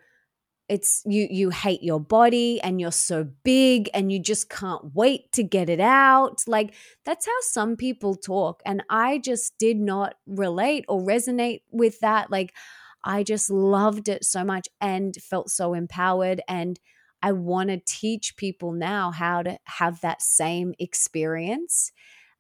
it's 0.70 1.02
you 1.06 1.28
you 1.30 1.50
hate 1.50 1.82
your 1.82 2.00
body 2.00 2.60
and 2.62 2.82
you're 2.82 2.92
so 2.92 3.26
big 3.44 3.90
and 3.94 4.12
you 4.12 4.20
just 4.20 4.50
can't 4.50 4.94
wait 4.94 5.32
to 5.32 5.44
get 5.44 5.70
it 5.70 5.80
out. 5.80 6.42
Like 6.46 6.74
that's 7.06 7.26
how 7.26 7.40
some 7.42 7.78
people 7.78 8.16
talk 8.16 8.62
and 8.66 8.84
i 8.90 9.18
just 9.20 9.58
did 9.58 9.78
not 9.78 10.16
relate 10.26 10.86
or 10.90 11.02
resonate 11.02 11.62
with 11.72 12.00
that. 12.02 12.30
Like 12.32 12.54
i 13.04 13.24
just 13.24 13.50
loved 13.50 14.10
it 14.10 14.26
so 14.26 14.44
much 14.44 14.68
and 14.82 15.16
felt 15.16 15.50
so 15.50 15.74
empowered 15.74 16.42
and 16.48 16.80
i 17.22 17.32
want 17.32 17.70
to 17.70 17.80
teach 17.88 18.36
people 18.36 18.72
now 18.74 19.12
how 19.12 19.42
to 19.44 19.58
have 19.66 20.02
that 20.02 20.22
same 20.22 20.74
experience. 20.80 21.92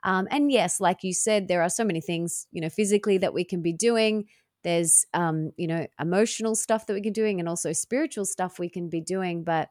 Um, 0.04 0.28
and 0.30 0.52
yes 0.52 0.80
like 0.80 1.04
you 1.04 1.14
said 1.14 1.48
there 1.48 1.62
are 1.62 1.70
so 1.70 1.84
many 1.84 2.02
things 2.02 2.48
you 2.52 2.62
know 2.62 2.70
physically 2.70 3.18
that 3.20 3.34
we 3.34 3.44
can 3.44 3.62
be 3.62 3.74
doing 3.74 4.26
there's 4.64 5.06
um, 5.14 5.52
you 5.58 5.68
know 5.68 5.88
emotional 6.00 6.56
stuff 6.56 6.86
that 6.88 6.94
we 6.94 7.02
can 7.02 7.14
doing 7.14 7.40
and 7.40 7.48
also 7.48 7.74
spiritual 7.74 8.26
stuff 8.26 8.60
we 8.60 8.70
can 8.70 8.90
be 8.90 9.02
doing 9.02 9.44
but 9.44 9.70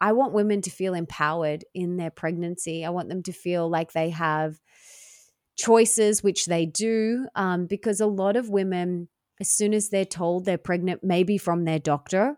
i 0.00 0.12
want 0.12 0.32
women 0.32 0.60
to 0.62 0.70
feel 0.70 0.94
empowered 0.94 1.64
in 1.74 1.96
their 1.96 2.10
pregnancy. 2.10 2.84
I 2.84 2.90
want 2.90 3.08
them 3.08 3.22
to 3.24 3.32
feel 3.32 3.68
like 3.68 3.92
they 3.92 4.10
have 4.10 4.58
choices 5.56 6.22
which 6.22 6.46
they 6.46 6.64
do 6.64 7.26
um, 7.34 7.66
because 7.66 8.00
a 8.00 8.06
lot 8.06 8.36
of 8.36 8.48
women 8.48 9.08
as 9.40 9.50
soon 9.50 9.74
as 9.74 9.90
they're 9.90 10.04
told 10.06 10.44
they're 10.44 10.58
pregnant 10.58 11.04
maybe 11.04 11.36
from 11.36 11.64
their 11.64 11.78
doctor 11.78 12.36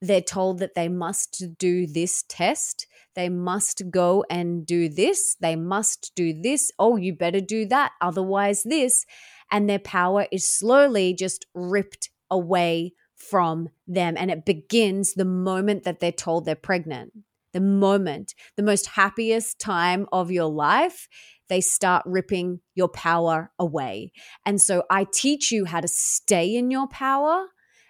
they're 0.00 0.22
told 0.22 0.58
that 0.60 0.74
they 0.74 0.88
must 0.88 1.44
do 1.58 1.86
this 1.86 2.24
test 2.28 2.86
they 3.14 3.28
must 3.28 3.82
go 3.90 4.24
and 4.30 4.64
do 4.64 4.88
this 4.88 5.36
they 5.40 5.54
must 5.54 6.12
do 6.14 6.32
this 6.32 6.70
oh 6.78 6.96
you 6.96 7.14
better 7.14 7.40
do 7.40 7.66
that 7.66 7.92
otherwise 8.00 8.62
this 8.62 9.04
and 9.50 9.68
their 9.68 9.78
power 9.78 10.26
is 10.30 10.46
slowly 10.46 11.14
just 11.14 11.46
ripped 11.54 12.10
away 12.30 12.92
from 13.16 13.68
them. 13.86 14.14
And 14.16 14.30
it 14.30 14.44
begins 14.44 15.14
the 15.14 15.24
moment 15.24 15.84
that 15.84 16.00
they're 16.00 16.12
told 16.12 16.44
they're 16.44 16.54
pregnant. 16.54 17.12
The 17.52 17.60
moment, 17.60 18.34
the 18.56 18.62
most 18.62 18.86
happiest 18.86 19.58
time 19.58 20.06
of 20.12 20.30
your 20.30 20.48
life, 20.48 21.08
they 21.48 21.60
start 21.60 22.04
ripping 22.06 22.60
your 22.74 22.88
power 22.88 23.50
away. 23.58 24.12
And 24.46 24.60
so 24.60 24.84
I 24.88 25.04
teach 25.12 25.50
you 25.50 25.64
how 25.64 25.80
to 25.80 25.88
stay 25.88 26.54
in 26.54 26.70
your 26.70 26.86
power 26.86 27.46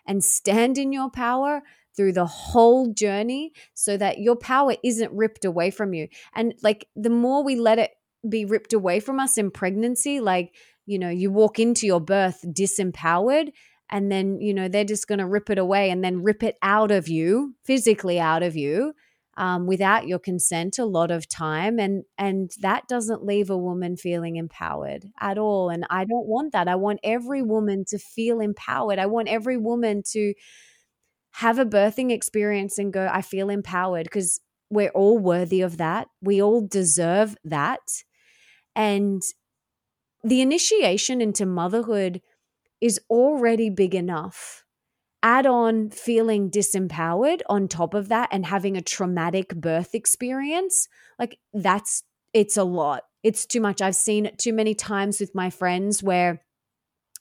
and 0.06 0.24
stand 0.24 0.78
in 0.78 0.92
your 0.92 1.10
power 1.10 1.62
through 1.94 2.12
the 2.14 2.26
whole 2.26 2.92
journey 2.92 3.52
so 3.74 3.98
that 3.98 4.18
your 4.18 4.36
power 4.36 4.74
isn't 4.82 5.12
ripped 5.12 5.44
away 5.44 5.70
from 5.70 5.92
you. 5.92 6.08
And 6.34 6.54
like 6.62 6.88
the 6.96 7.10
more 7.10 7.44
we 7.44 7.56
let 7.56 7.78
it 7.78 7.90
be 8.28 8.44
ripped 8.44 8.72
away 8.72 9.00
from 9.00 9.20
us 9.20 9.36
in 9.38 9.50
pregnancy, 9.50 10.20
like 10.20 10.54
you 10.86 10.98
know, 10.98 11.08
you 11.08 11.30
walk 11.30 11.58
into 11.58 11.86
your 11.86 12.00
birth 12.00 12.44
disempowered 12.46 13.50
and 13.90 14.10
then, 14.10 14.40
you 14.40 14.54
know, 14.54 14.68
they're 14.68 14.84
just 14.84 15.08
going 15.08 15.18
to 15.18 15.26
rip 15.26 15.50
it 15.50 15.58
away 15.58 15.90
and 15.90 16.02
then 16.02 16.22
rip 16.22 16.42
it 16.42 16.56
out 16.62 16.90
of 16.90 17.08
you, 17.08 17.54
physically 17.64 18.20
out 18.20 18.42
of 18.42 18.56
you. 18.56 18.94
Um, 19.36 19.66
without 19.66 20.06
your 20.06 20.18
consent 20.18 20.78
a 20.78 20.84
lot 20.84 21.10
of 21.10 21.26
time 21.26 21.78
and 21.78 22.02
and 22.18 22.50
that 22.60 22.88
doesn't 22.88 23.24
leave 23.24 23.48
a 23.48 23.56
woman 23.56 23.96
feeling 23.96 24.36
empowered 24.36 25.06
at 25.18 25.38
all 25.38 25.70
and 25.70 25.86
i 25.88 26.04
don't 26.04 26.26
want 26.26 26.52
that 26.52 26.68
i 26.68 26.74
want 26.74 26.98
every 27.04 27.40
woman 27.40 27.84
to 27.88 27.98
feel 27.98 28.40
empowered 28.40 28.98
i 28.98 29.06
want 29.06 29.28
every 29.28 29.56
woman 29.56 30.02
to 30.10 30.34
have 31.30 31.58
a 31.58 31.64
birthing 31.64 32.10
experience 32.10 32.76
and 32.76 32.92
go 32.92 33.08
i 33.10 33.22
feel 33.22 33.48
empowered 33.48 34.04
because 34.04 34.40
we're 34.68 34.90
all 34.90 35.16
worthy 35.16 35.62
of 35.62 35.78
that 35.78 36.08
we 36.20 36.42
all 36.42 36.66
deserve 36.66 37.36
that 37.44 37.80
and 38.74 39.22
the 40.22 40.40
initiation 40.40 41.20
into 41.20 41.46
motherhood 41.46 42.20
is 42.80 43.00
already 43.08 43.70
big 43.70 43.94
enough. 43.94 44.64
Add 45.22 45.46
on 45.46 45.90
feeling 45.90 46.50
disempowered 46.50 47.40
on 47.48 47.68
top 47.68 47.92
of 47.92 48.08
that 48.08 48.28
and 48.32 48.46
having 48.46 48.76
a 48.76 48.82
traumatic 48.82 49.54
birth 49.54 49.94
experience, 49.94 50.88
like 51.18 51.38
that's 51.52 52.04
it's 52.32 52.56
a 52.56 52.64
lot. 52.64 53.02
It's 53.22 53.44
too 53.44 53.60
much. 53.60 53.82
I've 53.82 53.96
seen 53.96 54.24
it 54.24 54.38
too 54.38 54.52
many 54.52 54.74
times 54.74 55.20
with 55.20 55.34
my 55.34 55.50
friends 55.50 56.02
where 56.02 56.42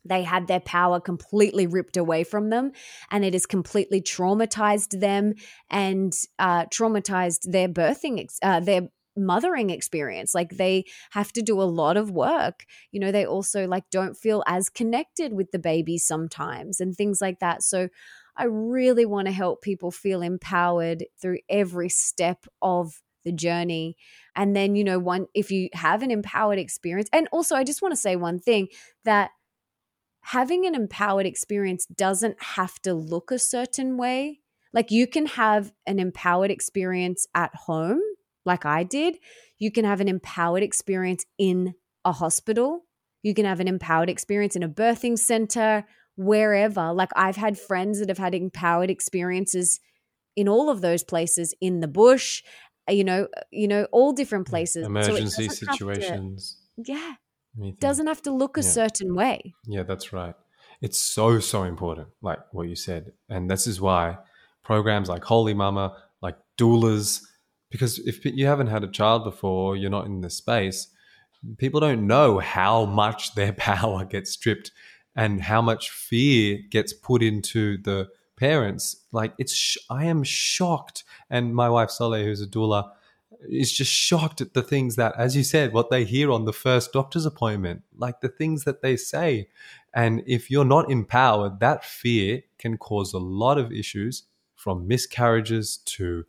they 0.06 0.24
had 0.24 0.48
their 0.48 0.62
power 0.62 1.00
completely 1.00 1.68
ripped 1.68 1.98
away 1.98 2.24
from 2.24 2.50
them 2.50 2.72
and 3.12 3.26
it 3.26 3.34
has 3.34 3.46
completely 3.46 4.02
traumatized 4.02 5.00
them 5.00 5.34
and 5.70 6.14
uh, 6.38 6.66
traumatized 6.66 7.52
their 7.52 7.68
birthing 7.68 8.26
uh, 8.42 8.62
their 8.62 8.88
mothering 9.20 9.70
experience 9.70 10.34
like 10.34 10.52
they 10.52 10.86
have 11.12 11.32
to 11.32 11.42
do 11.42 11.62
a 11.62 11.64
lot 11.64 11.98
of 11.98 12.12
work 12.12 12.66
you 12.92 13.00
know 13.00 13.12
they 13.12 13.26
also 13.26 13.68
like 13.68 13.90
don't 13.90 14.18
feel 14.18 14.44
as 14.48 14.70
connected 14.70 15.34
with 15.34 15.52
the 15.52 15.60
baby 15.60 15.98
sometimes 15.98 16.80
and 16.80 16.96
things 16.96 17.22
like 17.22 17.40
that 17.40 17.64
so 17.64 17.90
i 18.38 18.44
really 18.44 19.06
want 19.06 19.28
to 19.28 19.32
help 19.32 19.62
people 19.62 19.92
feel 19.92 20.22
empowered 20.22 21.06
through 21.22 21.40
every 21.50 21.90
step 21.90 22.46
of 22.62 23.02
the 23.26 23.32
journey 23.32 23.96
and 24.36 24.56
then 24.56 24.76
you 24.76 24.84
know 24.84 25.00
one 25.00 25.28
if 25.34 25.52
you 25.52 25.70
have 25.74 26.02
an 26.02 26.12
empowered 26.12 26.58
experience 26.58 27.10
and 27.12 27.28
also 27.32 27.56
i 27.56 27.64
just 27.64 27.82
want 27.82 27.92
to 27.92 28.00
say 28.00 28.16
one 28.16 28.40
thing 28.40 28.68
that 29.04 29.32
having 30.22 30.66
an 30.66 30.76
empowered 30.76 31.26
experience 31.26 31.86
doesn't 31.86 32.42
have 32.42 32.80
to 32.82 32.94
look 32.94 33.32
a 33.32 33.40
certain 33.40 33.98
way 33.98 34.40
like 34.74 34.92
you 34.92 35.08
can 35.08 35.26
have 35.26 35.72
an 35.86 36.00
empowered 36.00 36.52
experience 36.52 37.28
at 37.36 37.54
home 37.56 38.02
like 38.46 38.66
I 38.66 38.84
did, 38.84 39.18
you 39.58 39.72
can 39.72 39.86
have 39.86 40.02
an 40.02 40.08
empowered 40.08 40.64
experience 40.64 41.26
in 41.38 41.74
a 42.06 42.12
hospital. 42.12 42.86
You 43.24 43.34
can 43.34 43.46
have 43.46 43.60
an 43.60 43.68
empowered 43.68 44.10
experience 44.10 44.56
in 44.56 44.64
a 44.64 44.70
birthing 44.70 45.18
center, 45.18 45.86
wherever. 46.20 46.92
Like 46.94 47.10
I've 47.16 47.38
had 47.38 47.58
friends 47.58 48.00
that 48.00 48.10
have 48.10 48.18
had 48.18 48.36
empowered 48.36 48.90
experiences 48.90 49.80
in 50.36 50.48
all 50.48 50.70
of 50.70 50.82
those 50.82 51.04
places 51.04 51.56
in 51.62 51.80
the 51.80 51.88
bush, 51.88 52.44
uh, 52.90 52.94
you 52.94 53.04
know, 53.04 53.28
uh, 53.36 53.42
you 53.52 53.68
know, 53.68 53.88
all 53.92 54.12
different 54.12 54.48
places. 54.48 54.86
Emergency 54.86 55.48
so 55.48 55.66
situations. 55.72 56.58
To, 56.76 56.92
yeah. 56.92 57.14
Anything. 57.58 57.78
Doesn't 57.80 58.08
have 58.08 58.22
to 58.24 58.32
look 58.32 58.58
a 58.58 58.62
yeah. 58.62 58.70
certain 58.70 59.16
way. 59.16 59.54
Yeah, 59.66 59.84
that's 59.84 60.14
right. 60.14 60.36
It's 60.82 61.00
so, 61.00 61.40
so 61.40 61.64
important, 61.64 62.10
like 62.22 62.40
what 62.52 62.70
you 62.70 62.76
said. 62.76 63.14
And 63.28 63.50
this 63.50 63.66
is 63.66 63.82
why 63.82 64.18
programs 64.64 65.10
like 65.10 65.24
Holy 65.24 65.54
Mama, 65.54 65.98
like 66.22 66.38
doulas, 66.58 67.22
because 67.70 68.00
if 68.00 68.26
you 68.26 68.46
haven't 68.46 68.68
had 68.68 68.84
a 68.84 68.88
child 68.88 69.24
before, 69.24 69.76
you're 69.76 69.90
not 69.90 70.06
in 70.06 70.22
the 70.22 70.30
space, 70.30 70.88
people 71.58 71.80
don't 71.80 72.08
know 72.08 72.40
how 72.40 72.86
much 72.86 73.36
their 73.36 73.54
power 73.54 74.06
gets 74.06 74.32
stripped 74.32 74.72
and 75.16 75.42
how 75.42 75.62
much 75.62 75.90
fear 75.90 76.60
gets 76.70 76.94
put 76.94 77.22
into 77.22 77.78
the 77.82 78.10
parents. 78.38 79.06
Like 79.12 79.34
it's, 79.38 79.78
I 79.90 80.06
am 80.06 80.24
shocked. 80.24 81.04
And 81.30 81.54
my 81.54 81.70
wife 81.70 81.90
Soleil, 81.90 82.26
who's 82.26 82.42
a 82.42 82.48
doula, 82.48 82.92
is 83.48 83.72
just 83.72 83.92
shocked 83.92 84.42
at 84.42 84.54
the 84.54 84.62
things 84.62 84.96
that, 84.96 85.14
as 85.18 85.36
you 85.36 85.44
said, 85.44 85.74
what 85.74 85.90
they 85.90 86.04
hear 86.04 86.32
on 86.32 86.46
the 86.46 86.54
first 86.54 86.92
doctor's 86.92 87.26
appointment, 87.26 87.84
like 87.96 88.22
the 88.22 88.30
things 88.30 88.64
that 88.64 88.82
they 88.82 88.96
say. 88.96 89.48
And 89.94 90.24
if 90.26 90.52
you're 90.52 90.66
not 90.66 90.90
empowered, 90.92 91.60
that 91.60 91.86
fear 91.86 92.44
can 92.58 92.78
cause 92.78 93.14
a 93.14 93.20
lot 93.20 93.58
of 93.58 93.72
issues 93.72 94.24
from 94.56 94.88
miscarriages 94.88 95.78
to 95.78 96.26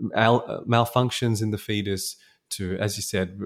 mal- 0.00 0.64
malfunctions 0.66 1.42
in 1.42 1.50
the 1.50 1.58
fetus 1.58 2.16
to, 2.50 2.76
as 2.78 2.96
you 2.96 3.02
said, 3.02 3.40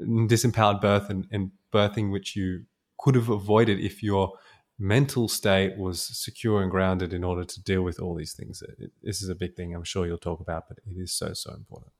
disempowered 0.00 0.80
birth 0.80 1.10
and, 1.10 1.26
and 1.30 1.50
birthing, 1.72 2.10
which 2.10 2.36
you 2.36 2.64
could 2.98 3.14
have 3.14 3.28
avoided 3.28 3.78
if 3.80 4.02
your 4.02 4.32
mental 4.78 5.28
state 5.28 5.76
was 5.76 6.00
secure 6.00 6.62
and 6.62 6.70
grounded 6.70 7.12
in 7.12 7.22
order 7.22 7.44
to 7.44 7.62
deal 7.62 7.82
with 7.82 8.00
all 8.00 8.14
these 8.14 8.32
things. 8.32 8.62
It, 8.78 8.92
this 9.02 9.22
is 9.22 9.28
a 9.28 9.34
big 9.34 9.54
thing 9.54 9.74
I'm 9.74 9.84
sure 9.84 10.06
you'll 10.06 10.18
talk 10.18 10.40
about, 10.40 10.68
but 10.68 10.78
it 10.78 10.98
is 10.98 11.12
so, 11.12 11.32
so 11.32 11.52
important. 11.52 11.92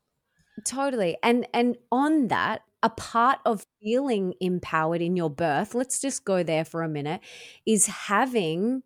Totally. 0.63 1.17
And 1.21 1.47
and 1.53 1.77
on 1.91 2.29
that, 2.29 2.61
a 2.81 2.89
part 2.89 3.39
of 3.45 3.65
feeling 3.81 4.33
empowered 4.39 5.01
in 5.01 5.17
your 5.17 5.29
birth, 5.29 5.75
let's 5.75 5.99
just 5.99 6.23
go 6.23 6.43
there 6.43 6.63
for 6.63 6.81
a 6.81 6.87
minute, 6.87 7.21
is 7.65 7.87
having 7.87 8.83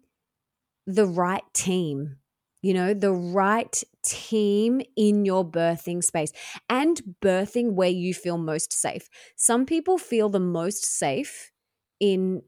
the 0.88 1.06
right 1.06 1.44
team. 1.54 2.18
You 2.62 2.74
know, 2.74 2.94
the 2.94 3.12
right 3.14 3.84
team 4.04 4.82
in 4.98 5.26
your 5.26 5.50
birthing 5.50 6.04
space 6.04 6.32
and 6.70 7.02
birthing 7.22 7.74
where 7.74 7.90
you 7.90 8.14
feel 8.14 8.38
most 8.38 8.74
safe. 8.74 9.10
Some 9.38 9.66
people 9.66 9.98
feel 9.98 10.30
the 10.30 10.40
most 10.40 10.84
safe 10.86 11.52
in 12.00 12.42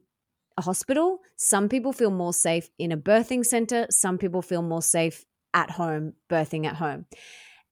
a 0.58 0.62
hospital. 0.62 1.20
Some 1.36 1.68
people 1.68 1.92
feel 1.92 2.10
more 2.10 2.34
safe 2.34 2.68
in 2.78 2.92
a 2.92 2.96
birthing 2.96 3.44
center. 3.44 3.86
Some 3.90 4.18
people 4.18 4.42
feel 4.42 4.62
more 4.62 4.82
safe 4.82 5.24
at 5.54 5.70
home, 5.70 6.14
birthing 6.30 6.66
at 6.66 6.76
home. 6.76 7.06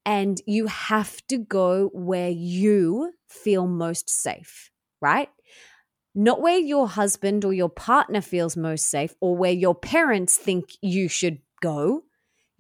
And 0.07 0.41
you 0.47 0.66
have 0.66 1.24
to 1.28 1.38
go 1.38 1.91
where 1.93 2.30
you 2.30 3.12
feel 3.28 3.66
most 3.66 4.09
safe, 4.09 4.70
right? 5.01 5.28
Not 6.14 6.41
where 6.41 6.59
your 6.59 6.88
husband 6.88 7.45
or 7.45 7.53
your 7.53 7.68
partner 7.68 8.20
feels 8.20 8.57
most 8.57 8.91
safe 8.91 9.14
or 9.20 9.36
where 9.36 9.53
your 9.53 9.74
parents 9.74 10.36
think 10.36 10.70
you 10.80 11.09
should 11.09 11.38
go. 11.62 12.05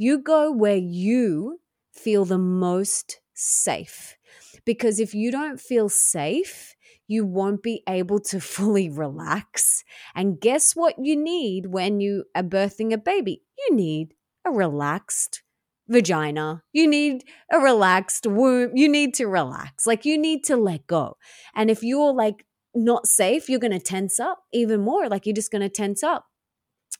You 0.02 0.16
go 0.16 0.50
where 0.50 0.78
you 0.78 1.60
feel 1.92 2.24
the 2.24 2.38
most 2.38 3.20
safe. 3.34 4.16
Because 4.64 4.98
if 4.98 5.14
you 5.14 5.30
don't 5.30 5.60
feel 5.60 5.90
safe, 5.90 6.74
you 7.06 7.26
won't 7.26 7.62
be 7.62 7.82
able 7.86 8.18
to 8.20 8.40
fully 8.56 8.88
relax. 8.88 9.84
And 10.14 10.40
guess 10.40 10.74
what 10.74 10.94
you 10.98 11.16
need 11.16 11.66
when 11.66 12.00
you 12.00 12.24
are 12.34 12.42
birthing 12.42 12.94
a 12.94 12.96
baby? 12.96 13.42
You 13.58 13.76
need 13.76 14.14
a 14.46 14.50
relaxed 14.50 15.42
vagina. 15.86 16.62
You 16.72 16.88
need 16.88 17.24
a 17.52 17.58
relaxed 17.58 18.26
womb. 18.26 18.74
You 18.74 18.88
need 18.88 19.12
to 19.16 19.26
relax. 19.26 19.86
Like 19.86 20.06
you 20.06 20.16
need 20.16 20.44
to 20.44 20.56
let 20.56 20.86
go. 20.86 21.18
And 21.54 21.70
if 21.70 21.82
you're 21.82 22.14
like 22.14 22.46
not 22.74 23.06
safe, 23.06 23.50
you're 23.50 23.60
going 23.60 23.72
to 23.72 23.78
tense 23.78 24.18
up 24.18 24.44
even 24.50 24.80
more. 24.80 25.10
Like 25.10 25.26
you're 25.26 25.36
just 25.36 25.52
going 25.52 25.60
to 25.60 25.68
tense 25.68 26.02
up. 26.02 26.29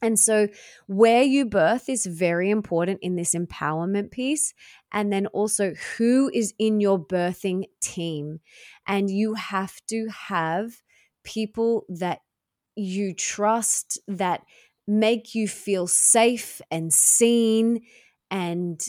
And 0.02 0.18
so, 0.18 0.48
where 0.86 1.22
you 1.22 1.44
birth 1.44 1.88
is 1.88 2.06
very 2.06 2.50
important 2.50 3.00
in 3.02 3.16
this 3.16 3.34
empowerment 3.34 4.10
piece. 4.10 4.54
And 4.92 5.12
then 5.12 5.26
also, 5.28 5.74
who 5.98 6.30
is 6.32 6.54
in 6.58 6.80
your 6.80 6.98
birthing 6.98 7.64
team? 7.80 8.40
And 8.86 9.10
you 9.10 9.34
have 9.34 9.74
to 9.88 10.08
have 10.08 10.82
people 11.22 11.84
that 11.88 12.20
you 12.76 13.14
trust, 13.14 13.98
that 14.08 14.42
make 14.86 15.34
you 15.34 15.46
feel 15.46 15.86
safe 15.86 16.60
and 16.70 16.92
seen 16.92 17.82
and 18.30 18.80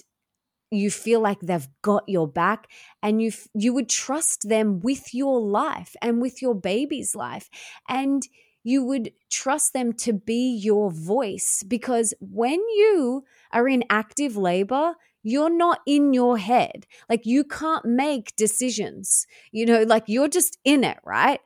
you 0.72 0.90
feel 0.90 1.20
like 1.20 1.40
they've 1.42 1.68
got 1.82 2.04
your 2.08 2.28
back 2.28 2.68
and 3.04 3.22
you 3.22 3.32
you 3.54 3.74
would 3.74 3.90
trust 3.90 4.48
them 4.48 4.80
with 4.80 5.14
your 5.14 5.40
life 5.40 5.96
and 6.02 6.22
with 6.22 6.42
your 6.42 6.56
baby's 6.56 7.14
life 7.14 7.50
and 7.90 8.28
you 8.64 8.84
would 8.84 9.12
trust 9.30 9.74
them 9.74 9.94
to 9.94 10.14
be 10.14 10.56
your 10.56 10.92
voice 10.92 11.64
because 11.68 12.14
when 12.20 12.60
you 12.60 13.24
are 13.52 13.68
in 13.68 13.84
active 13.90 14.38
labor 14.38 14.96
you're 15.24 15.50
not 15.50 15.80
in 15.86 16.14
your 16.14 16.38
head. 16.38 16.88
Like 17.10 17.26
you 17.26 17.44
can't 17.44 17.86
make 17.86 18.36
decisions. 18.36 19.28
You 19.52 19.66
know 19.66 19.84
like 19.84 20.04
you're 20.08 20.28
just 20.28 20.58
in 20.64 20.84
it 20.84 20.98
right? 21.06 21.40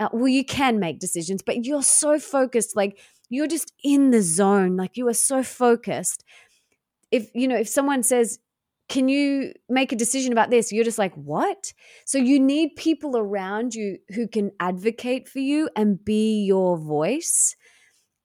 Uh, 0.00 0.08
well 0.12 0.28
you 0.28 0.44
can 0.44 0.78
make 0.78 0.98
decisions 0.98 1.42
but 1.42 1.64
you're 1.64 1.82
so 1.82 2.18
focused 2.18 2.76
like 2.76 2.98
you're 3.28 3.46
just 3.46 3.72
in 3.84 4.10
the 4.10 4.22
zone. 4.22 4.76
Like 4.76 4.96
you 4.96 5.06
are 5.08 5.14
so 5.14 5.42
focused. 5.42 6.24
If 7.10 7.30
you 7.34 7.48
know 7.48 7.56
if 7.56 7.68
someone 7.68 8.02
says 8.02 8.38
can 8.88 9.08
you 9.08 9.52
make 9.68 9.92
a 9.92 9.96
decision 9.96 10.32
about 10.32 10.50
this? 10.50 10.72
You're 10.72 10.84
just 10.84 10.98
like 10.98 11.14
what? 11.14 11.72
So 12.06 12.18
you 12.18 12.40
need 12.40 12.76
people 12.76 13.16
around 13.16 13.74
you 13.74 13.98
who 14.14 14.26
can 14.26 14.50
advocate 14.60 15.28
for 15.28 15.40
you 15.40 15.68
and 15.76 16.02
be 16.02 16.44
your 16.44 16.78
voice 16.78 17.54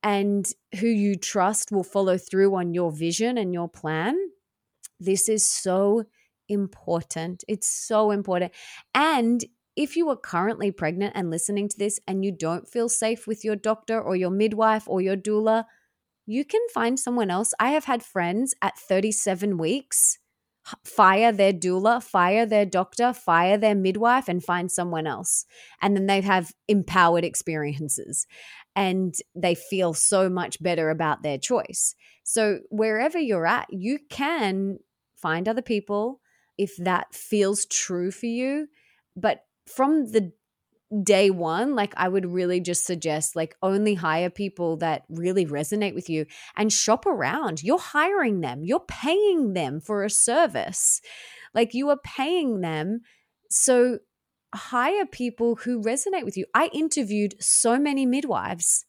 and 0.01 0.45
who 0.79 0.87
you 0.87 1.15
trust 1.15 1.71
will 1.71 1.83
follow 1.83 2.17
through 2.17 2.55
on 2.55 2.73
your 2.73 2.91
vision 2.91 3.37
and 3.37 3.53
your 3.53 3.67
plan. 3.67 4.15
This 4.99 5.27
is 5.27 5.45
so 5.47 6.05
important. 6.47 7.43
It's 7.47 7.67
so 7.67 8.11
important. 8.11 8.53
And 8.93 9.43
if 9.75 9.97
you 9.97 10.09
are 10.09 10.17
currently 10.17 10.71
pregnant 10.71 11.13
and 11.15 11.29
listening 11.29 11.67
to 11.69 11.77
this 11.77 11.99
and 12.07 12.23
you 12.23 12.31
don't 12.31 12.67
feel 12.67 12.87
safe 12.87 13.27
with 13.27 13.43
your 13.43 13.55
doctor 13.55 13.99
or 13.99 14.15
your 14.15 14.29
midwife 14.29 14.83
or 14.87 15.01
your 15.01 15.17
doula 15.17 15.65
you 16.25 16.45
can 16.45 16.61
find 16.73 16.99
someone 16.99 17.29
else. 17.29 17.53
I 17.59 17.71
have 17.71 17.85
had 17.85 18.03
friends 18.03 18.55
at 18.61 18.77
37 18.77 19.57
weeks 19.57 20.19
fire 20.83 21.31
their 21.31 21.53
doula, 21.53 22.01
fire 22.01 22.45
their 22.45 22.65
doctor, 22.65 23.13
fire 23.13 23.57
their 23.57 23.75
midwife, 23.75 24.27
and 24.27 24.43
find 24.43 24.71
someone 24.71 25.07
else. 25.07 25.45
And 25.81 25.95
then 25.95 26.05
they 26.05 26.21
have 26.21 26.51
empowered 26.67 27.23
experiences 27.23 28.25
and 28.75 29.13
they 29.35 29.55
feel 29.55 29.93
so 29.93 30.29
much 30.29 30.61
better 30.61 30.89
about 30.89 31.21
their 31.21 31.37
choice. 31.37 31.95
So, 32.23 32.59
wherever 32.69 33.19
you're 33.19 33.45
at, 33.45 33.67
you 33.69 33.99
can 34.09 34.79
find 35.15 35.47
other 35.47 35.61
people 35.61 36.21
if 36.57 36.75
that 36.77 37.13
feels 37.13 37.65
true 37.65 38.11
for 38.11 38.27
you. 38.27 38.67
But 39.15 39.45
from 39.67 40.11
the 40.11 40.31
day 41.01 41.29
one, 41.29 41.75
like 41.75 41.93
I 41.97 42.07
would 42.07 42.25
really 42.25 42.59
just 42.59 42.85
suggest 42.85 43.35
like 43.35 43.55
only 43.61 43.95
hire 43.95 44.29
people 44.29 44.77
that 44.77 45.03
really 45.09 45.45
resonate 45.45 45.95
with 45.95 46.09
you 46.09 46.25
and 46.55 46.71
shop 46.71 47.05
around. 47.05 47.63
You're 47.63 47.79
hiring 47.79 48.41
them, 48.41 48.63
you're 48.63 48.85
paying 48.87 49.53
them 49.53 49.79
for 49.79 50.03
a 50.03 50.09
service. 50.09 51.01
Like 51.53 51.73
you 51.73 51.89
are 51.89 51.99
paying 52.03 52.61
them. 52.61 53.01
So 53.49 53.99
hire 54.53 55.05
people 55.05 55.55
who 55.55 55.81
resonate 55.81 56.25
with 56.25 56.37
you. 56.37 56.45
I 56.53 56.69
interviewed 56.73 57.35
so 57.39 57.79
many 57.79 58.05
midwives. 58.05 58.85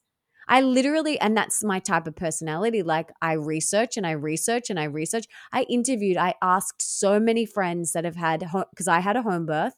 I 0.47 0.61
literally, 0.61 1.19
and 1.19 1.35
that's 1.35 1.65
my 1.65 1.79
type 1.79 2.07
of 2.07 2.17
personality. 2.17 2.83
Like 2.83 3.11
I 3.23 3.33
research 3.33 3.97
and 3.97 4.07
I 4.07 4.11
research 4.13 4.69
and 4.69 4.79
I 4.79 4.85
research. 4.85 5.25
I 5.53 5.63
interviewed, 5.71 6.19
I 6.19 6.35
asked 6.43 6.83
so 6.83 7.19
many 7.19 7.47
friends 7.47 7.93
that 7.93 8.05
have 8.05 8.17
had, 8.17 8.45
because 8.71 8.89
I 8.89 9.01
had 9.01 9.17
a 9.17 9.23
home 9.23 9.47
birth. 9.47 9.75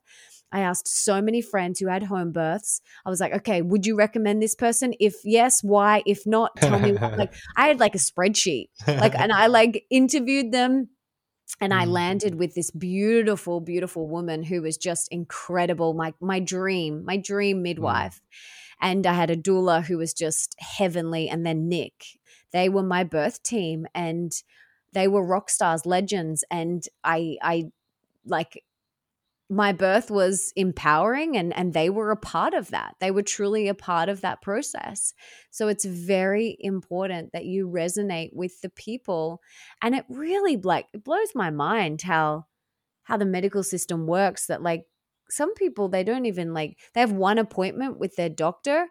I 0.52 0.60
asked 0.60 0.88
so 0.88 1.20
many 1.20 1.42
friends 1.42 1.80
who 1.80 1.88
had 1.88 2.04
home 2.04 2.32
births. 2.32 2.80
I 3.04 3.10
was 3.10 3.20
like, 3.20 3.32
okay, 3.32 3.62
would 3.62 3.86
you 3.86 3.96
recommend 3.96 4.42
this 4.42 4.54
person? 4.54 4.94
If 5.00 5.16
yes, 5.24 5.62
why? 5.62 6.02
If 6.06 6.26
not, 6.26 6.56
tell 6.56 6.78
me. 6.78 6.92
like, 6.92 7.34
I 7.56 7.68
had 7.68 7.80
like 7.80 7.94
a 7.94 7.98
spreadsheet, 7.98 8.68
like, 8.86 9.14
and 9.14 9.32
I 9.32 9.46
like 9.46 9.84
interviewed 9.90 10.52
them. 10.52 10.88
And 11.60 11.72
I 11.72 11.84
mm. 11.84 11.90
landed 11.90 12.34
with 12.34 12.54
this 12.54 12.72
beautiful, 12.72 13.60
beautiful 13.60 14.08
woman 14.08 14.42
who 14.42 14.62
was 14.62 14.76
just 14.76 15.08
incredible. 15.12 15.94
My 15.94 16.12
my 16.20 16.40
dream, 16.40 17.04
my 17.04 17.16
dream 17.16 17.58
mm. 17.58 17.62
midwife. 17.62 18.20
And 18.80 19.06
I 19.06 19.14
had 19.14 19.30
a 19.30 19.36
doula 19.36 19.84
who 19.84 19.98
was 19.98 20.12
just 20.12 20.54
heavenly. 20.58 21.28
And 21.28 21.46
then 21.46 21.68
Nick. 21.68 22.04
They 22.52 22.68
were 22.68 22.82
my 22.82 23.04
birth 23.04 23.42
team 23.42 23.86
and 23.94 24.32
they 24.92 25.08
were 25.08 25.24
rock 25.24 25.50
stars, 25.50 25.86
legends. 25.86 26.44
And 26.50 26.84
I 27.04 27.36
I 27.42 27.70
like 28.24 28.64
my 29.48 29.72
birth 29.72 30.10
was 30.10 30.52
empowering 30.56 31.36
and 31.36 31.56
and 31.56 31.72
they 31.72 31.88
were 31.88 32.10
a 32.10 32.16
part 32.16 32.52
of 32.52 32.70
that. 32.70 32.96
They 33.00 33.10
were 33.10 33.22
truly 33.22 33.68
a 33.68 33.74
part 33.74 34.08
of 34.08 34.20
that 34.22 34.42
process. 34.42 35.14
So 35.50 35.68
it's 35.68 35.84
very 35.84 36.56
important 36.60 37.32
that 37.32 37.44
you 37.44 37.68
resonate 37.68 38.30
with 38.32 38.60
the 38.60 38.70
people. 38.70 39.40
And 39.80 39.94
it 39.94 40.04
really 40.08 40.56
like 40.56 40.86
it 40.92 41.04
blows 41.04 41.28
my 41.34 41.50
mind 41.50 42.02
how 42.02 42.46
how 43.04 43.16
the 43.16 43.24
medical 43.24 43.62
system 43.62 44.06
works 44.06 44.46
that 44.46 44.62
like 44.62 44.84
some 45.30 45.54
people 45.54 45.88
they 45.88 46.02
don't 46.02 46.26
even 46.26 46.52
like 46.52 46.78
they 46.94 47.00
have 47.00 47.12
one 47.12 47.38
appointment 47.38 47.98
with 47.98 48.16
their 48.16 48.28
doctor 48.28 48.86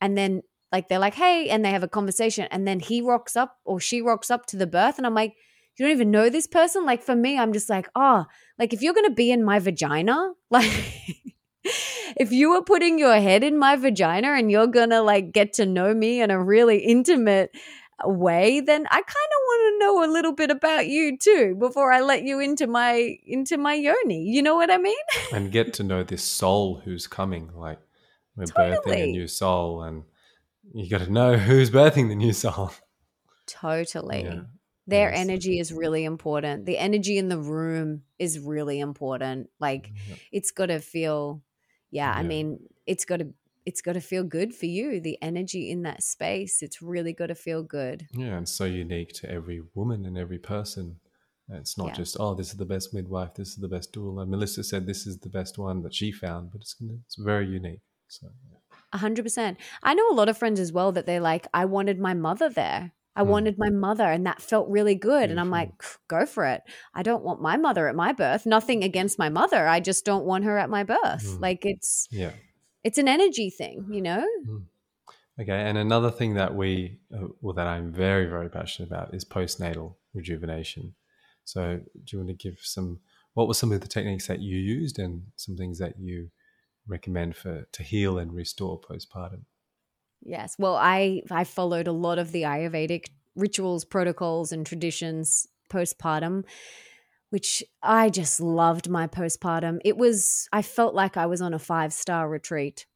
and 0.00 0.16
then 0.16 0.42
like 0.72 0.88
they're 0.88 0.98
like 0.98 1.14
hey 1.14 1.48
and 1.48 1.64
they 1.64 1.70
have 1.70 1.82
a 1.82 1.88
conversation 1.88 2.46
and 2.50 2.66
then 2.66 2.80
he 2.80 3.00
rocks 3.00 3.36
up 3.36 3.56
or 3.64 3.78
she 3.80 4.00
rocks 4.00 4.30
up 4.30 4.46
to 4.46 4.56
the 4.56 4.66
birth 4.66 4.98
and 4.98 5.06
i'm 5.06 5.14
like 5.14 5.34
you 5.76 5.86
don't 5.86 5.94
even 5.94 6.10
know 6.10 6.30
this 6.30 6.46
person. 6.46 6.86
Like 6.86 7.02
for 7.02 7.14
me, 7.14 7.38
I'm 7.38 7.52
just 7.52 7.68
like, 7.68 7.88
oh, 7.94 8.24
like 8.58 8.72
if 8.72 8.82
you're 8.82 8.94
going 8.94 9.08
to 9.08 9.14
be 9.14 9.30
in 9.30 9.44
my 9.44 9.58
vagina, 9.58 10.32
like 10.50 10.72
if 12.16 12.32
you 12.32 12.50
were 12.50 12.62
putting 12.62 12.98
your 12.98 13.16
head 13.16 13.42
in 13.42 13.58
my 13.58 13.76
vagina 13.76 14.32
and 14.32 14.50
you're 14.50 14.66
going 14.66 14.90
to 14.90 15.02
like 15.02 15.32
get 15.32 15.52
to 15.54 15.66
know 15.66 15.94
me 15.94 16.20
in 16.20 16.30
a 16.30 16.42
really 16.42 16.78
intimate 16.78 17.50
way, 18.04 18.60
then 18.60 18.86
I 18.86 18.94
kind 18.94 19.06
of 19.06 19.40
want 19.46 19.74
to 19.74 19.78
know 19.84 20.04
a 20.04 20.12
little 20.12 20.32
bit 20.32 20.50
about 20.50 20.86
you 20.86 21.18
too 21.18 21.56
before 21.58 21.92
I 21.92 22.00
let 22.00 22.22
you 22.22 22.40
into 22.40 22.66
my 22.66 23.18
into 23.26 23.56
my 23.56 23.74
yoni. 23.74 24.22
You 24.22 24.42
know 24.42 24.54
what 24.54 24.70
I 24.70 24.78
mean? 24.78 24.96
and 25.32 25.52
get 25.52 25.74
to 25.74 25.82
know 25.82 26.02
this 26.02 26.24
soul 26.24 26.80
who's 26.84 27.06
coming. 27.06 27.50
Like 27.54 27.80
we're 28.34 28.46
totally. 28.46 28.96
birthing 28.96 29.02
a 29.02 29.06
new 29.12 29.26
soul, 29.26 29.82
and 29.82 30.04
you 30.74 30.88
got 30.88 31.00
to 31.00 31.12
know 31.12 31.36
who's 31.36 31.70
birthing 31.70 32.08
the 32.08 32.14
new 32.14 32.32
soul. 32.32 32.72
Totally. 33.46 34.24
Yeah. 34.24 34.40
Their 34.86 35.10
yes. 35.10 35.20
energy 35.20 35.58
is 35.58 35.72
really 35.72 36.04
important. 36.04 36.64
The 36.64 36.78
energy 36.78 37.18
in 37.18 37.28
the 37.28 37.38
room 37.38 38.02
is 38.18 38.38
really 38.38 38.78
important. 38.78 39.50
Like 39.58 39.88
mm-hmm. 39.88 40.14
it's 40.32 40.52
got 40.52 40.66
to 40.66 40.80
feel 40.80 41.42
yeah, 41.90 42.12
yeah, 42.12 42.18
I 42.18 42.22
mean, 42.22 42.60
it's 42.86 43.04
got 43.04 43.18
to 43.18 43.32
it's 43.64 43.80
got 43.80 43.94
to 43.94 44.00
feel 44.00 44.22
good 44.22 44.54
for 44.54 44.66
you. 44.66 45.00
The 45.00 45.20
energy 45.20 45.70
in 45.70 45.82
that 45.82 46.02
space, 46.02 46.62
it's 46.62 46.80
really 46.80 47.12
got 47.12 47.26
to 47.26 47.34
feel 47.34 47.64
good. 47.64 48.06
Yeah, 48.12 48.36
and 48.36 48.48
so 48.48 48.64
unique 48.64 49.12
to 49.14 49.30
every 49.30 49.60
woman 49.74 50.06
and 50.06 50.16
every 50.16 50.38
person. 50.38 51.00
It's 51.48 51.78
not 51.78 51.88
Yeah. 51.88 51.94
just 51.94 52.16
oh, 52.18 52.34
this 52.34 52.50
is 52.50 52.56
the 52.56 52.64
best 52.64 52.92
midwife, 52.94 53.34
this 53.34 53.50
is 53.50 53.56
the 53.56 53.68
best 53.68 53.92
doula. 53.92 54.26
Melissa 54.26 54.64
said 54.64 54.86
this 54.86 55.06
is 55.06 55.18
the 55.18 55.28
best 55.28 55.58
one 55.58 55.82
that 55.82 55.94
she 55.94 56.12
found, 56.12 56.50
but 56.52 56.60
it's 56.60 56.74
gonna, 56.74 56.98
it's 57.04 57.16
very 57.16 57.46
unique. 57.48 57.82
So 58.08 58.28
A 58.92 58.98
hundred 58.98 59.24
percent. 59.24 59.58
I 59.82 59.94
know 59.94 60.08
a 60.10 60.14
lot 60.14 60.28
of 60.28 60.38
friends 60.38 60.60
as 60.60 60.72
well 60.72 60.92
that 60.92 61.06
they're 61.06 61.20
like, 61.20 61.46
I 61.52 61.64
wanted 61.64 61.98
my 61.98 62.14
mother 62.14 62.48
there. 62.48 62.92
I 63.16 63.22
Hmm. 63.22 63.30
wanted 63.30 63.54
my 63.58 63.70
mother, 63.70 64.04
and 64.04 64.26
that 64.26 64.40
felt 64.42 64.68
really 64.68 64.94
good. 64.94 65.30
And 65.30 65.40
I'm 65.40 65.50
Beautiful. 65.50 65.72
like, 65.82 65.98
go 66.08 66.26
for 66.26 66.44
it. 66.44 66.62
I 66.94 67.02
don't 67.02 67.24
want 67.24 67.40
my 67.40 67.56
mother 67.56 67.88
at 67.88 67.96
my 67.96 68.12
birth. 68.12 68.46
Nothing 68.46 68.84
against 68.84 69.18
my 69.18 69.28
mother. 69.30 69.66
I 69.66 69.80
just 69.80 70.04
don't 70.04 70.24
want 70.24 70.44
her 70.44 70.58
at 70.58 70.70
my 70.70 70.84
birth. 70.84 71.24
Mm. 71.24 71.40
Like 71.40 71.64
it's 71.64 72.06
yeah. 72.10 72.32
it's 72.84 72.98
an 72.98 73.08
energy 73.08 73.50
thing, 73.50 73.86
you 73.90 74.02
know. 74.02 74.24
Okay, 75.38 75.52
and 75.68 75.76
another 75.76 76.10
thing 76.10 76.34
that 76.34 76.54
we, 76.54 76.98
uh, 77.14 77.26
well, 77.42 77.52
that 77.54 77.66
I'm 77.66 77.92
very, 77.92 78.26
very 78.26 78.48
passionate 78.48 78.88
about 78.88 79.14
is 79.14 79.22
postnatal 79.24 79.96
rejuvenation. 80.14 80.94
So, 81.44 81.80
do 82.04 82.08
you 82.10 82.18
want 82.18 82.28
to 82.30 82.34
give 82.34 82.58
some? 82.62 83.00
What 83.34 83.46
were 83.46 83.54
some 83.54 83.70
of 83.70 83.82
the 83.82 83.88
techniques 83.88 84.26
that 84.28 84.40
you 84.40 84.56
used, 84.58 84.98
and 84.98 85.24
some 85.36 85.56
things 85.56 85.78
that 85.78 85.98
you 85.98 86.30
recommend 86.88 87.36
for 87.36 87.66
to 87.70 87.82
heal 87.82 88.18
and 88.18 88.32
restore 88.32 88.80
postpartum? 88.80 89.42
Yes. 90.22 90.56
Well, 90.58 90.76
I 90.76 91.22
I 91.30 91.44
followed 91.44 91.86
a 91.86 91.92
lot 91.92 92.18
of 92.18 92.32
the 92.32 92.42
Ayurvedic 92.42 93.08
rituals, 93.34 93.84
protocols, 93.84 94.52
and 94.52 94.66
traditions 94.66 95.46
postpartum, 95.70 96.44
which 97.30 97.62
I 97.82 98.08
just 98.10 98.40
loved 98.40 98.88
my 98.88 99.06
postpartum. 99.06 99.80
It 99.84 99.96
was 99.96 100.48
I 100.52 100.62
felt 100.62 100.94
like 100.94 101.16
I 101.16 101.26
was 101.26 101.40
on 101.40 101.54
a 101.54 101.58
five 101.58 101.92
star 101.92 102.28
retreat. 102.28 102.86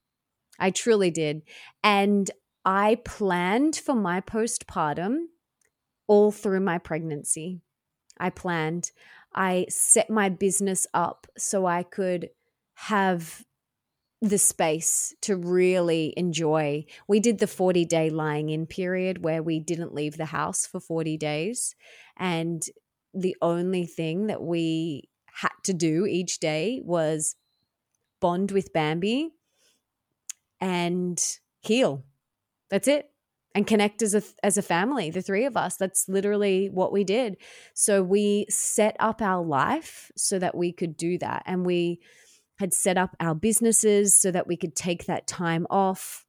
I 0.58 0.70
truly 0.70 1.10
did, 1.10 1.42
and 1.82 2.30
I 2.64 2.96
planned 3.04 3.76
for 3.76 3.94
my 3.94 4.20
postpartum 4.20 5.26
all 6.06 6.32
through 6.32 6.60
my 6.60 6.78
pregnancy. 6.78 7.60
I 8.18 8.30
planned. 8.30 8.90
I 9.34 9.66
set 9.68 10.10
my 10.10 10.28
business 10.28 10.86
up 10.92 11.26
so 11.38 11.66
I 11.66 11.84
could 11.84 12.30
have 12.74 13.44
the 14.22 14.38
space 14.38 15.14
to 15.22 15.36
really 15.36 16.12
enjoy. 16.16 16.84
We 17.08 17.20
did 17.20 17.38
the 17.38 17.46
40 17.46 17.84
day 17.86 18.10
lying 18.10 18.50
in 18.50 18.66
period 18.66 19.24
where 19.24 19.42
we 19.42 19.60
didn't 19.60 19.94
leave 19.94 20.16
the 20.16 20.26
house 20.26 20.66
for 20.66 20.78
40 20.78 21.16
days. 21.16 21.74
And 22.18 22.62
the 23.14 23.36
only 23.40 23.86
thing 23.86 24.26
that 24.26 24.42
we 24.42 25.08
had 25.32 25.52
to 25.64 25.72
do 25.72 26.04
each 26.06 26.38
day 26.38 26.80
was 26.84 27.34
bond 28.20 28.50
with 28.50 28.72
Bambi 28.72 29.30
and 30.60 31.18
heal. 31.60 32.04
That's 32.68 32.88
it. 32.88 33.06
And 33.54 33.66
connect 33.66 34.00
as 34.02 34.14
a 34.14 34.22
as 34.44 34.58
a 34.58 34.62
family, 34.62 35.10
the 35.10 35.22
three 35.22 35.44
of 35.44 35.56
us. 35.56 35.76
That's 35.76 36.08
literally 36.08 36.68
what 36.68 36.92
we 36.92 37.02
did. 37.02 37.36
So 37.74 38.00
we 38.00 38.46
set 38.48 38.94
up 39.00 39.20
our 39.20 39.44
life 39.44 40.12
so 40.16 40.38
that 40.38 40.56
we 40.56 40.72
could 40.72 40.96
do 40.96 41.18
that. 41.18 41.42
And 41.46 41.66
we 41.66 42.00
had 42.60 42.74
set 42.74 42.98
up 42.98 43.16
our 43.20 43.34
businesses 43.34 44.20
so 44.20 44.30
that 44.30 44.46
we 44.46 44.54
could 44.54 44.76
take 44.76 45.06
that 45.06 45.26
time 45.26 45.66
off. 45.70 46.26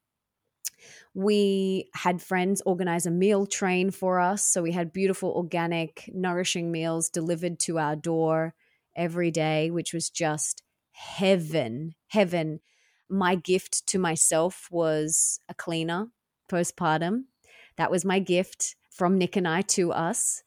We 1.13 1.89
had 1.93 2.21
friends 2.21 2.61
organize 2.65 3.05
a 3.05 3.11
meal 3.11 3.45
train 3.45 3.91
for 3.91 4.17
us. 4.17 4.41
So 4.41 4.61
we 4.61 4.71
had 4.71 4.93
beautiful, 4.93 5.29
organic, 5.31 6.09
nourishing 6.13 6.71
meals 6.71 7.09
delivered 7.09 7.59
to 7.59 7.79
our 7.79 7.97
door 7.97 8.55
every 8.95 9.29
day, 9.29 9.71
which 9.71 9.93
was 9.93 10.09
just 10.09 10.63
heaven. 10.93 11.95
Heaven. 12.07 12.61
My 13.09 13.35
gift 13.35 13.85
to 13.87 13.99
myself 13.99 14.69
was 14.71 15.41
a 15.49 15.53
cleaner 15.53 16.07
postpartum. 16.49 17.25
That 17.75 17.91
was 17.91 18.05
my 18.05 18.19
gift 18.19 18.77
from 18.89 19.17
Nick 19.17 19.35
and 19.35 19.49
I 19.49 19.63
to 19.63 19.91
us. 19.91 20.43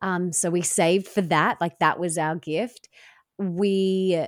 Um, 0.00 0.32
so 0.32 0.48
we 0.48 0.62
saved 0.62 1.06
for 1.06 1.20
that. 1.20 1.60
Like 1.60 1.78
that 1.80 2.00
was 2.00 2.16
our 2.16 2.36
gift. 2.36 2.88
We 3.36 4.18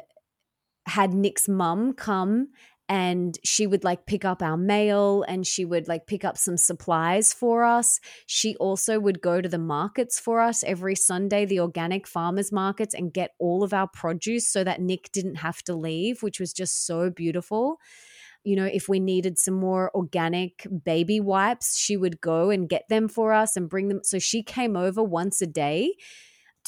had 0.88 1.14
Nick's 1.14 1.48
mum 1.48 1.92
come 1.92 2.48
and 2.88 3.38
she 3.44 3.66
would 3.66 3.84
like 3.84 4.06
pick 4.06 4.24
up 4.24 4.42
our 4.42 4.56
mail 4.56 5.22
and 5.28 5.46
she 5.46 5.64
would 5.64 5.88
like 5.88 6.06
pick 6.06 6.24
up 6.24 6.38
some 6.38 6.56
supplies 6.56 7.34
for 7.34 7.62
us. 7.62 8.00
She 8.26 8.56
also 8.56 8.98
would 8.98 9.20
go 9.20 9.42
to 9.42 9.48
the 9.48 9.58
markets 9.58 10.18
for 10.18 10.40
us 10.40 10.64
every 10.64 10.94
Sunday, 10.94 11.44
the 11.44 11.60
organic 11.60 12.06
farmers 12.06 12.50
markets, 12.50 12.94
and 12.94 13.12
get 13.12 13.32
all 13.38 13.62
of 13.62 13.74
our 13.74 13.88
produce 13.88 14.50
so 14.50 14.64
that 14.64 14.80
Nick 14.80 15.12
didn't 15.12 15.36
have 15.36 15.62
to 15.64 15.74
leave, 15.74 16.22
which 16.22 16.40
was 16.40 16.52
just 16.54 16.86
so 16.86 17.10
beautiful. 17.10 17.78
You 18.42 18.56
know, 18.56 18.64
if 18.64 18.88
we 18.88 19.00
needed 19.00 19.38
some 19.38 19.54
more 19.54 19.94
organic 19.94 20.66
baby 20.84 21.20
wipes, 21.20 21.76
she 21.76 21.98
would 21.98 22.22
go 22.22 22.48
and 22.48 22.68
get 22.68 22.88
them 22.88 23.08
for 23.08 23.34
us 23.34 23.54
and 23.56 23.68
bring 23.68 23.88
them. 23.88 24.00
So 24.02 24.18
she 24.18 24.42
came 24.42 24.76
over 24.76 25.02
once 25.02 25.42
a 25.42 25.46
day 25.46 25.92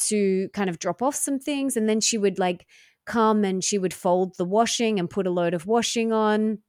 to 0.09 0.49
kind 0.53 0.69
of 0.69 0.79
drop 0.79 1.01
off 1.01 1.15
some 1.15 1.39
things 1.39 1.75
and 1.75 1.87
then 1.87 2.01
she 2.01 2.17
would 2.17 2.39
like 2.39 2.65
come 3.05 3.43
and 3.43 3.63
she 3.63 3.77
would 3.77 3.93
fold 3.93 4.35
the 4.37 4.45
washing 4.45 4.99
and 4.99 5.09
put 5.09 5.27
a 5.27 5.31
load 5.31 5.53
of 5.53 5.65
washing 5.65 6.11
on. 6.11 6.59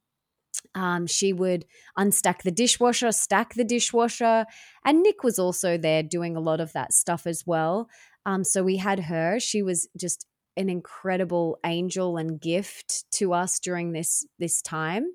Um, 0.75 1.07
she 1.07 1.33
would 1.33 1.65
unstack 1.97 2.43
the 2.43 2.51
dishwasher, 2.51 3.11
stack 3.11 3.53
the 3.53 3.63
dishwasher, 3.63 4.45
and 4.85 5.01
Nick 5.01 5.23
was 5.23 5.37
also 5.37 5.77
there 5.77 6.03
doing 6.03 6.35
a 6.35 6.41
lot 6.41 6.59
of 6.59 6.73
that 6.73 6.93
stuff 6.93 7.27
as 7.27 7.43
well. 7.45 7.89
Um, 8.25 8.43
so 8.43 8.63
we 8.63 8.77
had 8.77 9.01
her. 9.01 9.39
She 9.39 9.61
was 9.61 9.87
just 9.99 10.25
an 10.55 10.69
incredible 10.69 11.57
angel 11.65 12.17
and 12.17 12.39
gift 12.39 13.05
to 13.11 13.33
us 13.33 13.59
during 13.59 13.91
this 13.91 14.25
this 14.39 14.61
time. 14.61 15.07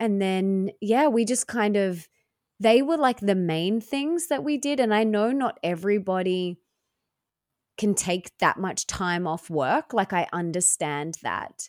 And 0.00 0.20
then 0.20 0.70
yeah, 0.80 1.08
we 1.08 1.24
just 1.24 1.46
kind 1.46 1.76
of 1.76 2.08
they 2.60 2.82
were 2.82 2.96
like 2.96 3.20
the 3.20 3.34
main 3.34 3.80
things 3.80 4.28
that 4.28 4.44
we 4.44 4.56
did. 4.58 4.80
And 4.80 4.94
I 4.94 5.04
know 5.04 5.32
not 5.32 5.58
everybody 5.62 6.58
can 7.76 7.94
take 7.94 8.36
that 8.38 8.58
much 8.58 8.86
time 8.86 9.26
off 9.26 9.50
work. 9.50 9.92
Like, 9.92 10.12
I 10.12 10.26
understand 10.32 11.16
that. 11.22 11.68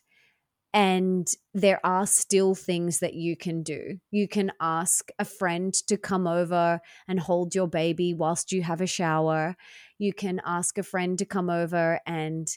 And 0.73 1.25
there 1.53 1.79
are 1.85 2.05
still 2.05 2.53
things 2.53 2.99
that 2.99 3.13
you 3.13 3.37
can 3.37 3.63
do. 3.63 3.97
You 4.11 4.27
can 4.27 4.51
ask 4.59 5.09
a 5.17 5.23
friend 5.23 5.73
to 5.87 5.95
come 5.95 6.27
over 6.27 6.81
and 7.07 7.19
hold 7.19 7.55
your 7.55 7.67
baby 7.67 8.13
whilst 8.13 8.51
you 8.51 8.61
have 8.63 8.81
a 8.81 8.87
shower. 8.87 9.55
You 9.97 10.13
can 10.13 10.41
ask 10.45 10.77
a 10.77 10.83
friend 10.83 11.17
to 11.17 11.25
come 11.25 11.49
over 11.49 12.01
and 12.05 12.47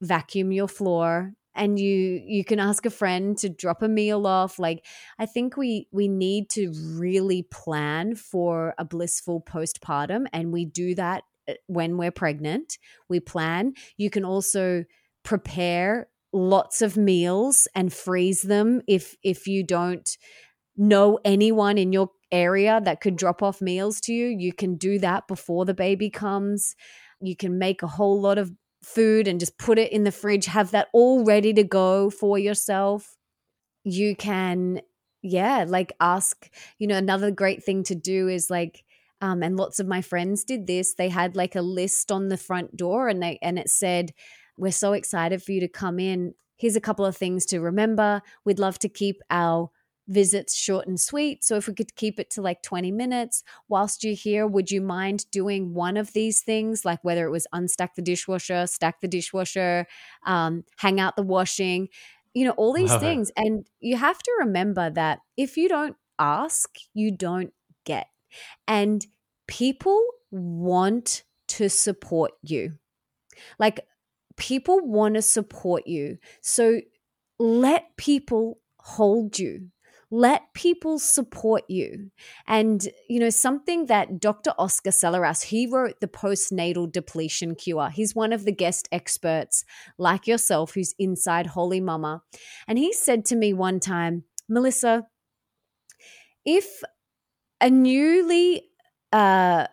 vacuum 0.00 0.52
your 0.52 0.68
floor 0.68 1.34
and 1.54 1.78
you 1.78 2.22
you 2.26 2.44
can 2.44 2.58
ask 2.58 2.84
a 2.84 2.90
friend 2.90 3.38
to 3.38 3.48
drop 3.48 3.82
a 3.82 3.88
meal 3.88 4.26
off 4.26 4.58
like 4.58 4.84
i 5.18 5.26
think 5.26 5.56
we 5.56 5.86
we 5.92 6.08
need 6.08 6.48
to 6.50 6.72
really 6.96 7.42
plan 7.42 8.14
for 8.14 8.74
a 8.78 8.84
blissful 8.84 9.40
postpartum 9.40 10.26
and 10.32 10.52
we 10.52 10.64
do 10.64 10.94
that 10.94 11.22
Eh, 11.48 11.54
when 11.66 11.96
we're 11.96 12.10
pregnant 12.10 12.78
we 13.08 13.20
plan. 13.20 13.74
You 13.96 14.10
can 14.10 14.24
also 14.24 14.84
prepare 15.22 16.08
lots 16.32 16.82
of 16.82 16.96
meals 16.96 17.68
and 17.74 17.92
freeze 17.92 18.42
them 18.42 18.82
if 18.88 19.16
if 19.22 19.46
you 19.46 19.64
don't 19.64 20.16
know 20.76 21.18
anyone 21.24 21.78
in 21.78 21.92
your 21.92 22.10
area 22.32 22.80
that 22.84 23.00
could 23.00 23.16
drop 23.16 23.42
off 23.42 23.60
meals 23.60 24.00
to 24.00 24.12
you. 24.12 24.26
You 24.26 24.52
can 24.52 24.74
do 24.76 24.98
that 24.98 25.28
before 25.28 25.64
the 25.64 25.74
baby 25.74 26.10
comes. 26.10 26.74
You 27.20 27.36
can 27.36 27.58
make 27.58 27.82
a 27.82 27.86
whole 27.86 28.20
lot 28.20 28.38
of 28.38 28.50
food 28.82 29.28
and 29.28 29.40
just 29.40 29.56
put 29.56 29.78
it 29.78 29.92
in 29.92 30.04
the 30.04 30.12
fridge. 30.12 30.46
Have 30.46 30.72
that 30.72 30.88
all 30.92 31.24
ready 31.24 31.52
to 31.54 31.62
go 31.64 32.10
for 32.10 32.38
yourself. 32.38 33.16
You 33.84 34.16
can 34.16 34.80
yeah 35.22 35.64
like 35.66 35.92
ask 36.00 36.50
you 36.78 36.86
know 36.86 36.98
another 36.98 37.30
great 37.30 37.64
thing 37.64 37.82
to 37.82 37.94
do 37.94 38.28
is 38.28 38.50
like 38.50 38.84
um, 39.24 39.42
and 39.42 39.56
lots 39.56 39.80
of 39.80 39.86
my 39.86 40.02
friends 40.02 40.44
did 40.44 40.66
this. 40.66 40.92
They 40.94 41.08
had 41.08 41.34
like 41.34 41.56
a 41.56 41.62
list 41.62 42.12
on 42.12 42.28
the 42.28 42.36
front 42.36 42.76
door 42.76 43.08
and 43.08 43.22
they 43.22 43.38
and 43.40 43.58
it 43.58 43.70
said 43.70 44.12
we're 44.58 44.70
so 44.70 44.92
excited 44.92 45.42
for 45.42 45.52
you 45.52 45.60
to 45.60 45.68
come 45.68 45.98
in. 45.98 46.34
Here's 46.58 46.76
a 46.76 46.80
couple 46.80 47.06
of 47.06 47.16
things 47.16 47.46
to 47.46 47.60
remember. 47.60 48.20
We'd 48.44 48.58
love 48.58 48.78
to 48.80 48.88
keep 48.88 49.22
our 49.30 49.70
visits 50.06 50.54
short 50.54 50.86
and 50.86 51.00
sweet. 51.00 51.42
So 51.42 51.56
if 51.56 51.66
we 51.66 51.72
could 51.72 51.96
keep 51.96 52.20
it 52.20 52.28
to 52.32 52.42
like 52.42 52.62
20 52.62 52.92
minutes 52.92 53.42
whilst 53.66 54.04
you're 54.04 54.12
here 54.12 54.46
would 54.46 54.70
you 54.70 54.82
mind 54.82 55.24
doing 55.30 55.72
one 55.72 55.96
of 55.96 56.12
these 56.12 56.42
things? 56.42 56.84
Like 56.84 57.02
whether 57.02 57.24
it 57.24 57.30
was 57.30 57.46
unstack 57.54 57.94
the 57.96 58.02
dishwasher 58.02 58.66
stack 58.66 59.00
the 59.00 59.08
dishwasher 59.08 59.86
um, 60.26 60.64
hang 60.76 61.00
out 61.00 61.16
the 61.16 61.22
washing 61.22 61.88
you 62.34 62.44
know 62.44 62.52
all 62.58 62.74
these 62.74 62.90
Love 62.90 63.02
it. 63.02 63.06
things. 63.06 63.32
And 63.38 63.66
you 63.80 63.96
have 63.96 64.18
to 64.18 64.32
remember 64.40 64.90
that 64.90 65.20
if 65.38 65.56
you 65.56 65.70
don't 65.70 65.96
ask 66.18 66.68
you 66.92 67.10
don't 67.10 67.54
get. 67.86 68.08
And 68.66 69.06
people 69.46 70.02
want 70.30 71.24
to 71.48 71.68
support 71.68 72.32
you. 72.42 72.74
Like 73.58 73.80
people 74.36 74.80
want 74.80 75.14
to 75.14 75.22
support 75.22 75.86
you. 75.86 76.18
So 76.40 76.80
let 77.38 77.96
people 77.96 78.58
hold 78.78 79.38
you. 79.38 79.68
Let 80.10 80.42
people 80.54 80.98
support 80.98 81.64
you. 81.68 82.10
And 82.46 82.86
you 83.08 83.18
know 83.18 83.30
something 83.30 83.86
that 83.86 84.20
dr 84.20 84.52
oscar 84.58 84.90
Serrallach, 84.90 85.42
he 85.44 85.66
wrote 85.66 86.00
the 86.00 86.06
postnatal 86.06 86.90
depletion 86.90 87.54
cure. 87.56 87.90
He's 87.90 88.14
one 88.14 88.32
of 88.32 88.44
the 88.44 88.52
guest 88.52 88.88
experts 88.92 89.64
like 89.98 90.26
yourself 90.26 90.74
who's 90.74 90.94
inside 90.98 91.46
holy 91.48 91.80
mama. 91.80 92.22
And 92.68 92.78
he 92.78 92.92
said 92.92 93.24
to 93.26 93.36
me 93.36 93.52
one 93.52 93.80
time 93.80 94.24
melissa 94.48 95.06
if 96.44 96.82
a 97.60 97.70
newly 97.70 98.62
uh, 99.14 99.66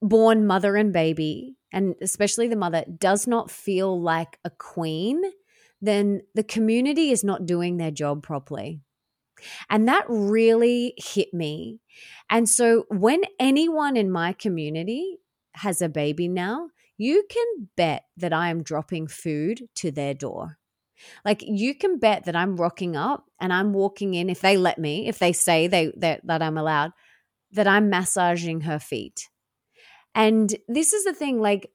born 0.00 0.46
mother 0.46 0.76
and 0.76 0.92
baby 0.92 1.56
and 1.74 1.96
especially 2.00 2.46
the 2.46 2.56
mother, 2.56 2.84
does 2.98 3.26
not 3.26 3.50
feel 3.50 4.00
like 4.00 4.38
a 4.44 4.50
queen, 4.50 5.20
then 5.82 6.22
the 6.34 6.44
community 6.44 7.10
is 7.10 7.24
not 7.24 7.46
doing 7.46 7.76
their 7.76 7.90
job 7.90 8.22
properly. 8.22 8.80
And 9.68 9.88
that 9.88 10.04
really 10.08 10.94
hit 10.96 11.34
me. 11.34 11.80
And 12.30 12.48
so 12.48 12.84
when 12.88 13.22
anyone 13.40 13.96
in 13.96 14.10
my 14.10 14.32
community 14.32 15.18
has 15.54 15.82
a 15.82 15.88
baby 15.88 16.28
now, 16.28 16.68
you 16.96 17.24
can 17.28 17.68
bet 17.76 18.04
that 18.16 18.32
I 18.32 18.50
am 18.50 18.62
dropping 18.62 19.08
food 19.08 19.62
to 19.74 19.90
their 19.90 20.14
door. 20.14 20.58
Like 21.24 21.42
you 21.42 21.74
can 21.74 21.98
bet 21.98 22.24
that 22.26 22.36
I'm 22.36 22.56
rocking 22.56 22.94
up 22.94 23.24
and 23.40 23.52
I'm 23.52 23.72
walking 23.72 24.14
in 24.14 24.30
if 24.30 24.40
they 24.40 24.56
let 24.56 24.78
me, 24.78 25.08
if 25.08 25.18
they 25.18 25.32
say 25.32 25.66
they 25.66 25.92
that, 25.96 26.24
that 26.24 26.40
I'm 26.40 26.56
allowed, 26.56 26.92
that 27.54 27.66
I'm 27.66 27.90
massaging 27.90 28.62
her 28.62 28.78
feet. 28.78 29.28
And 30.14 30.54
this 30.68 30.92
is 30.92 31.04
the 31.04 31.14
thing 31.14 31.40
like 31.40 31.70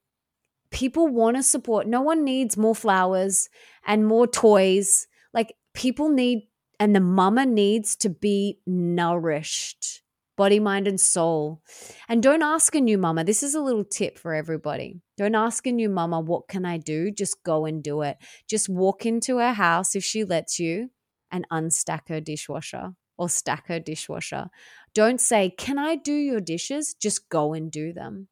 people 0.71 1.07
want 1.07 1.37
to 1.37 1.43
support. 1.43 1.87
No 1.87 2.01
one 2.01 2.23
needs 2.23 2.55
more 2.55 2.75
flowers 2.75 3.49
and 3.85 4.07
more 4.07 4.27
toys. 4.27 5.07
Like 5.33 5.55
people 5.73 6.09
need 6.09 6.47
and 6.79 6.95
the 6.95 7.01
mama 7.01 7.45
needs 7.45 7.95
to 7.97 8.09
be 8.09 8.59
nourished 8.65 10.01
body, 10.39 10.57
mind, 10.57 10.87
and 10.87 11.01
soul. 11.01 11.61
And 12.07 12.23
don't 12.23 12.41
ask 12.41 12.73
a 12.73 12.79
new 12.79 12.97
mama. 12.97 13.25
This 13.25 13.43
is 13.43 13.55
a 13.55 13.61
little 13.61 13.83
tip 13.83 14.17
for 14.17 14.33
everybody. 14.33 15.01
Don't 15.17 15.35
ask 15.35 15.67
a 15.67 15.71
new 15.73 15.89
mama, 15.89 16.21
what 16.21 16.47
can 16.47 16.63
I 16.65 16.77
do? 16.77 17.11
Just 17.11 17.43
go 17.43 17.65
and 17.65 17.83
do 17.83 18.03
it. 18.03 18.15
Just 18.47 18.69
walk 18.69 19.05
into 19.05 19.39
her 19.39 19.51
house 19.51 19.97
if 19.97 20.03
she 20.05 20.23
lets 20.23 20.57
you 20.57 20.91
and 21.29 21.45
unstack 21.51 22.07
her 22.07 22.21
dishwasher 22.21 22.93
or 23.17 23.27
stack 23.27 23.67
her 23.67 23.81
dishwasher. 23.81 24.47
Don't 24.99 25.21
say, 25.21 25.49
Can 25.57 25.79
I 25.79 25.95
do 25.95 26.11
your 26.11 26.41
dishes? 26.41 26.93
Just 26.93 27.29
go 27.29 27.53
and 27.53 27.71
do 27.71 27.93
them. 27.93 28.27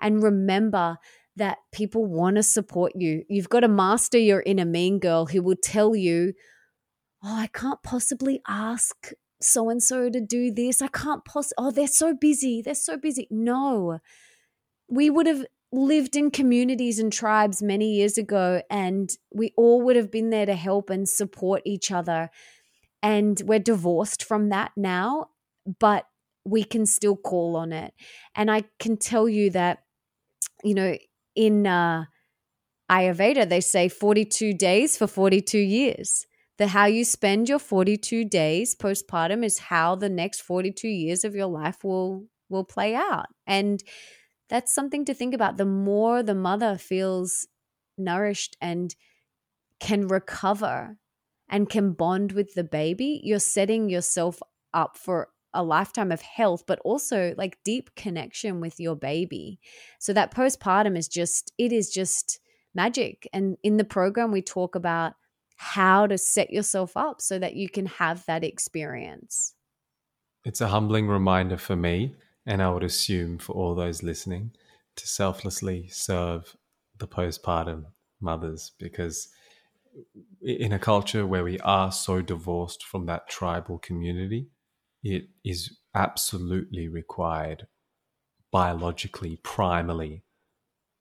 And 0.00 0.22
remember 0.22 0.96
that 1.36 1.58
people 1.70 2.06
want 2.06 2.36
to 2.36 2.42
support 2.42 2.92
you. 2.94 3.24
You've 3.28 3.50
got 3.50 3.60
to 3.60 3.68
master 3.68 4.16
your 4.16 4.42
inner 4.46 4.64
mean 4.64 5.00
girl 5.00 5.26
who 5.26 5.42
will 5.42 5.58
tell 5.62 5.94
you, 5.94 6.32
Oh, 7.22 7.36
I 7.36 7.48
can't 7.48 7.82
possibly 7.82 8.40
ask 8.48 9.12
so 9.42 9.68
and 9.68 9.82
so 9.82 10.08
to 10.08 10.18
do 10.18 10.50
this. 10.50 10.80
I 10.80 10.88
can't 10.88 11.26
possibly, 11.26 11.56
oh, 11.58 11.72
they're 11.72 11.86
so 11.86 12.14
busy. 12.14 12.62
They're 12.62 12.74
so 12.74 12.96
busy. 12.96 13.28
No, 13.30 13.98
we 14.88 15.10
would 15.10 15.26
have 15.26 15.44
lived 15.70 16.16
in 16.16 16.30
communities 16.30 16.98
and 16.98 17.12
tribes 17.12 17.62
many 17.62 17.96
years 17.96 18.16
ago, 18.16 18.62
and 18.70 19.10
we 19.30 19.52
all 19.58 19.82
would 19.82 19.96
have 19.96 20.10
been 20.10 20.30
there 20.30 20.46
to 20.46 20.54
help 20.54 20.88
and 20.88 21.06
support 21.06 21.60
each 21.66 21.92
other. 21.92 22.30
And 23.02 23.42
we're 23.44 23.58
divorced 23.58 24.24
from 24.24 24.48
that 24.48 24.72
now, 24.74 25.26
but 25.80 26.04
we 26.44 26.64
can 26.64 26.86
still 26.86 27.16
call 27.16 27.56
on 27.56 27.72
it. 27.72 27.92
And 28.34 28.50
I 28.50 28.64
can 28.78 28.96
tell 28.96 29.28
you 29.28 29.50
that, 29.50 29.80
you 30.64 30.74
know, 30.74 30.96
in 31.34 31.66
uh, 31.66 32.04
Ayurveda, 32.90 33.48
they 33.48 33.60
say 33.60 33.88
42 33.88 34.54
days 34.54 34.96
for 34.96 35.06
42 35.06 35.58
years. 35.58 36.26
That 36.56 36.70
how 36.70 36.86
you 36.86 37.04
spend 37.04 37.48
your 37.48 37.60
42 37.60 38.24
days 38.24 38.74
postpartum 38.74 39.44
is 39.44 39.58
how 39.60 39.94
the 39.94 40.08
next 40.08 40.40
42 40.40 40.88
years 40.88 41.22
of 41.22 41.36
your 41.36 41.46
life 41.46 41.84
will 41.84 42.24
will 42.48 42.64
play 42.64 42.96
out. 42.96 43.26
And 43.46 43.80
that's 44.48 44.74
something 44.74 45.04
to 45.04 45.14
think 45.14 45.34
about. 45.34 45.56
The 45.56 45.64
more 45.64 46.22
the 46.24 46.34
mother 46.34 46.76
feels 46.76 47.46
nourished 47.96 48.56
and 48.60 48.92
can 49.78 50.08
recover 50.08 50.96
and 51.48 51.68
can 51.68 51.92
bond 51.92 52.32
with 52.32 52.54
the 52.54 52.64
baby 52.64 53.20
you're 53.24 53.38
setting 53.38 53.88
yourself 53.88 54.40
up 54.74 54.96
for 54.96 55.28
a 55.54 55.62
lifetime 55.62 56.12
of 56.12 56.20
health 56.20 56.64
but 56.66 56.78
also 56.80 57.34
like 57.36 57.58
deep 57.64 57.94
connection 57.94 58.60
with 58.60 58.78
your 58.78 58.94
baby 58.94 59.58
so 59.98 60.12
that 60.12 60.34
postpartum 60.34 60.96
is 60.96 61.08
just 61.08 61.52
it 61.58 61.72
is 61.72 61.90
just 61.90 62.40
magic 62.74 63.26
and 63.32 63.56
in 63.62 63.76
the 63.76 63.84
program 63.84 64.30
we 64.30 64.42
talk 64.42 64.74
about 64.74 65.14
how 65.58 66.06
to 66.06 66.16
set 66.16 66.52
yourself 66.52 66.96
up 66.96 67.20
so 67.20 67.36
that 67.38 67.56
you 67.56 67.68
can 67.68 67.86
have 67.86 68.24
that 68.26 68.44
experience. 68.44 69.54
It's 70.44 70.60
a 70.60 70.68
humbling 70.68 71.08
reminder 71.08 71.58
for 71.58 71.74
me, 71.74 72.14
and 72.46 72.62
I 72.62 72.70
would 72.70 72.84
assume 72.84 73.38
for 73.38 73.54
all 73.54 73.74
those 73.74 74.04
listening, 74.04 74.52
to 74.94 75.06
selflessly 75.06 75.88
serve 75.88 76.56
the 76.96 77.08
postpartum 77.08 77.86
mothers 78.20 78.70
because 78.78 79.28
in 80.40 80.72
a 80.72 80.78
culture 80.78 81.26
where 81.26 81.44
we 81.44 81.58
are 81.60 81.90
so 81.90 82.22
divorced 82.22 82.84
from 82.84 83.06
that 83.06 83.28
tribal 83.28 83.78
community, 83.78 84.46
it 85.02 85.28
is 85.44 85.78
absolutely 85.94 86.88
required 86.88 87.66
biologically, 88.50 89.38
primally. 89.42 90.22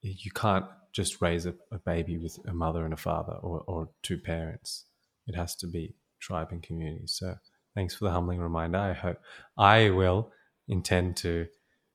You 0.01 0.31
can't 0.31 0.65
just 0.91 1.21
raise 1.21 1.45
a, 1.45 1.53
a, 1.71 1.79
baby 1.79 2.17
with 2.17 2.39
a 2.47 2.53
mother 2.53 2.83
and 2.83 2.93
a 2.93 2.97
father 2.97 3.33
or, 3.33 3.63
or 3.67 3.89
two 4.01 4.17
parents. 4.17 4.85
It 5.27 5.35
has 5.35 5.55
to 5.57 5.67
be 5.67 5.95
tribe 6.19 6.49
and 6.51 6.63
community. 6.63 7.07
So 7.07 7.35
thanks 7.75 7.95
for 7.95 8.05
the 8.05 8.11
humbling 8.11 8.39
reminder. 8.39 8.79
I 8.79 8.93
hope 8.93 9.19
I 9.57 9.89
will 9.89 10.31
intend 10.67 11.17
to 11.17 11.47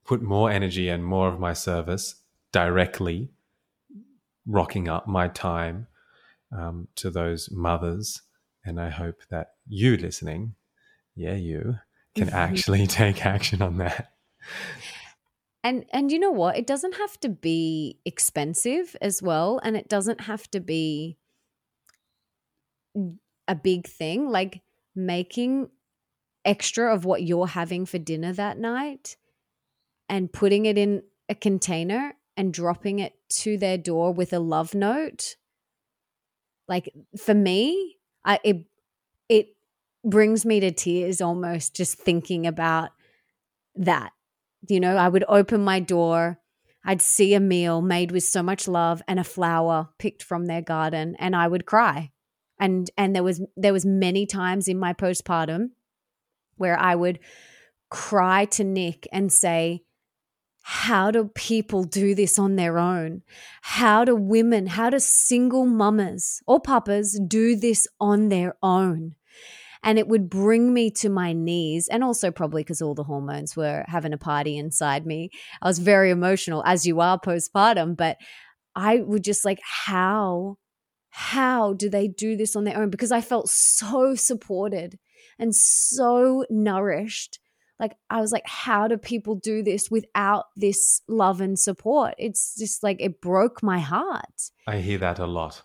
put 0.05 0.23
more 0.23 0.51
energy 0.51 0.89
and 0.89 1.05
more 1.05 1.29
of 1.29 1.41
my 1.41 1.53
service 1.53 2.17
directly 2.53 3.31
rocking 4.47 4.89
up 4.89 5.07
my 5.07 5.29
time 5.29 5.87
um, 6.57 6.89
to 6.97 7.11
those 7.11 7.51
mothers. 7.51 8.23
And 8.65 8.81
I 8.81 8.91
hope 8.91 9.23
that 9.31 9.55
you 9.69 9.97
listening, 9.97 10.55
yeah, 11.15 11.35
you 11.35 11.77
can 12.15 12.27
mm-hmm. 12.27 12.37
actually 12.37 12.87
take 12.89 13.25
action 13.25 13.63
on 13.63 13.79
that. 13.79 14.13
And 15.65 15.85
and 15.93 16.11
you 16.11 16.19
know 16.19 16.33
what? 16.33 16.57
It 16.57 16.67
doesn't 16.67 16.97
have 16.97 17.19
to 17.21 17.29
be 17.29 17.99
expensive 18.05 18.97
as 19.01 19.23
well 19.23 19.61
and 19.63 19.77
it 19.77 19.89
doesn't 19.89 20.23
have 20.23 20.51
to 20.51 20.61
be 20.61 21.19
a 23.49 23.55
big 23.55 23.87
thing 23.87 24.29
like 24.29 24.61
making 24.95 25.69
extra 26.45 26.93
of 26.95 27.05
what 27.05 27.23
you're 27.23 27.47
having 27.47 27.87
for 27.87 27.99
dinner 27.99 28.33
that 28.33 28.59
night 28.59 29.17
and 30.09 30.33
putting 30.33 30.67
it 30.67 30.77
in 30.77 31.03
a 31.29 31.35
container 31.35 32.15
and 32.37 32.53
dropping 32.53 32.99
it 32.99 33.15
to 33.29 33.57
their 33.57 33.79
door 33.79 34.13
with 34.13 34.33
a 34.33 34.39
love 34.39 34.75
note 34.75 35.37
like 36.69 36.93
for 37.17 37.35
me 37.35 37.97
I, 38.25 38.39
it 38.45 38.57
it 38.57 38.67
brings 40.05 40.45
me 40.45 40.61
to 40.61 40.71
tears 40.71 41.21
almost 41.21 41.75
just 41.75 41.99
thinking 41.99 42.47
about 42.47 42.91
that 43.75 44.13
you 44.69 44.81
know, 44.81 44.97
I 44.97 45.09
would 45.09 45.25
open 45.29 45.65
my 45.65 45.81
door, 45.81 46.39
I'd 46.85 47.03
see 47.03 47.35
a 47.35 47.41
meal 47.41 47.81
made 47.81 48.11
with 48.13 48.25
so 48.25 48.43
much 48.43 48.67
love 48.67 49.03
and 49.07 49.21
a 49.21 49.25
flower 49.25 49.89
picked 49.99 50.23
from 50.23 50.47
their 50.47 50.63
garden 50.63 51.17
and 51.19 51.35
I 51.37 51.49
would 51.49 51.67
cry. 51.67 52.11
And 52.59 52.91
and 52.97 53.15
there 53.15 53.23
was 53.23 53.41
there 53.57 53.73
was 53.73 53.85
many 53.85 54.27
times 54.27 54.69
in 54.69 54.79
my 54.79 54.93
postpartum 54.93 55.71
where 56.57 56.79
I 56.79 56.95
would 56.95 57.19
cry 57.91 58.45
to 58.47 58.65
Nick 58.65 59.09
and 59.13 59.33
say, 59.33 59.83
how 60.63 61.11
do 61.11 61.31
people 61.35 61.83
do 61.83 62.15
this 62.15 62.39
on 62.39 62.55
their 62.55 62.79
own? 62.79 63.23
How 63.63 64.05
do 64.05 64.15
women, 64.15 64.69
how 64.69 64.91
do 64.91 65.01
single 65.01 65.67
mamas 65.67 66.41
or 66.47 66.61
papas 66.61 67.19
do 67.27 67.57
this 67.57 67.89
on 68.01 68.29
their 68.29 68.55
own? 68.63 69.17
And 69.83 69.99
it 69.99 70.09
would 70.09 70.31
bring 70.31 70.73
me 70.73 70.91
to 70.91 71.09
my 71.09 71.33
knees 71.33 71.89
and 71.89 72.05
also 72.05 72.31
probably 72.31 72.63
because 72.63 72.81
all 72.81 72.95
the 72.95 73.05
hormones 73.05 73.57
were 73.57 73.85
having 73.89 74.13
a 74.13 74.19
party 74.19 74.57
inside 74.57 75.07
me. 75.07 75.31
I 75.61 75.67
was 75.67 75.79
very 75.79 76.11
emotional 76.11 76.63
as 76.65 76.87
you 76.87 77.01
are 77.01 77.19
postpartum 77.19 77.97
but 77.97 78.17
i 78.75 78.99
would 79.01 79.25
just 79.25 79.45
like 79.45 79.61
how 79.87 80.57
how 81.11 81.75
do 81.75 81.91
they 81.91 82.09
do 82.09 82.37
this 82.37 82.57
on 82.57 82.65
their 82.65 82.79
own? 82.79 82.89
Because 82.89 83.13
i 83.13 83.21
felt 83.21 83.49
so 83.49 84.15
supported 84.15 84.99
and 85.39 85.55
so 85.55 86.45
nourished. 86.49 87.39
Like 87.79 87.93
i 88.09 88.21
was 88.21 88.33
like 88.33 88.47
how 88.47 88.89
do 88.89 88.97
people 88.97 89.35
do 89.35 89.63
this 89.63 89.91
without 89.91 90.47
this 90.57 91.03
love 91.09 91.41
and 91.41 91.59
support? 91.59 92.15
It's 92.19 92.57
just 92.59 92.83
like 92.83 92.99
it 93.01 93.21
broke 93.21 93.63
my 93.63 93.79
heart. 93.79 94.51
I 94.67 94.79
hear 94.79 94.99
that 94.99 95.19
a 95.19 95.27
lot 95.27 95.63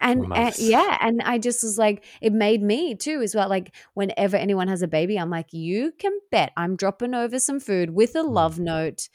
and, 0.00 0.32
and, 0.34 0.58
yeah 0.58 0.96
and 1.00 1.20
i 1.22 1.38
just 1.38 1.62
was 1.62 1.78
like 1.78 2.04
it 2.20 2.32
made 2.32 2.62
me 2.62 2.94
too 2.94 3.20
as 3.22 3.34
well 3.34 3.48
like 3.48 3.74
whenever 3.94 4.36
anyone 4.36 4.68
has 4.68 4.82
a 4.82 4.88
baby 4.88 5.18
i'm 5.18 5.30
like 5.30 5.52
you 5.52 5.92
can 5.98 6.12
bet 6.30 6.52
i'm 6.56 6.76
dropping 6.76 7.14
over 7.14 7.38
some 7.38 7.60
food 7.60 7.90
with 7.90 8.14
a 8.16 8.22
love 8.22 8.56
mm. 8.56 8.64
note 8.64 9.08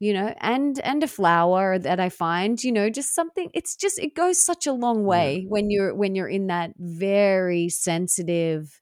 you 0.00 0.12
know 0.12 0.34
and 0.40 0.80
and 0.80 1.02
a 1.02 1.08
flower 1.08 1.78
that 1.78 2.00
i 2.00 2.08
find 2.08 2.62
you 2.62 2.72
know 2.72 2.90
just 2.90 3.14
something 3.14 3.50
it's 3.54 3.76
just 3.76 3.98
it 3.98 4.14
goes 4.14 4.44
such 4.44 4.66
a 4.66 4.72
long 4.72 5.04
way 5.04 5.38
yeah. 5.38 5.48
when 5.48 5.70
you're 5.70 5.94
when 5.94 6.14
you're 6.14 6.28
in 6.28 6.48
that 6.48 6.72
very 6.78 7.68
sensitive 7.68 8.80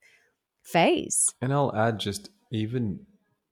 phase 0.63 1.29
and 1.41 1.53
i'll 1.53 1.75
add 1.77 2.01
just 2.01 2.31
even 2.51 3.01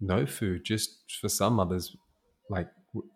no 0.01 0.25
food 0.25 0.63
just 0.65 0.91
for 1.21 1.29
some 1.29 1.55
mothers 1.55 1.97
like 2.49 2.69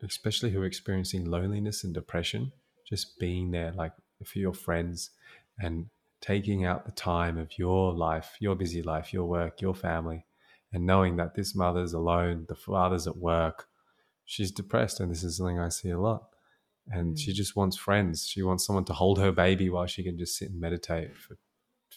especially 0.04 0.50
who 0.50 0.60
are 0.60 0.66
experiencing 0.66 1.24
loneliness 1.24 1.82
and 1.82 1.94
depression 1.94 2.52
just 2.88 3.18
being 3.18 3.50
there 3.50 3.72
like 3.72 3.92
for 4.24 4.38
your 4.38 4.54
friends 4.54 5.10
and 5.58 5.86
taking 6.20 6.64
out 6.64 6.86
the 6.86 6.92
time 6.92 7.38
of 7.38 7.58
your 7.58 7.92
life, 7.92 8.36
your 8.40 8.54
busy 8.54 8.82
life, 8.82 9.12
your 9.12 9.26
work, 9.26 9.60
your 9.60 9.74
family, 9.74 10.24
and 10.72 10.86
knowing 10.86 11.16
that 11.16 11.34
this 11.34 11.54
mother's 11.54 11.92
alone, 11.92 12.46
the 12.48 12.54
father's 12.54 13.06
at 13.06 13.16
work, 13.16 13.68
she's 14.24 14.50
depressed, 14.50 15.00
and 15.00 15.10
this 15.10 15.22
is 15.22 15.36
something 15.36 15.58
I 15.58 15.68
see 15.68 15.90
a 15.90 16.00
lot. 16.00 16.30
And 16.88 17.14
Mm. 17.14 17.18
she 17.18 17.32
just 17.32 17.56
wants 17.56 17.76
friends. 17.76 18.26
She 18.26 18.42
wants 18.42 18.66
someone 18.66 18.84
to 18.86 18.92
hold 18.92 19.18
her 19.18 19.32
baby 19.32 19.70
while 19.70 19.86
she 19.86 20.02
can 20.02 20.18
just 20.18 20.36
sit 20.36 20.50
and 20.50 20.60
meditate 20.60 21.16
for 21.16 21.36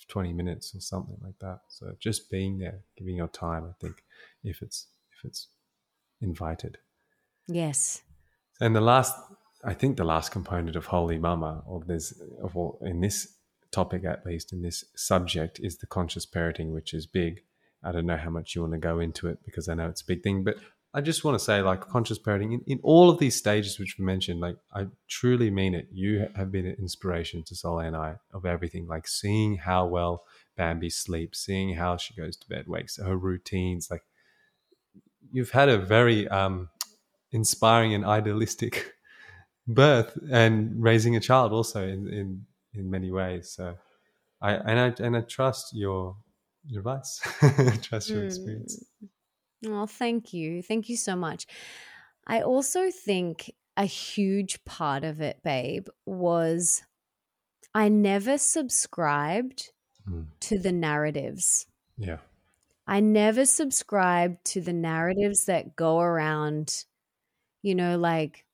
20 0.08 0.32
minutes 0.34 0.74
or 0.76 0.80
something 0.80 1.18
like 1.22 1.38
that. 1.40 1.62
So 1.68 1.96
just 2.00 2.30
being 2.30 2.60
there, 2.60 2.84
giving 2.96 3.16
your 3.18 3.28
time, 3.28 3.66
I 3.66 3.74
think, 3.82 4.04
if 4.44 4.62
it's 4.62 4.88
if 5.12 5.26
it's 5.26 5.48
invited. 6.22 6.78
Yes. 7.48 8.04
And 8.62 8.76
the 8.76 8.82
last, 8.82 9.16
I 9.68 9.74
think, 9.74 9.98
the 9.98 10.06
last 10.06 10.32
component 10.32 10.78
of 10.78 10.88
Wholy 10.88 11.20
Mama, 11.20 11.62
or 11.68 11.84
there's 11.86 12.14
of 12.42 12.56
all, 12.56 12.80
in 12.82 13.02
this 13.02 13.36
topic 13.70 14.06
at 14.06 14.26
least, 14.26 14.54
in 14.54 14.62
this 14.62 14.86
subject, 14.96 15.60
is 15.62 15.78
the 15.78 15.88
conscious 15.88 16.26
parenting, 16.26 16.72
which 16.72 16.94
is 16.94 17.06
big. 17.06 17.42
I 17.84 17.92
don't 17.92 18.06
know 18.06 18.16
how 18.16 18.30
much 18.30 18.56
you 18.56 18.62
want 18.62 18.74
to 18.74 18.80
go 18.80 19.02
into 19.02 19.28
it 19.28 19.40
because 19.44 19.68
I 19.68 19.74
know 19.74 19.90
it's 19.90 20.02
a 20.02 20.06
big 20.06 20.24
thing, 20.24 20.46
but 20.46 20.56
I 20.94 21.02
just 21.02 21.26
want 21.26 21.38
to 21.38 21.44
say, 21.44 21.62
like 21.62 21.82
conscious 21.82 22.18
parenting, 22.18 22.54
in, 22.54 22.62
in 22.66 22.80
all 22.82 23.10
of 23.10 23.20
these 23.20 23.36
stages 23.36 23.78
which 23.78 23.98
we 24.00 24.06
mentioned, 24.06 24.40
like 24.40 24.56
I 24.74 24.88
truly 25.10 25.52
mean 25.52 25.76
it. 25.76 25.90
You 25.92 26.30
have 26.34 26.50
been 26.50 26.66
an 26.66 26.78
inspiration 26.80 27.44
to 27.44 27.56
Soleil 27.56 27.88
and 27.88 27.96
I 27.96 28.16
of 28.34 28.46
everything, 28.46 28.88
like 28.88 29.06
seeing 29.06 29.58
how 29.58 29.86
well 29.86 30.24
Bambi 30.56 30.90
sleeps, 30.90 31.40
seeing 31.46 31.76
how 31.76 31.98
she 31.98 32.16
goes 32.16 32.38
to 32.38 32.48
bed, 32.48 32.68
wakes, 32.68 32.98
her 32.98 33.18
routines. 33.18 33.90
Like 33.92 34.04
you've 35.30 35.52
had 35.52 35.68
a 35.68 35.78
very 35.78 36.26
um, 36.30 36.70
inspiring 37.34 37.94
and 37.94 38.06
idealistic 38.06 38.94
birth 39.68 40.18
and 40.32 40.82
raising 40.82 41.16
a 41.16 41.20
child 41.20 41.52
also 41.54 41.88
in 41.88 42.08
in 42.08 42.46
in 42.74 42.90
many 42.90 43.12
ways 43.12 43.52
so 43.52 43.76
i 44.42 44.54
and 44.54 44.80
i 44.80 45.04
and 45.06 45.18
i 45.18 45.22
trust 45.22 45.76
your 45.76 46.18
your 46.66 46.80
advice 46.80 47.20
trust 47.82 48.14
your 48.14 48.24
experience 48.24 48.84
Oh, 49.66 49.86
thank 49.86 50.34
you. 50.34 50.62
Thank 50.62 50.90
you 50.90 50.98
so 50.98 51.16
much. 51.16 51.48
I 52.28 52.42
also 52.42 52.92
think 52.92 53.52
a 53.76 53.86
huge 53.86 54.64
part 54.66 55.04
of 55.04 55.22
it, 55.22 55.42
babe, 55.44 55.88
was 56.06 56.84
I 57.74 57.90
never 57.90 58.38
subscribed 58.38 59.72
Mm. 60.08 60.28
to 60.42 60.60
the 60.60 60.72
narratives. 60.74 61.68
yeah 61.98 62.20
I 62.88 63.00
never 63.02 63.46
subscribed 63.46 64.46
to 64.46 64.62
the 64.62 64.74
narratives 64.74 65.46
that 65.46 65.76
go 65.76 66.00
around, 66.00 66.86
you 67.64 67.76
know, 67.76 67.98
like, 68.00 68.47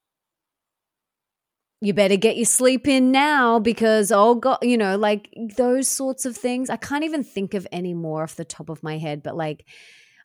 you 1.83 1.93
better 1.93 2.15
get 2.15 2.37
your 2.37 2.45
sleep 2.45 2.87
in 2.87 3.11
now 3.11 3.59
because, 3.59 4.09
oh 4.09 4.35
God, 4.35 4.59
you 4.61 4.77
know, 4.77 4.97
like 4.97 5.29
those 5.57 5.89
sorts 5.89 6.25
of 6.25 6.37
things. 6.37 6.69
I 6.69 6.77
can't 6.77 7.03
even 7.03 7.25
think 7.25 7.53
of 7.53 7.67
any 7.73 7.93
more 7.93 8.23
off 8.23 8.37
the 8.37 8.45
top 8.45 8.69
of 8.69 8.81
my 8.81 8.97
head, 8.97 9.21
but 9.21 9.35
like, 9.35 9.65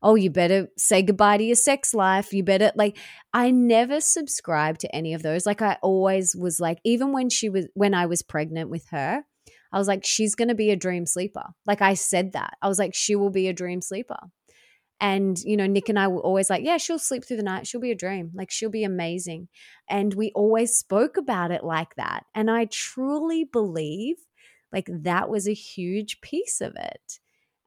oh, 0.01 0.15
you 0.15 0.31
better 0.31 0.69
say 0.77 1.03
goodbye 1.03 1.37
to 1.39 1.43
your 1.43 1.57
sex 1.57 1.93
life. 1.93 2.33
You 2.33 2.45
better, 2.45 2.71
like, 2.77 2.97
I 3.33 3.51
never 3.51 4.01
subscribed 4.01 4.81
to 4.81 4.95
any 4.95 5.15
of 5.15 5.25
those. 5.25 5.47
Like, 5.47 5.61
I 5.61 5.79
always 5.83 6.37
was 6.37 6.61
like, 6.61 6.79
even 6.85 7.13
when 7.13 7.29
she 7.29 7.49
was, 7.49 7.67
when 7.75 7.93
I 7.93 8.07
was 8.07 8.23
pregnant 8.23 8.71
with 8.71 8.87
her, 8.91 9.25
I 9.73 9.79
was 9.79 9.89
like, 9.89 10.07
she's 10.07 10.37
going 10.37 10.49
to 10.49 10.55
be 10.55 10.71
a 10.71 10.77
dream 10.77 11.07
sleeper. 11.07 11.43
Like, 11.67 11.83
I 11.83 11.95
said 11.95 12.35
that. 12.35 12.55
I 12.63 12.69
was 12.69 12.79
like, 12.79 12.95
she 12.95 13.17
will 13.17 13.31
be 13.31 13.49
a 13.49 13.53
dream 13.53 13.83
sleeper. 13.83 14.19
And, 15.01 15.39
you 15.45 15.57
know, 15.57 15.67
Nick 15.67 15.89
and 15.89 15.99
I 15.99 16.09
were 16.09 16.21
always 16.21 16.51
like, 16.51 16.65
yeah, 16.65 16.77
she'll 16.77 16.99
sleep 16.99 17.25
through 17.25 17.37
the 17.37 17.43
night. 17.45 17.67
She'll 17.67 17.81
be 17.81 17.93
a 17.93 17.97
dream. 17.97 18.33
Like, 18.35 18.51
she'll 18.51 18.71
be 18.71 18.85
amazing. 18.85 19.49
And 19.89 20.13
we 20.15 20.33
always 20.35 20.75
spoke 20.75 21.17
about 21.17 21.53
it 21.53 21.63
like 21.63 21.95
that. 21.97 22.25
And 22.35 22.51
I 22.51 22.65
truly 22.65 23.45
believe 23.45 24.17
like 24.73 24.89
that 24.91 25.31
was 25.31 25.49
a 25.49 25.55
huge 25.55 26.21
piece 26.21 26.61
of 26.61 26.75
it. 26.77 27.21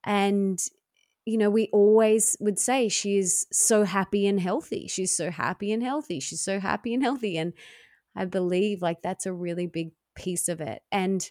And, 0.04 0.60
you 1.26 1.38
know, 1.38 1.50
we 1.50 1.70
always 1.72 2.36
would 2.40 2.60
say 2.60 2.90
she 2.90 3.18
is 3.18 3.48
so 3.52 3.84
happy 3.84 4.28
and 4.28 4.40
healthy. 4.40 4.88
She's 4.88 5.16
so 5.16 5.32
happy 5.32 5.72
and 5.72 5.82
healthy. 5.82 6.20
She's 6.20 6.42
so 6.42 6.60
happy 6.60 6.94
and 6.94 7.02
healthy. 7.02 7.38
And 7.38 7.54
I 8.16 8.26
believe 8.26 8.82
like 8.82 9.02
that's 9.02 9.26
a 9.26 9.34
really 9.34 9.68
big 9.68 9.92
piece 10.16 10.50
of 10.50 10.60
it. 10.62 10.82
And 10.92 11.30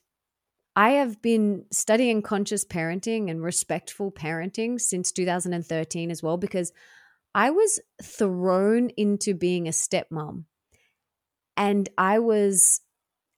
I 0.80 0.92
have 0.92 1.20
been 1.20 1.66
studying 1.70 2.22
conscious 2.22 2.64
parenting 2.64 3.30
and 3.30 3.42
respectful 3.42 4.10
parenting 4.10 4.80
since 4.80 5.12
2013 5.12 6.10
as 6.10 6.22
well, 6.22 6.38
because 6.38 6.72
I 7.34 7.50
was 7.50 7.80
thrown 8.02 8.88
into 8.96 9.34
being 9.34 9.68
a 9.68 9.72
stepmom. 9.72 10.44
And 11.54 11.86
I 11.98 12.18
was, 12.18 12.80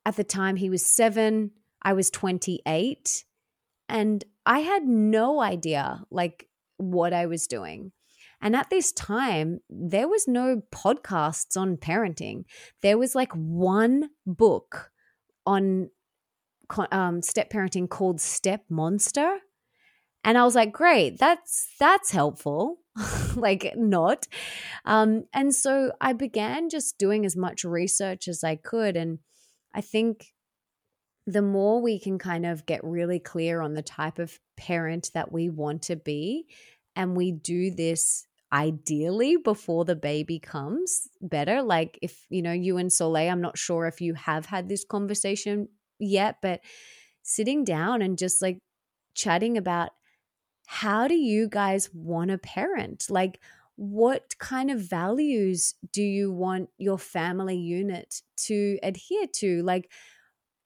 at 0.06 0.14
the 0.14 0.22
time, 0.22 0.54
he 0.54 0.70
was 0.70 0.86
seven, 0.86 1.50
I 1.82 1.94
was 1.94 2.10
28, 2.10 3.24
and 3.88 4.24
I 4.46 4.60
had 4.60 4.84
no 4.84 5.40
idea 5.40 6.04
like 6.12 6.46
what 6.76 7.12
I 7.12 7.26
was 7.26 7.48
doing. 7.48 7.90
And 8.40 8.54
at 8.54 8.70
this 8.70 8.92
time, 8.92 9.58
there 9.68 10.06
was 10.06 10.28
no 10.28 10.62
podcasts 10.72 11.56
on 11.56 11.76
parenting. 11.76 12.44
There 12.82 12.98
was 12.98 13.16
like 13.16 13.32
one 13.32 14.10
book 14.26 14.92
on 15.44 15.90
um, 16.90 17.22
step 17.22 17.50
parenting 17.50 17.88
called 17.88 18.20
Step 18.20 18.64
Monster. 18.68 19.38
And 20.24 20.38
I 20.38 20.44
was 20.44 20.54
like, 20.54 20.72
great, 20.72 21.18
that's 21.18 21.68
that's 21.80 22.10
helpful. 22.12 22.78
like 23.36 23.72
not. 23.76 24.26
Um, 24.84 25.24
and 25.32 25.54
so 25.54 25.92
I 26.00 26.12
began 26.12 26.68
just 26.68 26.98
doing 26.98 27.24
as 27.24 27.36
much 27.36 27.64
research 27.64 28.28
as 28.28 28.44
I 28.44 28.56
could. 28.56 28.96
And 28.96 29.18
I 29.74 29.80
think 29.80 30.26
the 31.26 31.42
more 31.42 31.80
we 31.80 31.98
can 31.98 32.18
kind 32.18 32.44
of 32.44 32.66
get 32.66 32.84
really 32.84 33.18
clear 33.18 33.60
on 33.60 33.74
the 33.74 33.82
type 33.82 34.18
of 34.18 34.38
parent 34.56 35.10
that 35.14 35.32
we 35.32 35.48
want 35.48 35.82
to 35.82 35.96
be, 35.96 36.46
and 36.94 37.16
we 37.16 37.32
do 37.32 37.70
this 37.70 38.26
ideally 38.52 39.36
before 39.36 39.84
the 39.84 39.96
baby 39.96 40.38
comes 40.38 41.08
better. 41.22 41.62
Like 41.62 41.98
if, 42.02 42.26
you 42.28 42.42
know, 42.42 42.52
you 42.52 42.76
and 42.76 42.92
Soleil, 42.92 43.30
I'm 43.30 43.40
not 43.40 43.56
sure 43.56 43.86
if 43.86 44.00
you 44.00 44.14
have 44.14 44.46
had 44.46 44.68
this 44.68 44.84
conversation 44.84 45.68
yet, 46.02 46.36
but 46.42 46.60
sitting 47.22 47.64
down 47.64 48.02
and 48.02 48.18
just 48.18 48.42
like 48.42 48.58
chatting 49.14 49.56
about 49.56 49.90
how 50.66 51.08
do 51.08 51.14
you 51.14 51.48
guys 51.48 51.90
want 51.92 52.30
to 52.30 52.38
parent? 52.38 53.06
Like, 53.10 53.40
what 53.76 54.34
kind 54.38 54.70
of 54.70 54.80
values 54.80 55.74
do 55.92 56.02
you 56.02 56.30
want 56.30 56.68
your 56.78 56.98
family 56.98 57.56
unit 57.56 58.22
to 58.36 58.78
adhere 58.82 59.26
to? 59.36 59.62
Like, 59.62 59.90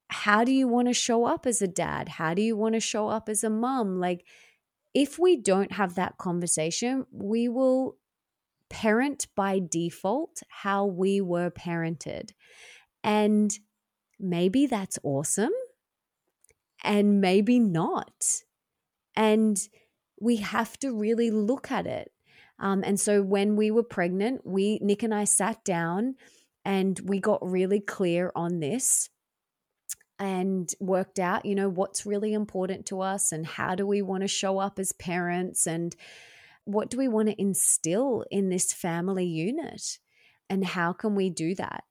how 0.09 0.45
do 0.45 0.53
you 0.53 0.68
want 0.68 0.89
to 0.89 0.95
show 0.95 1.24
up 1.24 1.47
as 1.47 1.62
a 1.62 1.68
dad? 1.68 2.09
How 2.09 2.34
do 2.34 2.43
you 2.43 2.57
want 2.57 2.74
to 2.74 2.80
show 2.80 3.09
up 3.09 3.28
as 3.28 3.43
a 3.43 3.51
mom? 3.51 3.99
Like, 3.99 4.24
if 4.95 5.18
we 5.18 5.37
don't 5.37 5.72
have 5.72 5.95
that 5.97 6.18
conversation, 6.18 7.07
we 7.11 7.49
will 7.49 7.97
parent 8.70 9.26
by 9.37 9.61
default 9.61 10.43
how 10.49 10.87
we 10.87 11.20
were 11.20 11.51
parented. 11.51 12.30
And 13.05 13.57
maybe 14.19 14.67
that's 14.67 14.99
awesome, 15.03 15.53
and 16.85 17.21
maybe 17.21 17.59
not. 17.59 18.43
And 19.14 19.59
we 20.21 20.37
have 20.37 20.79
to 20.81 20.93
really 20.93 21.31
look 21.31 21.71
at 21.71 21.87
it. 21.87 22.12
Um, 22.59 22.83
and 22.85 22.99
so 22.99 23.23
when 23.23 23.57
we 23.57 23.71
were 23.71 23.83
pregnant, 23.83 24.43
we 24.45 24.78
Nick 24.81 25.03
and 25.03 25.15
I 25.15 25.24
sat 25.24 25.65
down 25.65 26.15
and 26.65 26.99
we 27.05 27.20
got 27.20 27.47
really 27.47 27.81
clear 27.81 28.32
on 28.35 28.61
this 28.61 29.11
and 30.19 30.73
worked 30.81 31.19
out, 31.19 31.45
you 31.45 31.55
know, 31.55 31.69
what's 31.69 32.07
really 32.07 32.32
important 32.32 32.86
to 32.86 33.01
us 33.03 33.32
and 33.32 33.47
how 33.47 33.74
do 33.74 33.86
we 33.86 34.01
want 34.01 34.23
to 34.23 34.28
show 34.28 34.59
up 34.59 34.78
as 34.78 34.93
parents 34.93 35.66
and 35.66 35.95
what 36.65 36.90
do 36.90 36.97
we 36.97 37.09
want 37.09 37.28
to 37.28 37.40
instill 37.40 38.24
in 38.31 38.49
this 38.49 38.73
family 38.73 39.27
unit 39.27 39.99
and 40.49 40.65
how 40.65 40.93
can 40.93 41.15
we 41.15 41.28
do 41.31 41.55
that? 41.55 41.85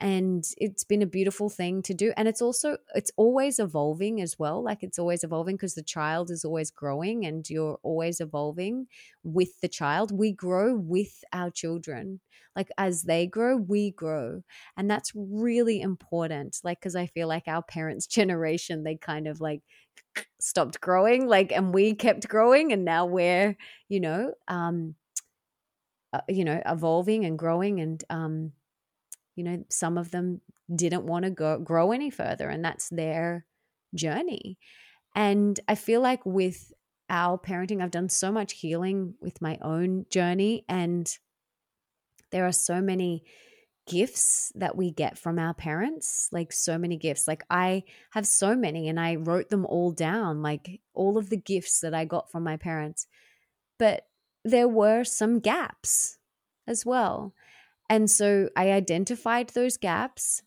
And 0.00 0.44
it's 0.58 0.84
been 0.84 1.02
a 1.02 1.06
beautiful 1.06 1.50
thing 1.50 1.82
to 1.82 1.92
do 1.92 2.12
and 2.16 2.28
it's 2.28 2.40
also 2.40 2.78
it's 2.94 3.10
always 3.16 3.58
evolving 3.58 4.20
as 4.20 4.38
well 4.38 4.62
like 4.62 4.82
it's 4.82 4.98
always 4.98 5.24
evolving 5.24 5.56
because 5.56 5.74
the 5.74 5.82
child 5.82 6.30
is 6.30 6.44
always 6.44 6.70
growing 6.70 7.26
and 7.26 7.50
you're 7.50 7.78
always 7.82 8.20
evolving 8.20 8.86
with 9.24 9.60
the 9.60 9.68
child. 9.68 10.16
We 10.16 10.32
grow 10.32 10.74
with 10.76 11.24
our 11.32 11.50
children 11.50 12.20
like 12.56 12.70
as 12.78 13.02
they 13.04 13.26
grow 13.26 13.56
we 13.56 13.90
grow 13.90 14.42
and 14.76 14.90
that's 14.90 15.12
really 15.14 15.80
important 15.80 16.58
like 16.64 16.80
because 16.80 16.96
i 16.96 17.06
feel 17.06 17.28
like 17.28 17.46
our 17.46 17.62
parents 17.62 18.06
generation 18.18 18.82
they 18.82 18.96
kind 18.96 19.28
of 19.28 19.40
like 19.40 19.62
stopped 20.40 20.80
growing 20.80 21.26
like 21.26 21.52
and 21.52 21.74
we 21.74 21.94
kept 21.94 22.28
growing 22.28 22.72
and 22.72 22.84
now 22.84 23.06
we're 23.06 23.56
you 23.88 24.00
know 24.00 24.34
um 24.48 24.94
uh, 26.12 26.20
you 26.28 26.44
know 26.44 26.62
evolving 26.66 27.24
and 27.24 27.38
growing 27.38 27.80
and 27.80 28.04
um 28.10 28.52
you 29.38 29.44
know 29.44 29.64
some 29.70 29.96
of 29.96 30.10
them 30.10 30.40
didn't 30.74 31.04
want 31.04 31.24
to 31.24 31.30
go 31.30 31.58
grow 31.58 31.92
any 31.92 32.10
further 32.10 32.48
and 32.48 32.64
that's 32.64 32.88
their 32.88 33.46
journey. 33.94 34.58
And 35.14 35.58
i 35.68 35.74
feel 35.74 36.00
like 36.00 36.24
with 36.26 36.72
our 37.08 37.38
parenting 37.38 37.82
i've 37.82 37.90
done 37.90 38.08
so 38.08 38.30
much 38.30 38.52
healing 38.52 39.14
with 39.20 39.40
my 39.40 39.58
own 39.62 40.04
journey 40.10 40.64
and 40.68 41.16
there 42.30 42.46
are 42.46 42.52
so 42.52 42.82
many 42.82 43.24
gifts 43.86 44.52
that 44.54 44.76
we 44.76 44.90
get 44.90 45.16
from 45.16 45.38
our 45.38 45.54
parents 45.54 46.28
like 46.30 46.52
so 46.52 46.76
many 46.76 46.96
gifts. 46.98 47.26
Like 47.26 47.44
i 47.48 47.84
have 48.10 48.26
so 48.26 48.54
many 48.54 48.88
and 48.88 49.00
i 49.00 49.14
wrote 49.14 49.48
them 49.48 49.64
all 49.64 49.92
down 49.92 50.42
like 50.42 50.80
all 50.92 51.16
of 51.16 51.30
the 51.30 51.38
gifts 51.38 51.80
that 51.80 51.94
i 51.94 52.04
got 52.04 52.30
from 52.30 52.42
my 52.42 52.56
parents. 52.56 53.06
But 53.78 54.02
there 54.44 54.68
were 54.68 55.04
some 55.04 55.38
gaps 55.38 56.18
as 56.66 56.84
well 56.84 57.32
And 57.88 58.10
so 58.10 58.50
I 58.56 58.70
identified 58.72 59.50
those 59.50 59.76
gaps 59.76 60.42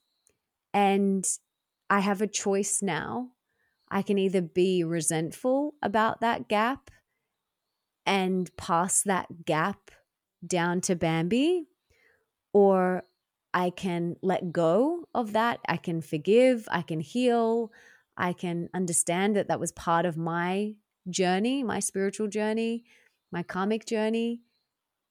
and 0.73 1.25
I 1.89 1.99
have 1.99 2.21
a 2.21 2.27
choice 2.27 2.81
now. 2.81 3.31
I 3.89 4.01
can 4.01 4.17
either 4.17 4.41
be 4.41 4.83
resentful 4.83 5.73
about 5.81 6.21
that 6.21 6.47
gap 6.47 6.91
and 8.05 8.55
pass 8.57 9.01
that 9.03 9.45
gap 9.45 9.91
down 10.45 10.81
to 10.81 10.95
Bambi, 10.95 11.67
or 12.53 13.03
I 13.53 13.69
can 13.69 14.15
let 14.21 14.51
go 14.51 15.07
of 15.13 15.33
that. 15.33 15.59
I 15.67 15.77
can 15.77 16.01
forgive, 16.01 16.67
I 16.71 16.81
can 16.81 16.99
heal, 16.99 17.71
I 18.17 18.33
can 18.33 18.69
understand 18.73 19.35
that 19.35 19.49
that 19.49 19.59
was 19.59 19.71
part 19.71 20.05
of 20.05 20.17
my 20.17 20.75
journey, 21.09 21.63
my 21.63 21.79
spiritual 21.79 22.27
journey, 22.27 22.85
my 23.31 23.43
karmic 23.43 23.85
journey. 23.85 24.41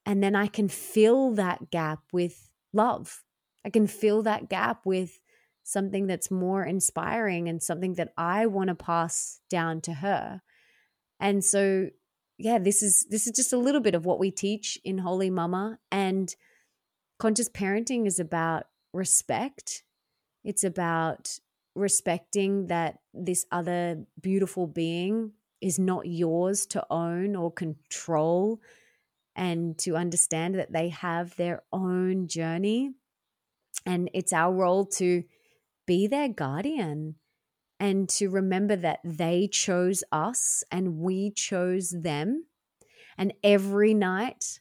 And 0.05 0.23
then 0.23 0.35
I 0.35 0.47
can 0.47 0.67
fill 0.67 1.31
that 1.35 1.69
gap 1.69 1.99
with 2.11 2.49
love. 2.73 3.23
I 3.65 3.69
can 3.69 3.87
fill 3.87 4.23
that 4.23 4.49
gap 4.49 4.85
with 4.85 5.21
something 5.63 6.07
that's 6.07 6.31
more 6.31 6.63
inspiring 6.63 7.47
and 7.47 7.61
something 7.61 7.93
that 7.95 8.13
I 8.17 8.47
want 8.47 8.69
to 8.69 8.75
pass 8.75 9.39
down 9.49 9.81
to 9.81 9.93
her. 9.95 10.41
And 11.19 11.43
so 11.43 11.89
yeah, 12.37 12.57
this 12.57 12.81
is 12.81 13.05
this 13.09 13.27
is 13.27 13.33
just 13.33 13.53
a 13.53 13.57
little 13.57 13.81
bit 13.81 13.95
of 13.95 14.05
what 14.05 14.19
we 14.19 14.31
teach 14.31 14.79
in 14.83 14.99
Wholy 14.99 15.31
Mama 15.31 15.77
and 15.91 16.35
conscious 17.19 17.49
parenting 17.49 18.07
is 18.07 18.19
about 18.19 18.63
respect. 18.93 19.83
It's 20.43 20.63
about 20.63 21.37
respecting 21.75 22.67
that 22.67 22.97
this 23.13 23.45
other 23.51 24.03
beautiful 24.19 24.65
being 24.65 25.33
is 25.61 25.77
not 25.77 26.07
yours 26.07 26.65
to 26.65 26.83
own 26.89 27.35
or 27.35 27.51
control 27.51 28.59
and 29.35 29.77
to 29.79 29.95
understand 29.95 30.55
that 30.55 30.71
they 30.71 30.89
have 30.89 31.35
their 31.35 31.63
own 31.71 32.27
journey 32.27 32.91
and 33.85 34.09
it's 34.13 34.33
our 34.33 34.53
role 34.53 34.85
to 34.85 35.23
be 35.87 36.07
their 36.07 36.29
guardian 36.29 37.15
and 37.79 38.07
to 38.07 38.29
remember 38.29 38.75
that 38.75 38.99
they 39.03 39.47
chose 39.47 40.03
us 40.11 40.63
and 40.71 40.97
we 40.97 41.31
chose 41.31 41.89
them. 41.89 42.45
And 43.17 43.33
every 43.43 43.93
night 43.93 44.59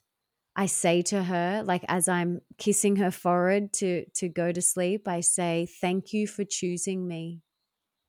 I 0.56 0.66
say 0.66 1.02
to 1.02 1.24
her, 1.24 1.62
like 1.64 1.84
as 1.86 2.08
I'm 2.08 2.40
kissing 2.58 2.96
her 2.96 3.10
forehead 3.10 3.72
to, 3.74 4.06
to 4.14 4.28
go 4.28 4.52
to 4.52 4.62
sleep, 4.62 5.06
I 5.06 5.20
say, 5.20 5.68
Thank 5.80 6.12
you 6.12 6.26
for 6.26 6.44
choosing 6.44 7.06
me. 7.06 7.42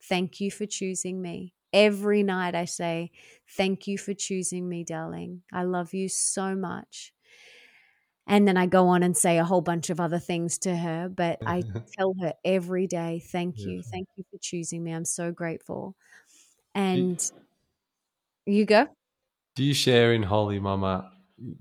Thank 0.04 0.40
you 0.40 0.50
for 0.50 0.66
choosing 0.66 1.22
me. 1.22 1.54
Every 1.74 2.24
night 2.24 2.56
I 2.56 2.66
say, 2.66 3.12
Thank 3.58 3.88
you 3.88 3.98
for 3.98 4.14
choosing 4.14 4.68
me, 4.68 4.84
darling. 4.84 5.44
I 5.52 5.64
love 5.64 5.94
you 5.94 6.10
so 6.10 6.56
much. 6.56 7.14
And 8.28 8.48
then 8.48 8.56
I 8.56 8.66
go 8.66 8.88
on 8.88 9.04
and 9.04 9.18
say 9.18 9.40
a 9.40 9.44
whole 9.44 9.62
bunch 9.62 9.90
of 9.90 10.00
other 10.00 10.20
things 10.20 10.58
to 10.60 10.76
her, 10.76 11.10
but 11.10 11.42
I 11.46 11.64
tell 11.98 12.14
her 12.22 12.34
every 12.46 12.88
day, 12.88 13.22
thank 13.32 13.66
you. 13.66 13.78
Yeah. 13.78 13.92
Thank 13.92 14.08
you 14.16 14.24
for 14.32 14.38
choosing 14.40 14.84
me. 14.84 14.94
I'm 14.94 15.06
so 15.06 15.32
grateful. 15.32 15.96
And 16.74 17.22
you, 18.46 18.60
you 18.60 18.66
go. 18.66 18.88
Do 19.56 19.64
you 19.64 19.74
share 19.74 20.14
in 20.14 20.24
Wholy 20.24 20.62
Mama 20.62 21.12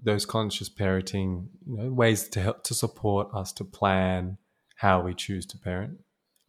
those 0.02 0.26
conscious 0.26 0.68
parenting 0.68 1.48
you 1.66 1.76
know, 1.76 1.92
ways 1.92 2.28
to 2.28 2.40
help 2.40 2.62
to 2.64 2.74
support 2.74 3.28
us 3.34 3.52
to 3.54 3.64
plan 3.64 4.38
how 4.76 5.02
we 5.02 5.14
choose 5.14 5.46
to 5.46 5.58
parent? 5.58 5.98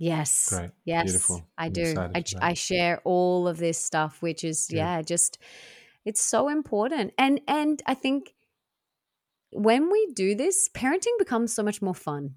Yes. 0.02 0.49
Great. 0.49 0.72
Yes. 0.84 1.03
Beautiful. 1.03 1.48
I 1.57 1.68
I'm 1.68 1.73
do. 1.73 1.94
I, 1.98 2.23
I 2.41 2.53
share 2.56 3.02
all 3.03 3.48
of 3.48 3.57
this 3.60 3.78
stuff, 3.78 4.19
which 4.22 4.44
is, 4.44 4.68
yeah. 4.72 4.95
yeah, 4.98 5.02
just, 5.03 5.38
it's 6.06 6.19
so 6.19 6.49
important. 6.49 7.14
And, 7.19 7.40
and 7.48 7.84
I 7.86 7.94
think, 7.94 8.34
when 9.52 9.91
we 9.91 10.07
do 10.15 10.34
this, 10.34 10.69
parenting 10.73 11.19
becomes 11.19 11.53
so 11.53 11.61
much 11.61 11.82
more 11.82 11.94
fun. 11.94 12.36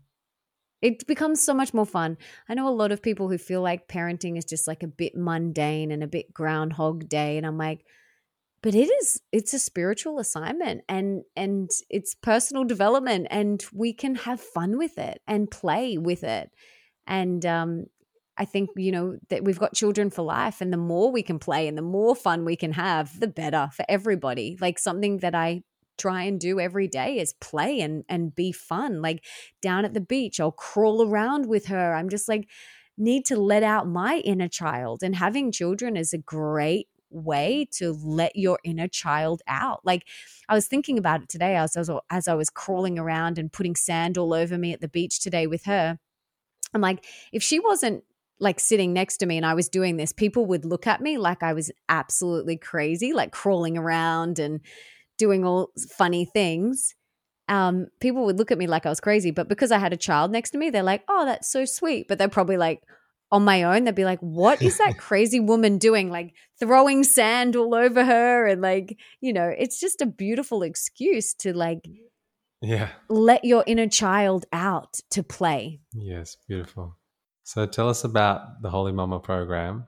It 0.82 1.06
becomes 1.06 1.42
so 1.42 1.54
much 1.54 1.72
more 1.72 1.86
fun. 1.86 2.18
I 2.48 2.54
know 2.54 2.68
a 2.68 2.70
lot 2.74 2.92
of 2.92 3.00
people 3.00 3.30
who 3.30 3.38
feel 3.38 3.62
like 3.62 3.88
parenting 3.88 4.36
is 4.36 4.44
just 4.44 4.68
like 4.68 4.82
a 4.82 4.88
bit 4.88 5.16
mundane 5.16 5.90
and 5.90 6.02
a 6.02 6.08
bit 6.08 6.34
groundhog 6.34 7.08
day. 7.08 7.38
And 7.38 7.46
I'm 7.46 7.56
like, 7.56 7.86
but 8.62 8.74
it 8.74 8.90
is 8.90 9.20
it's 9.30 9.54
a 9.54 9.58
spiritual 9.58 10.18
assignment 10.18 10.82
and 10.88 11.22
and 11.36 11.70
it's 11.88 12.14
personal 12.14 12.64
development 12.64 13.26
and 13.30 13.64
we 13.72 13.92
can 13.92 14.14
have 14.14 14.40
fun 14.40 14.76
with 14.76 14.98
it 14.98 15.20
and 15.26 15.50
play 15.50 15.98
with 15.98 16.24
it 16.24 16.50
and 17.06 17.44
um 17.46 17.86
I 18.36 18.44
think, 18.44 18.70
you 18.76 18.90
know, 18.90 19.16
that 19.28 19.44
we've 19.44 19.60
got 19.60 19.74
children 19.74 20.10
for 20.10 20.22
life, 20.22 20.60
and 20.60 20.72
the 20.72 20.76
more 20.76 21.12
we 21.12 21.22
can 21.22 21.38
play 21.38 21.68
and 21.68 21.78
the 21.78 21.82
more 21.82 22.16
fun 22.16 22.44
we 22.44 22.56
can 22.56 22.72
have, 22.72 23.20
the 23.20 23.28
better 23.28 23.70
for 23.72 23.84
everybody. 23.88 24.58
Like 24.60 24.78
something 24.80 25.18
that 25.18 25.36
I 25.36 25.62
try 25.98 26.24
and 26.24 26.40
do 26.40 26.58
every 26.58 26.88
day 26.88 27.18
is 27.18 27.32
play 27.34 27.80
and 27.80 28.04
and 28.08 28.34
be 28.34 28.50
fun. 28.50 29.00
Like 29.02 29.24
down 29.62 29.84
at 29.84 29.94
the 29.94 30.00
beach, 30.00 30.40
I'll 30.40 30.52
crawl 30.52 31.08
around 31.08 31.46
with 31.46 31.66
her. 31.66 31.94
I'm 31.94 32.08
just 32.08 32.28
like 32.28 32.48
need 32.96 33.24
to 33.26 33.36
let 33.36 33.62
out 33.62 33.88
my 33.88 34.18
inner 34.18 34.48
child 34.48 35.02
and 35.02 35.16
having 35.16 35.50
children 35.52 35.96
is 35.96 36.12
a 36.12 36.18
great 36.18 36.88
way 37.10 37.66
to 37.72 37.92
let 37.92 38.34
your 38.36 38.58
inner 38.64 38.88
child 38.88 39.42
out. 39.46 39.80
Like 39.84 40.06
I 40.48 40.54
was 40.54 40.66
thinking 40.66 40.98
about 40.98 41.22
it 41.22 41.28
today 41.28 41.56
as, 41.56 41.76
as, 41.76 41.90
as 42.10 42.28
I 42.28 42.34
was 42.34 42.50
crawling 42.50 42.98
around 42.98 43.38
and 43.38 43.52
putting 43.52 43.76
sand 43.76 44.18
all 44.18 44.34
over 44.34 44.58
me 44.58 44.72
at 44.72 44.80
the 44.80 44.88
beach 44.88 45.20
today 45.20 45.46
with 45.46 45.64
her. 45.64 45.98
I'm 46.74 46.80
like, 46.80 47.04
if 47.32 47.42
she 47.42 47.60
wasn't 47.60 48.04
like 48.40 48.58
sitting 48.58 48.92
next 48.92 49.18
to 49.18 49.26
me 49.26 49.36
and 49.36 49.46
I 49.46 49.54
was 49.54 49.68
doing 49.68 49.96
this, 49.96 50.12
people 50.12 50.46
would 50.46 50.64
look 50.64 50.86
at 50.86 51.00
me 51.00 51.18
like 51.18 51.42
I 51.42 51.52
was 51.52 51.70
absolutely 51.88 52.56
crazy, 52.56 53.12
like 53.12 53.30
crawling 53.30 53.78
around 53.78 54.38
and 54.38 54.60
doing 55.16 55.44
all 55.44 55.70
funny 55.96 56.24
things, 56.24 56.94
um, 57.48 57.86
people 58.00 58.24
would 58.24 58.38
look 58.38 58.50
at 58.50 58.58
me 58.58 58.66
like 58.66 58.86
I 58.86 58.88
was 58.88 59.00
crazy. 59.00 59.30
But 59.30 59.48
because 59.48 59.70
I 59.70 59.78
had 59.78 59.92
a 59.92 59.98
child 59.98 60.32
next 60.32 60.50
to 60.50 60.58
me, 60.58 60.70
they're 60.70 60.82
like, 60.82 61.04
oh, 61.08 61.24
that's 61.24 61.50
so 61.50 61.64
sweet. 61.64 62.08
But 62.08 62.18
they're 62.18 62.28
probably 62.28 62.56
like, 62.56 62.82
on 63.30 63.44
my 63.44 63.64
own, 63.64 63.84
they'd 63.84 63.94
be 63.94 64.04
like, 64.04 64.20
what 64.20 64.62
is 64.62 64.78
that 64.78 64.98
crazy 64.98 65.40
woman 65.40 65.78
doing? 65.78 66.08
Like 66.08 66.34
throwing 66.60 67.02
sand 67.04 67.56
all 67.56 67.74
over 67.74 68.04
her. 68.04 68.46
And 68.46 68.62
like, 68.62 68.98
you 69.20 69.32
know, 69.32 69.52
it's 69.56 69.80
just 69.80 70.00
a 70.00 70.06
beautiful 70.06 70.62
excuse 70.62 71.34
to 71.34 71.52
like, 71.52 71.88
yeah, 72.64 72.88
let 73.08 73.44
your 73.44 73.64
inner 73.66 73.88
child 73.88 74.46
out 74.52 75.00
to 75.10 75.22
play. 75.22 75.80
Yes, 75.92 76.36
beautiful. 76.48 76.96
So 77.42 77.66
tell 77.66 77.88
us 77.88 78.04
about 78.04 78.62
the 78.62 78.70
Wholy 78.70 78.94
Mama 78.94 79.20
program. 79.20 79.86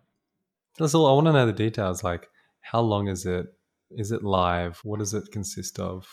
Tell 0.76 0.84
us 0.84 0.94
all, 0.94 1.06
I 1.06 1.12
want 1.12 1.26
to 1.26 1.32
know 1.32 1.46
the 1.46 1.52
details. 1.52 2.04
Like, 2.04 2.28
how 2.60 2.80
long 2.80 3.08
is 3.08 3.24
it? 3.24 3.46
Is 3.90 4.12
it 4.12 4.22
live? 4.22 4.80
What 4.84 4.98
does 4.98 5.14
it 5.14 5.32
consist 5.32 5.78
of? 5.78 6.06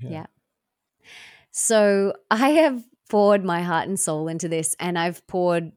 Yeah. 0.00 0.10
yeah. 0.10 0.26
So 1.50 2.12
I 2.30 2.50
have 2.50 2.84
poured 3.10 3.44
my 3.44 3.62
heart 3.62 3.88
and 3.88 3.98
soul 3.98 4.28
into 4.28 4.48
this, 4.48 4.76
and 4.78 4.96
I've 4.96 5.26
poured 5.26 5.72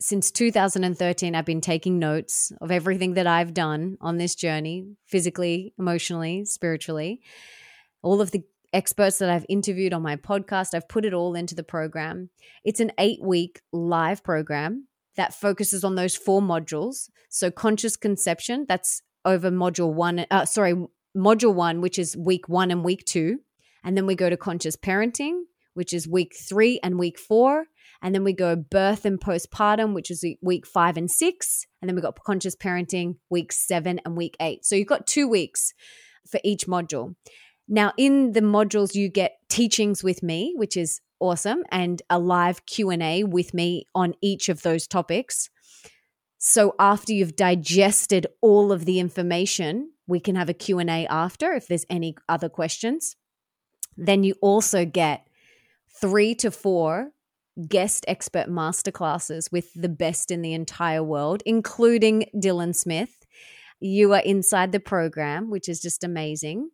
since 0.00 0.30
2013. 0.30 1.34
I've 1.34 1.44
been 1.44 1.60
taking 1.60 1.98
notes 1.98 2.52
of 2.60 2.70
everything 2.70 3.14
that 3.14 3.26
I've 3.26 3.52
done 3.52 3.98
on 4.00 4.16
this 4.16 4.34
journey 4.34 4.96
physically, 5.04 5.74
emotionally, 5.78 6.46
spiritually. 6.46 7.20
All 8.02 8.20
of 8.20 8.30
the 8.30 8.44
experts 8.72 9.18
that 9.18 9.30
I've 9.30 9.46
interviewed 9.48 9.92
on 9.92 10.02
my 10.02 10.16
podcast, 10.16 10.74
I've 10.74 10.88
put 10.88 11.04
it 11.04 11.14
all 11.14 11.34
into 11.34 11.54
the 11.54 11.62
program. 11.62 12.30
It's 12.64 12.80
an 12.80 12.92
eight 12.98 13.20
week 13.22 13.60
live 13.72 14.22
program 14.22 14.88
that 15.16 15.34
focuses 15.34 15.84
on 15.84 15.94
those 15.94 16.16
four 16.16 16.40
modules. 16.40 17.10
So, 17.28 17.50
conscious 17.50 17.96
conception, 17.96 18.66
that's 18.68 19.02
over 19.24 19.50
module 19.50 19.92
one, 19.92 20.26
uh, 20.30 20.46
sorry, 20.46 20.74
module 21.16 21.54
one, 21.54 21.80
which 21.80 21.98
is 21.98 22.16
week 22.16 22.48
one 22.48 22.70
and 22.70 22.84
week 22.84 23.04
two. 23.04 23.38
And 23.84 23.96
then 23.96 24.06
we 24.06 24.14
go 24.14 24.30
to 24.30 24.36
conscious 24.36 24.76
parenting, 24.76 25.42
which 25.74 25.92
is 25.92 26.08
week 26.08 26.32
three 26.48 26.80
and 26.82 26.98
week 26.98 27.18
four. 27.18 27.66
And 28.02 28.14
then 28.14 28.24
we 28.24 28.32
go 28.32 28.56
birth 28.56 29.04
and 29.04 29.20
postpartum, 29.20 29.94
which 29.94 30.10
is 30.10 30.24
week 30.40 30.66
five 30.66 30.96
and 30.96 31.10
six. 31.10 31.66
And 31.80 31.88
then 31.88 31.94
we 31.94 32.02
got 32.02 32.18
conscious 32.24 32.56
parenting, 32.56 33.16
week 33.30 33.52
seven 33.52 34.00
and 34.04 34.16
week 34.16 34.36
eight. 34.40 34.64
So 34.64 34.74
you've 34.74 34.88
got 34.88 35.06
two 35.06 35.28
weeks 35.28 35.72
for 36.28 36.40
each 36.42 36.66
module. 36.66 37.14
Now, 37.68 37.92
in 37.96 38.32
the 38.32 38.40
modules, 38.40 38.94
you 38.94 39.08
get 39.08 39.38
teachings 39.48 40.02
with 40.02 40.22
me, 40.22 40.52
which 40.56 40.76
is 40.76 41.00
awesome, 41.20 41.62
and 41.70 42.02
a 42.10 42.18
live 42.18 42.66
Q&A 42.66 43.24
with 43.24 43.54
me 43.54 43.86
on 43.94 44.14
each 44.20 44.48
of 44.48 44.62
those 44.62 44.86
topics. 44.86 45.48
So 46.38 46.74
after 46.78 47.12
you've 47.12 47.36
digested 47.36 48.26
all 48.40 48.72
of 48.72 48.84
the 48.84 48.98
information, 48.98 49.92
we 50.08 50.18
can 50.18 50.34
have 50.34 50.48
a 50.48 50.54
Q&A 50.54 51.06
after 51.06 51.52
if 51.52 51.68
there's 51.68 51.86
any 51.88 52.16
other 52.28 52.48
questions. 52.48 53.14
Then 53.96 54.24
you 54.24 54.34
also 54.42 54.84
get 54.84 55.28
3 56.00 56.34
to 56.36 56.50
4 56.50 57.12
guest 57.68 58.04
expert 58.08 58.48
masterclasses 58.48 59.52
with 59.52 59.72
the 59.74 59.88
best 59.88 60.30
in 60.30 60.42
the 60.42 60.54
entire 60.54 61.02
world, 61.02 61.42
including 61.46 62.24
Dylan 62.34 62.74
Smith. 62.74 63.24
You 63.78 64.14
are 64.14 64.20
inside 64.20 64.72
the 64.72 64.80
program, 64.80 65.50
which 65.50 65.68
is 65.68 65.80
just 65.80 66.02
amazing. 66.02 66.70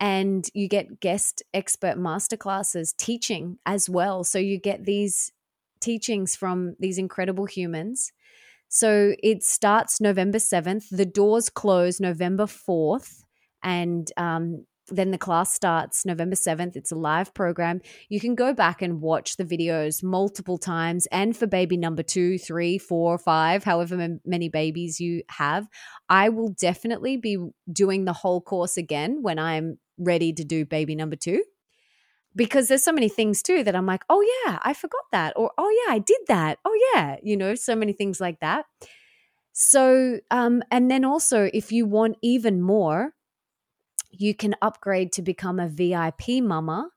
And 0.00 0.46
you 0.54 0.68
get 0.68 1.00
guest 1.00 1.42
expert 1.52 1.96
masterclasses 1.96 2.96
teaching 2.96 3.58
as 3.64 3.88
well. 3.88 4.24
So 4.24 4.38
you 4.38 4.58
get 4.58 4.84
these 4.84 5.32
teachings 5.80 6.34
from 6.36 6.76
these 6.78 6.98
incredible 6.98 7.46
humans 7.46 8.12
so 8.74 9.14
it 9.22 9.44
starts 9.44 10.00
November 10.00 10.38
7th. 10.38 10.88
The 10.90 11.06
doors 11.06 11.48
close 11.48 12.00
November 12.00 12.46
4th. 12.46 13.22
And 13.62 14.10
um, 14.16 14.66
then 14.88 15.12
the 15.12 15.16
class 15.16 15.54
starts 15.54 16.04
November 16.04 16.34
7th. 16.34 16.74
It's 16.74 16.90
a 16.90 16.96
live 16.96 17.32
program. 17.34 17.82
You 18.08 18.18
can 18.18 18.34
go 18.34 18.52
back 18.52 18.82
and 18.82 19.00
watch 19.00 19.36
the 19.36 19.44
videos 19.44 20.02
multiple 20.02 20.58
times. 20.58 21.06
And 21.12 21.36
for 21.36 21.46
baby 21.46 21.76
number 21.76 22.02
two, 22.02 22.36
three, 22.36 22.76
four, 22.78 23.16
five, 23.16 23.62
however 23.62 24.18
many 24.26 24.48
babies 24.48 24.98
you 24.98 25.22
have, 25.28 25.68
I 26.08 26.30
will 26.30 26.48
definitely 26.48 27.16
be 27.16 27.38
doing 27.72 28.06
the 28.06 28.12
whole 28.12 28.40
course 28.40 28.76
again 28.76 29.22
when 29.22 29.38
I'm 29.38 29.78
ready 29.98 30.32
to 30.32 30.44
do 30.44 30.64
baby 30.64 30.94
number 30.94 31.16
two. 31.16 31.44
Because 32.36 32.66
there's 32.66 32.82
so 32.82 32.92
many 32.92 33.08
things 33.08 33.42
too 33.42 33.62
that 33.62 33.76
I'm 33.76 33.86
like, 33.86 34.02
oh 34.08 34.20
yeah, 34.44 34.58
I 34.62 34.74
forgot 34.74 35.04
that. 35.12 35.34
Or, 35.36 35.52
oh 35.56 35.84
yeah, 35.86 35.94
I 35.94 36.00
did 36.00 36.18
that. 36.26 36.58
Oh 36.64 36.92
yeah, 36.92 37.16
you 37.22 37.36
know, 37.36 37.54
so 37.54 37.76
many 37.76 37.92
things 37.92 38.20
like 38.20 38.40
that. 38.40 38.66
So, 39.52 40.18
um, 40.32 40.62
and 40.70 40.90
then 40.90 41.04
also 41.04 41.48
if 41.54 41.70
you 41.70 41.86
want 41.86 42.16
even 42.22 42.60
more, 42.60 43.12
you 44.10 44.34
can 44.34 44.56
upgrade 44.60 45.12
to 45.12 45.22
become 45.22 45.60
a 45.60 45.68
VIP 45.68 46.42
mama, 46.42 46.90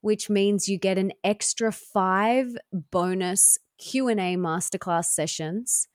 which 0.00 0.28
means 0.28 0.68
you 0.68 0.78
get 0.78 0.98
an 0.98 1.12
extra 1.22 1.70
five 1.70 2.56
bonus 2.72 3.58
Q&A 3.78 4.36
masterclass 4.36 5.06
sessions 5.06 5.88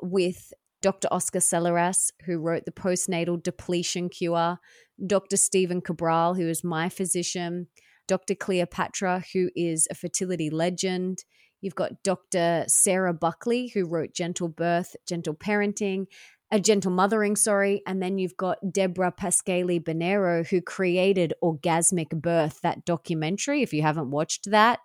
with 0.00 0.52
Dr. 0.84 1.08
Oscar 1.10 1.38
Serrallach, 1.38 2.10
who 2.26 2.36
wrote 2.38 2.66
the 2.66 2.70
postnatal 2.70 3.42
depletion 3.42 4.10
cure, 4.10 4.58
Dr. 5.06 5.38
Stephen 5.38 5.80
Cabral, 5.80 6.34
who 6.34 6.46
is 6.46 6.62
my 6.62 6.90
physician, 6.90 7.68
Dr. 8.06 8.34
Cleopatra, 8.34 9.24
who 9.32 9.48
is 9.56 9.88
a 9.90 9.94
fertility 9.94 10.50
legend. 10.50 11.24
You've 11.62 11.74
got 11.74 12.02
Dr. 12.02 12.64
Sarah 12.68 13.14
Buckley, 13.14 13.68
who 13.68 13.86
wrote 13.86 14.12
Gentle 14.12 14.48
Birth, 14.48 14.94
Gentle 15.08 15.32
Parenting, 15.34 16.04
a 16.50 16.60
gentle 16.60 16.90
mothering, 16.90 17.34
sorry. 17.34 17.80
And 17.86 18.02
then 18.02 18.18
you've 18.18 18.36
got 18.36 18.58
Deborah 18.70 19.14
Pascali 19.18 19.82
Bonaro, 19.82 20.46
who 20.46 20.60
created 20.60 21.32
Orgasmic 21.42 22.10
Birth, 22.10 22.60
that 22.62 22.84
documentary. 22.84 23.62
If 23.62 23.72
you 23.72 23.80
haven't 23.80 24.10
watched 24.10 24.50
that, 24.50 24.80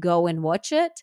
go 0.00 0.26
and 0.26 0.42
watch 0.42 0.72
it. 0.72 1.02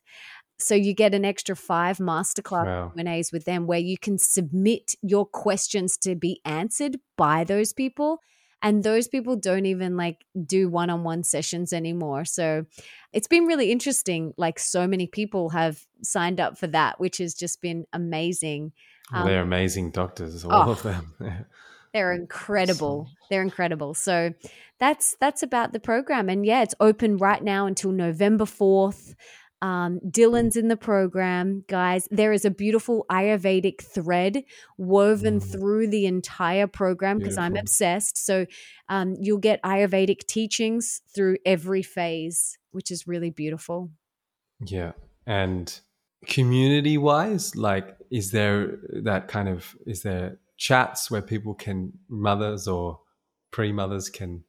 So 0.60 0.76
you 0.76 0.94
get 0.94 1.15
an 1.15 1.23
extra 1.23 1.56
five 1.56 1.98
masterclass 1.98 2.65
wow. 2.65 2.91
Q&As 2.95 3.31
with 3.31 3.45
them 3.45 3.65
where 3.65 3.80
you 3.80 3.98
can 3.98 4.18
submit 4.18 4.95
your 5.02 5.26
questions 5.26 5.98
to 5.99 6.15
be 6.15 6.41
answered 6.44 6.98
by 7.18 7.45
those 7.45 7.72
people. 7.72 8.19
And 8.61 8.84
those 8.84 9.07
people 9.07 9.38
don't 9.38 9.65
even 9.65 9.95
like 9.95 10.26
do 10.45 10.68
one-on-one 10.68 11.23
sessions 11.23 11.72
anymore. 11.72 12.26
So 12.26 12.65
it's 13.14 13.27
been 13.27 13.45
really 13.45 13.72
interesting. 13.72 14.34
Like 14.38 14.60
so 14.60 14.86
many 14.86 15.07
people 15.07 15.49
have 15.49 15.80
signed 16.03 16.41
up 16.41 16.57
for 16.57 16.68
that, 16.68 16.99
which 16.99 17.19
has 17.19 17.34
just 17.34 17.61
been 17.61 17.86
amazing. 17.94 18.73
Um, 19.14 19.26
they're 19.26 19.41
amazing 19.41 19.91
doctors, 19.91 20.44
all 20.44 20.52
oh, 20.52 20.72
of 20.72 20.84
them. 20.84 21.14
they're 21.94 22.11
incredible. 22.11 23.07
They're 23.30 23.41
incredible. 23.41 23.94
So 23.94 24.34
that's 24.77 25.15
that's 25.22 25.41
about 25.41 25.72
the 25.72 25.80
program, 25.80 26.30
and 26.30 26.45
yeah, 26.45 26.61
it's 26.61 26.76
open 26.80 27.18
right 27.18 27.44
now 27.44 27.65
until 27.65 27.91
November 27.91 28.45
fourth. 28.45 29.15
Um, 29.61 29.99
Dylan's 30.06 30.56
in 30.56 30.69
the 30.69 30.77
program, 30.77 31.65
guys. 31.68 32.07
There 32.11 32.31
is 32.31 32.45
a 32.45 32.52
beautiful 32.52 33.06
Ayurvedic 33.11 33.81
thread 33.81 34.44
woven 34.77 35.40
mm. 35.40 35.52
through 35.52 35.88
the 35.88 36.06
entire 36.06 36.68
program 36.68 37.19
because 37.19 37.38
I'm 37.38 37.57
obsessed. 37.57 38.26
So 38.26 38.45
um, 38.88 39.15
you'll 39.19 39.40
get 39.40 39.61
Ayurvedic 39.64 40.26
teachings 40.27 41.02
through 41.14 41.38
every 41.45 41.84
phase, 41.84 42.57
which 42.72 42.90
is 42.91 43.07
really 43.07 43.31
beautiful. 43.31 43.91
Yeah, 44.65 44.94
and 45.26 45.80
community 46.27 46.98
wise 46.98 47.56
like 47.56 47.95
is 48.11 48.31
there 48.31 48.77
that 48.91 49.30
kind 49.30 49.48
of 49.48 49.76
is 49.86 50.02
there 50.02 50.38
chats 50.57 51.10
where 51.10 51.22
people 51.22 51.53
can 51.53 51.94
mothers 52.10 52.68
or 52.68 52.99
pre-mothers 53.52 54.10
can 54.10 54.44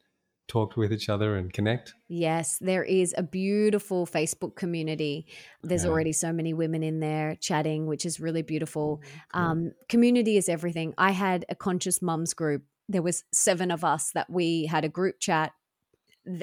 talk 0.50 0.76
with 0.76 0.92
each 0.92 1.08
other 1.08 1.36
and 1.36 1.52
connect 1.52 1.94
yes 2.08 2.58
there 2.60 2.82
is 2.82 3.14
a 3.16 3.22
beautiful 3.22 4.04
facebook 4.04 4.56
community 4.56 5.24
there's 5.62 5.84
yeah. 5.84 5.90
already 5.90 6.12
so 6.12 6.32
many 6.32 6.52
women 6.52 6.82
in 6.82 6.98
there 6.98 7.36
chatting 7.40 7.86
which 7.86 8.04
is 8.04 8.18
really 8.18 8.42
beautiful 8.42 9.00
cool. 9.32 9.42
um, 9.42 9.72
community 9.88 10.36
is 10.36 10.48
everything 10.48 10.92
i 10.98 11.12
had 11.12 11.46
a 11.48 11.54
conscious 11.54 12.02
mums 12.02 12.34
group 12.34 12.64
there 12.88 13.02
was 13.02 13.22
seven 13.32 13.70
of 13.70 13.84
us 13.84 14.10
that 14.10 14.28
we 14.28 14.66
had 14.66 14.84
a 14.84 14.88
group 14.88 15.20
chat 15.20 15.52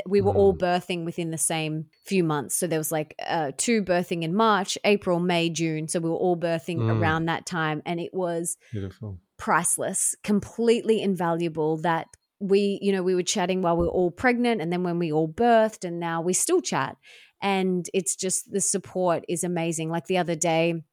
we 0.06 0.22
were 0.22 0.34
mm. 0.34 0.38
all 0.38 0.56
birthing 0.56 1.06
within 1.06 1.30
the 1.30 1.38
same 1.38 1.86
few 2.04 2.24
months. 2.24 2.58
So 2.58 2.66
there 2.66 2.80
was 2.80 2.92
like 2.92 3.16
uh, 3.26 3.52
two 3.58 3.84
birthing 3.84 4.24
in 4.24 4.34
March, 4.34 4.78
April, 4.84 5.20
May, 5.20 5.50
June. 5.50 5.88
So 5.88 6.00
we 6.00 6.10
were 6.10 6.16
all 6.16 6.36
birthing 6.36 6.78
mm. 6.78 7.00
around 7.00 7.26
that 7.26 7.46
time. 7.46 7.84
And 7.86 8.00
it 8.00 8.14
was 8.14 8.58
Beautiful. 8.72 9.20
priceless, 9.38 10.16
completely 10.24 11.02
invaluable 11.02 11.78
that 11.78 12.08
we, 12.40 12.80
you 12.82 12.92
know, 12.92 13.04
we 13.04 13.16
were 13.16 13.24
chatting 13.24 13.62
while 13.62 13.78
we 13.78 13.86
were 13.86 13.92
all 13.92 14.12
pregnant 14.12 14.62
and 14.62 14.72
then 14.72 14.84
when 14.84 15.00
we 15.00 15.12
all 15.12 15.28
birthed 15.28 15.84
and 15.84 16.00
now 16.00 16.22
we 16.22 16.34
still 16.34 16.62
chat. 16.62 16.98
And 17.42 17.88
it's 17.94 18.16
just 18.16 18.52
the 18.52 18.62
support 18.62 19.24
is 19.28 19.44
amazing. 19.44 19.90
Like 19.90 20.08
the 20.08 20.18
other 20.18 20.36
day, 20.36 20.84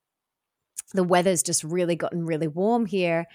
the 0.93 1.05
weather's 1.05 1.43
just 1.43 1.65
really 1.65 1.97
gotten 1.97 2.27
really 2.27 2.49
warm 2.49 2.87
here 2.87 3.27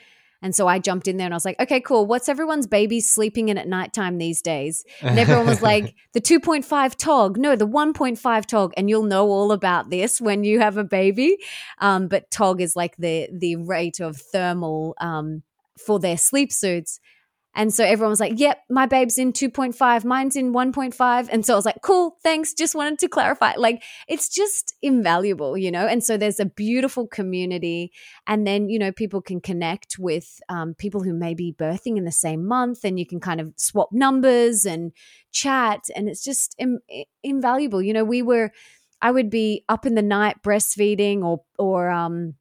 and 0.41 0.55
so 0.55 0.67
I 0.67 0.79
jumped 0.79 1.07
in 1.07 1.17
there 1.17 1.25
and 1.25 1.33
I 1.33 1.35
was 1.35 1.45
like, 1.45 1.59
okay, 1.59 1.81
cool. 1.81 2.05
What's 2.05 2.29
everyone's 2.29 2.67
baby 2.67 3.01
sleeping 3.01 3.49
in 3.49 3.57
at 3.57 3.67
nighttime 3.67 4.17
these 4.17 4.41
days? 4.41 4.85
And 5.01 5.19
everyone 5.19 5.47
was 5.47 5.61
like, 5.61 5.95
the 6.13 6.21
2.5 6.21 6.95
TOG. 6.95 7.37
No, 7.37 7.55
the 7.55 7.67
1.5 7.67 8.45
TOG. 8.45 8.73
And 8.77 8.89
you'll 8.89 9.03
know 9.03 9.27
all 9.27 9.51
about 9.51 9.89
this 9.89 10.21
when 10.21 10.43
you 10.45 10.59
have 10.59 10.77
a 10.77 10.83
baby. 10.83 11.37
Um, 11.79 12.07
but 12.07 12.31
TOG 12.31 12.61
is 12.61 12.75
like 12.75 12.95
the, 12.97 13.27
the 13.33 13.57
rate 13.57 13.99
of 13.99 14.17
thermal 14.17 14.95
um, 15.01 15.43
for 15.85 15.99
their 15.99 16.17
sleep 16.17 16.53
suits. 16.53 17.01
And 17.55 17.73
so 17.73 17.83
everyone 17.83 18.11
was 18.11 18.19
like, 18.19 18.39
yep, 18.39 18.59
my 18.69 18.85
babe's 18.85 19.17
in 19.17 19.33
2.5, 19.33 20.05
mine's 20.05 20.35
in 20.35 20.53
1.5. 20.53 21.29
And 21.31 21.45
so 21.45 21.53
I 21.53 21.55
was 21.55 21.65
like, 21.65 21.81
cool, 21.81 22.17
thanks. 22.21 22.53
Just 22.53 22.75
wanted 22.75 22.99
to 22.99 23.07
clarify. 23.07 23.53
Like, 23.57 23.83
it's 24.07 24.29
just 24.29 24.75
invaluable, 24.81 25.57
you 25.57 25.71
know? 25.71 25.87
And 25.87 26.03
so 26.03 26.15
there's 26.15 26.39
a 26.39 26.45
beautiful 26.45 27.07
community. 27.07 27.91
And 28.27 28.45
then, 28.45 28.69
you 28.69 28.77
know, 28.77 28.91
people 28.91 29.21
can 29.21 29.41
connect 29.41 29.97
with 29.97 30.39
um, 30.47 30.75
people 30.75 31.03
who 31.03 31.13
may 31.13 31.33
be 31.33 31.55
birthing 31.57 31.97
in 31.97 32.05
the 32.05 32.11
same 32.11 32.45
month 32.45 32.83
and 32.83 32.99
you 32.99 33.05
can 33.05 33.19
kind 33.19 33.41
of 33.41 33.51
swap 33.57 33.89
numbers 33.91 34.65
and 34.65 34.91
chat. 35.31 35.85
And 35.95 36.07
it's 36.07 36.23
just 36.23 36.55
Im- 36.59 36.81
invaluable. 37.23 37.81
You 37.81 37.93
know, 37.93 38.03
we 38.05 38.21
were, 38.21 38.51
I 39.01 39.09
would 39.11 39.29
be 39.29 39.65
up 39.67 39.85
in 39.87 39.95
the 39.95 40.01
night 40.03 40.43
breastfeeding 40.43 41.23
or, 41.23 41.41
or, 41.57 41.89
um, 41.89 42.35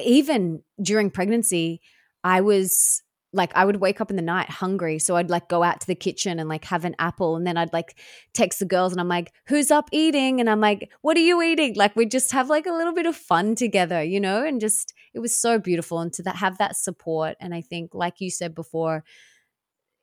even 0.00 0.62
during 0.80 1.10
pregnancy, 1.10 1.80
I 2.22 2.42
was 2.42 3.02
like 3.32 3.52
I 3.54 3.64
would 3.64 3.76
wake 3.76 4.00
up 4.00 4.10
in 4.10 4.16
the 4.16 4.22
night 4.22 4.50
hungry. 4.50 4.98
So 4.98 5.16
I'd 5.16 5.30
like 5.30 5.48
go 5.48 5.62
out 5.62 5.80
to 5.80 5.86
the 5.86 5.94
kitchen 5.94 6.40
and 6.40 6.48
like 6.48 6.64
have 6.64 6.84
an 6.84 6.96
apple. 6.98 7.36
And 7.36 7.46
then 7.46 7.56
I'd 7.56 7.72
like 7.72 7.98
text 8.34 8.58
the 8.58 8.64
girls 8.64 8.92
and 8.92 9.00
I'm 9.00 9.08
like, 9.08 9.32
who's 9.46 9.70
up 9.70 9.88
eating? 9.92 10.40
And 10.40 10.50
I'm 10.50 10.60
like, 10.60 10.90
what 11.02 11.16
are 11.16 11.20
you 11.20 11.40
eating? 11.40 11.74
Like 11.76 11.94
we 11.94 12.06
just 12.06 12.32
have 12.32 12.48
like 12.48 12.66
a 12.66 12.72
little 12.72 12.92
bit 12.92 13.06
of 13.06 13.14
fun 13.14 13.54
together, 13.54 14.02
you 14.02 14.20
know? 14.20 14.44
And 14.44 14.60
just 14.60 14.92
it 15.14 15.20
was 15.20 15.36
so 15.36 15.58
beautiful. 15.58 16.00
And 16.00 16.12
to 16.14 16.22
that, 16.24 16.36
have 16.36 16.58
that 16.58 16.76
support. 16.76 17.36
And 17.40 17.54
I 17.54 17.60
think, 17.60 17.94
like 17.94 18.20
you 18.20 18.30
said 18.30 18.54
before, 18.54 19.04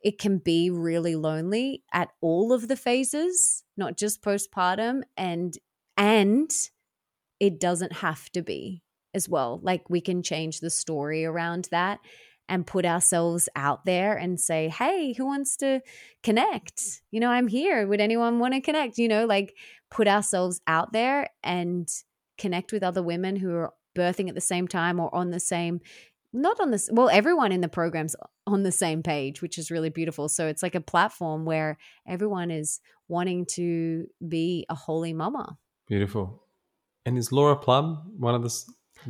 it 0.04 0.20
can 0.20 0.38
be 0.38 0.70
really 0.70 1.16
lonely 1.16 1.84
at 1.92 2.10
all 2.22 2.54
of 2.54 2.68
the 2.68 2.78
phases, 2.78 3.64
not 3.76 3.98
just 3.98 4.22
postpartum. 4.22 5.02
And 5.18 5.58
and 5.98 6.52
it 7.40 7.60
doesn't 7.60 7.94
have 7.94 8.30
to 8.32 8.42
be 8.42 8.84
as 9.14 9.28
well. 9.28 9.60
Like 9.62 9.90
we 9.90 10.00
can 10.00 10.24
change 10.24 10.60
the 10.60 10.70
story 10.70 11.26
around 11.26 11.68
that 11.72 12.00
and 12.50 12.66
put 12.66 12.86
ourselves 12.86 13.50
out 13.56 13.86
there 13.86 14.16
and 14.16 14.40
say, 14.40 14.70
hey, 14.70 15.14
who 15.14 15.26
wants 15.26 15.58
to 15.58 15.82
connect? 16.24 17.02
You 17.12 17.20
know, 17.20 17.30
I'm 17.30 17.48
here. 17.48 17.88
Would 17.88 18.02
anyone 18.02 18.40
want 18.40 18.54
to 18.54 18.62
connect? 18.62 18.98
You 18.98 19.08
know, 19.08 19.26
like 19.26 19.56
put 19.92 20.08
ourselves 20.08 20.62
out 20.68 20.94
there 20.94 21.30
and 21.44 21.90
connect 22.38 22.72
with 22.72 22.84
other 22.84 23.04
women 23.04 23.36
who 23.36 23.54
are 23.54 23.74
birthing 23.96 24.30
at 24.30 24.36
the 24.36 24.42
same 24.42 24.68
time 24.68 25.00
or 25.00 25.14
on 25.14 25.32
the 25.32 25.40
same 25.40 25.82
not 26.34 26.60
on 26.60 26.72
this 26.72 26.90
well 26.92 27.10
everyone 27.10 27.52
in 27.52 27.62
the 27.62 27.70
programs 27.70 28.16
on 28.46 28.62
the 28.64 28.72
same 28.72 29.02
page 29.02 29.42
which 29.42 29.58
is 29.58 29.72
really 29.72 29.90
beautiful 29.90 30.30
so 30.30 30.48
it's 30.48 30.62
like 30.62 30.76
a 30.76 30.82
platform 30.82 31.46
where 31.46 31.78
everyone 32.08 32.52
is 32.52 32.80
wanting 33.08 33.46
to 33.46 34.06
be 34.28 34.66
a 34.70 34.76
holy 34.76 35.14
mama 35.14 35.58
beautiful 35.88 36.44
and 37.06 37.18
is 37.18 37.32
laura 37.32 37.56
plumb 37.56 38.14
one 38.18 38.36
of 38.36 38.44
the 38.44 38.50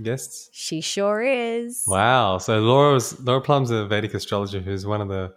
guests? 0.04 0.50
She 0.54 0.82
sure 0.82 1.22
is. 1.22 1.84
Wow. 1.88 2.38
So 2.38 2.60
Laura's 2.60 3.20
Laura 3.20 3.42
Plumb's 3.42 3.72
a 3.72 3.86
Vedic 3.86 4.14
astrologer 4.14 4.60
who's 4.60 4.86
one 4.86 5.02
of 5.02 5.08
the 5.08 5.34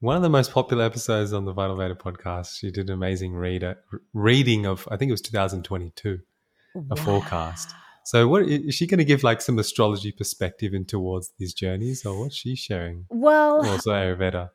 one 0.00 0.16
of 0.16 0.22
the 0.22 0.28
most 0.28 0.52
popular 0.52 0.84
episodes 0.84 1.32
on 1.32 1.44
the 1.44 1.52
Vital 1.52 1.76
Veda 1.76 1.94
podcast. 1.94 2.58
She 2.58 2.70
did 2.70 2.88
an 2.88 2.94
amazing 2.94 3.32
reader, 3.34 3.78
reading 4.12 4.66
of 4.66 4.86
I 4.90 4.96
think 4.96 5.08
it 5.08 5.12
was 5.12 5.22
2022, 5.22 6.18
wow. 6.74 6.84
a 6.90 6.96
forecast. 6.96 7.74
So, 8.04 8.28
what 8.28 8.42
is 8.42 8.74
she 8.74 8.86
going 8.86 8.98
to 8.98 9.04
give 9.04 9.22
like 9.22 9.40
some 9.40 9.58
astrology 9.58 10.12
perspective 10.12 10.74
in 10.74 10.84
towards 10.84 11.32
these 11.38 11.54
journeys, 11.54 12.04
or 12.04 12.20
what's 12.20 12.36
she 12.36 12.54
sharing? 12.54 13.06
Well, 13.08 13.66
also 13.66 13.92
Ayurveda. 13.92 14.50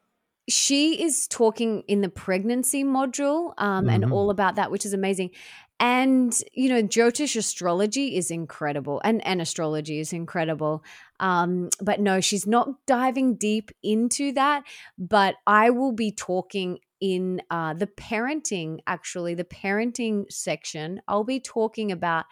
she 0.48 1.02
is 1.02 1.28
talking 1.28 1.82
in 1.88 2.02
the 2.02 2.10
pregnancy 2.10 2.84
module 2.84 3.54
um, 3.58 3.86
mm-hmm. 3.86 3.90
and 3.90 4.14
all 4.14 4.30
about 4.30 4.56
that, 4.56 4.70
which 4.70 4.86
is 4.86 4.94
amazing. 4.94 5.32
And 5.80 6.38
you 6.54 6.70
know, 6.70 6.84
Jyotish 6.84 7.36
astrology 7.38 8.16
is 8.18 8.32
incredible, 8.32 9.00
and 9.04 9.26
and 9.26 9.42
astrology 9.42 10.00
is 10.00 10.12
incredible. 10.12 10.84
Um, 11.20 11.70
but 11.82 12.00
no, 12.00 12.20
she's 12.20 12.46
not 12.46 12.86
diving 12.86 13.36
deep 13.36 13.72
into 13.82 14.34
that. 14.34 14.64
But 14.98 15.36
I 15.48 15.70
will 15.70 15.94
be 15.94 16.12
talking 16.12 16.80
in 17.00 17.42
uh, 17.50 17.74
the 17.76 17.88
parenting, 17.88 18.80
actually, 18.86 19.36
the 19.36 19.46
parenting 19.46 20.30
section. 20.30 21.02
I'll 21.08 21.24
be 21.24 21.40
talking 21.40 21.92
about 21.92 22.26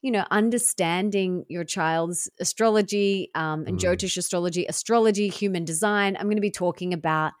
you 0.00 0.12
know, 0.12 0.24
understanding 0.30 1.44
your 1.48 1.64
child's 1.64 2.30
astrology 2.38 3.30
um, 3.34 3.64
and 3.66 3.78
mm. 3.78 3.80
Jyotish 3.80 4.16
astrology, 4.16 4.64
astrology, 4.66 5.28
human 5.28 5.64
design. 5.64 6.16
I'm 6.16 6.26
going 6.26 6.36
to 6.36 6.40
be 6.40 6.50
talking 6.52 6.94
about 6.94 7.32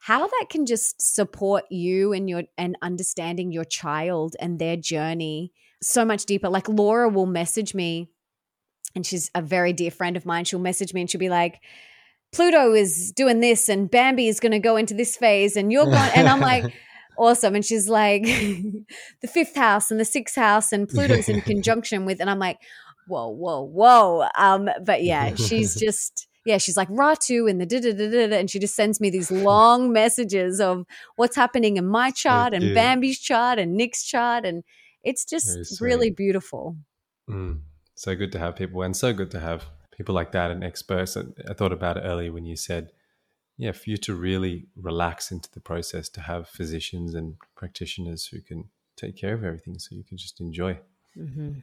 how 0.00 0.26
that 0.26 0.46
can 0.50 0.66
just 0.66 1.14
support 1.14 1.64
you 1.70 2.12
and 2.12 2.28
your 2.28 2.44
and 2.56 2.76
understanding 2.82 3.52
your 3.52 3.64
child 3.64 4.34
and 4.40 4.58
their 4.58 4.76
journey 4.76 5.52
so 5.82 6.04
much 6.04 6.24
deeper. 6.24 6.48
Like 6.48 6.68
Laura 6.68 7.08
will 7.08 7.26
message 7.26 7.74
me, 7.74 8.10
and 8.94 9.06
she's 9.06 9.30
a 9.34 9.42
very 9.42 9.72
dear 9.72 9.90
friend 9.90 10.16
of 10.16 10.26
mine. 10.26 10.44
She'll 10.44 10.58
message 10.58 10.94
me 10.94 11.02
and 11.02 11.10
she'll 11.10 11.18
be 11.18 11.28
like, 11.28 11.60
Pluto 12.32 12.72
is 12.74 13.12
doing 13.12 13.40
this 13.40 13.68
and 13.68 13.90
Bambi 13.90 14.28
is 14.28 14.40
going 14.40 14.52
to 14.52 14.58
go 14.58 14.76
into 14.76 14.94
this 14.94 15.16
phase 15.16 15.56
and 15.56 15.72
you're 15.72 15.84
going 15.84 16.10
and 16.14 16.28
I'm 16.28 16.40
like 16.40 16.72
awesome. 17.18 17.54
And 17.54 17.64
she's 17.64 17.88
like, 17.88 18.22
the 19.20 19.28
fifth 19.28 19.54
house 19.54 19.90
and 19.90 20.00
the 20.00 20.04
sixth 20.04 20.36
house 20.36 20.72
and 20.72 20.88
Pluto's 20.88 21.28
in 21.28 21.40
conjunction 21.42 22.06
with, 22.06 22.20
and 22.20 22.30
I'm 22.30 22.38
like, 22.38 22.58
whoa, 23.06 23.28
whoa, 23.28 23.62
whoa. 23.62 24.26
Um, 24.36 24.70
but 24.84 25.02
yeah, 25.02 25.34
she's 25.34 25.74
just, 25.74 26.28
yeah, 26.44 26.58
she's 26.58 26.76
like 26.76 26.88
Rahu 26.90 27.46
and 27.46 27.60
the 27.60 27.66
da 27.66 27.80
da 27.80 27.92
da 27.92 28.28
da, 28.28 28.36
and 28.36 28.50
she 28.50 28.58
just 28.58 28.74
sends 28.74 29.00
me 29.00 29.10
these 29.10 29.30
long 29.30 29.92
messages 30.00 30.60
of 30.60 30.84
what's 31.16 31.36
happening 31.36 31.76
in 31.76 31.86
my 31.86 32.10
chart 32.10 32.54
and 32.54 32.74
Bambi's 32.74 33.18
chart 33.18 33.58
and 33.58 33.74
Nick's 33.74 34.04
chart, 34.04 34.44
and 34.44 34.64
it's 35.02 35.24
just 35.24 35.80
really 35.80 36.10
beautiful. 36.10 36.76
Mm. 37.28 37.60
So 37.94 38.14
good 38.16 38.32
to 38.32 38.38
have 38.38 38.56
people, 38.56 38.82
and 38.82 38.96
so 38.96 39.12
good 39.12 39.30
to 39.32 39.40
have 39.40 39.64
people 39.96 40.14
like 40.14 40.32
that 40.32 40.50
and 40.50 40.64
experts. 40.64 41.16
I 41.16 41.54
thought 41.54 41.72
about 41.72 41.96
it 41.96 42.00
earlier 42.00 42.32
when 42.32 42.46
you 42.46 42.56
said 42.56 42.90
yeah, 43.60 43.72
for 43.72 43.90
you 43.90 43.98
to 43.98 44.14
really 44.14 44.68
relax 44.74 45.30
into 45.30 45.50
the 45.52 45.60
process, 45.60 46.08
to 46.08 46.22
have 46.22 46.48
physicians 46.48 47.14
and 47.14 47.34
practitioners 47.54 48.24
who 48.24 48.40
can 48.40 48.70
take 48.96 49.18
care 49.18 49.34
of 49.34 49.44
everything 49.44 49.78
so 49.78 49.94
you 49.94 50.02
can 50.02 50.16
just 50.16 50.40
enjoy. 50.40 50.78
Mm-hmm. 51.14 51.58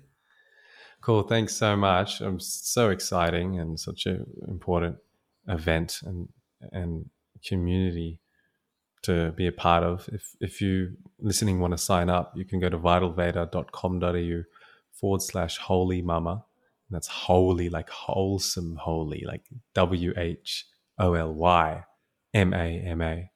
Cool. 1.01 1.23
Thanks 1.23 1.55
so 1.55 1.75
much. 1.75 2.21
I'm 2.21 2.39
so 2.39 2.89
exciting 2.89 3.59
and 3.59 3.79
such 3.79 4.05
an 4.05 4.25
important 4.47 4.97
event 5.47 5.99
and 6.03 6.27
and 6.71 7.09
community 7.45 8.19
to 9.03 9.31
be 9.31 9.47
a 9.47 9.51
part 9.51 9.83
of. 9.83 10.09
If 10.11 10.35
if 10.41 10.61
you 10.61 10.97
listening 11.19 11.59
want 11.59 11.71
to 11.71 11.77
sign 11.77 12.09
up, 12.09 12.33
you 12.35 12.45
can 12.45 12.59
go 12.59 12.69
to 12.69 12.77
vitalveda.com.au 12.77 14.43
forward 14.91 15.21
slash 15.21 15.57
holy 15.57 16.01
mama. 16.01 16.43
that's 16.89 17.07
holy, 17.07 17.69
like 17.69 17.89
wholesome 17.89 18.77
holy, 18.77 19.23
like 19.25 19.43
W 19.75 20.13
H 20.17 20.65
O 20.97 21.13
L 21.13 21.33
Y 21.33 21.83
M 22.33 22.53
A 22.53 22.81
M 22.81 23.01
A. 23.01 23.31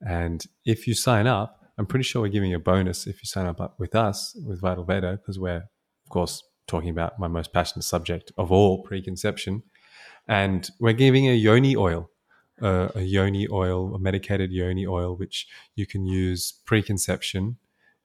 And 0.00 0.44
if 0.64 0.86
you 0.86 0.94
sign 0.94 1.26
up, 1.26 1.60
I'm 1.78 1.86
pretty 1.86 2.04
sure 2.04 2.22
we're 2.22 2.28
giving 2.28 2.50
you 2.50 2.56
a 2.56 2.60
bonus 2.60 3.06
if 3.06 3.16
you 3.16 3.26
sign 3.26 3.46
up 3.46 3.78
with 3.78 3.94
us 3.94 4.36
with 4.46 4.60
Vital 4.60 4.84
Veda, 4.84 5.12
because 5.12 5.38
we're, 5.38 5.56
of 6.04 6.08
course, 6.10 6.42
talking 6.66 6.90
about 6.90 7.18
my 7.18 7.28
most 7.28 7.52
passionate 7.52 7.84
subject 7.84 8.32
of 8.36 8.50
all 8.50 8.82
preconception. 8.82 9.62
And 10.26 10.68
we're 10.80 10.92
giving 10.92 11.28
a 11.28 11.34
yoni 11.34 11.76
oil, 11.76 12.10
uh, 12.62 12.88
a 12.94 13.02
yoni 13.02 13.46
oil, 13.50 13.94
a 13.94 13.98
medicated 13.98 14.50
yoni 14.50 14.86
oil, 14.86 15.14
which 15.16 15.46
you 15.74 15.86
can 15.86 16.06
use 16.06 16.52
preconception 16.64 17.58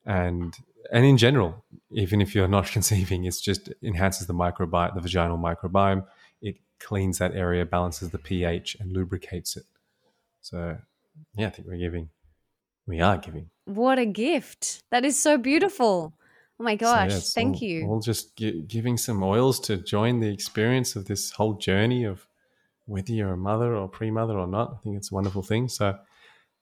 and 0.06 0.58
and 0.92 1.06
in 1.06 1.18
general, 1.18 1.64
even 1.92 2.22
if 2.22 2.34
you're 2.34 2.48
not 2.48 2.68
conceiving, 2.72 3.26
it's 3.26 3.42
just 3.42 3.70
enhances 3.84 4.28
the 4.28 4.34
microbiome, 4.34 4.96
the 4.96 5.02
vaginal 5.02 5.38
microbiome. 5.38 6.06
It 6.42 6.58
cleans 6.80 7.18
that 7.20 7.36
area, 7.36 7.66
balances 7.66 8.10
the 8.10 8.18
pH, 8.18 8.78
and 8.80 8.92
lubricates 8.92 9.56
it. 9.58 9.66
So, 10.42 10.78
yeah, 11.36 11.48
I 11.48 11.50
think 11.50 11.68
we're 11.68 11.78
giving. 11.78 12.10
We 12.88 13.02
are 13.02 13.18
giving. 13.18 13.50
What 13.66 14.00
a 14.00 14.06
gift. 14.06 14.82
That 14.90 15.06
is 15.06 15.20
so 15.20 15.38
beautiful. 15.38 16.14
Oh 16.60 16.64
my 16.64 16.76
gosh. 16.76 17.12
So, 17.12 17.16
yeah, 17.16 17.22
Thank 17.22 17.56
all, 17.56 17.64
you. 17.64 17.88
All 17.88 18.00
just 18.00 18.36
gi- 18.36 18.64
giving 18.64 18.98
some 18.98 19.24
oils 19.24 19.60
to 19.62 19.78
join 19.78 20.20
the 20.20 20.30
experience 20.30 20.96
of 20.96 21.06
this 21.06 21.32
whole 21.32 21.54
journey 21.54 22.04
of 22.04 22.28
whether 22.86 23.14
you're 23.14 23.34
a 23.34 23.38
mother 23.38 23.76
or 23.76 23.88
pre 23.88 24.12
mother 24.12 24.38
or 24.38 24.48
not. 24.48 24.74
I 24.74 24.78
think 24.84 24.98
it's 24.98 25.12
a 25.12 25.16
wonderful 25.16 25.42
thing. 25.42 25.70
So, 25.70 25.98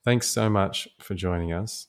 thanks 0.03 0.27
so 0.27 0.49
much 0.49 0.87
for 0.99 1.15
joining 1.15 1.53
us. 1.53 1.87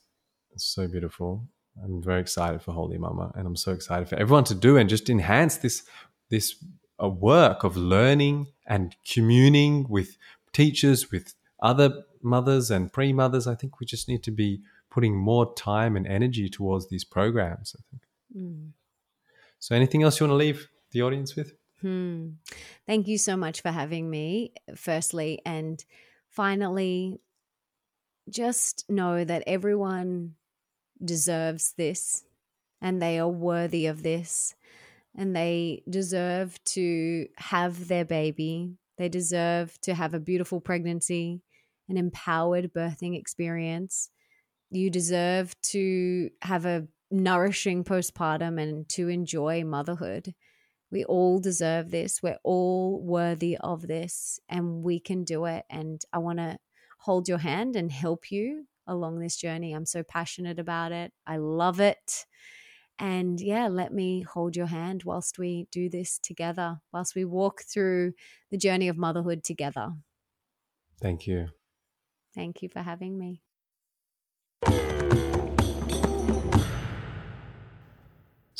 It's 0.53 0.65
so 0.65 0.87
beautiful. 0.87 1.47
I'm 1.83 2.01
very 2.01 2.19
excited 2.19 2.61
for 2.61 2.73
Wholy 2.73 2.97
Mama, 2.97 3.31
and 3.35 3.45
I'm 3.45 3.55
so 3.55 3.71
excited 3.71 4.09
for 4.09 4.15
everyone 4.15 4.43
to 4.45 4.55
do 4.55 4.77
and 4.77 4.89
just 4.89 5.09
enhance 5.09 5.57
this 5.57 5.83
this 6.29 6.55
a 6.99 7.07
work 7.07 7.63
of 7.63 7.77
learning 7.77 8.47
and 8.67 8.95
communing 9.07 9.85
with 9.87 10.17
teachers, 10.51 11.11
with 11.11 11.33
other 11.61 12.03
mothers 12.21 12.69
and 12.71 12.91
pre 12.91 13.13
mothers, 13.13 13.47
I 13.47 13.55
think 13.55 13.79
we 13.79 13.85
just 13.85 14.07
need 14.07 14.23
to 14.23 14.31
be 14.31 14.61
putting 14.89 15.15
more 15.15 15.53
time 15.55 15.95
and 15.95 16.07
energy 16.07 16.49
towards 16.49 16.89
these 16.89 17.03
programs. 17.03 17.75
I 17.77 17.81
think. 17.89 18.03
Mm. 18.35 18.71
So, 19.59 19.75
anything 19.75 20.03
else 20.03 20.19
you 20.19 20.25
want 20.25 20.33
to 20.33 20.45
leave 20.45 20.67
the 20.91 21.01
audience 21.01 21.35
with? 21.35 21.53
Hmm. 21.81 22.31
Thank 22.85 23.07
you 23.07 23.17
so 23.17 23.37
much 23.37 23.61
for 23.61 23.69
having 23.69 24.09
me, 24.09 24.53
firstly. 24.75 25.41
And 25.45 25.83
finally, 26.29 27.21
just 28.29 28.85
know 28.89 29.23
that 29.23 29.43
everyone 29.47 30.35
deserves 31.03 31.73
this 31.77 32.23
and 32.81 33.01
they 33.01 33.17
are 33.19 33.29
worthy 33.29 33.85
of 33.85 34.03
this 34.03 34.55
and 35.15 35.35
they 35.35 35.83
deserve 35.89 36.61
to 36.65 37.27
have 37.37 37.87
their 37.87 38.05
baby. 38.05 38.75
They 38.97 39.07
deserve 39.07 39.79
to 39.81 39.93
have 39.93 40.13
a 40.13 40.19
beautiful 40.19 40.59
pregnancy 40.59 41.41
an 41.89 41.97
empowered 41.97 42.71
birthing 42.71 43.17
experience. 43.17 44.09
You 44.71 44.89
deserve 44.89 45.59
to 45.63 46.29
have 46.41 46.65
a 46.65 46.87
nourishing 47.11 47.83
postpartum 47.83 48.61
and 48.61 48.87
to 48.89 49.07
enjoy 49.07 49.63
motherhood. 49.63 50.35
We 50.91 51.03
all 51.05 51.39
deserve 51.39 51.91
this. 51.91 52.21
We're 52.21 52.39
all 52.43 53.01
worthy 53.01 53.57
of 53.57 53.87
this, 53.87 54.39
and 54.49 54.83
we 54.83 54.99
can 54.99 55.23
do 55.23 55.45
it. 55.45 55.65
And 55.69 56.01
I 56.13 56.17
want 56.19 56.39
to 56.39 56.57
hold 56.99 57.27
your 57.27 57.37
hand 57.37 57.75
and 57.75 57.91
help 57.91 58.31
you 58.31 58.67
along 58.87 59.19
this 59.19 59.37
journey. 59.37 59.73
I'm 59.73 59.85
so 59.85 60.03
passionate 60.03 60.59
about 60.59 60.91
it. 60.91 61.13
I 61.25 61.37
love 61.37 61.79
it. 61.79 62.25
And 62.97 63.39
yeah, 63.39 63.67
let 63.67 63.93
me 63.93 64.21
hold 64.21 64.55
your 64.55 64.65
hand 64.65 65.03
whilst 65.03 65.39
we 65.39 65.67
do 65.71 65.89
this 65.89 66.19
together, 66.19 66.81
whilst 66.91 67.15
we 67.15 67.23
walk 67.23 67.61
through 67.61 68.13
the 68.51 68.57
journey 68.57 68.87
of 68.89 68.97
motherhood 68.97 69.43
together. 69.43 69.93
Thank 71.01 71.25
you. 71.25 71.47
Thank 72.35 72.61
you 72.61 72.69
for 72.69 72.81
having 72.81 73.17
me. 73.17 73.41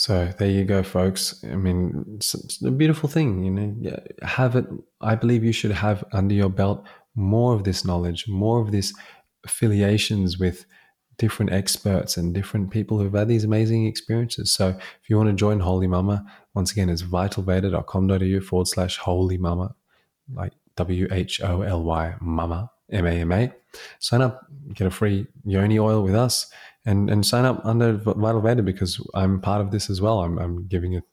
So 0.10 0.34
there 0.40 0.50
you 0.50 0.64
go, 0.66 0.82
folks. 0.82 1.44
I 1.44 1.56
mean, 1.56 2.04
it's, 2.16 2.34
it's, 2.34 2.60
a 2.64 2.72
beautiful 2.72 3.08
thing, 3.08 3.44
you 3.44 3.52
know. 3.52 4.00
Have 4.24 4.56
it. 4.56 4.66
I 5.02 5.14
believe 5.14 5.44
you 5.44 5.52
should 5.52 5.70
have 5.70 6.04
under 6.14 6.34
your 6.34 6.50
belt 6.50 6.84
more 7.14 7.54
of 7.54 7.64
this 7.64 7.86
knowledge, 7.86 8.28
more 8.28 8.60
of 8.60 8.72
this 8.72 8.92
affiliations 9.46 10.40
with 10.40 10.66
different 11.20 11.52
experts 11.52 12.18
and 12.18 12.34
different 12.34 12.72
people 12.72 12.98
who've 12.98 13.14
had 13.14 13.28
these 13.28 13.44
amazing 13.44 13.86
experiences. 13.86 14.52
So 14.52 14.70
if 14.70 15.10
you 15.12 15.16
want 15.16 15.30
to 15.30 15.36
join 15.36 15.60
Wholy 15.60 15.88
Mama, 15.88 16.26
once 16.56 16.72
again, 16.72 16.90
it's 16.90 17.04
vitalveda.com.au 17.04 18.42
forward 18.42 18.68
slash 18.68 18.98
Wholy 18.98 19.38
Mama, 19.38 19.76
like 20.34 20.54
W 20.76 21.08
H 21.12 21.40
O 21.44 21.62
L 21.62 21.84
Y 21.84 22.16
Mama. 22.20 22.72
MAMA. 22.92 23.52
Sign 24.00 24.22
up, 24.22 24.48
get 24.74 24.88
a 24.88 24.92
free 24.92 25.28
yoni 25.46 25.78
oil 25.78 26.04
with 26.04 26.16
us, 26.16 26.52
and 26.86 27.10
and 27.10 27.26
sign 27.26 27.46
up 27.46 27.62
under 27.66 27.94
Vital 27.94 28.42
Veda 28.42 28.64
because 28.64 29.06
I'm 29.14 29.42
part 29.42 29.62
of 29.62 29.72
this 29.72 29.90
as 29.90 30.02
well. 30.02 30.22
I'm, 30.22 30.38
I'm 30.38 30.68
giving 30.68 30.94
it. 30.94 31.04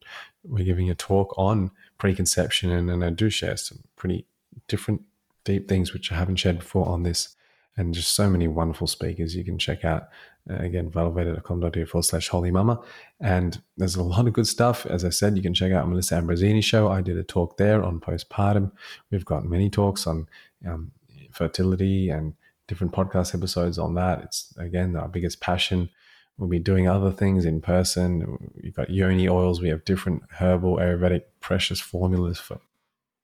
We're 0.45 0.65
giving 0.65 0.91
a 0.91 0.95
talk 0.95 1.35
on 1.37 1.71
preconception, 1.99 2.71
and, 2.71 2.91
and 2.91 3.05
I 3.05 3.11
do 3.11 3.31
share 3.31 3.57
some 3.57 3.81
pretty 3.97 4.27
different, 4.69 5.03
deep 5.45 5.69
things 5.69 5.93
which 5.93 6.13
I 6.13 6.17
haven't 6.17 6.37
shared 6.37 6.61
before 6.61 6.89
on 6.89 7.03
this, 7.03 7.37
and 7.77 7.95
just 7.95 8.15
so 8.15 8.31
many 8.31 8.49
wonderful 8.49 8.87
speakers 8.87 9.35
you 9.35 9.45
can 9.45 9.59
check 9.59 9.85
out. 9.85 10.09
Uh, 10.49 10.59
again, 10.59 10.89
vitalveda.com.au 10.89 11.87
forward 11.87 12.05
slash 12.05 12.29
holy 12.29 12.53
mama. 12.53 12.81
And 13.21 13.61
there's 13.77 13.97
a 13.97 14.03
lot 14.03 14.29
of 14.29 14.33
good 14.33 14.47
stuff. 14.47 14.87
As 14.87 15.05
I 15.05 15.09
said, 15.09 15.37
you 15.37 15.43
can 15.43 15.55
check 15.55 15.73
out 15.73 15.89
Melissa 15.89 16.15
Ambrosini 16.15 16.63
show. 16.63 16.89
I 16.89 17.01
did 17.01 17.17
a 17.17 17.25
talk 17.25 17.57
there 17.57 17.83
on 17.83 17.99
postpartum. 17.99 18.71
We've 19.11 19.25
got 19.25 19.45
many 19.45 19.69
talks 19.71 20.07
on 20.07 20.29
um, 20.65 20.93
fertility 21.33 22.11
and 22.11 22.35
different 22.69 22.93
podcast 22.93 23.35
episodes 23.35 23.79
on 23.79 23.95
that. 23.95 24.23
It's 24.23 24.55
again 24.59 24.97
our 24.97 25.09
biggest 25.09 25.41
passion. 25.41 25.91
We'll 26.39 26.49
be 26.49 26.59
doing 26.59 26.87
other 26.87 27.13
things 27.13 27.45
in 27.47 27.63
person. 27.63 28.53
We've 28.63 28.75
got 28.75 28.91
yoni 28.91 29.29
oils. 29.29 29.63
We 29.63 29.71
have 29.71 29.85
different 29.85 30.23
herbal, 30.33 30.77
Ayurvedic, 30.77 31.23
precious 31.41 31.81
formulas 31.81 32.39
for 32.39 32.61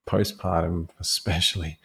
postpartum, 0.07 0.89
especially. 0.99 1.77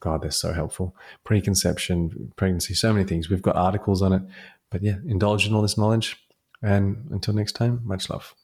God, 0.00 0.22
they're 0.22 0.30
so 0.30 0.52
helpful. 0.52 0.94
Preconception, 1.24 2.32
pregnancy, 2.36 2.74
so 2.74 2.92
many 2.92 3.04
things. 3.04 3.28
We've 3.28 3.42
got 3.42 3.56
articles 3.56 4.02
on 4.02 4.12
it. 4.12 4.22
But 4.70 4.82
yeah, 4.82 4.96
indulge 5.06 5.46
in 5.48 5.54
all 5.54 5.62
this 5.62 5.76
knowledge. 5.76 6.16
And 6.62 7.08
until 7.10 7.34
next 7.34 7.52
time, 7.52 7.80
much 7.84 8.08
love. 8.08 8.34